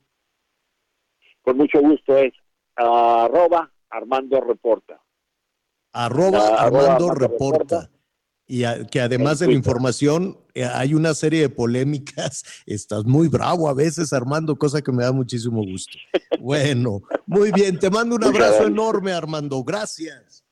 Con 1.43 1.59
mucho 1.59 1.81
gusto, 1.81 2.17
es 2.17 2.33
arroba 2.77 3.73
Armando 3.91 4.41
Reporta. 4.41 5.01
Arroba, 5.93 6.61
Armando, 6.61 7.11
Reporta. 7.15 7.91
Y 8.47 8.63
que 8.93 9.01
además 9.01 9.41
de 9.41 9.49
la 9.49 9.55
información, 9.55 10.39
eh, 10.55 10.65
hay 10.65 10.95
una 10.95 11.15
serie 11.15 11.41
de 11.41 11.49
polémicas. 11.49 12.45
Estás 12.67 13.05
muy 13.05 13.29
bravo 13.29 13.69
a 13.69 13.75
veces, 13.75 14.13
Armando, 14.13 14.57
cosa 14.57 14.83
que 14.83 14.93
me 14.93 15.03
da 15.03 15.13
muchísimo 15.13 15.65
gusto. 15.65 15.99
Bueno, 16.39 17.03
muy 17.27 17.51
bien, 17.51 17.79
te 17.79 17.91
mando 17.91 18.15
un 18.15 18.25
abrazo 18.25 18.67
enorme, 18.67 19.13
Armando. 19.13 19.65
Gracias. 19.65 20.45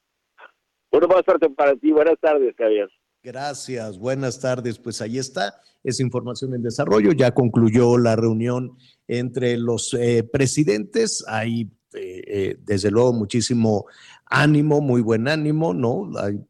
Bueno, 0.91 1.07
buenas 1.07 1.25
tardes 1.25 1.51
para 1.57 1.77
ti. 1.77 1.93
Buenas 1.93 2.19
tardes, 2.21 2.55
Javier. 2.57 2.89
Gracias, 3.23 3.99
buenas 3.99 4.41
tardes. 4.41 4.79
Pues 4.79 5.01
ahí 5.01 5.19
está, 5.19 5.61
esa 5.83 6.03
información 6.03 6.55
en 6.55 6.63
desarrollo. 6.63 7.13
Ya 7.13 7.33
concluyó 7.33 7.97
la 7.97 8.17
reunión 8.17 8.77
entre 9.09 9.57
los 9.57 9.95
eh, 9.95 10.25
presidentes. 10.25 11.25
Hay, 11.29 11.71
eh, 11.97 12.57
desde 12.65 12.91
luego, 12.91 13.13
muchísimo 13.13 13.87
ánimo, 14.27 14.81
muy 14.81 15.01
buen 15.01 15.29
ánimo, 15.29 15.75
¿no? 15.75 16.11
Hay 16.19 16.41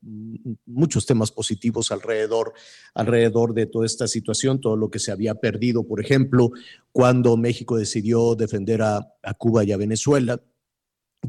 muchos 0.66 1.06
temas 1.06 1.30
positivos 1.30 1.90
alrededor, 1.90 2.54
alrededor 2.94 3.54
de 3.54 3.66
toda 3.66 3.86
esta 3.86 4.06
situación, 4.08 4.60
todo 4.60 4.76
lo 4.76 4.90
que 4.90 4.98
se 4.98 5.12
había 5.12 5.34
perdido, 5.34 5.86
por 5.86 6.00
ejemplo, 6.00 6.50
cuando 6.92 7.36
México 7.36 7.76
decidió 7.76 8.34
defender 8.34 8.82
a, 8.82 9.06
Cuba 9.38 9.64
y 9.64 9.72
a 9.72 9.76
Venezuela, 9.76 10.40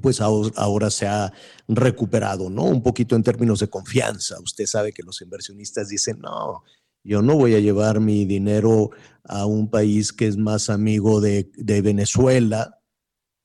pues 0.01 0.19
ahora, 0.21 0.89
se 0.89 1.07
ha 1.07 1.31
recuperado, 1.67 2.49
¿no? 2.49 2.63
Un 2.63 2.83
poquito 2.83 3.15
en 3.15 3.23
términos 3.23 3.59
de 3.59 3.69
confianza. 3.69 4.39
Usted 4.41 4.65
sabe 4.65 4.91
que 4.91 5.03
los 5.03 5.21
inversionistas 5.21 5.87
dicen, 5.87 6.19
no, 6.19 6.63
yo 7.03 7.21
no 7.21 7.35
voy 7.35 7.55
a 7.55 7.59
llevar 7.59 8.01
mi 8.01 8.25
dinero 8.25 8.91
a 9.23 9.45
un 9.45 9.69
país 9.69 10.11
que 10.11 10.27
es 10.27 10.37
más 10.37 10.69
amigo 10.69 11.21
de 11.21 11.81
Venezuela 11.81 12.74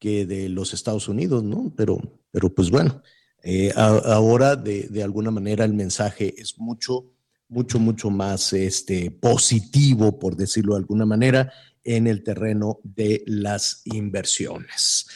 que 0.00 0.26
de 0.26 0.48
los 0.48 0.74
Estados 0.74 1.08
Unidos, 1.08 1.44
¿no? 1.44 1.72
Pero 1.76 2.00
pero 2.30 2.52
pues 2.54 2.70
bueno, 2.70 3.02
eh, 3.42 3.72
ahora 3.74 4.56
de, 4.56 4.88
de, 4.88 5.02
alguna 5.02 5.30
manera 5.30 5.64
el 5.64 5.74
mensaje 5.74 6.34
es 6.36 6.58
mucho, 6.58 7.06
mucho, 7.48 7.78
mucho 7.78 8.10
más 8.10 8.52
este, 8.52 9.10
positivo, 9.10 10.18
por 10.18 10.36
decirlo 10.36 10.74
de 10.74 10.80
alguna 10.80 11.06
manera, 11.06 11.52
en 11.82 12.06
el 12.06 12.22
terreno 12.22 12.78
de 12.84 13.24
las 13.26 13.82
inversiones. 13.86 15.06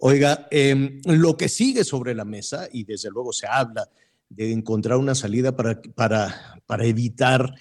Oiga, 0.00 0.48
em, 0.50 1.00
lo 1.04 1.36
que 1.36 1.48
sigue 1.48 1.84
sobre 1.84 2.14
la 2.14 2.24
mesa, 2.24 2.68
y 2.70 2.84
desde 2.84 3.10
luego 3.10 3.32
se 3.32 3.46
habla 3.46 3.88
de 4.28 4.52
encontrar 4.52 4.98
una 4.98 5.14
salida 5.14 5.56
para, 5.56 5.80
para, 5.94 6.60
para 6.66 6.84
evitar 6.84 7.54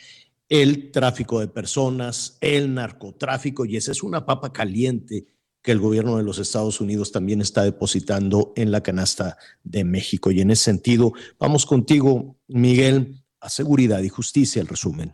el 0.49 0.91
tráfico 0.91 1.39
de 1.39 1.47
personas, 1.47 2.37
el 2.41 2.73
narcotráfico, 2.73 3.65
y 3.65 3.77
esa 3.77 3.91
es 3.91 4.01
una 4.01 4.25
papa 4.25 4.51
caliente 4.51 5.25
que 5.61 5.71
el 5.71 5.79
gobierno 5.79 6.17
de 6.17 6.23
los 6.23 6.39
Estados 6.39 6.79
Unidos 6.81 7.11
también 7.11 7.41
está 7.41 7.63
depositando 7.63 8.53
en 8.55 8.71
la 8.71 8.81
canasta 8.81 9.37
de 9.63 9.83
México. 9.83 10.31
Y 10.31 10.41
en 10.41 10.51
ese 10.51 10.63
sentido, 10.63 11.13
vamos 11.39 11.65
contigo, 11.65 12.37
Miguel, 12.47 13.23
a 13.39 13.49
seguridad 13.49 14.01
y 14.01 14.09
justicia, 14.09 14.61
el 14.61 14.67
resumen. 14.67 15.13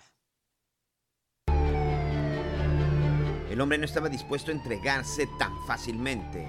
El 3.50 3.62
hombre 3.62 3.78
no 3.78 3.86
estaba 3.86 4.10
dispuesto 4.10 4.50
a 4.50 4.56
entregarse 4.56 5.28
tan 5.38 5.54
fácilmente. 5.68 6.48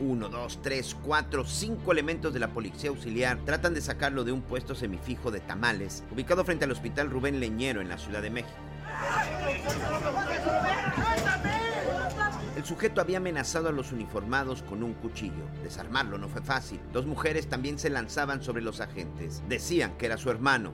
Uno, 0.00 0.28
dos, 0.28 0.58
tres, 0.62 0.96
cuatro, 1.04 1.44
cinco 1.44 1.92
elementos 1.92 2.32
de 2.34 2.40
la 2.40 2.48
policía 2.48 2.90
auxiliar 2.90 3.38
tratan 3.44 3.74
de 3.74 3.80
sacarlo 3.80 4.24
de 4.24 4.32
un 4.32 4.42
puesto 4.42 4.74
semifijo 4.74 5.30
de 5.30 5.40
tamales 5.40 6.02
ubicado 6.10 6.44
frente 6.44 6.64
al 6.64 6.72
hospital 6.72 7.10
Rubén 7.10 7.38
Leñero 7.38 7.80
en 7.80 7.88
la 7.88 7.98
Ciudad 7.98 8.22
de 8.22 8.30
México. 8.30 8.71
El 12.62 12.68
sujeto 12.68 13.00
había 13.00 13.16
amenazado 13.16 13.68
a 13.68 13.72
los 13.72 13.90
uniformados 13.90 14.62
con 14.62 14.84
un 14.84 14.94
cuchillo. 14.94 15.44
Desarmarlo 15.64 16.16
no 16.16 16.28
fue 16.28 16.42
fácil. 16.42 16.80
Dos 16.92 17.06
mujeres 17.06 17.48
también 17.48 17.76
se 17.78 17.90
lanzaban 17.90 18.40
sobre 18.40 18.62
los 18.62 18.80
agentes. 18.80 19.42
Decían 19.48 19.96
que 19.98 20.06
era 20.06 20.16
su 20.16 20.30
hermano. 20.30 20.72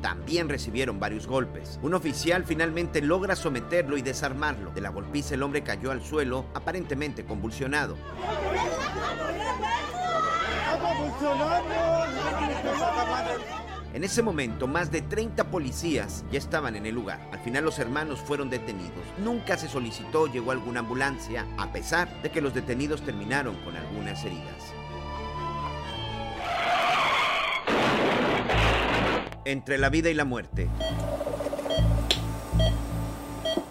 También 0.00 0.48
recibieron 0.48 1.00
varios 1.00 1.26
golpes. 1.26 1.80
Un 1.82 1.94
oficial 1.94 2.44
finalmente 2.44 3.02
logra 3.02 3.34
someterlo 3.34 3.96
y 3.96 4.02
desarmarlo. 4.02 4.70
De 4.70 4.80
la 4.80 4.90
golpiza 4.90 5.34
el 5.34 5.42
hombre 5.42 5.62
cayó 5.62 5.90
al 5.90 6.02
suelo, 6.02 6.46
aparentemente 6.54 7.24
convulsionado. 7.24 7.96
En 13.92 14.04
ese 14.04 14.22
momento, 14.22 14.66
más 14.66 14.90
de 14.90 15.02
30 15.02 15.50
policías 15.50 16.24
ya 16.32 16.38
estaban 16.38 16.76
en 16.76 16.86
el 16.86 16.94
lugar. 16.94 17.20
Al 17.32 17.40
final 17.40 17.64
los 17.64 17.78
hermanos 17.78 18.20
fueron 18.20 18.48
detenidos. 18.48 19.04
Nunca 19.18 19.58
se 19.58 19.68
solicitó 19.68 20.26
llegó 20.26 20.52
alguna 20.52 20.80
ambulancia, 20.80 21.46
a 21.58 21.72
pesar 21.72 22.22
de 22.22 22.30
que 22.30 22.40
los 22.40 22.54
detenidos 22.54 23.02
terminaron 23.02 23.56
con 23.64 23.76
algunas 23.76 24.24
heridas. 24.24 24.72
Entre 29.44 29.76
la 29.76 29.90
vida 29.90 30.08
y 30.08 30.14
la 30.14 30.24
muerte. 30.24 30.68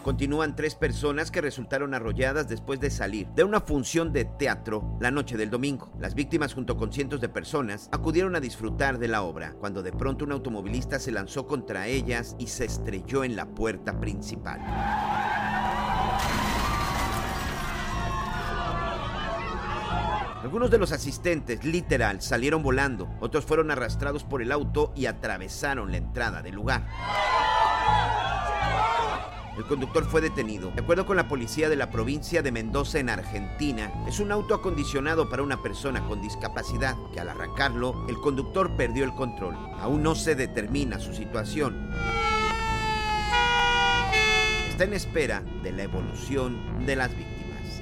Continúan 0.03 0.55
tres 0.55 0.75
personas 0.75 1.29
que 1.29 1.41
resultaron 1.41 1.93
arrolladas 1.93 2.47
después 2.47 2.79
de 2.79 2.89
salir 2.89 3.27
de 3.35 3.43
una 3.43 3.59
función 3.59 4.13
de 4.13 4.23
teatro 4.23 4.97
la 5.01 5.11
noche 5.11 5.35
del 5.35 5.49
domingo. 5.49 5.91
Las 5.99 6.15
víctimas 6.15 6.53
junto 6.53 6.77
con 6.77 6.93
cientos 6.93 7.19
de 7.19 7.27
personas 7.27 7.89
acudieron 7.91 8.35
a 8.35 8.39
disfrutar 8.39 8.97
de 8.97 9.09
la 9.09 9.23
obra, 9.23 9.55
cuando 9.59 9.83
de 9.83 9.91
pronto 9.91 10.23
un 10.23 10.31
automovilista 10.31 10.99
se 10.99 11.11
lanzó 11.11 11.47
contra 11.47 11.87
ellas 11.87 12.35
y 12.39 12.47
se 12.47 12.65
estrelló 12.65 13.25
en 13.25 13.35
la 13.35 13.45
puerta 13.45 13.99
principal. 13.99 14.61
Algunos 20.41 20.71
de 20.71 20.77
los 20.77 20.93
asistentes, 20.93 21.65
literal, 21.65 22.21
salieron 22.21 22.63
volando, 22.63 23.09
otros 23.19 23.45
fueron 23.45 23.69
arrastrados 23.69 24.23
por 24.23 24.41
el 24.41 24.53
auto 24.53 24.93
y 24.95 25.05
atravesaron 25.07 25.91
la 25.91 25.97
entrada 25.97 26.41
del 26.41 26.55
lugar. 26.55 26.87
El 29.59 29.65
conductor 29.65 30.05
fue 30.05 30.21
detenido. 30.21 30.71
De 30.71 30.79
acuerdo 30.79 31.05
con 31.05 31.17
la 31.17 31.27
policía 31.27 31.67
de 31.67 31.75
la 31.75 31.91
provincia 31.91 32.41
de 32.41 32.49
Mendoza 32.49 32.97
en 32.97 33.09
Argentina, 33.09 33.91
es 34.07 34.21
un 34.21 34.31
auto 34.31 34.55
acondicionado 34.55 35.29
para 35.29 35.43
una 35.43 35.61
persona 35.61 36.07
con 36.07 36.21
discapacidad 36.21 36.95
que 37.11 37.19
al 37.19 37.27
arrancarlo, 37.27 38.07
el 38.07 38.15
conductor 38.21 38.77
perdió 38.77 39.03
el 39.03 39.13
control. 39.13 39.57
Aún 39.81 40.01
no 40.01 40.15
se 40.15 40.35
determina 40.35 40.97
su 40.97 41.13
situación. 41.13 41.89
Está 44.69 44.85
en 44.85 44.93
espera 44.93 45.43
de 45.61 45.73
la 45.73 45.83
evolución 45.83 46.85
de 46.85 46.95
las 46.95 47.09
víctimas. 47.09 47.81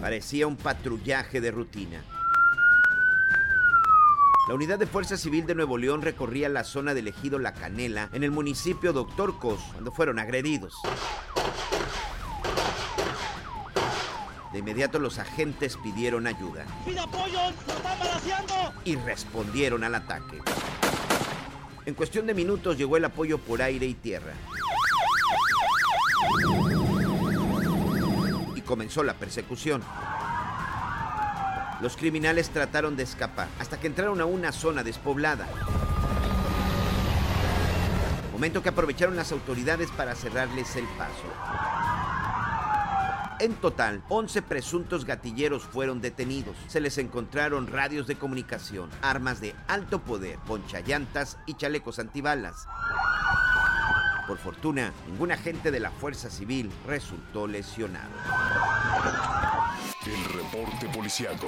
Parecía 0.00 0.46
un 0.46 0.54
patrullaje 0.54 1.40
de 1.40 1.50
rutina. 1.50 2.19
La 4.48 4.54
unidad 4.54 4.78
de 4.78 4.86
Fuerza 4.86 5.16
Civil 5.16 5.46
de 5.46 5.54
Nuevo 5.54 5.76
León 5.76 6.02
recorría 6.02 6.48
la 6.48 6.64
zona 6.64 6.94
del 6.94 7.08
ejido 7.08 7.38
La 7.38 7.52
Canela 7.52 8.08
en 8.12 8.24
el 8.24 8.30
municipio 8.30 8.92
Doctor 8.92 9.38
Cos 9.38 9.60
cuando 9.72 9.92
fueron 9.92 10.18
agredidos. 10.18 10.74
De 14.52 14.58
inmediato 14.58 14.98
los 14.98 15.18
agentes 15.18 15.76
pidieron 15.76 16.26
ayuda. 16.26 16.64
apoyo! 16.98 17.38
Y 18.84 18.96
respondieron 18.96 19.84
al 19.84 19.94
ataque. 19.94 20.40
En 21.84 21.94
cuestión 21.94 22.26
de 22.26 22.34
minutos 22.34 22.76
llegó 22.78 22.96
el 22.96 23.04
apoyo 23.04 23.38
por 23.38 23.62
aire 23.62 23.86
y 23.86 23.94
tierra. 23.94 24.32
Y 28.56 28.60
comenzó 28.62 29.04
la 29.04 29.14
persecución. 29.14 29.82
Los 31.80 31.96
criminales 31.96 32.50
trataron 32.50 32.96
de 32.96 33.04
escapar 33.04 33.48
hasta 33.58 33.80
que 33.80 33.86
entraron 33.86 34.20
a 34.20 34.26
una 34.26 34.52
zona 34.52 34.82
despoblada. 34.82 35.46
Momento 38.32 38.62
que 38.62 38.68
aprovecharon 38.68 39.16
las 39.16 39.32
autoridades 39.32 39.90
para 39.90 40.14
cerrarles 40.14 40.76
el 40.76 40.84
paso. 40.98 41.24
En 43.38 43.54
total, 43.54 44.02
11 44.10 44.42
presuntos 44.42 45.06
gatilleros 45.06 45.62
fueron 45.62 46.02
detenidos. 46.02 46.56
Se 46.68 46.80
les 46.80 46.98
encontraron 46.98 47.68
radios 47.68 48.06
de 48.06 48.16
comunicación, 48.16 48.90
armas 49.00 49.40
de 49.40 49.54
alto 49.66 50.00
poder, 50.02 50.38
ponchallantas 50.40 51.38
y 51.46 51.54
chalecos 51.54 51.98
antibalas. 51.98 52.66
Por 54.26 54.36
fortuna, 54.36 54.92
ningún 55.08 55.32
agente 55.32 55.70
de 55.70 55.80
la 55.80 55.90
Fuerza 55.90 56.28
Civil 56.28 56.70
resultó 56.86 57.46
lesionado. 57.46 58.10
El 60.06 60.24
reporte 60.24 60.86
policiaco. 60.94 61.46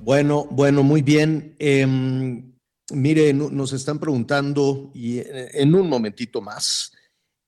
Bueno, 0.00 0.46
bueno, 0.50 0.82
muy 0.82 1.00
bien. 1.00 1.56
Em, 1.58 2.52
mire, 2.92 3.32
nos 3.32 3.72
están 3.72 3.98
preguntando 3.98 4.90
y 4.94 5.20
en 5.24 5.74
un 5.74 5.88
momentito 5.88 6.42
más, 6.42 6.92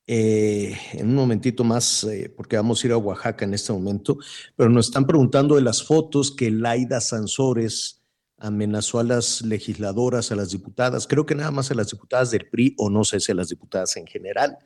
eh, 0.06 0.74
en 0.94 1.08
un 1.08 1.14
momentito 1.16 1.64
más, 1.64 2.04
eh, 2.04 2.32
porque 2.34 2.56
vamos 2.56 2.82
a 2.82 2.86
ir 2.86 2.92
a 2.94 2.96
Oaxaca 2.96 3.44
en 3.44 3.52
este 3.52 3.72
momento, 3.74 4.16
pero 4.56 4.70
nos 4.70 4.86
están 4.86 5.06
preguntando 5.06 5.56
de 5.56 5.62
las 5.62 5.82
fotos 5.82 6.32
que 6.32 6.50
Laida 6.50 7.02
Sansores 7.02 8.00
amenazó 8.38 9.00
a 9.00 9.04
las 9.04 9.42
legisladoras, 9.42 10.32
a 10.32 10.36
las 10.36 10.50
diputadas, 10.50 11.06
creo 11.06 11.26
que 11.26 11.34
nada 11.34 11.50
más 11.50 11.70
a 11.70 11.74
las 11.74 11.90
diputadas 11.90 12.30
del 12.30 12.48
PRI 12.48 12.74
o 12.78 12.88
no 12.88 13.04
sé 13.04 13.20
si 13.20 13.32
a 13.32 13.34
las 13.34 13.50
diputadas 13.50 13.98
en 13.98 14.06
general. 14.06 14.56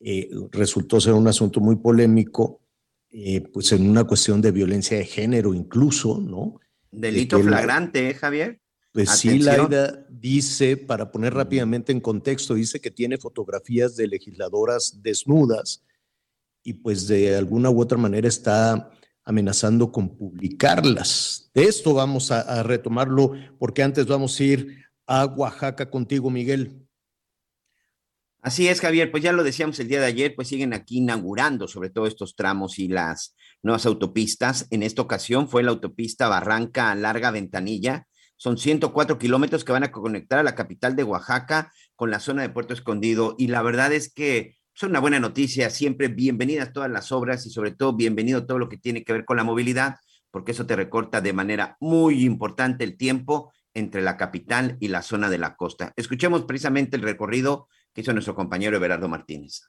Eh, 0.00 0.30
resultó 0.52 1.00
ser 1.00 1.14
un 1.14 1.26
asunto 1.26 1.60
muy 1.60 1.76
polémico, 1.76 2.60
eh, 3.10 3.40
pues 3.52 3.72
en 3.72 3.88
una 3.88 4.04
cuestión 4.04 4.40
de 4.40 4.52
violencia 4.52 4.96
de 4.96 5.04
género 5.04 5.54
incluso, 5.54 6.18
¿no? 6.20 6.60
Delito 6.90 7.40
flagrante, 7.40 8.10
¿eh, 8.10 8.14
Javier. 8.14 8.60
Pues 8.92 9.10
sí, 9.10 9.38
Laida 9.38 10.06
dice, 10.08 10.76
para 10.76 11.10
poner 11.10 11.34
rápidamente 11.34 11.92
en 11.92 12.00
contexto, 12.00 12.54
dice 12.54 12.80
que 12.80 12.90
tiene 12.90 13.18
fotografías 13.18 13.96
de 13.96 14.08
legisladoras 14.08 15.02
desnudas 15.02 15.84
y 16.62 16.74
pues 16.74 17.06
de 17.06 17.36
alguna 17.36 17.70
u 17.70 17.80
otra 17.80 17.98
manera 17.98 18.28
está 18.28 18.90
amenazando 19.24 19.92
con 19.92 20.16
publicarlas. 20.16 21.50
De 21.54 21.64
esto 21.64 21.92
vamos 21.92 22.30
a, 22.30 22.62
retomarlo 22.62 23.32
porque 23.58 23.82
antes 23.82 24.06
vamos 24.06 24.38
a 24.40 24.44
ir 24.44 24.84
a 25.06 25.26
Oaxaca 25.26 25.90
contigo, 25.90 26.30
Miguel. 26.30 26.87
Así 28.48 28.66
es, 28.66 28.80
Javier, 28.80 29.10
pues 29.10 29.22
ya 29.22 29.34
lo 29.34 29.44
decíamos 29.44 29.78
el 29.78 29.88
día 29.88 30.00
de 30.00 30.06
ayer, 30.06 30.34
pues 30.34 30.48
siguen 30.48 30.72
aquí 30.72 30.96
inaugurando 31.00 31.68
sobre 31.68 31.90
todo 31.90 32.06
estos 32.06 32.34
tramos 32.34 32.78
y 32.78 32.88
las 32.88 33.36
nuevas 33.62 33.84
autopistas. 33.84 34.66
En 34.70 34.82
esta 34.82 35.02
ocasión 35.02 35.50
fue 35.50 35.62
la 35.62 35.70
autopista 35.70 36.28
Barranca 36.28 36.94
Larga 36.94 37.30
Ventanilla. 37.30 38.06
Son 38.38 38.56
104 38.56 39.18
kilómetros 39.18 39.64
que 39.66 39.72
van 39.72 39.84
a 39.84 39.92
conectar 39.92 40.38
a 40.38 40.42
la 40.42 40.54
capital 40.54 40.96
de 40.96 41.04
Oaxaca 41.04 41.70
con 41.94 42.10
la 42.10 42.20
zona 42.20 42.40
de 42.40 42.48
Puerto 42.48 42.72
Escondido. 42.72 43.34
Y 43.36 43.48
la 43.48 43.60
verdad 43.60 43.92
es 43.92 44.10
que 44.10 44.56
son 44.72 44.92
una 44.92 45.00
buena 45.00 45.20
noticia, 45.20 45.68
siempre 45.68 46.08
bienvenidas 46.08 46.72
todas 46.72 46.90
las 46.90 47.12
obras 47.12 47.44
y 47.44 47.50
sobre 47.50 47.72
todo 47.72 47.92
bienvenido 47.92 48.46
todo 48.46 48.58
lo 48.58 48.70
que 48.70 48.78
tiene 48.78 49.04
que 49.04 49.12
ver 49.12 49.26
con 49.26 49.36
la 49.36 49.44
movilidad, 49.44 49.96
porque 50.30 50.52
eso 50.52 50.64
te 50.64 50.74
recorta 50.74 51.20
de 51.20 51.34
manera 51.34 51.76
muy 51.80 52.24
importante 52.24 52.82
el 52.82 52.96
tiempo 52.96 53.52
entre 53.74 54.00
la 54.00 54.16
capital 54.16 54.78
y 54.80 54.88
la 54.88 55.02
zona 55.02 55.28
de 55.28 55.36
la 55.36 55.54
costa. 55.54 55.92
Escuchemos 55.96 56.44
precisamente 56.44 56.96
el 56.96 57.02
recorrido 57.02 57.68
que 57.98 58.02
hizo 58.02 58.12
nuestro 58.12 58.36
compañero 58.36 58.76
Everardo 58.76 59.08
Martínez. 59.08 59.68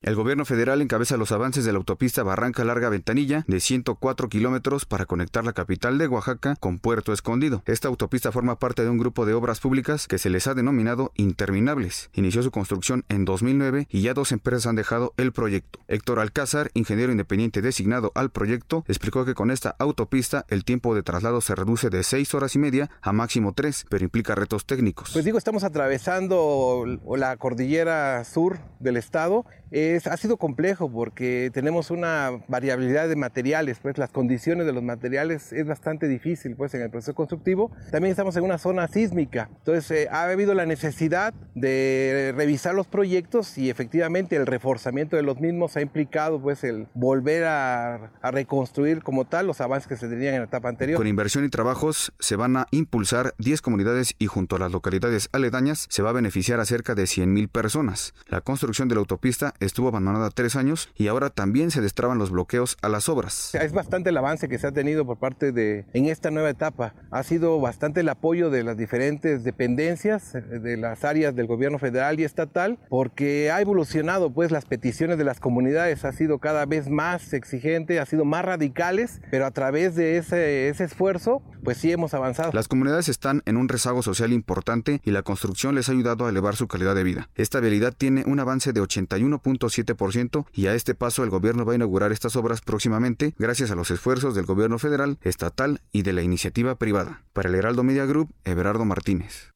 El 0.00 0.14
gobierno 0.14 0.44
federal 0.44 0.80
encabeza 0.80 1.16
los 1.16 1.32
avances 1.32 1.64
de 1.64 1.72
la 1.72 1.78
autopista 1.78 2.22
Barranca 2.22 2.62
Larga 2.62 2.88
Ventanilla 2.88 3.44
de 3.48 3.58
104 3.58 4.28
kilómetros 4.28 4.84
para 4.84 5.06
conectar 5.06 5.44
la 5.44 5.52
capital 5.52 5.98
de 5.98 6.06
Oaxaca 6.06 6.54
con 6.54 6.78
Puerto 6.78 7.12
Escondido. 7.12 7.64
Esta 7.66 7.88
autopista 7.88 8.30
forma 8.30 8.60
parte 8.60 8.84
de 8.84 8.90
un 8.90 8.98
grupo 8.98 9.26
de 9.26 9.34
obras 9.34 9.58
públicas 9.58 10.06
que 10.06 10.18
se 10.18 10.30
les 10.30 10.46
ha 10.46 10.54
denominado 10.54 11.10
interminables. 11.16 12.10
Inició 12.14 12.44
su 12.44 12.52
construcción 12.52 13.04
en 13.08 13.24
2009 13.24 13.88
y 13.90 14.02
ya 14.02 14.14
dos 14.14 14.30
empresas 14.30 14.68
han 14.68 14.76
dejado 14.76 15.14
el 15.16 15.32
proyecto. 15.32 15.80
Héctor 15.88 16.20
Alcázar, 16.20 16.70
ingeniero 16.74 17.10
independiente 17.10 17.60
designado 17.60 18.12
al 18.14 18.30
proyecto, 18.30 18.84
explicó 18.86 19.24
que 19.24 19.34
con 19.34 19.50
esta 19.50 19.74
autopista 19.80 20.46
el 20.48 20.64
tiempo 20.64 20.94
de 20.94 21.02
traslado 21.02 21.40
se 21.40 21.56
reduce 21.56 21.90
de 21.90 22.04
seis 22.04 22.32
horas 22.34 22.54
y 22.54 22.60
media 22.60 22.88
a 23.02 23.12
máximo 23.12 23.52
tres, 23.52 23.84
pero 23.90 24.04
implica 24.04 24.36
retos 24.36 24.64
técnicos. 24.64 25.10
Pues 25.12 25.24
digo, 25.24 25.38
estamos 25.38 25.64
atravesando 25.64 26.84
la 27.16 27.36
cordillera 27.36 28.22
sur 28.22 28.60
del 28.78 28.96
estado 28.96 29.44
ha 29.96 30.16
sido 30.16 30.36
complejo 30.36 30.90
porque 30.90 31.50
tenemos 31.52 31.90
una 31.90 32.30
variabilidad 32.48 33.08
de 33.08 33.16
materiales, 33.16 33.78
pues 33.80 33.98
las 33.98 34.10
condiciones 34.10 34.66
de 34.66 34.72
los 34.72 34.82
materiales 34.82 35.52
es 35.52 35.66
bastante 35.66 36.08
difícil 36.08 36.56
pues 36.56 36.74
en 36.74 36.82
el 36.82 36.90
proceso 36.90 37.14
constructivo. 37.14 37.70
También 37.90 38.10
estamos 38.10 38.36
en 38.36 38.44
una 38.44 38.58
zona 38.58 38.88
sísmica, 38.88 39.48
entonces 39.58 39.90
eh, 39.90 40.08
ha 40.10 40.24
habido 40.24 40.54
la 40.54 40.66
necesidad 40.66 41.34
de 41.54 42.32
revisar 42.36 42.74
los 42.74 42.86
proyectos 42.86 43.58
y 43.58 43.70
efectivamente 43.70 44.36
el 44.36 44.46
reforzamiento 44.46 45.16
de 45.16 45.22
los 45.22 45.40
mismos 45.40 45.76
ha 45.76 45.80
implicado 45.80 46.40
pues 46.40 46.64
el 46.64 46.86
volver 46.94 47.44
a, 47.44 48.12
reconstruir 48.30 49.02
como 49.02 49.24
tal 49.24 49.46
los 49.46 49.60
avances 49.60 49.88
que 49.88 49.96
se 49.96 50.08
tenían 50.08 50.34
en 50.34 50.40
la 50.40 50.46
etapa 50.46 50.68
anterior. 50.68 50.98
Con 50.98 51.06
inversión 51.06 51.44
y 51.44 51.48
trabajos 51.48 52.12
se 52.18 52.36
van 52.36 52.56
a 52.56 52.66
impulsar 52.70 53.34
10 53.38 53.62
comunidades 53.62 54.14
y 54.18 54.26
junto 54.26 54.56
a 54.56 54.58
las 54.58 54.70
localidades 54.70 55.28
aledañas 55.32 55.86
se 55.88 56.02
va 56.02 56.10
a 56.10 56.12
beneficiar 56.12 56.60
a 56.60 56.64
cerca 56.64 56.94
de 56.94 57.04
100.000 57.04 57.48
personas. 57.48 58.14
La 58.28 58.40
construcción 58.40 58.88
de 58.88 58.94
la 58.94 59.00
autopista 59.00 59.54
estuvo 59.78 59.90
abandonada 59.90 60.30
tres 60.30 60.56
años 60.56 60.88
y 60.96 61.06
ahora 61.06 61.30
también 61.30 61.70
se 61.70 61.80
destraban 61.80 62.18
los 62.18 62.32
bloqueos 62.32 62.76
a 62.82 62.88
las 62.88 63.08
obras. 63.08 63.54
Es 63.54 63.72
bastante 63.72 64.10
el 64.10 64.16
avance 64.16 64.48
que 64.48 64.58
se 64.58 64.66
ha 64.66 64.72
tenido 64.72 65.06
por 65.06 65.18
parte 65.18 65.52
de, 65.52 65.86
en 65.92 66.06
esta 66.06 66.32
nueva 66.32 66.50
etapa. 66.50 66.94
Ha 67.12 67.22
sido 67.22 67.60
bastante 67.60 68.00
el 68.00 68.08
apoyo 68.08 68.50
de 68.50 68.64
las 68.64 68.76
diferentes 68.76 69.44
dependencias, 69.44 70.32
de 70.32 70.76
las 70.76 71.04
áreas 71.04 71.36
del 71.36 71.46
gobierno 71.46 71.78
federal 71.78 72.18
y 72.18 72.24
estatal, 72.24 72.80
porque 72.88 73.52
ha 73.52 73.60
evolucionado 73.60 74.34
pues 74.34 74.50
las 74.50 74.64
peticiones 74.64 75.16
de 75.16 75.22
las 75.22 75.38
comunidades, 75.38 76.04
ha 76.04 76.10
sido 76.10 76.40
cada 76.40 76.66
vez 76.66 76.90
más 76.90 77.32
exigente, 77.32 78.00
ha 78.00 78.06
sido 78.06 78.24
más 78.24 78.44
radicales, 78.44 79.20
pero 79.30 79.46
a 79.46 79.52
través 79.52 79.94
de 79.94 80.16
ese, 80.16 80.70
ese 80.70 80.82
esfuerzo 80.82 81.40
pues 81.62 81.78
sí 81.78 81.92
hemos 81.92 82.14
avanzado. 82.14 82.50
Las 82.52 82.66
comunidades 82.66 83.08
están 83.08 83.42
en 83.46 83.56
un 83.56 83.68
rezago 83.68 84.02
social 84.02 84.32
importante 84.32 85.00
y 85.04 85.12
la 85.12 85.22
construcción 85.22 85.74
les 85.74 85.88
ha 85.88 85.92
ayudado 85.92 86.26
a 86.26 86.30
elevar 86.30 86.56
su 86.56 86.66
calidad 86.66 86.94
de 86.94 87.04
vida. 87.04 87.28
Esta 87.36 87.60
vialidad 87.60 87.94
tiene 87.96 88.24
un 88.26 88.40
avance 88.40 88.72
de 88.72 88.80
81.7% 89.68 90.46
y 90.52 90.66
a 90.66 90.74
este 90.74 90.94
paso 90.94 91.24
el 91.24 91.30
gobierno 91.30 91.64
va 91.64 91.72
a 91.72 91.76
inaugurar 91.76 92.12
estas 92.12 92.36
obras 92.36 92.60
próximamente 92.60 93.34
gracias 93.38 93.70
a 93.70 93.74
los 93.74 93.90
esfuerzos 93.90 94.34
del 94.34 94.46
gobierno 94.46 94.78
federal, 94.78 95.18
estatal 95.22 95.80
y 95.92 96.02
de 96.02 96.12
la 96.12 96.22
iniciativa 96.22 96.76
privada. 96.78 97.22
Para 97.32 97.48
el 97.48 97.54
Heraldo 97.54 97.82
Media 97.82 98.04
Group, 98.04 98.32
Everardo 98.44 98.84
Martínez. 98.84 99.52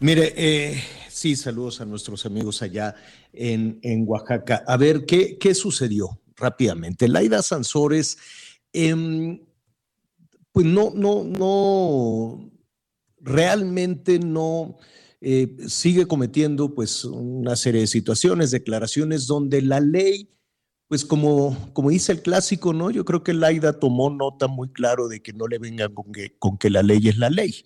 Mire, 0.00 0.32
eh, 0.36 0.82
sí, 1.08 1.34
saludos 1.34 1.80
a 1.80 1.84
nuestros 1.84 2.24
amigos 2.24 2.62
allá 2.62 2.94
en, 3.32 4.04
Oaxaca. 4.06 4.62
A 4.66 4.76
ver, 4.76 5.04
¿qué, 5.04 5.38
qué 5.38 5.54
sucedió 5.54 6.20
rápidamente? 6.36 7.08
Laida 7.08 7.42
Sansores 7.42 8.18
Em, 8.72 9.40
pues 10.52 10.66
no, 10.66 10.92
no, 10.94 11.24
no, 11.24 12.50
realmente 13.20 14.18
no 14.18 14.76
eh, 15.20 15.56
sigue 15.66 16.06
cometiendo 16.06 16.74
pues 16.74 17.04
una 17.04 17.56
serie 17.56 17.82
de 17.82 17.86
situaciones, 17.86 18.50
declaraciones 18.50 19.26
donde 19.26 19.62
la 19.62 19.80
ley, 19.80 20.30
pues 20.86 21.04
como, 21.04 21.70
como 21.72 21.90
dice 21.90 22.12
el 22.12 22.22
clásico, 22.22 22.72
¿no? 22.72 22.90
Yo 22.90 23.04
creo 23.04 23.22
que 23.22 23.34
Laida 23.34 23.78
tomó 23.78 24.10
nota 24.10 24.46
muy 24.46 24.70
claro 24.70 25.08
de 25.08 25.20
que 25.20 25.32
no 25.32 25.48
le 25.48 25.58
vengan 25.58 25.92
con 25.94 26.12
que, 26.12 26.36
con 26.38 26.56
que 26.58 26.70
la 26.70 26.82
ley 26.82 27.08
es 27.08 27.18
la 27.18 27.30
ley. 27.30 27.64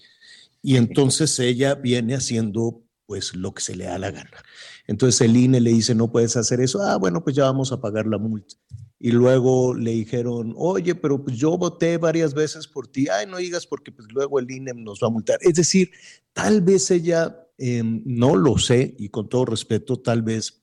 Y 0.62 0.76
entonces 0.76 1.38
ella 1.38 1.74
viene 1.74 2.14
haciendo 2.14 2.82
pues 3.06 3.34
lo 3.34 3.52
que 3.52 3.62
se 3.62 3.76
le 3.76 3.84
da 3.84 3.98
la 3.98 4.10
gana. 4.10 4.42
Entonces 4.86 5.20
el 5.20 5.36
INE 5.36 5.60
le 5.60 5.70
dice, 5.70 5.94
no 5.94 6.10
puedes 6.10 6.36
hacer 6.36 6.60
eso. 6.60 6.80
Ah, 6.82 6.96
bueno, 6.96 7.22
pues 7.22 7.36
ya 7.36 7.44
vamos 7.44 7.72
a 7.72 7.80
pagar 7.80 8.06
la 8.06 8.18
multa 8.18 8.56
y 9.04 9.10
luego 9.10 9.74
le 9.74 9.90
dijeron, 9.90 10.54
oye, 10.56 10.94
pero 10.94 11.24
pues 11.24 11.36
yo 11.36 11.58
voté 11.58 11.98
varias 11.98 12.34
veces 12.34 12.68
por 12.68 12.86
ti, 12.86 13.08
ay, 13.08 13.26
no 13.26 13.38
digas 13.38 13.66
porque 13.66 13.90
pues 13.90 14.06
luego 14.12 14.38
el 14.38 14.48
INE 14.48 14.74
nos 14.74 15.00
va 15.02 15.08
a 15.08 15.10
multar. 15.10 15.38
Es 15.40 15.54
decir, 15.54 15.90
tal 16.32 16.60
vez 16.60 16.88
ella, 16.92 17.41
em, 17.58 18.02
no 18.04 18.36
lo 18.36 18.58
sé, 18.58 18.94
y 18.98 19.08
con 19.08 19.28
todo 19.28 19.46
respeto, 19.46 20.00
tal 20.00 20.22
vez 20.22 20.62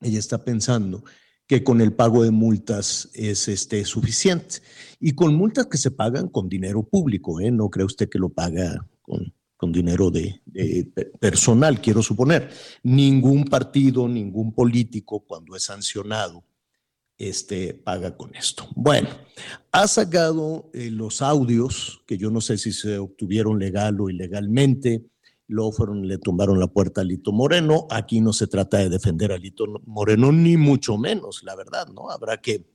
ella 0.00 0.18
está 0.18 0.44
pensando 0.44 1.04
que 1.46 1.64
con 1.64 1.80
el 1.80 1.92
pago 1.92 2.22
de 2.22 2.30
multas 2.30 3.10
es 3.12 3.48
este, 3.48 3.84
suficiente. 3.84 4.60
Y 5.00 5.12
con 5.12 5.34
multas 5.34 5.66
que 5.66 5.78
se 5.78 5.90
pagan 5.90 6.28
con 6.28 6.48
dinero 6.48 6.84
público, 6.84 7.40
¿eh? 7.40 7.50
no 7.50 7.68
cree 7.68 7.84
usted 7.84 8.08
que 8.08 8.20
lo 8.20 8.28
paga 8.28 8.86
con, 9.02 9.34
con 9.60 9.72
dinero 9.72 10.10
de, 10.10 10.40
personal, 11.20 11.82
quiero 11.82 12.02
suponer. 12.02 12.50
Ningún 12.82 13.44
partido, 13.44 14.08
ningún 14.08 14.54
político, 14.54 15.20
cuando 15.26 15.54
es 15.54 15.64
sancionado 15.64 16.44
este, 17.18 17.74
paga 17.74 18.16
con 18.16 18.34
esto. 18.34 18.66
Bueno, 18.74 19.10
ha 19.70 19.86
sacado 19.86 20.70
eh, 20.72 20.90
los 20.90 21.20
audios, 21.20 22.02
que 22.06 22.16
yo 22.16 22.30
no 22.30 22.40
sé 22.40 22.56
si 22.56 22.72
se 22.72 22.96
obtuvieron 22.96 23.58
legal 23.58 24.00
o 24.00 24.08
ilegalmente, 24.08 25.04
luego 25.50 25.72
fueron, 25.72 26.06
le 26.06 26.18
tumbaron 26.18 26.58
la 26.58 26.68
puerta 26.68 27.00
a 27.00 27.04
Lito 27.04 27.32
Moreno. 27.32 27.86
Aquí 27.90 28.20
no 28.20 28.32
se 28.32 28.46
trata 28.46 28.78
de 28.78 28.88
defender 28.88 29.32
a 29.32 29.38
Lito 29.38 29.66
Moreno, 29.86 30.32
ni 30.32 30.56
mucho 30.56 30.96
menos, 30.96 31.42
la 31.42 31.56
verdad, 31.56 31.88
¿no? 31.88 32.10
Habrá 32.10 32.40
que 32.40 32.70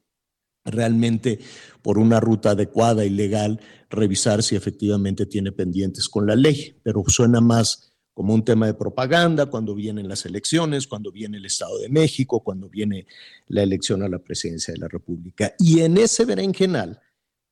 realmente, 0.66 1.40
por 1.82 1.98
una 1.98 2.20
ruta 2.20 2.52
adecuada 2.52 3.06
y 3.06 3.10
legal, 3.10 3.60
revisar 3.90 4.44
si 4.44 4.56
efectivamente 4.56 5.26
tiene 5.26 5.52
pendientes 5.52 6.10
con 6.10 6.26
la 6.26 6.36
ley, 6.36 6.80
pero 6.84 7.04
suena 7.08 7.40
más 7.40 7.94
como 8.14 8.34
un 8.34 8.46
tema 8.46 8.66
de 8.66 8.74
propaganda 8.74 9.48
cuando 9.48 9.76
vienen 9.76 10.08
las 10.08 10.26
elecciones, 10.26 10.88
cuando 10.88 11.12
viene 11.12 11.38
el 11.38 11.46
Estado 11.46 11.78
de 11.80 11.90
México, 11.90 12.42
cuando 12.42 12.70
viene 12.70 13.06
la 13.48 13.62
elección 13.62 14.04
a 14.04 14.10
la 14.10 14.20
presidencia 14.20 14.74
de 14.74 14.80
la 14.80 14.88
República. 14.88 15.54
Y 15.60 15.82
en 15.82 15.98
ese 15.98 16.24
berenjenal, 16.24 17.02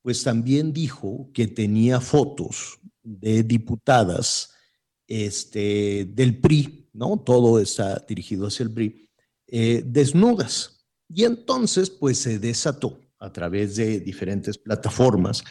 pues 0.01 0.23
también 0.23 0.71
dijo 0.71 1.29
que 1.33 1.47
tenía 1.47 1.99
fotos 1.99 2.79
de 3.03 3.43
diputadas 3.43 4.52
este, 5.07 6.05
del 6.05 6.39
PRI, 6.39 6.89
¿no? 6.93 7.17
Todo 7.17 7.59
está 7.59 8.03
dirigido 8.07 8.47
hacia 8.47 8.63
el 8.63 8.71
PRI, 8.71 9.09
eh, 9.47 9.83
desnudas. 9.85 10.85
Y 11.09 11.25
entonces, 11.25 11.89
pues 11.89 12.17
se 12.17 12.39
desató 12.39 12.99
a 13.19 13.31
través 13.31 13.75
de 13.75 13.99
diferentes 13.99 14.57
plataformas, 14.57 15.43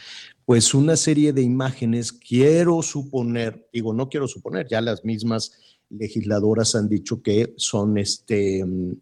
pues 0.45 0.75
una 0.75 0.97
serie 0.97 1.33
de 1.33 1.43
imágenes, 1.43 2.13
quiero 2.13 2.83
suponer, 2.83 3.69
digo, 3.73 3.95
no 3.95 4.09
quiero 4.09 4.29
suponer, 4.29 4.67
ya 4.69 4.81
las 4.81 5.05
mismas 5.05 5.53
legisladoras 5.89 6.75
han 6.75 6.89
dicho 6.89 7.23
que 7.23 7.55
son, 7.57 7.97
este, 7.99 8.65
mm, 8.65 8.93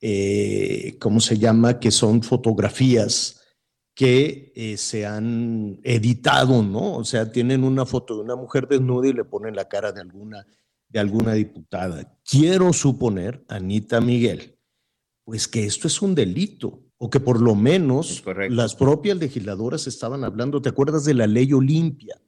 eh, 0.00 0.96
¿cómo 0.98 1.20
se 1.20 1.38
llama? 1.38 1.78
Que 1.78 1.90
son 1.90 2.22
fotografías 2.22 3.39
que 4.00 4.50
eh, 4.56 4.78
se 4.78 5.04
han 5.04 5.78
editado, 5.82 6.62
¿no? 6.62 6.94
O 6.94 7.04
sea, 7.04 7.30
tienen 7.30 7.62
una 7.62 7.84
foto 7.84 8.16
de 8.16 8.22
una 8.22 8.34
mujer 8.34 8.66
desnuda 8.66 9.06
y 9.08 9.12
le 9.12 9.26
ponen 9.26 9.54
la 9.54 9.68
cara 9.68 9.92
de 9.92 10.00
alguna, 10.00 10.46
de 10.88 11.00
alguna 11.00 11.34
diputada. 11.34 12.18
Quiero 12.24 12.72
suponer, 12.72 13.44
Anita 13.46 14.00
Miguel, 14.00 14.58
pues 15.22 15.46
que 15.46 15.66
esto 15.66 15.86
es 15.86 16.00
un 16.00 16.14
delito, 16.14 16.82
o 16.96 17.10
que 17.10 17.20
por 17.20 17.42
lo 17.42 17.54
menos 17.54 18.24
las 18.48 18.74
propias 18.74 19.18
legisladoras 19.18 19.86
estaban 19.86 20.24
hablando, 20.24 20.62
¿te 20.62 20.70
acuerdas 20.70 21.04
de 21.04 21.12
la 21.12 21.26
ley 21.26 21.52
Olimpia? 21.52 22.18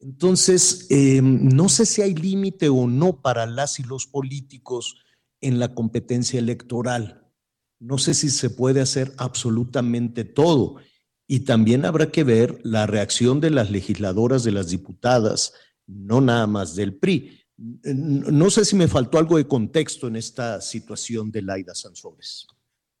Entonces, 0.00 0.86
eh, 0.88 1.20
no 1.20 1.68
sé 1.68 1.84
si 1.84 2.00
hay 2.00 2.14
límite 2.14 2.70
o 2.70 2.86
no 2.86 3.20
para 3.20 3.44
las 3.44 3.80
y 3.80 3.82
los 3.82 4.06
políticos 4.06 4.96
en 5.42 5.58
la 5.58 5.74
competencia 5.74 6.38
electoral. 6.38 7.25
No 7.78 7.98
sé 7.98 8.14
si 8.14 8.30
se 8.30 8.50
puede 8.50 8.80
hacer 8.80 9.12
absolutamente 9.18 10.24
todo. 10.24 10.76
Y 11.26 11.40
también 11.40 11.84
habrá 11.84 12.10
que 12.10 12.24
ver 12.24 12.60
la 12.62 12.86
reacción 12.86 13.40
de 13.40 13.50
las 13.50 13.70
legisladoras, 13.70 14.44
de 14.44 14.52
las 14.52 14.68
diputadas, 14.68 15.52
no 15.86 16.20
nada 16.20 16.46
más 16.46 16.74
del 16.74 16.94
PRI. 16.96 17.42
No 17.58 18.50
sé 18.50 18.64
si 18.64 18.76
me 18.76 18.88
faltó 18.88 19.18
algo 19.18 19.36
de 19.36 19.46
contexto 19.46 20.08
en 20.08 20.16
esta 20.16 20.60
situación 20.60 21.30
de 21.30 21.42
Laida 21.42 21.74
Sansores. 21.74 22.46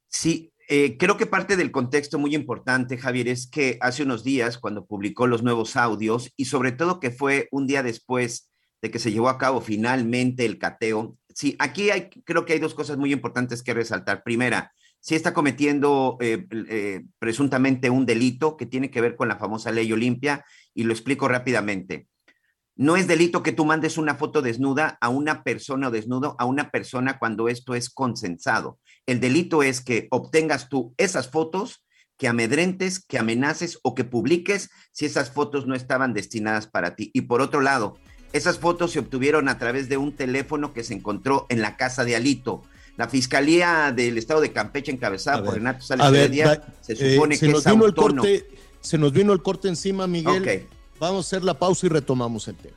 Sí, 0.08 0.52
eh, 0.68 0.96
creo 0.98 1.16
que 1.16 1.26
parte 1.26 1.56
del 1.56 1.70
contexto 1.70 2.18
muy 2.18 2.34
importante, 2.34 2.98
Javier, 2.98 3.28
es 3.28 3.46
que 3.46 3.78
hace 3.80 4.02
unos 4.02 4.24
días, 4.24 4.58
cuando 4.58 4.86
publicó 4.86 5.26
los 5.26 5.42
nuevos 5.42 5.76
audios, 5.76 6.32
y 6.36 6.46
sobre 6.46 6.72
todo 6.72 6.98
que 6.98 7.10
fue 7.10 7.48
un 7.52 7.66
día 7.66 7.82
después 7.82 8.50
de 8.82 8.90
que 8.90 8.98
se 8.98 9.12
llevó 9.12 9.28
a 9.28 9.38
cabo 9.38 9.60
finalmente 9.60 10.44
el 10.44 10.58
cateo, 10.58 11.16
sí, 11.36 11.54
aquí 11.58 11.90
hay, 11.90 12.08
creo 12.08 12.46
que 12.46 12.54
hay 12.54 12.58
dos 12.58 12.74
cosas 12.74 12.96
muy 12.96 13.12
importantes 13.12 13.62
que 13.62 13.74
resaltar. 13.74 14.22
Primera, 14.22 14.72
sí 15.00 15.14
está 15.14 15.34
cometiendo 15.34 16.16
eh, 16.18 16.46
eh, 16.50 17.04
presuntamente 17.18 17.90
un 17.90 18.06
delito 18.06 18.56
que 18.56 18.64
tiene 18.64 18.90
que 18.90 19.02
ver 19.02 19.16
con 19.16 19.28
la 19.28 19.36
famosa 19.36 19.70
ley 19.70 19.92
Olimpia 19.92 20.46
y 20.72 20.84
lo 20.84 20.94
explico 20.94 21.28
rápidamente. 21.28 22.08
No 22.74 22.96
es 22.96 23.06
delito 23.06 23.42
que 23.42 23.52
tú 23.52 23.66
mandes 23.66 23.98
una 23.98 24.14
foto 24.14 24.40
desnuda 24.40 24.96
a 25.00 25.10
una 25.10 25.44
persona 25.44 25.88
o 25.88 25.90
desnudo 25.90 26.36
a 26.38 26.46
una 26.46 26.70
persona 26.70 27.18
cuando 27.18 27.48
esto 27.48 27.74
es 27.74 27.90
consensado. 27.90 28.78
El 29.04 29.20
delito 29.20 29.62
es 29.62 29.82
que 29.82 30.08
obtengas 30.10 30.70
tú 30.70 30.94
esas 30.96 31.30
fotos, 31.30 31.84
que 32.16 32.28
amedrentes, 32.28 33.04
que 33.04 33.18
amenaces 33.18 33.78
o 33.82 33.94
que 33.94 34.04
publiques 34.04 34.70
si 34.92 35.04
esas 35.04 35.30
fotos 35.30 35.66
no 35.66 35.74
estaban 35.74 36.14
destinadas 36.14 36.66
para 36.66 36.96
ti. 36.96 37.10
Y 37.12 37.22
por 37.22 37.42
otro 37.42 37.60
lado, 37.60 37.98
esas 38.36 38.58
fotos 38.58 38.92
se 38.92 38.98
obtuvieron 38.98 39.48
a 39.48 39.58
través 39.58 39.88
de 39.88 39.96
un 39.96 40.12
teléfono 40.12 40.72
que 40.72 40.84
se 40.84 40.94
encontró 40.94 41.46
en 41.48 41.62
la 41.62 41.76
casa 41.76 42.04
de 42.04 42.16
Alito 42.16 42.62
la 42.96 43.08
Fiscalía 43.08 43.92
del 43.94 44.16
Estado 44.16 44.40
de 44.40 44.52
Campeche, 44.52 44.90
encabezada 44.90 45.44
por 45.44 45.54
Renato 45.54 45.84
Sales 45.84 46.30
Díaz, 46.30 46.60
se 46.80 46.94
eh, 46.94 47.14
supone 47.14 47.38
que 47.38 47.46
es 47.46 47.66
autónomo. 47.66 48.26
se 48.80 48.98
nos 48.98 49.12
vino 49.12 49.32
el 49.32 49.42
corte 49.42 49.68
encima, 49.68 50.06
Miguel. 50.06 50.66
Vamos 50.98 51.26
a 51.26 51.28
hacer 51.28 51.44
la 51.44 51.58
pausa 51.58 51.86
y 51.86 51.88
retomamos 51.90 52.48
el 52.48 52.56
tema. 52.56 52.76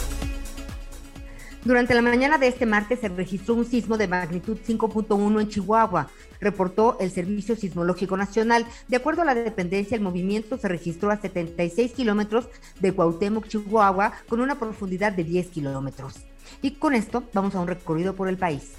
Durante 1.63 1.93
la 1.93 2.01
mañana 2.01 2.39
de 2.39 2.47
este 2.47 2.65
martes 2.65 3.01
se 3.01 3.09
registró 3.09 3.53
un 3.53 3.65
sismo 3.65 3.95
de 3.95 4.07
magnitud 4.07 4.57
5.1 4.67 5.41
en 5.41 5.47
Chihuahua, 5.47 6.07
reportó 6.39 6.97
el 6.99 7.11
Servicio 7.11 7.55
Sismológico 7.55 8.17
Nacional. 8.17 8.65
De 8.87 8.97
acuerdo 8.97 9.21
a 9.21 9.25
la 9.25 9.35
dependencia, 9.35 9.95
el 9.95 10.01
movimiento 10.01 10.57
se 10.57 10.67
registró 10.67 11.11
a 11.11 11.17
76 11.17 11.93
kilómetros 11.93 12.47
de 12.79 12.91
Cuauhtémoc, 12.93 13.47
Chihuahua, 13.47 14.13
con 14.27 14.41
una 14.41 14.57
profundidad 14.57 15.11
de 15.11 15.23
10 15.23 15.49
kilómetros. 15.49 16.15
Y 16.63 16.71
con 16.71 16.95
esto 16.95 17.23
vamos 17.31 17.53
a 17.53 17.59
un 17.59 17.67
recorrido 17.67 18.15
por 18.15 18.27
el 18.27 18.37
país. 18.37 18.73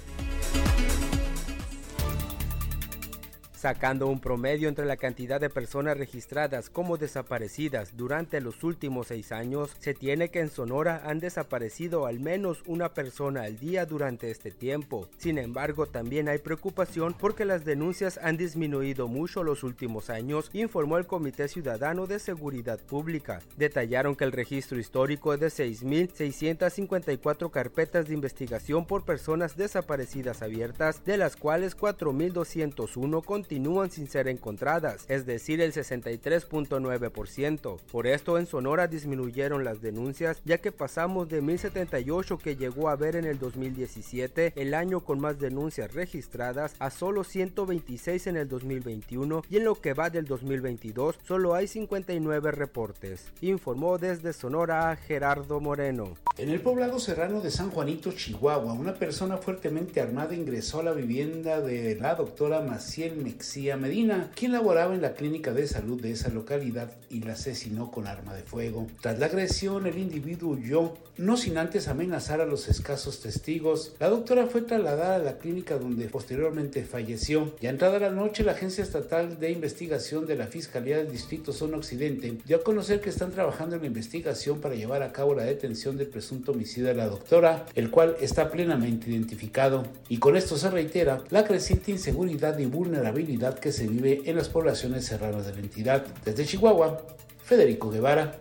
Sacando 3.63 4.07
un 4.07 4.19
promedio 4.19 4.67
entre 4.67 4.83
la 4.83 4.97
cantidad 4.97 5.39
de 5.39 5.49
personas 5.49 5.97
registradas 5.97 6.69
como 6.69 6.97
desaparecidas 6.97 7.95
durante 7.95 8.41
los 8.41 8.61
últimos 8.61 9.07
seis 9.07 9.31
años, 9.31 9.73
se 9.79 9.93
tiene 9.93 10.27
que 10.27 10.41
en 10.41 10.49
Sonora 10.49 11.03
han 11.05 11.21
desaparecido 11.21 12.05
al 12.05 12.19
menos 12.19 12.61
una 12.65 12.93
persona 12.93 13.43
al 13.43 13.57
día 13.57 13.85
durante 13.85 14.31
este 14.31 14.51
tiempo. 14.51 15.07
Sin 15.17 15.37
embargo, 15.37 15.85
también 15.85 16.27
hay 16.27 16.39
preocupación 16.39 17.15
porque 17.17 17.45
las 17.45 17.63
denuncias 17.63 18.19
han 18.21 18.35
disminuido 18.35 19.07
mucho 19.07 19.45
los 19.45 19.63
últimos 19.63 20.09
años, 20.09 20.49
informó 20.51 20.97
el 20.97 21.07
Comité 21.07 21.47
Ciudadano 21.47 22.05
de 22.05 22.19
Seguridad 22.19 22.81
Pública. 22.81 23.39
Detallaron 23.55 24.17
que 24.17 24.25
el 24.25 24.33
registro 24.33 24.77
histórico 24.77 25.33
es 25.33 25.39
de 25.39 25.47
6.654 25.47 27.49
carpetas 27.49 28.09
de 28.09 28.13
investigación 28.13 28.85
por 28.85 29.05
personas 29.05 29.55
desaparecidas 29.55 30.41
abiertas, 30.41 31.05
de 31.05 31.15
las 31.15 31.37
cuales 31.37 31.77
4.201 31.77 33.23
continúan 33.23 33.52
continúan 33.53 33.91
sin 33.91 34.07
ser 34.07 34.27
encontradas, 34.29 35.05
es 35.09 35.27
decir, 35.27 35.61
el 35.61 35.73
63.9%. 35.73 37.77
Por 37.91 38.07
esto 38.07 38.39
en 38.39 38.47
Sonora 38.47 38.87
disminuyeron 38.87 39.63
las 39.63 39.79
denuncias, 39.79 40.41
ya 40.43 40.57
que 40.57 40.71
pasamos 40.71 41.29
de 41.29 41.43
1078 41.43 42.39
que 42.39 42.55
llegó 42.55 42.89
a 42.89 42.93
haber 42.93 43.15
en 43.15 43.25
el 43.25 43.37
2017, 43.37 44.53
el 44.55 44.73
año 44.73 45.01
con 45.01 45.19
más 45.19 45.37
denuncias 45.37 45.93
registradas, 45.93 46.73
a 46.79 46.89
solo 46.89 47.23
126 47.23 48.25
en 48.25 48.37
el 48.37 48.49
2021 48.49 49.43
y 49.47 49.57
en 49.57 49.65
lo 49.65 49.75
que 49.75 49.93
va 49.93 50.09
del 50.09 50.25
2022 50.25 51.19
solo 51.23 51.53
hay 51.53 51.67
59 51.67 52.51
reportes. 52.53 53.27
Informó 53.41 53.99
desde 53.99 54.33
Sonora 54.33 54.95
Gerardo 54.95 55.59
Moreno. 55.59 56.15
En 56.39 56.49
el 56.49 56.61
poblado 56.61 56.97
serrano 56.97 57.39
de 57.39 57.51
San 57.51 57.69
Juanito, 57.69 58.13
Chihuahua, 58.13 58.73
una 58.73 58.95
persona 58.95 59.37
fuertemente 59.37 60.01
armada 60.01 60.33
ingresó 60.33 60.79
a 60.79 60.83
la 60.83 60.93
vivienda 60.93 61.61
de 61.61 61.95
la 61.97 62.15
doctora 62.15 62.61
Maciel 62.61 63.17
Mex 63.17 63.42
Medina, 63.77 64.31
quien 64.35 64.53
laboraba 64.53 64.95
en 64.95 65.01
la 65.01 65.13
clínica 65.13 65.53
de 65.53 65.67
salud 65.67 66.01
de 66.01 66.11
esa 66.11 66.29
localidad 66.29 66.91
y 67.09 67.21
la 67.21 67.33
asesinó 67.33 67.91
con 67.91 68.07
arma 68.07 68.33
de 68.33 68.43
fuego. 68.43 68.87
Tras 69.01 69.19
la 69.19 69.25
agresión, 69.25 69.85
el 69.85 69.97
individuo 69.97 70.53
huyó, 70.53 70.93
no 71.17 71.35
sin 71.35 71.57
antes 71.57 71.89
amenazar 71.89 72.39
a 72.39 72.45
los 72.45 72.69
escasos 72.69 73.19
testigos. 73.19 73.95
La 73.99 74.09
doctora 74.09 74.47
fue 74.47 74.61
trasladada 74.61 75.17
a 75.17 75.19
la 75.19 75.37
clínica 75.37 75.77
donde 75.77 76.07
posteriormente 76.07 76.85
falleció. 76.85 77.53
Ya 77.59 77.69
entrada 77.69 77.99
la 77.99 78.11
noche, 78.11 78.43
la 78.43 78.53
Agencia 78.53 78.83
Estatal 78.83 79.37
de 79.39 79.51
Investigación 79.51 80.25
de 80.25 80.37
la 80.37 80.47
Fiscalía 80.47 80.97
del 80.97 81.11
Distrito 81.11 81.51
Zona 81.51 81.77
Occidente 81.77 82.37
dio 82.45 82.57
a 82.57 82.63
conocer 82.63 83.01
que 83.01 83.09
están 83.09 83.31
trabajando 83.31 83.75
en 83.75 83.81
la 83.81 83.87
investigación 83.87 84.61
para 84.61 84.75
llevar 84.75 85.03
a 85.03 85.11
cabo 85.11 85.35
la 85.35 85.43
detención 85.43 85.97
del 85.97 86.07
presunto 86.07 86.53
homicidio 86.53 86.87
de 86.87 86.95
la 86.95 87.07
doctora, 87.07 87.65
el 87.75 87.91
cual 87.91 88.15
está 88.21 88.49
plenamente 88.49 89.11
identificado. 89.11 89.83
Y 90.07 90.17
con 90.17 90.37
esto 90.37 90.57
se 90.57 90.71
reitera 90.71 91.21
la 91.29 91.43
creciente 91.43 91.91
inseguridad 91.91 92.57
y 92.57 92.65
vulnerabilidad 92.67 93.22
que 93.61 93.71
se 93.71 93.87
vive 93.87 94.21
en 94.25 94.35
las 94.35 94.49
poblaciones 94.49 95.05
serranas 95.05 95.45
de 95.45 95.53
la 95.53 95.59
entidad. 95.59 96.05
Desde 96.25 96.45
Chihuahua, 96.45 97.01
Federico 97.43 97.89
Guevara. 97.89 98.35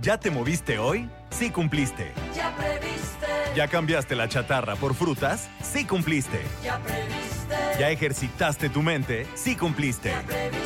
¿Ya 0.00 0.18
te 0.18 0.30
moviste 0.30 0.78
hoy? 0.78 1.08
Sí 1.30 1.50
cumpliste. 1.50 2.12
Ya 2.34 2.54
previste. 2.56 3.26
¿Ya 3.54 3.68
cambiaste 3.68 4.16
la 4.16 4.28
chatarra 4.28 4.76
por 4.76 4.94
frutas? 4.94 5.48
Sí 5.62 5.84
cumpliste. 5.84 6.40
Ya 6.64 6.78
previste. 6.78 7.78
¿Ya 7.78 7.90
ejercitaste 7.90 8.68
tu 8.68 8.82
mente? 8.82 9.26
Sí 9.34 9.56
cumpliste. 9.56 10.10
Ya 10.10 10.22
previste. 10.22 10.62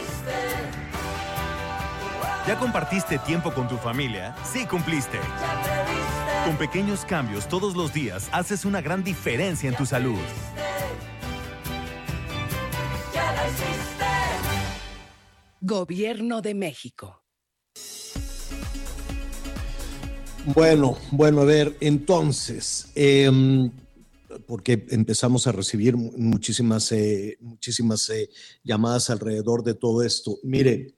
¿Ya 2.46 2.58
compartiste 2.58 3.18
tiempo 3.18 3.52
con 3.52 3.68
tu 3.68 3.76
familia? 3.76 4.34
Sí 4.44 4.66
cumpliste. 4.66 5.18
Ya 5.18 5.62
previste. 5.62 6.15
Con 6.46 6.56
pequeños 6.58 7.04
cambios 7.04 7.48
todos 7.48 7.74
los 7.74 7.92
días 7.92 8.28
haces 8.30 8.64
una 8.64 8.80
gran 8.80 9.02
diferencia 9.02 9.68
en 9.68 9.74
tu 9.74 9.84
salud. 9.84 10.14
Ya 13.12 13.32
la 13.32 13.46
Gobierno 15.60 16.40
de 16.42 16.54
México. 16.54 17.24
Bueno, 20.54 20.96
bueno, 21.10 21.40
a 21.40 21.44
ver, 21.44 21.76
entonces, 21.80 22.92
em, 22.94 23.68
porque 24.46 24.86
empezamos 24.90 25.48
a 25.48 25.52
recibir 25.52 25.96
muchísimas, 25.96 26.92
eh, 26.92 27.38
muchísimas 27.40 28.08
eh, 28.10 28.30
llamadas 28.62 29.10
alrededor 29.10 29.64
de 29.64 29.74
todo 29.74 30.04
esto. 30.04 30.38
Mire, 30.44 30.94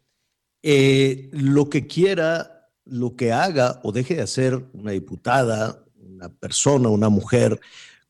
eh, 0.62 1.30
lo 1.32 1.70
que 1.70 1.86
quiera 1.86 2.57
lo 2.88 3.16
que 3.16 3.32
haga 3.32 3.80
o 3.82 3.92
deje 3.92 4.16
de 4.16 4.22
hacer 4.22 4.64
una 4.72 4.92
diputada, 4.92 5.84
una 5.96 6.28
persona, 6.28 6.88
una 6.88 7.08
mujer 7.08 7.60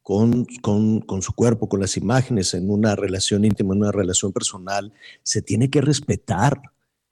con, 0.02 0.46
con, 0.62 1.00
con 1.00 1.22
su 1.22 1.32
cuerpo, 1.34 1.68
con 1.68 1.80
las 1.80 1.96
imágenes, 1.96 2.54
en 2.54 2.70
una 2.70 2.96
relación 2.96 3.44
íntima, 3.44 3.74
en 3.74 3.82
una 3.82 3.92
relación 3.92 4.32
personal, 4.32 4.92
se 5.22 5.42
tiene 5.42 5.70
que 5.70 5.80
respetar 5.80 6.60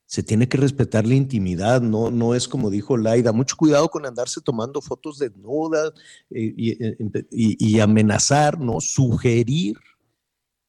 se 0.06 0.22
tiene 0.22 0.48
que 0.48 0.56
respetar 0.56 1.04
la 1.04 1.14
intimidad, 1.14 1.82
no, 1.82 2.10
no 2.10 2.34
es 2.34 2.46
como 2.46 2.70
dijo 2.70 2.96
Laida, 2.96 3.32
mucho 3.32 3.56
cuidado 3.56 3.88
con 3.88 4.06
andarse 4.06 4.40
tomando 4.40 4.80
fotos 4.80 5.18
desnudas 5.18 5.92
eh, 6.30 6.54
eh, 6.56 7.26
y, 7.30 7.80
amenazar, 7.80 8.58
¿no? 8.58 8.80
Sugerir 8.80 9.76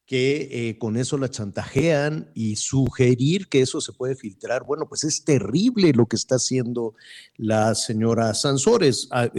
que 0.08 0.48
eh, 0.50 0.78
con 0.78 0.96
eso 0.96 1.18
la 1.18 1.28
chantajean 1.28 2.30
y 2.34 2.56
sugerir 2.56 3.48
que 3.48 3.60
eso 3.60 3.82
se 3.82 3.92
puede 3.92 4.16
filtrar. 4.16 4.64
Bueno, 4.64 4.88
pues 4.88 5.04
es 5.04 5.22
terrible 5.22 5.92
lo 5.92 6.06
que 6.06 6.16
está 6.16 6.36
haciendo 6.36 6.94
la 7.36 7.74
señora 7.74 8.32
Sansores. 8.32 9.08
Ah, 9.10 9.30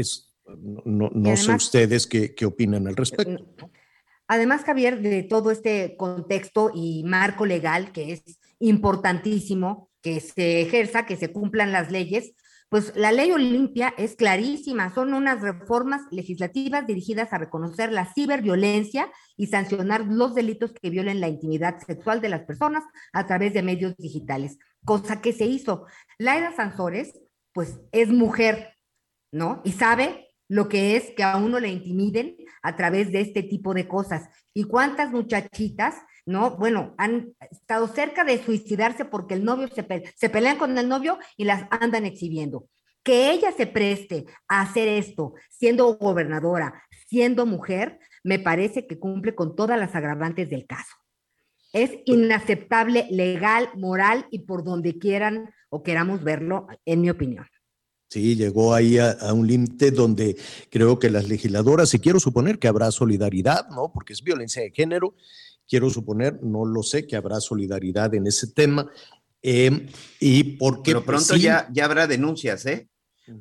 no, 0.86 1.10
no 1.10 1.38
sé 1.38 1.56
ustedes 1.56 2.06
qué, 2.06 2.36
qué 2.36 2.46
opinan 2.46 2.88
al 2.88 2.96
respecto. 2.96 3.44
Además, 4.28 4.64
Javier, 4.64 5.02
de 5.02 5.24
todo 5.24 5.50
este 5.50 5.98
contexto 5.98 6.70
y 6.72 7.04
marco 7.04 7.48
legal 7.48 7.92
que 7.92 8.14
es 8.14 8.22
importantísimo, 8.60 9.90
que 10.04 10.20
se 10.20 10.62
ejerza, 10.62 11.08
que 11.08 11.18
se 11.18 11.32
cumplan 11.32 11.72
las 11.72 11.92
leyes, 11.92 12.34
pues 12.70 12.96
la 12.96 13.12
ley 13.12 13.32
Olimpia 13.32 13.94
es 13.98 14.16
clarísima, 14.16 14.94
son 14.94 15.16
unas 15.16 15.42
reformas 15.42 16.04
legislativas 16.12 16.86
dirigidas 16.86 17.34
a 17.34 17.40
reconocer 17.40 17.92
la 17.92 18.14
ciberviolencia 18.14 19.12
y 19.36 19.48
sancionar 19.48 20.06
los 20.06 20.36
delitos 20.36 20.74
que 20.74 20.92
violen 20.92 21.20
la 21.20 21.28
intimidad 21.28 21.80
sexual 21.80 22.22
de 22.22 22.30
las 22.30 22.44
personas 22.44 22.84
a 23.12 23.26
través 23.26 23.54
de 23.54 23.64
medios 23.64 23.98
digitales, 23.98 24.60
cosa 24.86 25.20
que 25.20 25.34
se 25.34 25.46
hizo. 25.46 25.88
Laida 26.20 26.56
Sansores, 26.56 27.20
pues 27.54 27.80
es 27.92 28.10
mujer, 28.10 28.76
¿no? 29.32 29.62
Y 29.66 29.72
sabe 29.72 30.28
lo 30.48 30.70
que 30.70 30.96
es 30.96 31.12
que 31.16 31.24
a 31.24 31.38
uno 31.38 31.60
le 31.60 31.70
intimiden 31.70 32.36
a 32.62 32.76
través 32.76 33.12
de 33.12 33.22
este 33.22 33.44
tipo 33.44 33.74
de 33.74 33.88
cosas. 33.88 34.30
¿Y 34.54 34.66
cuántas 34.66 35.12
muchachitas 35.12 35.96
¿no? 36.30 36.56
Bueno, 36.58 36.94
han 36.98 37.34
estado 37.50 37.88
cerca 37.88 38.24
de 38.24 38.42
suicidarse 38.44 39.04
porque 39.04 39.34
el 39.34 39.44
novio 39.44 39.68
se, 39.68 39.86
se 40.16 40.30
pelean 40.30 40.58
con 40.58 40.78
el 40.78 40.88
novio 40.88 41.18
y 41.36 41.44
las 41.44 41.68
andan 41.72 42.06
exhibiendo. 42.06 42.70
Que 43.04 43.32
ella 43.32 43.52
se 43.52 43.66
preste 43.66 44.26
a 44.48 44.62
hacer 44.62 44.88
esto 44.88 45.34
siendo 45.50 45.98
gobernadora, 45.98 46.84
siendo 47.08 47.48
mujer, 47.48 48.00
me 48.24 48.38
parece 48.38 48.86
que 48.86 49.00
cumple 49.00 49.34
con 49.34 49.56
todas 49.56 49.80
las 49.80 49.96
agravantes 49.96 50.50
del 50.50 50.68
caso. 50.68 50.96
Es 51.74 51.92
inaceptable, 52.06 53.08
legal, 53.10 53.70
moral 53.76 54.28
y 54.30 54.40
por 54.40 54.64
donde 54.64 55.00
quieran 55.00 55.50
o 55.70 55.82
queramos 55.82 56.24
verlo, 56.24 56.68
en 56.86 57.02
mi 57.02 57.10
opinión. 57.10 57.48
Sí, 58.12 58.36
llegó 58.36 58.74
ahí 58.74 58.98
a, 58.98 59.12
a 59.12 59.34
un 59.34 59.48
límite 59.48 59.92
donde 59.92 60.36
creo 60.72 60.98
que 60.98 61.12
las 61.12 61.28
legisladoras, 61.28 61.94
y 61.94 62.00
quiero 62.00 62.20
suponer 62.20 62.58
que 62.58 62.68
habrá 62.68 62.92
solidaridad, 62.92 63.70
¿no? 63.70 63.92
Porque 63.92 64.14
es 64.14 64.24
violencia 64.24 64.64
de 64.64 64.72
género 64.72 65.16
quiero 65.70 65.90
suponer, 65.90 66.42
no 66.42 66.66
lo 66.66 66.84
sé, 66.84 67.06
que 67.06 67.16
habrá 67.16 67.40
solidaridad 67.40 68.14
en 68.16 68.28
ese 68.28 68.48
tema. 68.48 68.90
Eh, 69.42 69.88
y 70.20 70.44
porque... 70.58 70.92
Por 70.94 71.02
lo 71.02 71.06
pronto 71.06 71.36
ya, 71.36 71.70
ya 71.72 71.86
habrá 71.86 72.08
denuncias, 72.08 72.66
¿eh? 72.66 72.90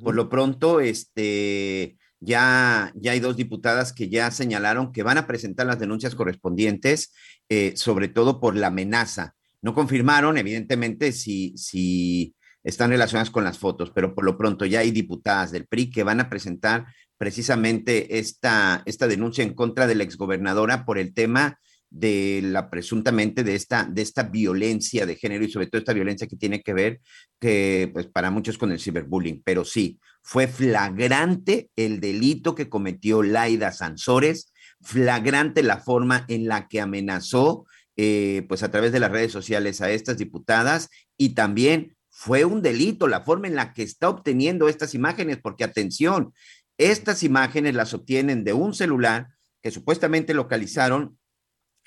Por 0.02 0.14
lo 0.14 0.28
pronto, 0.28 0.80
este, 0.80 1.96
ya, 2.20 2.92
ya 2.94 3.12
hay 3.12 3.20
dos 3.20 3.36
diputadas 3.36 3.94
que 3.94 4.10
ya 4.10 4.30
señalaron 4.30 4.92
que 4.92 5.02
van 5.02 5.16
a 5.16 5.26
presentar 5.26 5.66
las 5.66 5.78
denuncias 5.78 6.14
correspondientes, 6.14 7.14
eh, 7.48 7.72
sobre 7.74 8.08
todo 8.08 8.38
por 8.38 8.54
la 8.54 8.66
amenaza. 8.66 9.34
No 9.62 9.72
confirmaron, 9.74 10.36
evidentemente, 10.36 11.12
si, 11.12 11.56
si 11.56 12.34
están 12.62 12.90
relacionadas 12.90 13.30
con 13.30 13.44
las 13.44 13.58
fotos, 13.58 13.90
pero 13.94 14.14
por 14.14 14.24
lo 14.24 14.36
pronto 14.36 14.66
ya 14.66 14.80
hay 14.80 14.90
diputadas 14.90 15.52
del 15.52 15.66
PRI 15.66 15.90
que 15.90 16.02
van 16.02 16.20
a 16.20 16.28
presentar 16.28 16.86
precisamente 17.16 18.18
esta, 18.18 18.82
esta 18.84 19.08
denuncia 19.08 19.42
en 19.42 19.54
contra 19.54 19.86
de 19.86 19.94
la 19.94 20.04
exgobernadora 20.04 20.84
por 20.84 20.98
el 20.98 21.14
tema 21.14 21.58
de 21.90 22.40
la 22.42 22.70
presuntamente 22.70 23.44
de 23.44 23.54
esta, 23.54 23.84
de 23.84 24.02
esta 24.02 24.24
violencia 24.24 25.06
de 25.06 25.16
género 25.16 25.44
y 25.44 25.50
sobre 25.50 25.66
todo 25.66 25.78
esta 25.78 25.92
violencia 25.92 26.26
que 26.26 26.36
tiene 26.36 26.62
que 26.62 26.74
ver 26.74 27.00
que 27.40 27.90
pues 27.92 28.06
para 28.06 28.30
muchos 28.30 28.58
con 28.58 28.72
el 28.72 28.80
ciberbullying, 28.80 29.42
pero 29.44 29.64
sí, 29.64 29.98
fue 30.22 30.46
flagrante 30.46 31.70
el 31.76 32.00
delito 32.00 32.54
que 32.54 32.68
cometió 32.68 33.22
Laida 33.22 33.72
Sansores, 33.72 34.52
flagrante 34.80 35.62
la 35.62 35.78
forma 35.78 36.24
en 36.28 36.46
la 36.46 36.68
que 36.68 36.80
amenazó 36.80 37.66
eh, 37.96 38.44
pues 38.48 38.62
a 38.62 38.70
través 38.70 38.92
de 38.92 39.00
las 39.00 39.10
redes 39.10 39.32
sociales 39.32 39.80
a 39.80 39.90
estas 39.90 40.18
diputadas 40.18 40.88
y 41.16 41.30
también 41.30 41.96
fue 42.10 42.44
un 42.44 42.62
delito 42.62 43.08
la 43.08 43.22
forma 43.22 43.48
en 43.48 43.56
la 43.56 43.72
que 43.72 43.82
está 43.82 44.08
obteniendo 44.08 44.68
estas 44.68 44.94
imágenes, 44.94 45.38
porque 45.42 45.64
atención, 45.64 46.32
estas 46.76 47.22
imágenes 47.22 47.74
las 47.74 47.94
obtienen 47.94 48.44
de 48.44 48.52
un 48.52 48.74
celular 48.74 49.28
que 49.62 49.70
supuestamente 49.70 50.34
localizaron 50.34 51.17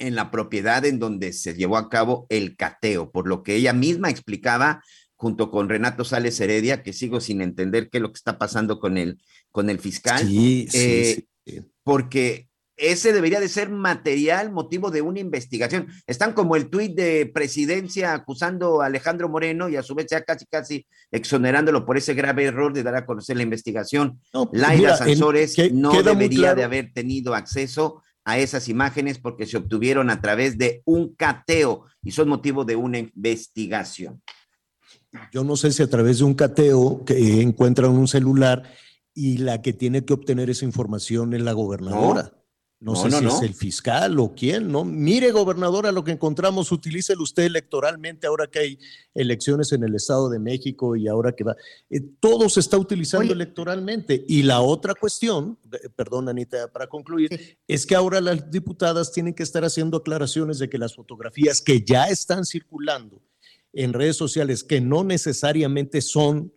en 0.01 0.15
la 0.15 0.31
propiedad 0.31 0.83
en 0.85 0.99
donde 0.99 1.31
se 1.31 1.53
llevó 1.53 1.77
a 1.77 1.89
cabo 1.89 2.25
el 2.29 2.55
cateo, 2.55 3.11
por 3.11 3.27
lo 3.27 3.43
que 3.43 3.55
ella 3.55 3.71
misma 3.71 4.09
explicaba 4.09 4.83
junto 5.15 5.51
con 5.51 5.69
Renato 5.69 6.03
Sales 6.03 6.39
Heredia, 6.39 6.81
que 6.81 6.93
sigo 6.93 7.21
sin 7.21 7.41
entender 7.41 7.89
qué 7.89 7.99
es 7.99 8.01
lo 8.01 8.11
que 8.11 8.17
está 8.17 8.39
pasando 8.39 8.79
con 8.79 8.97
el, 8.97 9.21
con 9.51 9.69
el 9.69 9.79
fiscal, 9.79 10.27
sí, 10.27 10.67
sí, 10.67 11.27
eh, 11.45 11.61
porque 11.83 12.47
ese 12.81 13.13
debería 13.13 13.39
de 13.39 13.47
ser 13.47 13.69
material, 13.69 14.51
motivo 14.51 14.89
de 14.89 15.03
una 15.03 15.19
investigación. 15.19 15.87
Están 16.07 16.33
como 16.33 16.55
el 16.55 16.69
tuit 16.69 16.95
de 16.95 17.29
presidencia 17.31 18.13
acusando 18.13 18.81
a 18.81 18.87
Alejandro 18.87 19.29
Moreno 19.29 19.69
y 19.69 19.75
a 19.75 19.83
su 19.83 19.93
vez 19.93 20.07
ya 20.09 20.23
casi, 20.23 20.47
casi 20.47 20.87
exonerándolo 21.11 21.85
por 21.85 21.97
ese 21.97 22.15
grave 22.15 22.45
error 22.45 22.73
de 22.73 22.81
dar 22.81 22.95
a 22.95 23.05
conocer 23.05 23.37
la 23.37 23.43
investigación. 23.43 24.19
No, 24.33 24.49
pues 24.49 24.63
Sansores 24.97 25.55
no 25.71 26.01
debería 26.01 26.55
de 26.55 26.63
haber 26.63 26.91
tenido 26.91 27.35
acceso 27.35 28.01
a 28.25 28.37
esas 28.37 28.69
imágenes 28.69 29.19
porque 29.19 29.45
se 29.45 29.57
obtuvieron 29.57 30.09
a 30.09 30.21
través 30.21 30.57
de 30.57 30.81
un 30.85 31.15
cateo 31.15 31.85
y 32.03 32.11
son 32.11 32.29
motivo 32.29 32.65
de 32.65 32.75
una 32.75 32.99
investigación. 32.99 34.21
Yo 35.31 35.43
no 35.43 35.55
sé 35.55 35.71
si 35.71 35.83
a 35.83 35.89
través 35.89 36.19
de 36.19 36.25
un 36.25 36.33
cateo 36.33 37.03
que 37.05 37.41
encuentran 37.41 37.91
un 37.91 38.07
celular 38.07 38.63
y 39.13 39.37
la 39.37 39.61
que 39.61 39.73
tiene 39.73 40.05
que 40.05 40.13
obtener 40.13 40.49
esa 40.49 40.65
información 40.65 41.33
es 41.33 41.41
la 41.41 41.53
gobernadora. 41.53 42.31
No, 42.33 42.40
sé 42.95 43.11
si 43.11 43.25
es 43.25 43.41
el 43.43 43.53
fiscal 43.53 44.19
o 44.19 44.33
quién, 44.33 44.71
¿no? 44.71 44.83
Mire, 44.83 45.31
gobernadora, 45.31 45.91
lo 45.91 46.03
que 46.03 46.11
encontramos, 46.11 46.71
utilícelo 46.71 47.21
usted 47.21 47.43
electoralmente 47.43 48.25
ahora 48.25 48.47
que 48.47 48.57
hay 48.57 48.79
elecciones 49.13 49.71
en 49.71 49.83
el 49.83 49.93
Estado 49.93 50.31
de 50.31 50.39
México 50.39 50.95
y 50.95 51.07
ahora 51.07 51.33
que 51.33 51.43
va. 51.43 51.55
Eh, 51.91 52.01
todo 52.19 52.49
se 52.49 52.59
está 52.59 52.79
utilizando 52.79 53.33
electoralmente. 53.33 54.25
Y 54.27 54.41
la 54.41 54.61
otra 54.61 54.95
cuestión, 54.95 55.59
perdón, 55.95 56.27
Anita, 56.27 56.71
para 56.71 56.87
concluir, 56.87 57.57
es 57.67 57.85
que 57.85 57.93
ahora 57.93 58.19
las 58.19 58.49
diputadas 58.49 59.11
tienen 59.11 59.35
que 59.35 59.43
estar 59.43 59.63
haciendo 59.63 59.97
aclaraciones 59.97 60.57
de 60.57 60.67
que 60.67 60.79
las 60.79 60.95
fotografías 60.95 61.61
que 61.61 61.81
ya 61.81 62.05
están 62.05 62.45
circulando 62.45 63.21
en 63.73 63.93
redes 63.93 64.17
sociales, 64.17 64.63
que 64.63 64.81
no 64.81 65.03
necesariamente 65.03 66.01
son 66.01 66.51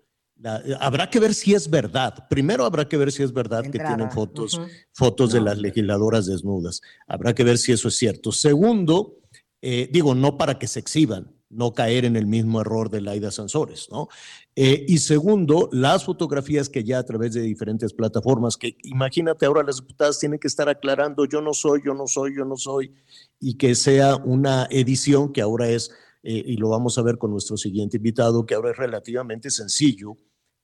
habrá 0.80 1.10
que 1.10 1.20
ver 1.20 1.34
si 1.34 1.54
es 1.54 1.68
verdad. 1.68 2.26
Primero 2.28 2.64
habrá 2.64 2.88
que 2.88 2.96
ver 2.96 3.12
si 3.12 3.22
es 3.22 3.32
verdad 3.32 3.62
que 3.62 3.78
tienen 3.78 4.10
fotos, 4.10 4.60
fotos 4.92 5.32
de 5.32 5.40
las 5.40 5.58
legisladoras 5.58 6.26
desnudas. 6.26 6.80
Habrá 7.06 7.34
que 7.34 7.44
ver 7.44 7.58
si 7.58 7.72
eso 7.72 7.88
es 7.88 7.96
cierto. 7.96 8.32
Segundo, 8.32 9.18
eh, 9.62 9.88
digo, 9.92 10.14
no 10.14 10.36
para 10.36 10.58
que 10.58 10.66
se 10.66 10.80
exhiban, 10.80 11.34
no 11.54 11.72
caer 11.72 12.04
en 12.04 12.16
el 12.16 12.26
mismo 12.26 12.60
error 12.60 12.90
de 12.90 13.00
Laida 13.00 13.30
Sansores, 13.30 13.88
¿no? 13.90 14.08
Eh, 14.56 14.84
y 14.88 14.98
segundo, 14.98 15.68
las 15.72 16.04
fotografías 16.04 16.68
que 16.68 16.84
ya 16.84 16.98
a 16.98 17.04
través 17.04 17.34
de 17.34 17.40
diferentes 17.40 17.92
plataformas, 17.92 18.56
que 18.56 18.76
imagínate 18.82 19.46
ahora 19.46 19.62
las 19.62 19.76
diputadas 19.76 20.18
tienen 20.18 20.38
que 20.38 20.48
estar 20.48 20.68
aclarando, 20.68 21.24
yo 21.24 21.40
no 21.40 21.54
soy, 21.54 21.80
yo 21.84 21.94
no 21.94 22.06
soy, 22.06 22.36
yo 22.36 22.44
no 22.44 22.56
soy, 22.56 22.92
y 23.40 23.54
que 23.54 23.74
sea 23.74 24.16
una 24.16 24.66
edición 24.70 25.32
que 25.32 25.40
ahora 25.40 25.68
es, 25.68 25.90
eh, 26.22 26.42
y 26.46 26.56
lo 26.56 26.68
vamos 26.68 26.98
a 26.98 27.02
ver 27.02 27.18
con 27.18 27.30
nuestro 27.30 27.56
siguiente 27.56 27.96
invitado, 27.96 28.46
que 28.46 28.54
ahora 28.54 28.70
es 28.70 28.76
relativamente 28.76 29.50
sencillo, 29.50 30.16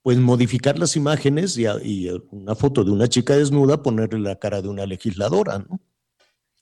pues 0.02 0.18
modificar 0.18 0.78
las 0.78 0.96
imágenes 0.96 1.58
y, 1.58 2.08
una 2.30 2.54
foto 2.54 2.84
de 2.84 2.90
una 2.90 3.08
chica 3.08 3.36
desnuda, 3.36 3.82
ponerle 3.82 4.20
la 4.20 4.38
cara 4.38 4.62
de 4.62 4.68
una 4.68 4.86
legisladora, 4.86 5.58
¿no? 5.58 5.80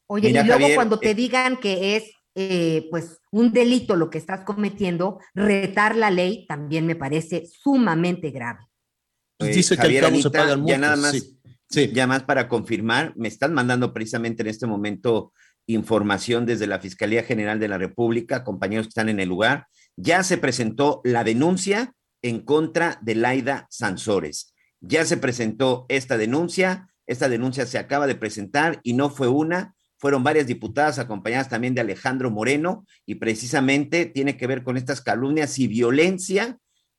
Oye, 0.07 0.31
y 0.31 0.43
luego 0.43 0.69
cuando 0.75 0.99
te 0.99 1.11
eh, 1.11 1.15
digan 1.15 1.59
que 1.59 1.97
es 1.97 2.13
eh, 2.35 2.87
pues 2.91 3.21
un 3.31 3.53
delito 3.53 3.95
lo 3.95 4.11
que 4.11 4.19
estás 4.19 4.45
cometiendo, 4.45 5.19
retar 5.35 5.97
la 5.97 6.11
ley 6.11 6.47
también 6.47 6.87
me 6.87 6.97
parece 6.97 7.47
sumamente 7.47 8.31
grave. 8.31 8.61
Pues 9.37 9.55
dice 9.55 9.77
que 9.77 9.87
al 9.87 10.01
cabo 10.01 10.23
se 10.23 10.31
pagan 10.31 10.67
Ya 10.67 10.79
nada 10.79 10.97
más, 10.97 11.13
sí, 11.69 11.93
ya 11.93 12.07
más 12.07 12.23
para 12.25 12.49
confirmar, 12.49 13.13
me 13.17 13.29
están 13.29 13.53
mandando 13.55 13.93
precisamente 13.93 14.43
en 14.43 14.49
este 14.49 14.67
momento 14.67 15.33
información 15.67 16.47
desde 16.47 16.67
la 16.67 16.81
Fiscalía 16.81 17.23
General 17.23 17.61
de 17.61 17.69
la 17.69 17.77
República, 17.77 18.43
compañeros 18.43 18.87
que 18.87 18.91
están 18.91 19.11
en 19.11 19.21
el 19.21 19.29
lugar, 19.29 19.67
ya 19.97 20.23
se 20.23 20.39
presentó 20.39 21.03
la 21.05 21.25
denuncia 21.25 21.93
en 22.23 22.41
contra 22.41 22.99
de 23.03 23.15
Laida 23.15 23.67
Sansores. 23.71 24.55
Ya 24.81 25.05
se 25.05 25.17
presentó 25.17 25.87
esta 25.89 26.17
denuncia, 26.17 26.89
esta 27.07 27.29
denuncia 27.29 27.67
se 27.67 27.79
acaba 27.79 28.07
de 28.07 28.15
presentar 28.15 28.81
y 28.83 28.93
no 28.93 29.11
fue 29.11 29.29
una, 29.29 29.75
fueron 29.99 30.23
varias 30.23 30.47
diputadas 30.47 30.99
acompañadas 30.99 31.49
también 31.49 31.75
de 31.75 31.81
Alejandro 31.81 32.31
Moreno 32.31 32.87
y 33.05 33.17
precisamente 33.17 34.07
tiene 34.07 34.37
que 34.37 34.47
ver 34.47 34.63
con 34.63 34.77
estas 34.77 35.01
calumnias 35.01 35.59
y 35.59 35.67
violencia 35.67 36.59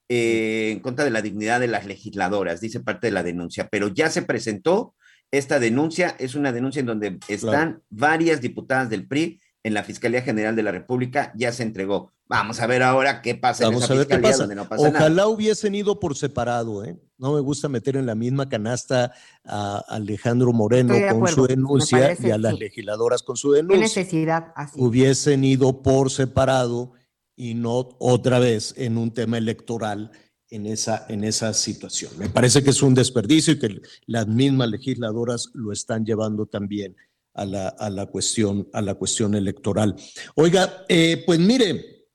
eh, 0.10 0.72
en 0.72 0.80
contra 0.80 1.06
de 1.06 1.12
la 1.12 1.22
dignidad 1.22 1.60
de 1.60 1.68
las 1.68 1.86
legisladoras, 1.86 2.62
dice 2.62 2.80
parte 2.80 3.08
de 3.08 3.12
la 3.12 3.24
denuncia, 3.24 3.70
pero 3.70 3.88
ya 3.90 4.10
se 4.10 4.24
presentó 4.24 4.96
esta 5.32 5.60
denuncia, 5.60 6.16
es 6.18 6.34
una 6.34 6.52
denuncia 6.52 6.80
en 6.80 6.88
donde 6.88 7.20
están 7.28 7.84
varias 7.90 8.42
diputadas 8.42 8.90
del 8.90 9.08
PRI 9.08 9.40
en 9.70 9.74
la 9.76 9.84
Fiscalía 9.84 10.22
General 10.22 10.56
de 10.56 10.64
la 10.64 10.72
República, 10.72 11.32
ya 11.38 11.52
se 11.54 11.64
entregó. 11.64 12.12
Vamos 12.28 12.60
a 12.60 12.68
ver 12.68 12.84
ahora 12.84 13.22
qué 13.24 13.34
pasa 13.34 13.64
Vamos 13.66 13.82
en 13.82 13.86
esa 13.86 13.94
a 13.94 13.98
ver 13.98 14.08
qué 14.08 14.14
fiscalía 14.16 14.32
pasa. 14.32 14.44
donde 14.44 14.56
no 14.56 14.68
pasa 14.70 14.88
Ojalá 14.90 15.10
nada. 15.10 15.28
hubiesen 15.28 15.74
ido 15.74 16.00
por 16.00 16.16
separado, 16.16 16.84
¿eh? 16.86 16.96
No 17.18 17.34
me 17.34 17.40
gusta 17.40 17.70
meter 17.70 17.96
en 17.98 18.06
la 18.06 18.14
misma 18.16 18.48
canasta 18.50 19.14
a 19.44 19.80
Alejandro 19.88 20.54
Moreno 20.54 20.94
con 21.12 21.28
su 21.28 21.48
denuncia 21.48 22.00
parece, 22.00 22.28
y 22.28 22.32
a 22.32 22.38
las 22.38 22.54
sí. 22.54 22.60
legisladoras 22.60 23.24
con 23.24 23.36
su 23.36 23.52
¿Qué 23.52 23.58
denuncia. 23.58 23.80
necesidad? 23.80 24.54
Así. 24.56 24.80
Hubiesen 24.80 25.44
ido 25.44 25.82
por 25.82 26.12
separado 26.12 26.92
y 27.36 27.56
no 27.56 27.90
otra 28.00 28.38
vez 28.40 28.74
en 28.78 28.98
un 28.98 29.12
tema 29.14 29.38
electoral 29.38 30.12
en 30.52 30.66
esa, 30.66 31.06
en 31.10 31.24
esa 31.24 31.54
situación. 31.54 32.12
Me 32.18 32.30
parece 32.30 32.64
que 32.64 32.70
es 32.72 32.82
un 32.82 32.94
desperdicio 32.96 33.54
y 33.54 33.60
que 33.60 33.82
las 34.06 34.28
mismas 34.28 34.70
legisladoras 34.70 35.50
lo 35.54 35.72
están 35.72 36.06
llevando 36.06 36.46
también 36.46 36.96
a 37.40 37.46
la, 37.46 37.68
a 37.70 37.90
la, 37.90 38.06
cuestión, 38.06 38.68
a 38.74 38.82
la 38.82 38.96
cuestión 38.96 39.34
electoral. 39.34 39.96
Oiga, 40.36 40.86
eh, 40.90 41.24
pues 41.26 41.40
mire, 41.40 42.08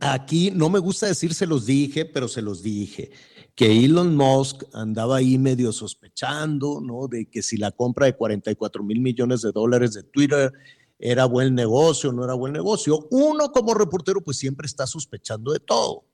aquí 0.00 0.50
no 0.50 0.68
me 0.68 0.80
gusta 0.80 1.06
decir 1.06 1.32
se 1.32 1.46
los 1.46 1.64
dije, 1.64 2.04
pero 2.04 2.26
se 2.26 2.42
los 2.42 2.60
dije, 2.62 3.12
que 3.54 3.84
Elon 3.84 4.16
Musk 4.16 4.64
andaba 4.72 5.18
ahí 5.18 5.38
medio 5.38 5.72
sospechando, 5.72 6.80
¿no? 6.80 7.06
De 7.06 7.30
que 7.30 7.40
si 7.42 7.56
la 7.56 7.70
compra 7.70 8.06
de 8.06 8.16
44 8.16 8.82
mil 8.82 9.00
millones 9.00 9.42
de 9.42 9.52
dólares 9.52 9.94
de 9.94 10.02
Twitter 10.02 10.52
era 10.98 11.24
buen 11.26 11.54
negocio, 11.54 12.12
no 12.12 12.24
era 12.24 12.34
buen 12.34 12.52
negocio. 12.52 13.06
Uno 13.10 13.52
como 13.52 13.74
reportero 13.74 14.22
pues 14.22 14.38
siempre 14.38 14.66
está 14.66 14.88
sospechando 14.88 15.52
de 15.52 15.60
todo. 15.60 16.04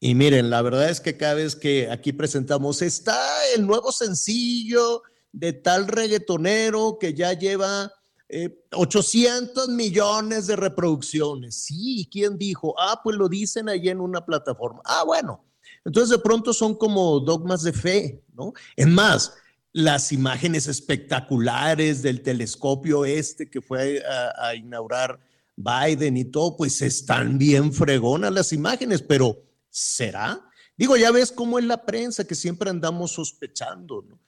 Y 0.00 0.14
miren, 0.14 0.50
la 0.50 0.62
verdad 0.62 0.88
es 0.88 1.00
que 1.00 1.16
cada 1.16 1.34
vez 1.34 1.54
que 1.54 1.88
aquí 1.90 2.12
presentamos 2.12 2.82
está 2.82 3.20
el 3.54 3.66
nuevo 3.66 3.92
sencillo 3.92 5.02
de 5.32 5.52
tal 5.52 5.88
reggaetonero 5.88 6.98
que 7.00 7.14
ya 7.14 7.32
lleva 7.32 7.92
eh, 8.28 8.64
800 8.72 9.68
millones 9.70 10.46
de 10.46 10.56
reproducciones. 10.56 11.64
Sí, 11.64 12.08
¿quién 12.10 12.38
dijo? 12.38 12.74
Ah, 12.78 13.00
pues 13.02 13.16
lo 13.16 13.28
dicen 13.28 13.68
ahí 13.68 13.88
en 13.88 14.00
una 14.00 14.24
plataforma. 14.24 14.80
Ah, 14.84 15.02
bueno. 15.04 15.44
Entonces 15.84 16.10
de 16.10 16.22
pronto 16.22 16.52
son 16.52 16.76
como 16.76 17.18
dogmas 17.20 17.62
de 17.62 17.72
fe, 17.72 18.22
¿no? 18.34 18.52
Es 18.76 18.86
más, 18.86 19.34
las 19.72 20.12
imágenes 20.12 20.68
espectaculares 20.68 22.02
del 22.02 22.22
telescopio 22.22 23.04
este 23.04 23.48
que 23.48 23.60
fue 23.60 24.02
a, 24.04 24.48
a 24.48 24.54
inaugurar 24.54 25.18
Biden 25.56 26.16
y 26.16 26.24
todo, 26.24 26.56
pues 26.56 26.80
están 26.82 27.36
bien 27.38 27.72
fregonas 27.72 28.32
las 28.32 28.52
imágenes, 28.52 29.02
pero 29.02 29.42
¿será? 29.68 30.40
Digo, 30.76 30.96
ya 30.96 31.10
ves 31.10 31.32
cómo 31.32 31.58
es 31.58 31.64
la 31.64 31.84
prensa 31.84 32.24
que 32.24 32.34
siempre 32.34 32.70
andamos 32.70 33.12
sospechando, 33.12 34.02
¿no? 34.08 34.18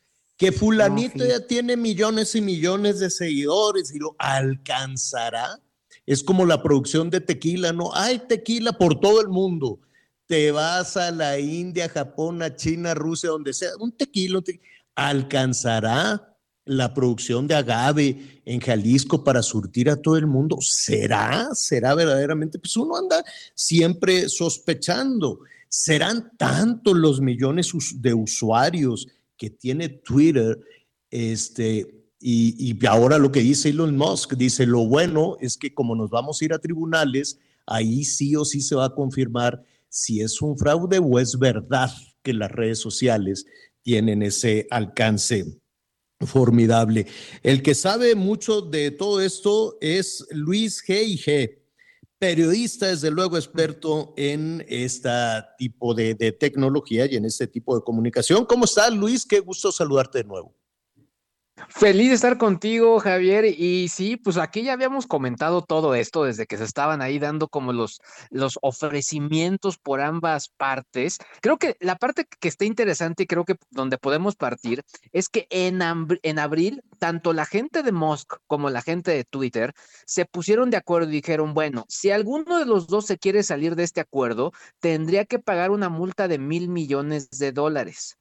Que 0.43 0.51
fulanito 0.51 1.19
No, 1.19 1.25
sí. 1.25 1.31
ya 1.31 1.47
tiene 1.47 1.77
millones 1.77 2.35
y 2.35 2.41
millones 2.41 2.99
de 2.99 3.11
seguidores 3.11 3.95
y 3.95 4.01
lo 4.01 4.17
alcanzará. 4.19 5.61
Es 6.05 6.25
como 6.25 6.45
la 6.45 6.61
producción 6.65 7.11
de 7.11 7.21
tequila, 7.21 7.73
¿no? 7.73 7.95
Hay 7.95 8.19
tequila 8.27 8.73
por 8.73 8.99
todo 8.99 9.21
el 9.21 9.29
mundo. 9.29 9.79
Te 10.27 10.51
vas 10.51 10.97
a 10.97 11.13
la 11.13 11.39
India, 11.39 11.89
Japón, 11.89 12.43
a 12.43 12.57
China, 12.57 12.93
Rusia, 12.93 13.31
donde 13.31 13.53
sea, 13.53 13.71
un 13.79 13.93
tequila, 13.93 14.39
un 14.39 14.45
tequila. 14.45 14.67
¿alcanzará 14.97 16.37
la 16.65 16.93
producción 16.93 17.47
de 17.47 17.55
agave 17.55 18.43
en 18.45 18.61
Jalisco 18.61 19.23
para 19.23 19.43
surtir 19.43 19.89
a 19.91 19.97
todo 20.03 20.17
el 20.17 20.27
mundo? 20.27 20.59
¿Será? 20.61 21.51
¿Será 21.55 21.95
verdaderamente? 21.95 22.59
Pues 22.59 22.77
uno 22.77 22.97
anda 22.97 23.23
siempre 23.55 24.29
sospechando. 24.29 25.39
¿Serán 25.69 26.33
tantos 26.37 26.97
los 26.97 27.21
millones 27.21 27.71
de 27.95 28.13
usuarios 28.13 29.07
que 29.37 29.51
tiene 29.51 29.89
Twitter? 29.89 30.59
Este, 31.11 32.07
y, 32.21 32.73
y 32.73 32.87
ahora 32.87 33.19
lo 33.19 33.33
que 33.33 33.41
dice 33.41 33.71
Elon 33.71 33.97
Musk, 33.97 34.35
dice, 34.35 34.67
lo 34.67 34.87
bueno 34.87 35.37
es 35.41 35.57
que 35.57 35.75
como 35.75 35.95
nos 35.95 36.11
vamos 36.11 36.41
a 36.41 36.45
ir 36.45 36.53
a 36.53 36.59
tribunales, 36.59 37.39
ahí 37.67 38.05
sí 38.05 38.37
o 38.37 38.45
sí 38.45 38.61
se 38.61 38.75
va 38.75 38.87
a 38.87 38.95
confirmar 38.95 39.63
si 39.89 40.21
es 40.21 40.41
un 40.41 40.57
fraude 40.57 40.99
o 40.99 41.19
es 41.19 41.39
verdad 41.39 41.91
que 42.23 42.33
las 42.33 42.51
redes 42.51 42.79
sociales 42.79 43.45
tienen 43.83 44.23
ese 44.23 44.67
alcance 44.71 45.45
formidable. 46.21 47.07
El 47.43 47.63
que 47.63 47.75
sabe 47.75 48.15
mucho 48.15 48.63
de 48.63 48.91
todo 48.91 49.21
esto 49.21 49.77
es 49.81 50.27
Luis 50.31 50.83
G. 50.83 51.19
G., 51.19 51.62
periodista, 52.23 52.87
desde 52.87 53.11
luego 53.11 53.37
experto 53.37 54.15
en 54.17 54.65
este 54.69 55.11
tipo 55.59 55.93
de, 55.93 56.15
tecnología 56.39 57.05
y 57.11 57.17
en 57.17 57.25
este 57.25 57.49
tipo 57.49 57.75
de 57.75 57.83
comunicación. 57.83 58.45
¿Cómo 58.45 58.65
estás, 58.65 58.95
Luis? 58.95 59.27
Qué 59.27 59.41
gusto 59.41 59.73
saludarte 59.73 60.19
de 60.19 60.25
nuevo. 60.25 60.55
Feliz 61.69 62.09
de 62.09 62.15
estar 62.15 62.39
contigo, 62.39 62.99
Javier. 62.99 63.45
Y 63.45 63.89
sí, 63.89 64.17
pues 64.17 64.39
aquí 64.39 64.63
ya 64.63 64.73
habíamos 64.73 65.07
comentado 65.07 65.63
todo 65.63 65.95
esto 65.95 66.25
desde 66.25 66.47
que 66.47 66.57
se 66.57 66.65
estaban 66.65 67.03
ahí 67.03 67.19
dando 67.19 67.49
como 67.49 67.73
los, 67.75 68.01
los 68.31 68.59
ofrecimientos 68.63 69.77
por 69.79 70.01
ambas 70.01 70.49
partes. 70.49 71.19
Creo 71.43 71.59
que 71.59 71.77
la 71.81 71.97
parte 71.97 72.27
que 72.41 72.49
está 72.49 72.65
interesante 72.65 73.25
y 73.25 73.27
creo 73.27 73.45
que 73.45 73.57
donde 73.71 73.99
podemos 73.99 74.35
partir 74.35 74.83
es 75.13 75.29
que 75.29 75.47
en, 75.51 75.81
en 76.23 76.39
abril, 76.39 76.83
tanto 76.99 77.35
la 77.35 77.45
gente 77.45 77.83
de 77.83 77.93
Musk 77.93 78.35
como 78.47 78.71
la 78.71 78.81
gente 78.81 79.11
de 79.11 79.25
Twitter 79.25 79.75
se 80.07 80.25
pusieron 80.25 80.71
de 80.71 80.79
acuerdo 80.79 81.11
y 81.11 81.13
dijeron, 81.13 81.53
bueno, 81.53 81.85
si 81.89 82.11
alguno 82.11 82.59
de 82.59 82.67
los 82.67 82.87
dos 82.87 83.07
se 83.07 83.19
quiere 83.19 83.43
salir 83.43 83.77
de 83.77 83.83
este 83.83 84.01
acuerdo, 84.01 84.53
tendría 84.81 85.27
que 85.27 85.39
pagar 85.39 85.71
una 85.71 85.91
multa 85.91 86.29
de 86.29 86.39
mil 86.39 86.69
millones 86.69 87.29
de 87.31 87.53
dólares. 87.53 88.17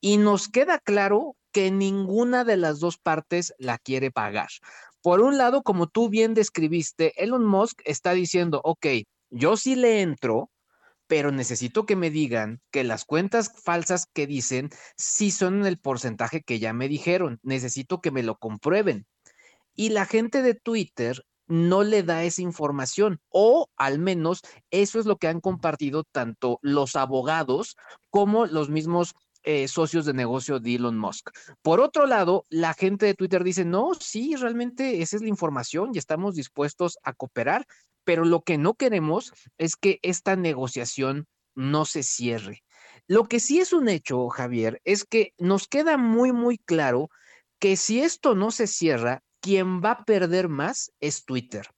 Y 0.00 0.16
nos 0.16 0.48
queda 0.48 0.78
claro 0.78 1.36
que 1.54 1.70
ninguna 1.70 2.44
de 2.44 2.56
las 2.56 2.80
dos 2.80 2.98
partes 2.98 3.54
la 3.58 3.78
quiere 3.78 4.10
pagar. 4.10 4.48
Por 5.00 5.20
un 5.20 5.38
lado, 5.38 5.62
como 5.62 5.86
tú 5.86 6.08
bien 6.08 6.34
describiste, 6.34 7.22
Elon 7.22 7.46
Musk 7.46 7.80
está 7.84 8.12
diciendo, 8.12 8.60
ok, 8.64 8.86
yo 9.30 9.56
sí 9.56 9.76
le 9.76 10.02
entro, 10.02 10.50
pero 11.06 11.30
necesito 11.30 11.86
que 11.86 11.94
me 11.94 12.10
digan 12.10 12.60
que 12.72 12.82
las 12.82 13.04
cuentas 13.04 13.52
falsas 13.62 14.06
que 14.12 14.26
dicen 14.26 14.70
sí 14.96 15.30
son 15.30 15.60
en 15.60 15.66
el 15.66 15.78
porcentaje 15.78 16.42
que 16.42 16.58
ya 16.58 16.72
me 16.72 16.88
dijeron. 16.88 17.38
Necesito 17.44 18.00
que 18.00 18.10
me 18.10 18.24
lo 18.24 18.36
comprueben. 18.36 19.06
Y 19.76 19.90
la 19.90 20.06
gente 20.06 20.42
de 20.42 20.54
Twitter 20.54 21.24
no 21.46 21.84
le 21.84 22.02
da 22.02 22.24
esa 22.24 22.42
información, 22.42 23.20
o 23.28 23.68
al 23.76 23.98
menos 23.98 24.40
eso 24.70 24.98
es 24.98 25.06
lo 25.06 25.18
que 25.18 25.28
han 25.28 25.40
compartido 25.40 26.02
tanto 26.02 26.58
los 26.62 26.96
abogados 26.96 27.76
como 28.10 28.46
los 28.46 28.70
mismos 28.70 29.14
eh, 29.44 29.68
socios 29.68 30.06
de 30.06 30.14
negocio 30.14 30.58
de 30.58 30.74
Elon 30.74 30.98
Musk. 30.98 31.30
Por 31.62 31.80
otro 31.80 32.06
lado, 32.06 32.46
la 32.48 32.74
gente 32.74 33.06
de 33.06 33.14
Twitter 33.14 33.44
dice, 33.44 33.64
no, 33.64 33.92
sí, 33.94 34.34
realmente 34.36 35.02
esa 35.02 35.16
es 35.16 35.22
la 35.22 35.28
información 35.28 35.90
y 35.92 35.98
estamos 35.98 36.34
dispuestos 36.34 36.98
a 37.02 37.12
cooperar, 37.12 37.66
pero 38.04 38.24
lo 38.24 38.42
que 38.42 38.58
no 38.58 38.74
queremos 38.74 39.32
es 39.58 39.76
que 39.76 39.98
esta 40.02 40.36
negociación 40.36 41.26
no 41.54 41.84
se 41.84 42.02
cierre. 42.02 42.62
Lo 43.06 43.24
que 43.24 43.38
sí 43.38 43.60
es 43.60 43.72
un 43.72 43.88
hecho, 43.88 44.28
Javier, 44.28 44.80
es 44.84 45.04
que 45.04 45.34
nos 45.38 45.68
queda 45.68 45.96
muy, 45.96 46.32
muy 46.32 46.58
claro 46.58 47.10
que 47.58 47.76
si 47.76 48.00
esto 48.00 48.34
no 48.34 48.50
se 48.50 48.66
cierra, 48.66 49.22
quien 49.40 49.82
va 49.82 49.90
a 49.90 50.04
perder 50.04 50.48
más 50.48 50.90
es 51.00 51.24
Twitter. 51.26 51.68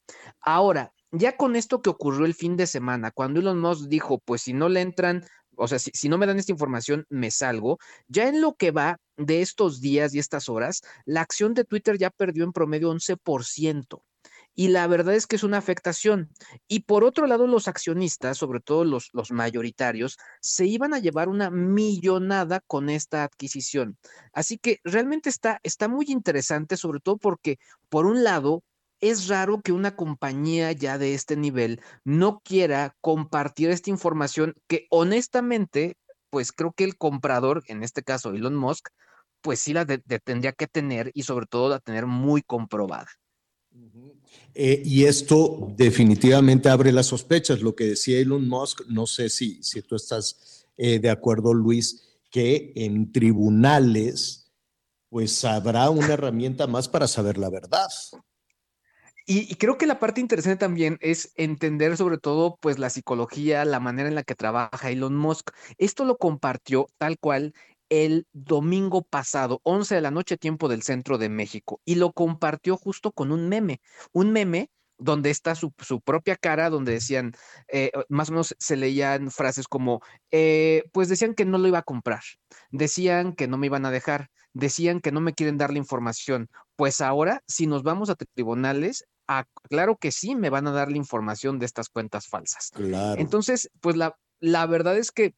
Ahora, 0.41 0.93
ya 1.11 1.37
con 1.37 1.57
esto 1.57 1.83
que 1.83 1.91
ocurrió 1.91 2.27
el 2.27 2.35
fin 2.35 2.57
de 2.57 2.67
semana, 2.67 3.11
cuando 3.11 3.41
Elon 3.41 3.61
Musk 3.61 3.89
dijo, 3.89 4.21
pues 4.25 4.43
si 4.43 4.53
no 4.53 4.69
le 4.69 4.83
entran 4.83 5.25
o 5.57 5.69
sea, 5.69 5.79
si, 5.79 6.09
no 6.09 6.19
me 6.19 6.27
dan 6.27 6.39
esta 6.39 6.53
información, 6.53 7.07
me 7.09 7.31
salgo. 7.31 7.79
Ya 8.09 8.29
en 8.29 8.41
lo 8.41 8.55
que 8.55 8.71
va 8.71 8.99
de 9.17 9.43
estos 9.43 9.81
días 9.81 10.15
y 10.15 10.19
estas 10.19 10.49
horas, 10.49 10.83
la 11.05 11.23
acción 11.23 11.55
de 11.55 11.65
Twitter 11.65 11.99
ya 11.99 12.11
perdió 12.11 12.45
en 12.45 12.53
promedio 12.53 12.91
11%. 12.91 14.03
Y 14.59 14.69
la 14.69 14.87
verdad 14.87 15.15
es 15.15 15.27
que 15.27 15.37
es 15.37 15.43
una 15.43 15.59
afectación. 15.59 16.31
Y 16.67 16.81
por 16.81 17.05
otro 17.05 17.27
lado, 17.27 17.47
los 17.47 17.69
accionistas, 17.69 18.39
sobre 18.39 18.61
todo 18.61 18.85
los, 18.85 19.11
los 19.13 19.31
mayoritarios, 19.31 20.17
se 20.41 20.65
iban 20.65 20.95
a 20.95 20.99
llevar 20.99 21.29
una 21.29 21.51
millonada 21.51 22.61
con 22.67 22.89
esta 22.89 23.23
adquisición. 23.23 23.99
Así 24.33 24.57
que 24.57 24.81
realmente 24.83 25.29
está, 25.29 25.61
está 25.63 25.89
muy 25.89 26.07
interesante, 26.09 26.79
sobre 26.79 27.01
todo 27.01 27.19
porque, 27.19 27.59
por 27.91 28.07
un 28.07 28.25
lado, 28.25 28.63
es 29.01 29.29
raro 29.29 29.61
que 29.63 29.73
una 29.73 29.97
compañía 29.97 30.73
ya 30.73 30.99
de 30.99 31.15
este 31.15 31.37
nivel 31.37 31.81
no 32.05 32.41
quiera 32.45 32.97
compartir 33.01 33.71
esta 33.71 33.91
información 33.91 34.55
que 34.67 34.87
honestamente, 34.91 35.97
pues 36.31 36.53
creo 36.53 36.73
que 36.73 36.85
el 36.85 36.97
comprador, 36.97 37.63
en 37.67 37.83
este 37.83 38.03
caso 38.03 38.31
Elon 38.31 38.57
Musk, 38.57 38.89
pues 39.43 39.61
sí 39.61 39.73
la 39.73 39.87
tendría 39.87 40.53
que 40.53 40.67
tener 40.67 41.11
y 41.15 41.23
sobre 41.23 41.47
todo 41.47 41.69
la 41.69 41.79
tener 41.79 42.07
muy 42.07 42.43
comprobada. 42.43 43.07
Eh, 44.55 44.83
y 44.85 45.05
esto 45.05 45.73
definitivamente 45.77 46.69
abre 46.69 46.91
las 46.91 47.07
sospechas. 47.07 47.61
Lo 47.61 47.75
que 47.75 47.85
decía 47.85 48.19
Elon 48.19 48.49
Musk, 48.49 48.87
no 48.89 49.07
sé 49.07 49.29
si, 49.29 49.63
si 49.63 49.83
tú 49.83 49.95
estás 49.95 50.67
eh, 50.77 50.99
de 50.99 51.11
acuerdo, 51.11 51.55
Luis, 51.55 52.19
que 52.31 52.73
en 52.75 53.13
tribunales, 53.13 54.51
pues 55.09 55.45
habrá 55.45 55.91
una 55.91 56.15
herramienta 56.15 56.67
más 56.67 56.89
para 56.89 57.07
saber 57.07 57.39
la 57.39 57.51
verdad. 57.51 57.89
Y, 59.29 59.57
creo 59.57 59.77
que 59.77 59.87
la 59.87 59.99
parte 59.99 60.21
interesante 60.21 60.57
también 60.57 60.99
es 61.01 61.33
entender 61.35 61.97
sobre 61.97 62.17
todo 62.19 62.59
pues 62.61 62.79
la 62.79 62.91
psicología, 62.91 63.65
la 63.65 63.81
manera 63.81 64.09
en 64.09 64.15
la 64.15 64.23
que 64.23 64.37
trabaja 64.37 64.91
Elon 64.91 65.17
Musk. 65.17 65.51
Esto 65.79 66.05
lo 66.05 66.17
compartió 66.17 66.87
tal 66.97 67.19
cual 67.19 67.53
el 67.89 68.27
domingo 68.33 69.03
pasado, 69.03 69.61
11 69.65 69.97
de 69.97 70.01
la 70.01 70.13
noche, 70.13 70.37
tiempo 70.37 70.69
del 70.69 70.83
centro 70.83 71.19
de 71.19 71.29
México, 71.29 71.81
y 71.85 71.97
lo 71.97 72.13
compartió 72.13 72.77
justo 72.77 73.13
con 73.13 73.33
un 73.33 73.49
meme, 73.49 73.81
un 74.13 74.33
meme 74.33 74.71
donde 74.99 75.31
está 75.31 75.55
su, 75.55 75.73
su 75.79 76.01
propia 76.01 76.37
cara, 76.37 76.71
donde 76.71 76.93
decían, 76.93 77.33
eh, 77.69 77.91
más 78.09 78.29
o 78.29 78.33
menos 78.33 78.55
se 78.59 78.77
leían 78.77 79.31
frases 79.31 79.69
como, 79.69 80.01
eh, 80.31 80.85
pues 80.93 81.09
decían 81.09 81.35
que 81.35 81.45
no 81.45 81.59
lo 81.59 81.69
iba 81.69 81.79
a 81.79 81.83
comprar, 81.83 82.23
decían 82.71 83.35
que 83.35 83.49
no 83.49 83.59
me 83.59 83.67
iban 83.67 83.87
a 83.87 83.91
dejar, 83.91 84.31
decían 84.53 85.01
que 85.01 85.13
no 85.13 85.21
me 85.21 85.35
quieren 85.35 85.59
dar 85.59 85.71
la 85.73 85.79
información, 85.79 86.49
pues 86.77 87.01
ahora 87.01 87.43
si 87.47 87.67
nos 87.67 87.83
vamos 87.83 88.09
a 88.11 88.15
tribunales, 88.15 89.05
claro 89.69 89.97
que 90.01 90.13
sí 90.13 90.35
me 90.35 90.51
van 90.51 90.67
a 90.67 90.73
dar 90.73 90.91
la 90.91 90.97
información 90.97 91.59
de 91.59 91.67
estas 91.67 91.89
cuentas 91.89 92.27
falsas. 92.27 92.71
Claro. 92.75 93.21
Entonces, 93.21 93.71
pues 93.81 93.97
la, 93.97 94.17
la 94.41 94.67
verdad 94.67 94.97
es 94.97 95.11
que... 95.11 95.35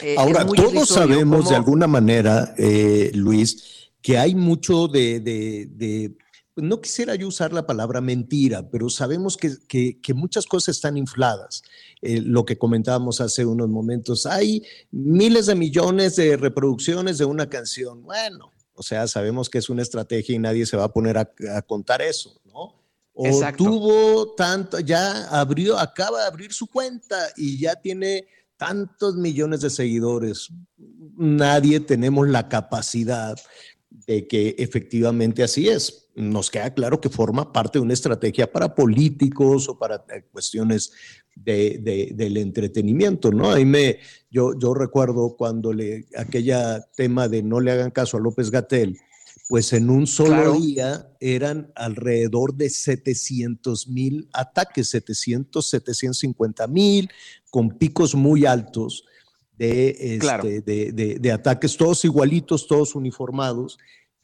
eh, 0.00 0.16
Ahora, 0.18 0.46
todos 0.46 0.88
sabemos 0.88 1.48
de 1.48 1.56
alguna 1.56 1.86
manera, 1.86 2.54
eh, 2.58 3.10
Luis, 3.14 3.90
que 4.02 4.18
hay 4.18 4.34
mucho 4.34 4.88
de, 4.88 5.20
de- 5.20 5.66
de- 5.70 6.16
no 6.58 6.80
quisiera 6.80 7.14
yo 7.16 7.28
usar 7.28 7.52
la 7.52 7.66
palabra 7.66 8.00
mentira, 8.00 8.70
pero 8.70 8.88
sabemos 8.88 9.36
que, 9.36 9.52
que- 9.68 10.00
que 10.00 10.14
muchas 10.14 10.46
cosas 10.46 10.76
están 10.76 10.96
infladas. 10.96 11.62
Eh, 12.00 12.20
lo 12.22 12.44
que 12.46 12.56
comentábamos 12.56 13.20
hace 13.20 13.44
unos 13.44 13.68
momentos, 13.68 14.24
hay 14.26 14.62
miles 14.90 15.46
de 15.46 15.54
millones 15.54 16.16
de 16.16 16.36
reproducciones 16.38 17.18
de 17.18 17.26
una 17.26 17.48
canción. 17.50 18.02
Bueno, 18.02 18.52
o 18.74 18.82
sea, 18.82 19.06
sabemos 19.06 19.50
que 19.50 19.58
es 19.58 19.68
una 19.70 19.82
estrategia 19.82 20.34
y 20.34 20.38
nadie 20.38 20.64
se 20.66 20.76
va 20.78 20.84
a 20.84 20.92
poner 20.92 21.18
a, 21.18 21.30
a 21.54 21.62
contar 21.62 22.00
eso. 22.00 22.40
O 23.18 23.26
Exacto. 23.26 23.64
tuvo 23.64 24.34
tanto, 24.34 24.78
ya 24.80 25.26
abrió, 25.30 25.78
acaba 25.78 26.20
de 26.20 26.26
abrir 26.26 26.52
su 26.52 26.66
cuenta 26.66 27.16
y 27.36 27.58
ya 27.58 27.74
tiene 27.74 28.26
tantos 28.58 29.16
millones 29.16 29.62
de 29.62 29.70
seguidores. 29.70 30.50
Nadie 31.16 31.80
tenemos 31.80 32.28
la 32.28 32.46
capacidad 32.48 33.34
de 34.06 34.28
que 34.28 34.54
efectivamente 34.58 35.42
así 35.42 35.68
es. 35.68 36.10
Nos 36.14 36.50
queda 36.50 36.72
claro 36.74 37.00
que 37.00 37.08
forma 37.08 37.52
parte 37.52 37.78
de 37.78 37.84
una 37.84 37.94
estrategia 37.94 38.52
para 38.52 38.74
políticos 38.74 39.66
o 39.68 39.78
para 39.78 40.04
eh, 40.14 40.22
cuestiones 40.30 40.92
de, 41.34 41.78
de- 41.82 42.12
del 42.14 42.36
entretenimiento, 42.36 43.30
¿no? 43.30 43.50
Ahí 43.50 43.64
me, 43.64 43.98
yo, 44.30 44.52
yo 44.58 44.74
recuerdo 44.74 45.36
cuando 45.36 45.72
le, 45.72 46.06
aquella 46.16 46.82
tema 46.96 47.28
de 47.28 47.42
no 47.42 47.60
le 47.60 47.72
hagan 47.72 47.90
caso 47.90 48.16
a 48.16 48.20
López 48.20 48.50
Gatel, 48.50 48.98
pues 49.48 49.72
en 49.72 49.90
un 49.90 50.06
solo 50.06 50.28
Claro. 50.30 50.60
día 50.60 51.08
eran 51.20 51.70
alrededor 51.76 52.54
de 52.54 52.68
700 52.68 53.86
mil 53.88 54.28
ataques, 54.32 54.88
700, 54.88 55.68
750 55.70 56.66
mil, 56.66 57.08
con 57.50 57.70
picos 57.70 58.14
muy 58.14 58.44
altos 58.44 59.04
de, 59.56 59.90
este, 59.90 60.18
Claro. 60.18 60.44
de, 60.44 60.60
de- 60.62 61.18
de 61.20 61.32
ataques, 61.32 61.76
todos 61.76 62.04
igualitos, 62.04 62.66
todos 62.66 62.94
uniformados, 62.94 63.78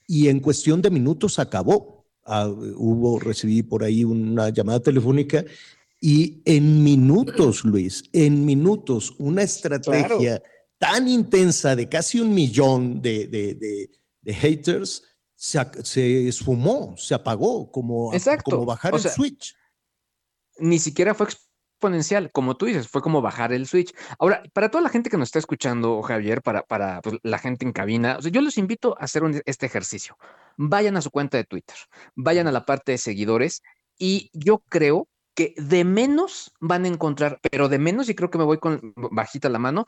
y 0.07 0.29
en 0.29 0.41
cuestión 0.41 0.83
de 0.83 0.91
minutos 0.91 1.39
acabó. 1.39 2.05
Ah, 2.25 2.49
hubo, 2.49 3.19
recibí 3.19 3.63
por 3.63 3.83
ahí 3.85 4.05
una 4.05 4.49
llamada 4.51 4.81
telefónica 4.81 5.45
y 6.01 6.43
en 6.45 6.83
minutos, 6.83 7.65
Luis, 7.65 8.05
en 8.13 8.45
minutos, 8.45 9.15
una 9.19 9.43
estrategia 9.43 10.43
tan 10.79 11.09
intensa 11.09 11.75
de 11.77 11.89
casi 11.89 12.21
un 12.21 12.35
millón 12.35 13.01
de 13.03 13.89
haters 14.27 15.03
se, 15.43 15.59
se 15.83 16.29
esfumó, 16.29 16.95
se 16.97 17.15
apagó, 17.17 17.69
como, 17.73 18.15
Exacto. 18.15 18.53
como 18.53 18.65
bajar 18.65 18.95
O 18.95 18.97
el 18.97 19.03
switch. 19.03 19.57
ni 20.59 20.79
siquiera 20.79 21.15
fue 21.15 21.27
exponencial, 21.27 22.31
como 22.31 22.57
tú 22.57 22.67
dices, 22.67 22.87
fue 22.87 23.03
como 23.03 23.21
bajar 23.21 23.53
el 23.53 23.67
switch. 23.67 23.93
Ahora, 24.21 24.45
para 24.53 24.71
toda 24.71 24.83
la 24.83 24.89
gente 24.89 25.11
que 25.11 25.17
nos 25.17 25.27
está 25.29 25.41
escuchando, 25.41 26.01
Javier, 26.03 26.43
para, 26.43 26.63
para 26.63 27.03
pues, 27.03 27.17
la 27.25 27.39
gente 27.39 27.65
en 27.67 27.73
cabina, 27.73 28.19
o 28.19 28.23
sea, 28.23 28.31
yo 28.31 28.41
los 28.41 28.57
invito 28.57 28.97
a 29.01 29.03
hacer 29.05 29.25
un- 29.25 29.43
este 29.45 29.67
ejercicio. 29.67 30.17
Vayan 30.57 30.97
a 30.97 31.03
su 31.03 31.11
cuenta 31.11 31.39
de 31.39 31.45
Twitter, 31.45 31.77
vayan 32.15 32.47
a 32.47 32.53
la 32.53 32.65
parte 32.65 32.93
de 32.93 32.99
seguidores 32.99 33.63
y 33.99 34.31
yo 34.33 34.63
creo 34.69 35.09
que 35.35 35.55
de 35.57 35.83
menos 35.85 36.53
van 36.61 36.85
a 36.85 36.89
encontrar, 36.89 37.41
pero 37.51 37.69
de 37.69 37.81
menos, 37.81 38.09
y 38.09 38.15
creo 38.15 38.31
que 38.31 38.39
me 38.39 38.45
voy 38.45 38.59
con 38.59 38.93
bajita 39.11 39.49
la 39.49 39.59
mano, 39.59 39.87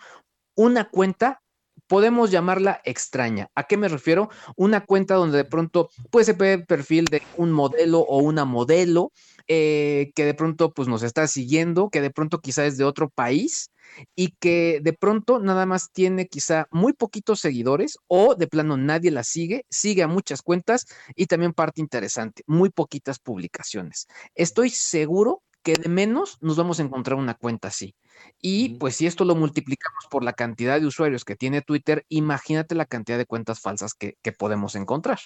una 0.56 0.90
cuenta 0.90 1.42
podemos 1.86 2.30
llamarla 2.30 2.80
extraña. 2.84 3.48
¿A 3.54 3.64
qué 3.64 3.76
me 3.76 3.88
refiero? 3.88 4.28
Una 4.56 4.84
cuenta 4.84 5.14
donde 5.14 5.38
de 5.38 5.44
pronto 5.44 5.90
se 6.22 6.32
ve 6.32 6.54
el 6.54 6.66
perfil 6.66 7.06
de 7.06 7.22
un 7.36 7.52
modelo 7.52 8.00
o 8.00 8.18
una 8.18 8.44
modelo 8.44 9.12
eh, 9.48 10.12
que 10.14 10.24
de 10.24 10.34
pronto 10.34 10.72
pues 10.72 10.88
nos 10.88 11.02
está 11.02 11.26
siguiendo, 11.26 11.90
que 11.90 12.00
de 12.00 12.10
pronto 12.10 12.40
quizá 12.40 12.64
es 12.64 12.76
de 12.76 12.84
otro 12.84 13.10
país 13.10 13.70
y 14.16 14.34
que 14.40 14.80
de 14.82 14.92
pronto 14.92 15.38
nada 15.38 15.66
más 15.66 15.90
tiene 15.92 16.26
quizá 16.26 16.66
muy 16.70 16.92
poquitos 16.92 17.40
seguidores 17.40 17.98
o 18.06 18.34
de 18.34 18.46
plano 18.46 18.76
nadie 18.76 19.10
la 19.10 19.24
sigue, 19.24 19.66
sigue 19.68 20.02
a 20.02 20.08
muchas 20.08 20.42
cuentas 20.42 20.86
y 21.14 21.26
también 21.26 21.52
parte 21.52 21.80
interesante, 21.80 22.42
muy 22.46 22.70
poquitas 22.70 23.18
publicaciones. 23.18 24.06
Estoy 24.34 24.70
seguro 24.70 25.42
que 25.64 25.74
de 25.74 25.88
menos 25.88 26.38
nos 26.40 26.56
vamos 26.56 26.78
a 26.78 26.82
encontrar 26.82 27.18
una 27.18 27.34
cuenta 27.34 27.68
así. 27.68 27.94
Y 28.40 28.76
pues 28.78 28.96
si 28.96 29.06
esto 29.06 29.24
lo 29.24 29.34
multiplicamos 29.34 30.04
por 30.10 30.22
la 30.22 30.34
cantidad 30.34 30.78
de 30.80 30.86
usuarios 30.86 31.24
que 31.24 31.34
tiene 31.36 31.62
Twitter, 31.62 32.04
imagínate 32.08 32.74
la 32.74 32.84
cantidad 32.86 33.18
de 33.18 33.26
cuentas 33.26 33.60
falsas 33.60 33.94
que, 33.94 34.16
que 34.22 34.30
podemos 34.30 34.76
encontrar. 34.76 35.18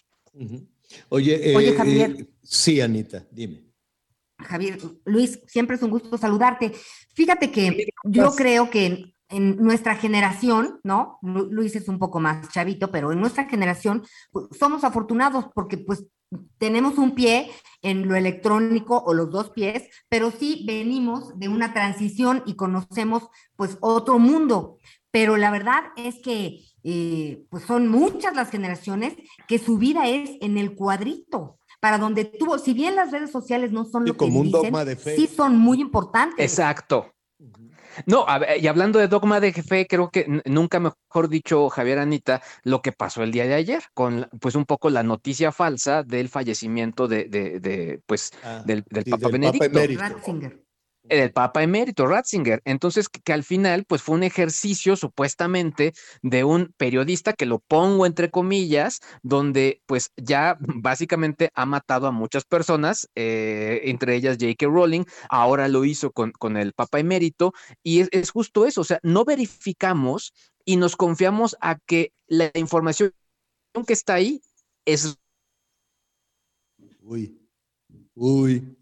Oye, 1.11 1.55
Oye, 1.57 1.69
eh, 1.71 1.75
Javier. 1.77 2.17
eh, 2.19 2.27
sí, 2.43 2.81
Anita, 2.81 3.27
dime. 3.31 3.65
Javier, 4.39 4.79
Luis, 5.05 5.41
siempre 5.49 5.77
es 5.77 5.83
un 5.83 5.91
gusto 5.91 6.17
saludarte. 6.17 6.73
Fíjate 7.13 7.51
que 7.51 7.89
yo 8.05 8.31
creo 8.37 8.71
que 8.71 8.87
en, 8.87 9.15
en 9.29 9.57
nuestra 9.57 9.97
generación, 9.97 10.79
¿no? 10.85 11.19
Lu- 11.23 11.49
Luis 11.51 11.75
es 11.75 11.89
un 11.89 11.99
poco 11.99 12.21
más 12.21 12.49
chavito, 12.51 12.91
pero 12.93 13.11
en 13.11 13.19
nuestra 13.21 13.47
generación 13.49 14.05
pues, 14.31 14.47
somos 14.57 14.85
afortunados 14.85 15.47
porque 15.53 15.79
pues 15.79 16.05
tenemos 16.59 16.99
un 16.99 17.15
pie 17.15 17.51
en 17.83 18.09
lo 18.09 18.17
electrónico 18.17 19.03
o 19.05 19.15
los 19.15 19.31
dos 19.31 19.51
pies, 19.51 19.85
pero 20.09 20.31
sí 20.31 20.65
venimos 20.67 21.39
de 21.39 21.49
una 21.49 21.73
transición 21.73 22.43
y 22.47 22.55
conocemos 22.55 23.29
pues 23.57 23.79
otro 23.81 24.19
mundo. 24.19 24.79
Pero 25.11 25.37
la 25.37 25.51
verdad 25.51 25.85
es 25.97 26.17
que 26.23 26.61
eh, 26.85 27.45
pues 27.51 27.65
son 27.65 27.89
muchas 27.89 28.35
las 28.35 28.51
generaciones 28.51 29.15
que 29.47 29.59
su 29.59 29.79
vida 29.79 30.09
es 30.09 30.31
en 30.41 30.59
el 30.59 30.75
cuadrito. 30.75 31.59
Para 31.81 31.99
donde 31.99 32.25
tuvo, 32.25 32.59
si 32.59 32.73
bien 32.73 32.97
las 32.97 33.13
redes 33.13 33.31
sociales 33.31 33.71
no 33.71 33.85
son 33.85 34.05
lo 34.05 34.13
que 34.13 34.19
como 34.19 34.41
un 34.41 34.47
dicen, 34.47 34.63
dogma 34.63 34.85
de 34.85 34.97
fe. 34.97 35.15
sí 35.15 35.29
son 35.29 35.57
muy 35.57 35.81
importantes. 35.81 36.45
Exacto. 36.45 37.15
No, 38.07 38.25
a 38.29 38.57
y 38.57 38.67
hablando 38.67 38.99
de 38.99 39.09
dogma 39.09 39.41
de 39.41 39.53
jefe, 39.53 39.87
creo 39.87 40.11
que 40.11 40.43
nunca 40.45 40.81
mejor 40.81 41.29
dicho, 41.29 41.69
Javier 41.69 41.99
Anita, 41.99 42.43
lo 42.63 42.83
que 42.83 42.93
pasó 42.93 43.23
el 43.23 43.33
día 43.33 43.47
de 43.47 43.55
ayer, 43.55 43.83
con 43.95 44.29
pues 44.41 44.55
un 44.55 44.65
poco 44.65 44.91
la 44.91 45.03
noticia 45.03 45.53
falsa 45.53 46.03
del 46.03 46.29
fallecimiento 46.29 47.09
de, 47.09 47.25
de, 47.25 47.61
de, 47.61 48.01
pues, 48.07 48.33
Ah, 48.43 48.63
del, 48.65 48.85
del 48.89 49.05
sí, 49.05 49.11
Papa 49.11 49.29
del 49.29 49.41
Papa 49.41 49.69
Benedicto. 49.69 50.68
Del 51.09 51.33
Papa 51.33 51.63
emérito 51.63 52.07
Ratzinger. 52.07 52.61
Entonces, 52.65 53.09
que, 53.09 53.21
que 53.21 53.33
al 53.33 53.45
final, 53.45 53.85
pues 53.87 54.03
fue 54.03 54.17
un 54.17 54.23
ejercicio 54.23 54.97
supuestamente 54.97 55.93
de 56.23 56.45
un 56.45 56.75
periodista 56.77 57.33
que 57.33 57.47
lo 57.47 57.61
pongo 57.61 58.07
entre 58.07 58.31
comillas, 58.31 59.01
donde 59.23 59.83
pues 59.87 60.11
ya 60.17 60.57
básicamente 60.61 61.51
ha 61.55 61.67
matado 61.67 62.07
a 62.07 62.13
muchas 62.13 62.45
personas, 62.45 63.09
eh, 63.15 63.81
entre 63.85 64.17
ellas 64.17 64.37
J.K. 64.41 64.67
Rowling, 64.67 65.05
ahora 65.31 65.69
lo 65.69 65.85
hizo 65.85 66.11
con, 66.13 66.33
con 66.33 66.57
el 66.57 66.73
Papa 66.73 67.01
emérito, 67.01 67.53
y 67.83 68.01
es, 68.01 68.09
es 68.13 68.31
justo 68.31 68.67
eso, 68.67 68.83
o 68.83 68.85
sea, 68.85 69.01
no 69.03 69.25
verificamos 69.25 70.33
y 70.65 70.77
nos 70.77 70.97
confiamos 70.97 71.57
a 71.61 71.79
que 71.79 72.13
la 72.27 72.51
información 72.55 73.13
que 73.87 73.93
está 73.93 74.15
ahí 74.15 74.41
es 74.85 75.19
Uy, 77.01 77.41
uy. 78.15 78.78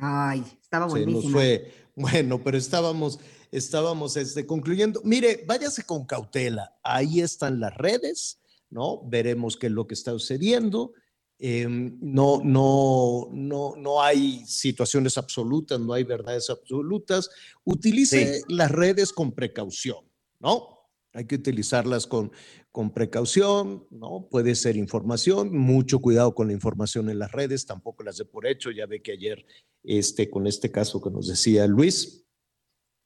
Ay, 0.00 0.44
estaba 0.62 0.88
Se 0.90 1.00
nos 1.00 1.04
buenísimo. 1.06 1.32
fue. 1.32 1.72
Bueno, 1.96 2.40
pero 2.42 2.56
estábamos, 2.56 3.18
estábamos 3.50 4.16
este, 4.16 4.46
concluyendo. 4.46 5.00
Mire, 5.04 5.44
váyase 5.46 5.82
con 5.84 6.06
cautela. 6.06 6.76
Ahí 6.82 7.20
están 7.20 7.58
las 7.58 7.76
redes, 7.76 8.40
¿no? 8.70 9.02
Veremos 9.08 9.56
qué 9.56 9.66
es 9.66 9.72
lo 9.72 9.86
que 9.86 9.94
está 9.94 10.12
sucediendo. 10.12 10.92
Em, 11.40 11.96
no, 12.00 12.40
no, 12.42 13.28
no, 13.32 13.74
no 13.76 14.02
hay 14.02 14.44
situaciones 14.46 15.18
absolutas, 15.18 15.78
no 15.78 15.92
hay 15.92 16.04
verdades 16.04 16.50
absolutas. 16.50 17.30
Utilice 17.64 18.42
las 18.48 18.70
redes 18.70 19.12
con 19.12 19.32
precaución, 19.32 20.04
¿no? 20.40 20.77
Hay 21.14 21.26
que 21.26 21.36
utilizarlas 21.36 22.06
con, 22.06 22.30
con 22.70 22.92
precaución, 22.92 23.86
¿no? 23.90 24.28
Puede 24.30 24.54
ser 24.54 24.76
información, 24.76 25.56
mucho 25.56 26.00
cuidado 26.00 26.34
con 26.34 26.48
la 26.48 26.52
información 26.52 27.10
en 27.10 27.18
las 27.18 27.32
redes, 27.32 27.66
tampoco 27.66 28.02
las 28.02 28.18
de 28.18 28.24
por 28.24 28.46
hecho. 28.46 28.70
Ya 28.70 28.86
ve 28.86 29.02
que 29.02 29.12
ayer, 29.12 29.44
este, 29.82 30.30
con 30.30 30.46
este 30.46 30.70
caso 30.70 31.00
que 31.00 31.10
nos 31.10 31.26
decía 31.26 31.66
Luis, 31.66 32.26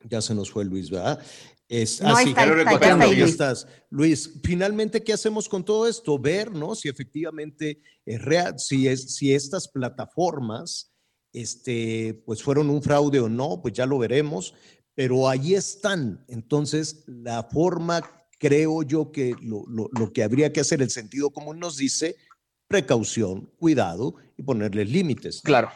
ya 0.08 0.20
se 0.20 0.34
nos 0.34 0.50
fue 0.50 0.64
Luis, 0.64 0.90
¿verdad? 0.90 1.22
Es, 1.68 2.02
No, 2.02 2.16
así, 2.16 2.30
está, 2.30 3.06
estás. 3.24 3.66
Luis, 3.88 4.40
finalmente, 4.42 5.02
¿qué 5.02 5.12
hacemos 5.12 5.48
con 5.48 5.64
todo 5.64 5.86
esto? 5.86 6.18
Ver, 6.18 6.52
¿no? 6.52 6.74
Si 6.74 6.88
efectivamente 6.88 7.80
es 8.04 8.20
real, 8.20 8.58
si, 8.58 8.88
es, 8.88 9.14
si 9.14 9.32
estas 9.32 9.68
plataformas, 9.68 10.92
este, 11.32 12.22
pues 12.26 12.42
fueron 12.42 12.68
un 12.68 12.82
fraude 12.82 13.20
o 13.20 13.28
no, 13.28 13.60
pues 13.62 13.72
ya 13.72 13.86
lo 13.86 13.98
veremos, 13.98 14.54
pero 14.94 15.28
ahí 15.28 15.54
están. 15.54 16.24
Entonces, 16.28 17.04
la 17.06 17.44
forma, 17.44 18.02
creo 18.38 18.82
yo 18.82 19.10
que 19.12 19.34
lo, 19.40 19.64
lo- 19.68 19.88
lo 19.98 20.12
que 20.12 20.22
habría 20.22 20.52
que 20.52 20.60
hacer, 20.60 20.82
el 20.82 20.90
sentido 20.90 21.30
común 21.30 21.58
nos 21.58 21.76
dice, 21.76 22.16
precaución, 22.68 23.50
cuidado 23.58 24.14
y 24.36 24.42
ponerles 24.42 24.90
límites. 24.90 25.40
Claro. 25.42 25.70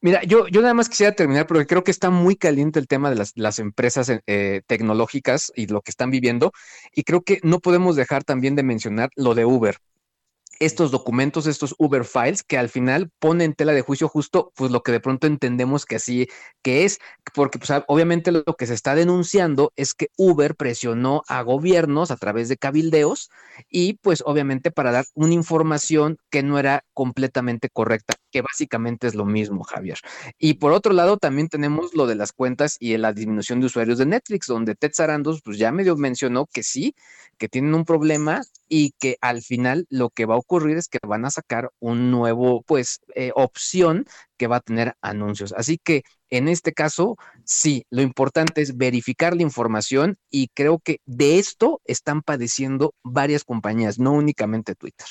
Mira, 0.00 0.22
yo, 0.24 0.48
yo 0.48 0.60
nada 0.60 0.74
más 0.74 0.88
quisiera 0.88 1.12
terminar 1.14 1.46
porque 1.46 1.66
creo 1.66 1.82
que 1.84 1.90
está 1.90 2.10
muy 2.10 2.36
caliente 2.36 2.78
el 2.78 2.86
tema 2.88 3.08
de 3.08 3.16
las, 3.16 3.32
las 3.36 3.58
empresas 3.58 4.10
eh, 4.26 4.60
tecnológicas 4.66 5.50
y 5.54 5.66
lo 5.66 5.80
que 5.80 5.90
están 5.90 6.10
viviendo. 6.10 6.52
Y 6.94 7.04
creo 7.04 7.22
que 7.22 7.38
no 7.42 7.60
podemos 7.60 7.96
dejar 7.96 8.22
también 8.24 8.54
de 8.54 8.62
mencionar 8.64 9.08
lo 9.16 9.34
de 9.34 9.46
Uber. 9.46 9.78
Estos 10.60 10.90
documentos, 10.90 11.46
estos 11.46 11.74
Uber 11.78 12.04
Files, 12.04 12.42
que 12.42 12.58
al 12.58 12.68
final 12.68 13.10
ponen 13.18 13.42
en 13.50 13.54
tela 13.54 13.72
de 13.72 13.82
juicio 13.82 14.08
justo 14.08 14.52
pues 14.54 14.70
lo 14.70 14.82
que 14.82 14.92
de 14.92 15.00
pronto 15.00 15.26
entendemos 15.26 15.84
que 15.84 15.96
así 15.96 16.28
que 16.62 16.84
es, 16.84 16.98
porque 17.34 17.58
pues, 17.58 17.70
a- 17.70 17.84
obviamente 17.88 18.32
lo 18.32 18.44
que 18.44 18.66
se 18.66 18.74
está 18.74 18.94
denunciando 18.94 19.72
es 19.76 19.94
que 19.94 20.08
Uber 20.16 20.54
presionó 20.54 21.22
a 21.28 21.42
gobiernos 21.42 22.10
a 22.10 22.16
través 22.16 22.48
de 22.48 22.56
cabildeos 22.56 23.30
y 23.68 23.94
pues 23.94 24.22
obviamente 24.26 24.70
para 24.70 24.92
dar 24.92 25.04
una 25.14 25.34
información 25.34 26.18
que 26.30 26.42
no 26.42 26.58
era 26.58 26.84
completamente 26.94 27.68
correcta, 27.70 28.14
que 28.30 28.42
básicamente 28.42 29.06
es 29.06 29.14
lo 29.14 29.24
mismo, 29.24 29.64
Javier. 29.64 29.98
Y 30.38 30.54
por 30.54 30.72
otro 30.72 30.92
lado, 30.92 31.16
también 31.18 31.48
tenemos 31.48 31.94
lo 31.94 32.06
de 32.06 32.14
las 32.14 32.32
cuentas 32.32 32.76
y 32.80 32.96
la 32.96 33.12
disminución 33.12 33.60
de 33.60 33.66
usuarios 33.66 33.98
de 33.98 34.06
Netflix, 34.06 34.46
donde 34.46 34.74
Ted 34.74 34.92
Sarandos 34.94 35.40
pues 35.42 35.58
ya 35.58 35.72
medio 35.72 35.96
mencionó 35.96 36.46
que 36.46 36.62
sí, 36.62 36.94
que 37.38 37.48
tienen 37.48 37.74
un 37.74 37.84
problema 37.84 38.42
y 38.68 38.92
que 38.98 39.16
al 39.20 39.42
final 39.42 39.86
lo 39.90 40.10
que 40.10 40.26
va 40.26 40.34
a 40.34 40.38
ocurrir 40.38 40.76
es 40.76 40.88
que 40.88 40.98
van 41.06 41.24
a 41.24 41.30
sacar 41.30 41.70
un 41.80 42.10
nuevo, 42.10 42.62
pues, 42.62 43.00
eh, 43.14 43.32
opción 43.34 44.06
que 44.36 44.46
va 44.46 44.56
a 44.56 44.60
tener 44.60 44.94
anuncios. 45.00 45.52
Así 45.56 45.78
que 45.82 46.02
en 46.30 46.48
este 46.48 46.72
caso, 46.72 47.16
sí, 47.44 47.84
lo 47.90 48.02
importante 48.02 48.62
es 48.62 48.76
verificar 48.76 49.36
la 49.36 49.42
información 49.42 50.16
y 50.30 50.48
creo 50.54 50.78
que 50.80 50.98
de 51.04 51.38
esto 51.38 51.80
están 51.84 52.22
padeciendo 52.22 52.94
varias 53.02 53.44
compañías, 53.44 53.98
no 53.98 54.12
únicamente 54.12 54.74
Twitter. 54.74 55.06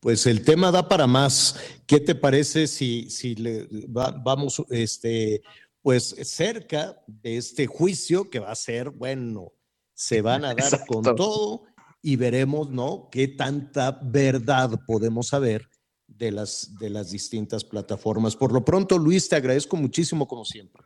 Pues 0.00 0.26
el 0.26 0.44
tema 0.44 0.70
da 0.70 0.88
para 0.88 1.06
más. 1.06 1.56
¿Qué 1.86 2.00
te 2.00 2.14
parece 2.14 2.66
si, 2.66 3.08
si 3.10 3.34
le 3.36 3.68
va- 3.86 4.10
vamos 4.10 4.62
este, 4.70 5.42
pues 5.80 6.14
cerca 6.24 7.00
de 7.06 7.36
este 7.36 7.66
juicio 7.66 8.28
que 8.28 8.40
va 8.40 8.50
a 8.50 8.56
ser, 8.56 8.90
bueno, 8.90 9.52
se 9.94 10.20
van 10.22 10.44
a 10.44 10.54
dar 10.54 10.84
con 10.86 11.02
todo 11.14 11.64
y 12.02 12.16
veremos, 12.16 12.68
¿no? 12.68 13.08
Qué 13.10 13.28
tanta 13.28 13.98
verdad 14.02 14.80
podemos 14.86 15.28
saber 15.28 15.68
de 16.08 16.32
las, 16.32 16.76
de 16.78 16.90
las 16.90 17.10
distintas 17.12 17.64
plataformas. 17.64 18.36
Por 18.36 18.52
lo 18.52 18.64
pronto, 18.64 18.98
Luis, 18.98 19.28
te 19.28 19.36
agradezco 19.36 19.76
muchísimo 19.76 20.26
como 20.26 20.44
siempre. 20.44 20.82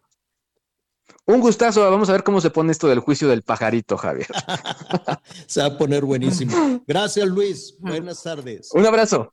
Un 1.24 1.40
gustazo, 1.40 1.80
vamos 1.90 2.08
a 2.08 2.12
ver 2.12 2.22
cómo 2.22 2.40
se 2.40 2.50
pone 2.50 2.70
esto 2.70 2.86
del 2.86 3.00
juicio 3.00 3.28
del 3.28 3.42
pajarito, 3.42 3.96
Javier. 3.96 4.28
Se 5.46 5.60
va 5.60 5.66
a 5.66 5.78
poner 5.78 6.04
buenísimo. 6.04 6.84
Gracias, 6.86 7.26
Luis. 7.26 7.76
Buenas 7.80 8.22
tardes. 8.22 8.70
Un 8.72 8.86
abrazo. 8.86 9.32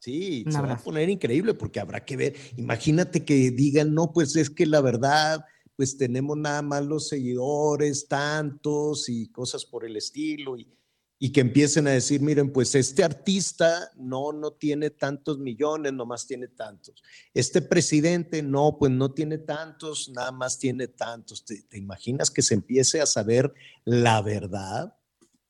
Sí, 0.00 0.44
Un 0.46 0.52
se 0.52 0.60
va 0.60 0.72
a 0.72 0.78
poner 0.78 1.10
increíble 1.10 1.52
porque 1.52 1.80
habrá 1.80 2.04
que 2.04 2.16
ver. 2.16 2.34
Imagínate 2.56 3.24
que 3.24 3.50
digan, 3.50 3.92
no, 3.92 4.12
pues 4.12 4.34
es 4.36 4.48
que 4.48 4.64
la 4.64 4.80
verdad, 4.80 5.44
pues 5.74 5.98
tenemos 5.98 6.38
nada 6.38 6.62
más 6.62 6.86
los 6.86 7.08
seguidores, 7.08 8.08
tantos 8.08 9.08
y 9.08 9.28
cosas 9.28 9.66
por 9.66 9.84
el 9.84 9.96
estilo, 9.96 10.56
y, 10.56 10.75
y 11.18 11.32
que 11.32 11.40
empiecen 11.40 11.86
a 11.86 11.92
decir, 11.92 12.20
miren, 12.20 12.52
pues 12.52 12.74
este 12.74 13.02
artista 13.02 13.90
no, 13.96 14.32
no 14.32 14.52
tiene 14.52 14.90
tantos 14.90 15.38
millones, 15.38 15.92
nomás 15.94 16.26
tiene 16.26 16.48
tantos. 16.48 17.02
Este 17.32 17.62
presidente, 17.62 18.42
no, 18.42 18.76
pues 18.78 18.92
no 18.92 19.12
tiene 19.12 19.38
tantos, 19.38 20.10
nada 20.10 20.30
más 20.30 20.58
tiene 20.58 20.88
tantos. 20.88 21.44
¿Te, 21.44 21.64
imaginas 21.78 22.30
que 22.30 22.42
se 22.42 22.54
empiece 22.54 23.00
a 23.00 23.06
saber 23.06 23.52
la 23.84 24.20
verdad? 24.22 24.92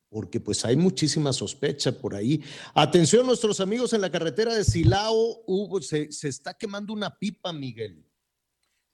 porque 0.09 0.41
pues 0.41 0.65
hay 0.65 0.77
muchísima 0.77 1.31
sospecha 1.31 1.93
por 1.93 2.15
ahí. 2.15 2.43
Atención 2.75 3.27
nuestros 3.27 3.61
amigos 3.61 3.93
en 3.93 4.01
la 4.01 4.11
carretera 4.11 4.55
de 4.55 4.65
Silao, 4.65 5.43
Hugo, 5.47 5.83
se, 5.83 6.11
se 6.11 6.29
está 6.29 6.55
quemando 6.55 6.95
una 6.95 7.19
pipa, 7.19 7.53
Miguel. 7.53 8.03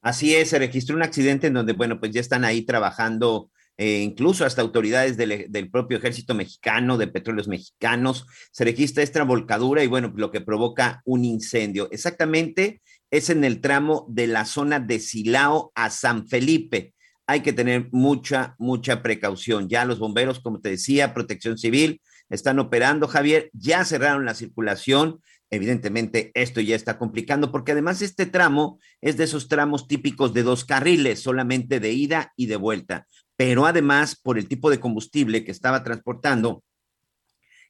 Así 0.01 0.35
es, 0.35 0.49
se 0.49 0.59
registró 0.59 0.97
un 0.97 1.03
accidente 1.03 1.47
en 1.47 1.55
donde, 1.55 1.75
bueno, 1.75 2.01
pues 2.01 2.11
ya 2.11 2.21
están 2.21 2.45
ahí 2.45 2.63
trabajando, 2.63 3.52
eh, 3.77 4.01
incluso 4.01 4.45
hasta 4.45 4.63
autoridades 4.63 5.17
del, 5.17 5.47
del 5.49 5.71
propio 5.71 5.99
ejército 5.99 6.35
mexicano, 6.35 6.99
de 6.99 7.09
petróleos 7.09 7.49
mexicanos. 7.49 8.27
Se 8.51 8.65
registra 8.65 9.03
esta 9.03 9.25
volcadura 9.25 9.83
y, 9.83 9.87
bueno, 9.87 10.13
lo 10.17 10.31
que 10.31 10.41
provoca 10.41 11.03
un 11.05 11.25
incendio. 11.25 11.89
Exactamente 11.91 12.81
es 13.13 13.29
en 13.29 13.45
el 13.45 13.61
tramo 13.61 14.07
de 14.09 14.27
la 14.27 14.47
zona 14.47 14.81
de 14.81 14.99
Silao 14.99 15.71
a 15.75 15.91
San 15.91 16.27
Felipe. 16.27 16.95
Hay 17.27 17.43
que 17.43 17.53
tener 17.53 17.89
mucha, 17.93 18.57
mucha 18.59 19.03
precaución. 19.03 19.69
Ya 19.69 19.85
los 19.85 19.99
bomberos, 19.99 20.41
como 20.41 20.61
te 20.61 20.71
decía, 20.71 21.15
protección 21.15 21.59
civil, 21.59 22.01
están 22.31 22.59
operando, 22.59 23.07
Javier, 23.09 23.51
ya 23.53 23.85
cerraron 23.85 24.25
la 24.25 24.35
circulación. 24.35 25.21
Evidentemente, 25.51 26.31
esto 26.33 26.63
ya 26.63 26.75
está 26.75 26.99
complicando 26.99 27.53
porque 27.53 27.73
además 27.73 28.01
este 28.01 28.25
tramo 28.25 28.81
es 29.03 29.19
de 29.19 29.25
esos 29.25 29.49
tramos 29.49 29.87
típicos 29.87 30.33
de 30.33 30.43
dos 30.43 30.65
carriles, 30.65 31.21
solamente 31.21 31.79
de 31.79 31.93
ida 31.93 32.33
y 32.37 32.47
de 32.47 32.57
vuelta. 32.57 33.07
Pero 33.37 33.67
además, 33.67 34.15
por 34.17 34.39
el 34.39 34.49
tipo 34.49 34.71
de 34.71 34.81
combustible 34.81 35.45
que 35.45 35.51
estaba 35.53 35.83
transportando 35.83 36.63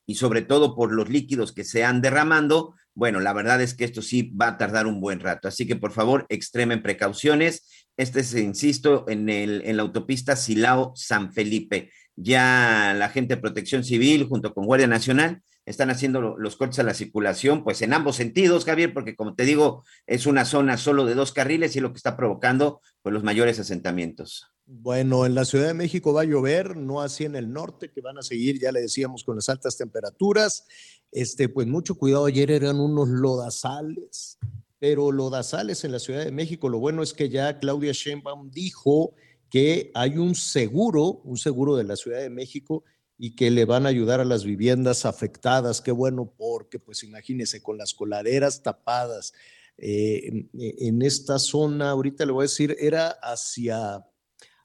y 0.05 0.16
sobre 0.16 0.43
todo 0.43 0.74
por 0.74 0.93
los 0.93 1.09
líquidos 1.09 1.52
que 1.52 1.64
se 1.64 1.84
han 1.84 2.02
derramando, 2.02 2.74
bueno, 2.94 3.20
la 3.20 3.32
verdad 3.32 3.62
es 3.62 3.74
que 3.74 3.84
esto 3.84 4.02
sí 4.02 4.32
va 4.34 4.48
a 4.48 4.59
tardar 4.59 4.86
un 4.86 5.01
buen 5.01 5.20
rato. 5.20 5.48
Así 5.48 5.66
que 5.66 5.76
por 5.76 5.93
favor, 5.93 6.26
extremen 6.28 6.82
precauciones. 6.82 7.86
Este 7.97 8.20
es, 8.20 8.34
insisto, 8.34 9.09
en, 9.09 9.28
el, 9.28 9.62
en 9.64 9.76
la 9.76 9.82
autopista 9.82 10.36
Silao-San 10.36 11.32
Felipe. 11.32 11.90
Ya 12.16 12.94
la 12.98 13.09
gente 13.09 13.36
de 13.36 13.40
Protección 13.40 13.84
Civil 13.84 14.26
junto 14.26 14.52
con 14.52 14.66
Guardia 14.66 14.89
Nacional 14.89 15.43
están 15.64 15.89
haciendo 15.89 16.20
lo- 16.20 16.36
los 16.36 16.56
cortes 16.56 16.80
a 16.80 16.82
la 16.82 16.93
circulación, 16.93 17.62
pues 17.64 17.80
en 17.80 17.94
ambos 17.94 18.16
sentidos, 18.16 18.64
Javier, 18.64 18.93
porque 18.93 19.14
como 19.14 19.34
te 19.34 19.44
digo, 19.44 19.84
es 20.06 20.26
una 20.26 20.44
zona 20.44 20.76
solo 20.76 21.06
de 21.06 21.14
dos 21.14 21.32
carriles 21.32 21.76
y 21.76 21.80
lo 21.80 21.93
que 21.93 21.98
está 21.98 22.16
provocando 22.16 22.82
pues, 23.01 23.14
los 23.14 23.22
mayores 23.22 23.59
asentamientos. 23.60 24.52
Bueno, 24.74 25.27
en 25.27 25.35
la 25.35 25.44
Ciudad 25.44 25.66
de 25.66 25.74
México 25.74 26.15
va 26.15 26.23
a 26.23 26.24
llover, 26.24 26.78
no 26.78 27.03
así 27.03 27.24
en 27.24 27.36
el 27.36 27.53
norte, 27.53 27.90
que 27.90 28.01
van 28.01 28.16
a 28.16 28.23
seguir, 28.23 28.59
ya 28.59 28.73
le 28.73 28.81
decíamos, 28.81 29.23
con 29.23 29.36
las 29.36 29.51
altas 29.51 29.77
temperaturas. 29.77 30.65
Este, 31.11 31.51
pues 31.51 31.66
mucho 31.66 31.94
cuidado, 31.94 32.24
ayer 32.24 32.51
eran 32.51 32.81
unos 32.81 33.07
lodazales, 33.09 34.39
pero 34.78 35.12
lodazales 35.12 35.85
en 35.85 35.93
la 35.93 35.99
Ciudad 35.99 36.24
de 36.24 36.32
México. 36.32 36.70
Lo 36.70 36.78
bueno 36.78 37.03
es 37.03 37.12
que 37.12 37.28
ya 37.28 37.59
Claudia 37.59 37.93
Sheinbaum 37.93 38.51
dijo 38.51 39.12
que 39.51 39.90
hay 39.94 40.16
un 40.16 40.35
seguro, 40.35 41.20
un 41.24 41.36
seguro 41.36 41.77
de 41.77 41.85
la 41.85 41.97
Ciudad 41.97 42.20
de 42.20 42.31
México 42.31 42.82
y 43.19 43.36
que 43.36 43.51
le 43.51 43.66
van 43.66 43.85
a 43.85 43.90
ayudar 43.90 44.20
a 44.20 44.24
las 44.24 44.43
viviendas 44.43 45.05
afectadas. 45.05 45.82
Qué 45.82 45.93
bueno, 45.93 46.32
porque 46.35 46.78
pues 46.78 47.03
imagínense 47.03 47.62
con 47.62 47.77
las 47.77 47.93
coladeras 47.93 48.62
tapadas. 48.62 49.35
eh, 49.78 50.28
en- 50.28 50.51
en 50.53 51.03
esta 51.03 51.39
zona, 51.39 51.90
ahorita 51.90 52.27
le 52.27 52.32
voy 52.32 52.43
a 52.43 52.44
decir, 52.44 52.77
era 52.78 53.09
hacia 53.23 54.05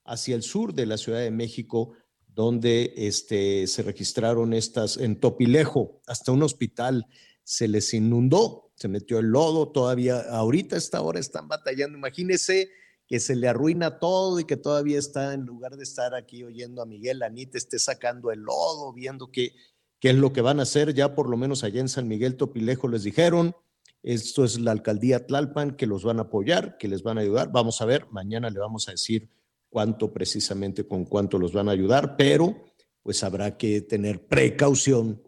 hacia 0.08 0.36
el 0.36 0.44
sur 0.44 0.74
de 0.74 0.86
la 0.86 0.98
Ciudad 0.98 1.20
de 1.20 1.32
México, 1.32 1.94
donde 2.28 2.94
este, 2.96 3.68
se 3.68 3.84
registraron 3.84 4.54
estas, 4.54 4.98
en 4.98 5.20
Topilejo, 5.20 6.02
hasta 6.08 6.32
un 6.32 6.44
hospital 6.44 7.06
se 7.44 7.68
les 7.68 7.94
inundó, 7.94 8.72
se 8.76 8.88
metió 8.88 9.20
el 9.20 9.28
lodo, 9.28 9.72
todavía, 9.72 10.20
ahorita 10.20 10.76
a 10.76 10.80
esta 10.80 11.02
hora 11.02 11.20
están 11.20 11.48
batallando, 11.48 11.98
imagínese 11.98 12.70
que 13.08 13.20
se 13.20 13.36
le 13.36 13.48
arruina 13.48 14.00
todo 14.00 14.40
y 14.40 14.44
que 14.44 14.58
todavía 14.58 15.00
está, 15.00 15.34
en 15.34 15.46
lugar 15.46 15.78
de 15.78 15.84
estar 15.84 16.14
aquí 16.14 16.44
oyendo 16.44 16.82
a 16.82 16.86
Miguel 16.86 17.24
Anita, 17.24 17.58
esté 17.58 17.80
sacando 17.80 18.32
el 18.32 18.42
lodo, 18.42 18.94
viendo 18.94 19.32
qué, 19.32 19.54
qué 20.00 20.10
es 20.10 20.16
lo 20.16 20.34
que 20.34 20.42
van 20.42 20.60
a 20.60 20.64
hacer, 20.64 20.94
ya 20.94 21.16
por 21.16 21.30
lo 21.30 21.38
menos 21.38 21.64
allá 21.64 21.80
en 21.80 21.90
San 21.90 22.08
Miguel 22.08 22.36
Topilejo 22.36 22.88
les 22.88 23.04
dijeron, 23.04 23.56
esto 24.04 24.44
es 24.44 24.60
la 24.60 24.72
alcaldía 24.72 25.26
Tlalpan, 25.26 25.76
que 25.76 25.88
los 25.88 26.04
van 26.04 26.20
a 26.20 26.24
apoyar, 26.24 26.78
que 26.78 26.88
les 26.88 27.02
van 27.02 27.18
a 27.18 27.22
ayudar, 27.22 27.52
vamos 27.52 27.82
a 27.82 27.86
ver, 27.86 28.08
mañana 28.12 28.50
le 28.50 28.60
vamos 28.60 28.88
a 28.90 28.92
decir 28.92 29.30
cuánto 29.70 30.14
precisamente 30.14 30.88
con 30.88 31.06
cuánto 31.06 31.38
los 31.38 31.54
van 31.54 31.70
a 31.70 31.74
ayudar, 31.74 32.16
pero 32.18 32.56
pues 33.04 33.24
habrá 33.24 33.58
que 33.58 33.82
tener 33.82 34.28
precaución 34.28 35.24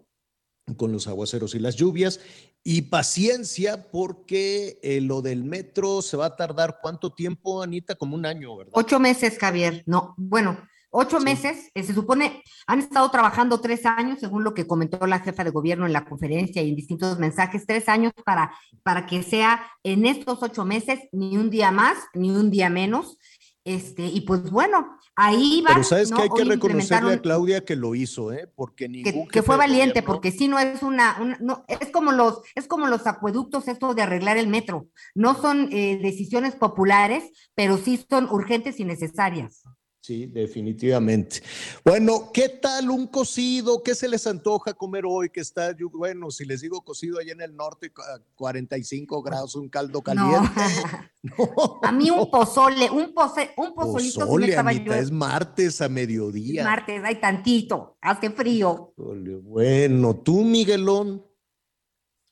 con 0.78 0.92
los 0.92 1.08
aguaceros 1.08 1.56
y 1.56 1.60
las 1.60 1.76
lluvias 1.76 2.20
y 2.64 2.84
paciencia 2.84 3.90
porque 3.90 4.80
eh, 4.84 5.02
lo 5.02 5.22
del 5.22 5.44
metro 5.44 6.02
se 6.02 6.18
va 6.18 6.28
a 6.28 6.36
tardar 6.36 6.80
cuánto 6.82 7.14
tiempo, 7.14 7.64
Anita, 7.64 7.96
como 7.96 8.16
un 8.16 8.26
año, 8.26 8.58
¿verdad? 8.58 8.74
Ocho 8.76 9.00
meses, 9.00 9.38
Javier. 9.40 9.84
No, 9.86 10.14
bueno, 10.18 10.58
Ocho 10.92 11.20
meses, 11.20 11.70
eh, 11.76 11.84
se 11.84 11.94
supone, 11.94 12.42
han 12.66 12.80
estado 12.80 13.12
trabajando 13.12 13.62
tres 13.62 13.86
años, 13.86 14.20
según 14.20 14.44
lo 14.44 14.56
que 14.56 14.66
comentó 14.66 15.06
la 15.06 15.20
jefa 15.20 15.44
de 15.44 15.52
gobierno 15.52 15.86
en 15.86 15.94
la 15.94 16.06
conferencia 16.06 16.64
y 16.64 16.70
en 16.70 16.76
distintos 16.76 17.20
mensajes, 17.20 17.68
tres 17.68 17.88
años 17.88 18.12
para, 18.26 18.56
para 18.82 19.06
que 19.06 19.22
sea 19.22 19.64
en 19.84 20.08
estos 20.08 20.42
ocho 20.42 20.66
meses 20.66 21.00
ni 21.12 21.38
un 21.38 21.52
día 21.52 21.72
más, 21.72 21.98
ni 22.16 22.32
un 22.32 22.50
día 22.50 22.72
menos. 22.72 23.20
Este, 23.70 24.06
y 24.08 24.22
pues 24.22 24.50
bueno, 24.50 24.98
ahí 25.16 25.62
va. 25.62 25.74
Pero 25.74 25.84
sabes 25.84 26.10
¿no? 26.10 26.18
que 26.18 26.24
hay 26.24 26.30
que 26.30 26.42
Hoy 26.42 26.50
reconocerle 26.50 27.14
a 27.14 27.22
Claudia 27.22 27.64
que 27.64 27.76
lo 27.76 27.94
hizo, 27.94 28.32
¿eh? 28.34 28.52
Porque 28.56 28.86
que, 28.86 28.90
ningún 28.90 29.28
que 29.28 29.34
jefe 29.40 29.46
fue 29.46 29.58
valiente, 29.58 30.02
gobierno- 30.02 30.08
porque 30.08 30.32
si 30.32 30.48
no 30.48 30.58
es 30.58 30.82
una, 30.82 31.18
una- 31.22 31.38
no, 31.40 31.66
es 31.68 31.92
como 31.92 32.12
los, 32.12 32.42
es 32.56 32.68
como 32.68 32.88
los 32.88 33.06
acueductos, 33.06 33.68
esto 33.68 33.94
de 33.94 34.02
arreglar 34.02 34.38
el 34.38 34.48
metro. 34.48 34.88
No 35.14 35.36
son 35.40 35.70
eh, 35.72 36.00
decisiones 36.02 36.56
populares, 36.56 37.32
pero 37.54 37.78
sí 37.78 38.04
son 38.10 38.28
urgentes 38.32 38.80
y 38.80 38.86
necesarias. 38.86 39.64
Sí, 40.02 40.28
definitivamente. 40.28 41.42
Bueno, 41.84 42.32
¿qué 42.34 42.48
tal 42.48 42.90
un 42.90 43.06
cocido? 43.08 43.84
¿Qué 43.84 43.94
se 43.94 44.08
les 44.08 44.26
antoja 44.28 44.74
comer 44.74 45.04
hoy? 45.06 45.30
Que 45.30 45.42
está, 45.42 45.76
yo- 45.76 45.90
bueno, 45.90 46.32
si 46.32 46.46
les 46.46 46.62
digo 46.62 46.82
cocido 46.82 47.20
allá 47.20 47.34
en 47.34 47.42
el 47.42 47.54
norte, 47.56 47.92
a 47.98 48.20
45 48.36 49.22
grados, 49.22 49.56
un 49.56 49.68
caldo 49.68 50.02
caliente. 50.02 50.50
A 51.84 51.92
mí 51.92 52.10
un 52.10 52.32
pozole, 52.32 52.90
un, 52.90 53.14
poze, 53.14 53.52
un 53.58 53.74
pozolito 53.76 54.22
me 54.22 54.26
Pozole, 54.26 54.56
Anita, 54.58 54.86
yo- 54.86 54.94
es 54.94 55.12
martes 55.12 55.82
a 55.82 55.90
mediodía. 55.90 56.64
martes, 56.64 57.04
hay 57.04 57.20
tantito, 57.20 57.98
hace 58.00 58.30
frío. 58.30 58.94
Bueno, 58.96 60.16
tú, 60.16 60.44
Miguelón. 60.46 61.26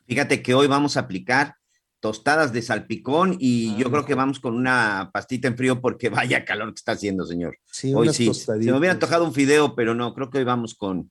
Fíjate 0.07 0.41
que 0.41 0.53
hoy 0.53 0.67
vamos 0.67 0.95
a 0.95 1.01
aplicar 1.01 1.56
tostadas 1.99 2.53
de 2.53 2.61
salpicón 2.61 3.35
y 3.39 3.75
yo 3.77 3.89
creo 3.89 4.05
que 4.05 4.15
vamos 4.15 4.39
con 4.39 4.55
una 4.55 5.09
pastita 5.13 5.47
en 5.47 5.57
frío 5.57 5.81
porque 5.81 6.09
vaya 6.09 6.45
calor 6.45 6.69
que 6.73 6.79
está 6.79 6.93
haciendo, 6.93 7.25
señor. 7.25 7.57
Sí, 7.71 7.93
hoy 7.93 8.13
sí. 8.13 8.33
Se 8.33 8.57
me 8.57 8.77
hubiera 8.77 8.93
antojado 8.93 9.25
un 9.25 9.33
fideo, 9.33 9.75
pero 9.75 9.93
no, 9.93 10.13
creo 10.13 10.29
que 10.29 10.39
hoy 10.39 10.43
vamos 10.43 10.75
con, 10.75 11.09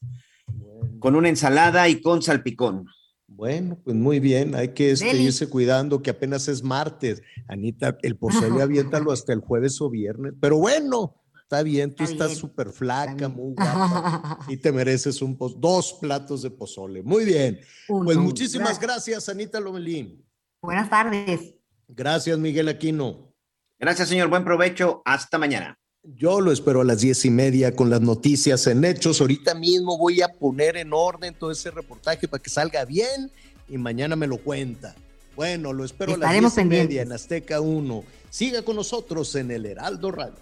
con 0.99 1.17
una 1.17 1.29
ensalada 1.29 1.89
y 1.89 2.01
con 2.01 2.23
salpicón. 2.23 2.87
Bueno, 3.29 3.79
pues 3.85 3.97
muy 3.97 4.21
bien, 4.21 4.55
hay 4.55 4.69
que 4.69 4.93
este, 4.93 5.17
irse 5.17 5.49
cuidando 5.49 6.01
que 6.01 6.11
apenas 6.11 6.49
es 6.49 6.63
martes. 6.63 7.23
Anita, 7.49 7.99
el 8.03 8.17
pozole 8.17 8.63
aviéntalo 8.63 9.11
hasta 9.11 9.33
el 9.33 9.41
jueves 9.41 9.81
o 9.81 9.91
viernes. 9.91 10.33
Pero 10.41 10.59
bueno, 10.59 11.17
está 11.43 11.63
bien, 11.63 11.93
tú 11.93 12.05
Está 12.05 12.25
estás 12.27 12.39
súper 12.39 12.71
flaca, 12.71 13.29
muy 13.29 13.53
guapa 13.55 14.39
y 14.49 14.57
te 14.57 14.71
mereces 14.71 15.21
un 15.23 15.37
dos 15.59 15.99
platos 16.01 16.43
de 16.43 16.51
pozole. 16.51 17.03
Muy 17.03 17.25
bien. 17.25 17.61
Pues 17.89 18.17
muchísimas 18.17 18.81
gracias, 18.81 19.29
Anita 19.29 19.59
Lomelín. 19.59 20.25
Buenas 20.67 20.91
tardes. 20.91 21.55
Gracias, 21.87 22.37
Miguel 22.39 22.69
Aquino. 22.69 23.33
Gracias, 23.79 24.09
señor. 24.09 24.29
Buen 24.29 24.43
provecho. 24.43 25.01
Hasta 25.05 25.39
mañana. 25.39 25.79
Yo 26.03 26.41
lo 26.41 26.51
espero 26.51 26.81
a 26.81 26.85
las 26.85 27.03
diez 27.03 27.25
y 27.25 27.31
media 27.31 27.77
con 27.77 27.89
las 27.89 28.01
noticias 28.01 28.67
en 28.67 28.85
hechos. 28.85 29.21
Ahorita 29.21 29.55
mismo 29.55 29.97
voy 29.97 30.23
a 30.23 30.29
poner 30.29 30.77
en 30.77 30.93
orden 30.93 31.35
todo 31.35 31.53
ese 31.53 31.71
reportaje 31.71 32.27
para 32.27 32.43
que 32.43 32.51
salga 32.51 32.85
bien 32.85 33.31
y 33.69 33.79
mañana 33.79 34.17
me 34.17 34.27
lo 34.27 34.39
cuenta. 34.39 34.97
Bueno, 35.37 35.73
lo 35.73 35.85
espero 35.85 36.15
a 36.15 36.17
las 36.17 36.33
diez 36.33 36.59
y 36.59 36.65
media 36.65 37.03
en 37.03 37.13
Azteca 37.13 37.61
1. 37.61 38.03
Siga 38.29 38.63
con 38.63 38.75
nosotros 38.75 39.37
en 39.37 39.53
el 39.53 39.67
Heraldo 39.67 40.11
Radio. 40.11 40.35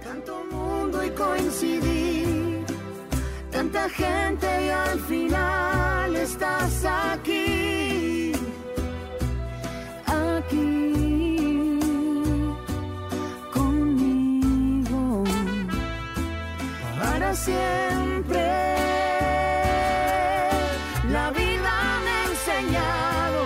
Tanto 0.00 0.44
mundo 0.44 1.04
y 1.04 1.10
coincidir, 1.10 2.64
tanta 3.50 3.88
gente 3.88 4.46
y 4.64 4.68
al 4.68 5.00
final 5.00 6.14
estás 6.14 6.84
aquí, 6.84 7.57
aquí 10.48 11.78
conmigo 13.52 15.24
para 16.98 17.34
siempre. 17.34 18.38
La 21.10 21.30
vida 21.30 22.00
me 22.04 22.10
ha 22.10 22.24
enseñado 22.30 23.44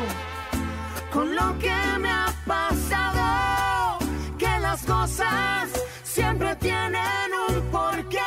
con 1.13 1.35
lo 1.35 1.59
que 1.59 1.75
me 2.01 2.11
ha 2.11 2.33
pasado 2.47 3.99
que 4.39 4.59
las 4.61 4.83
cosas 4.85 5.71
siempre 6.03 6.55
tienen 6.57 7.31
un 7.49 7.63
porqué. 7.71 8.19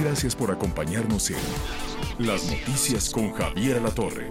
Gracias 0.00 0.34
por 0.34 0.50
acompañarnos 0.50 1.30
en 1.30 1.36
Las 2.18 2.44
Noticias 2.44 3.10
con 3.10 3.32
Javier 3.32 3.78
Alatorre. 3.78 4.30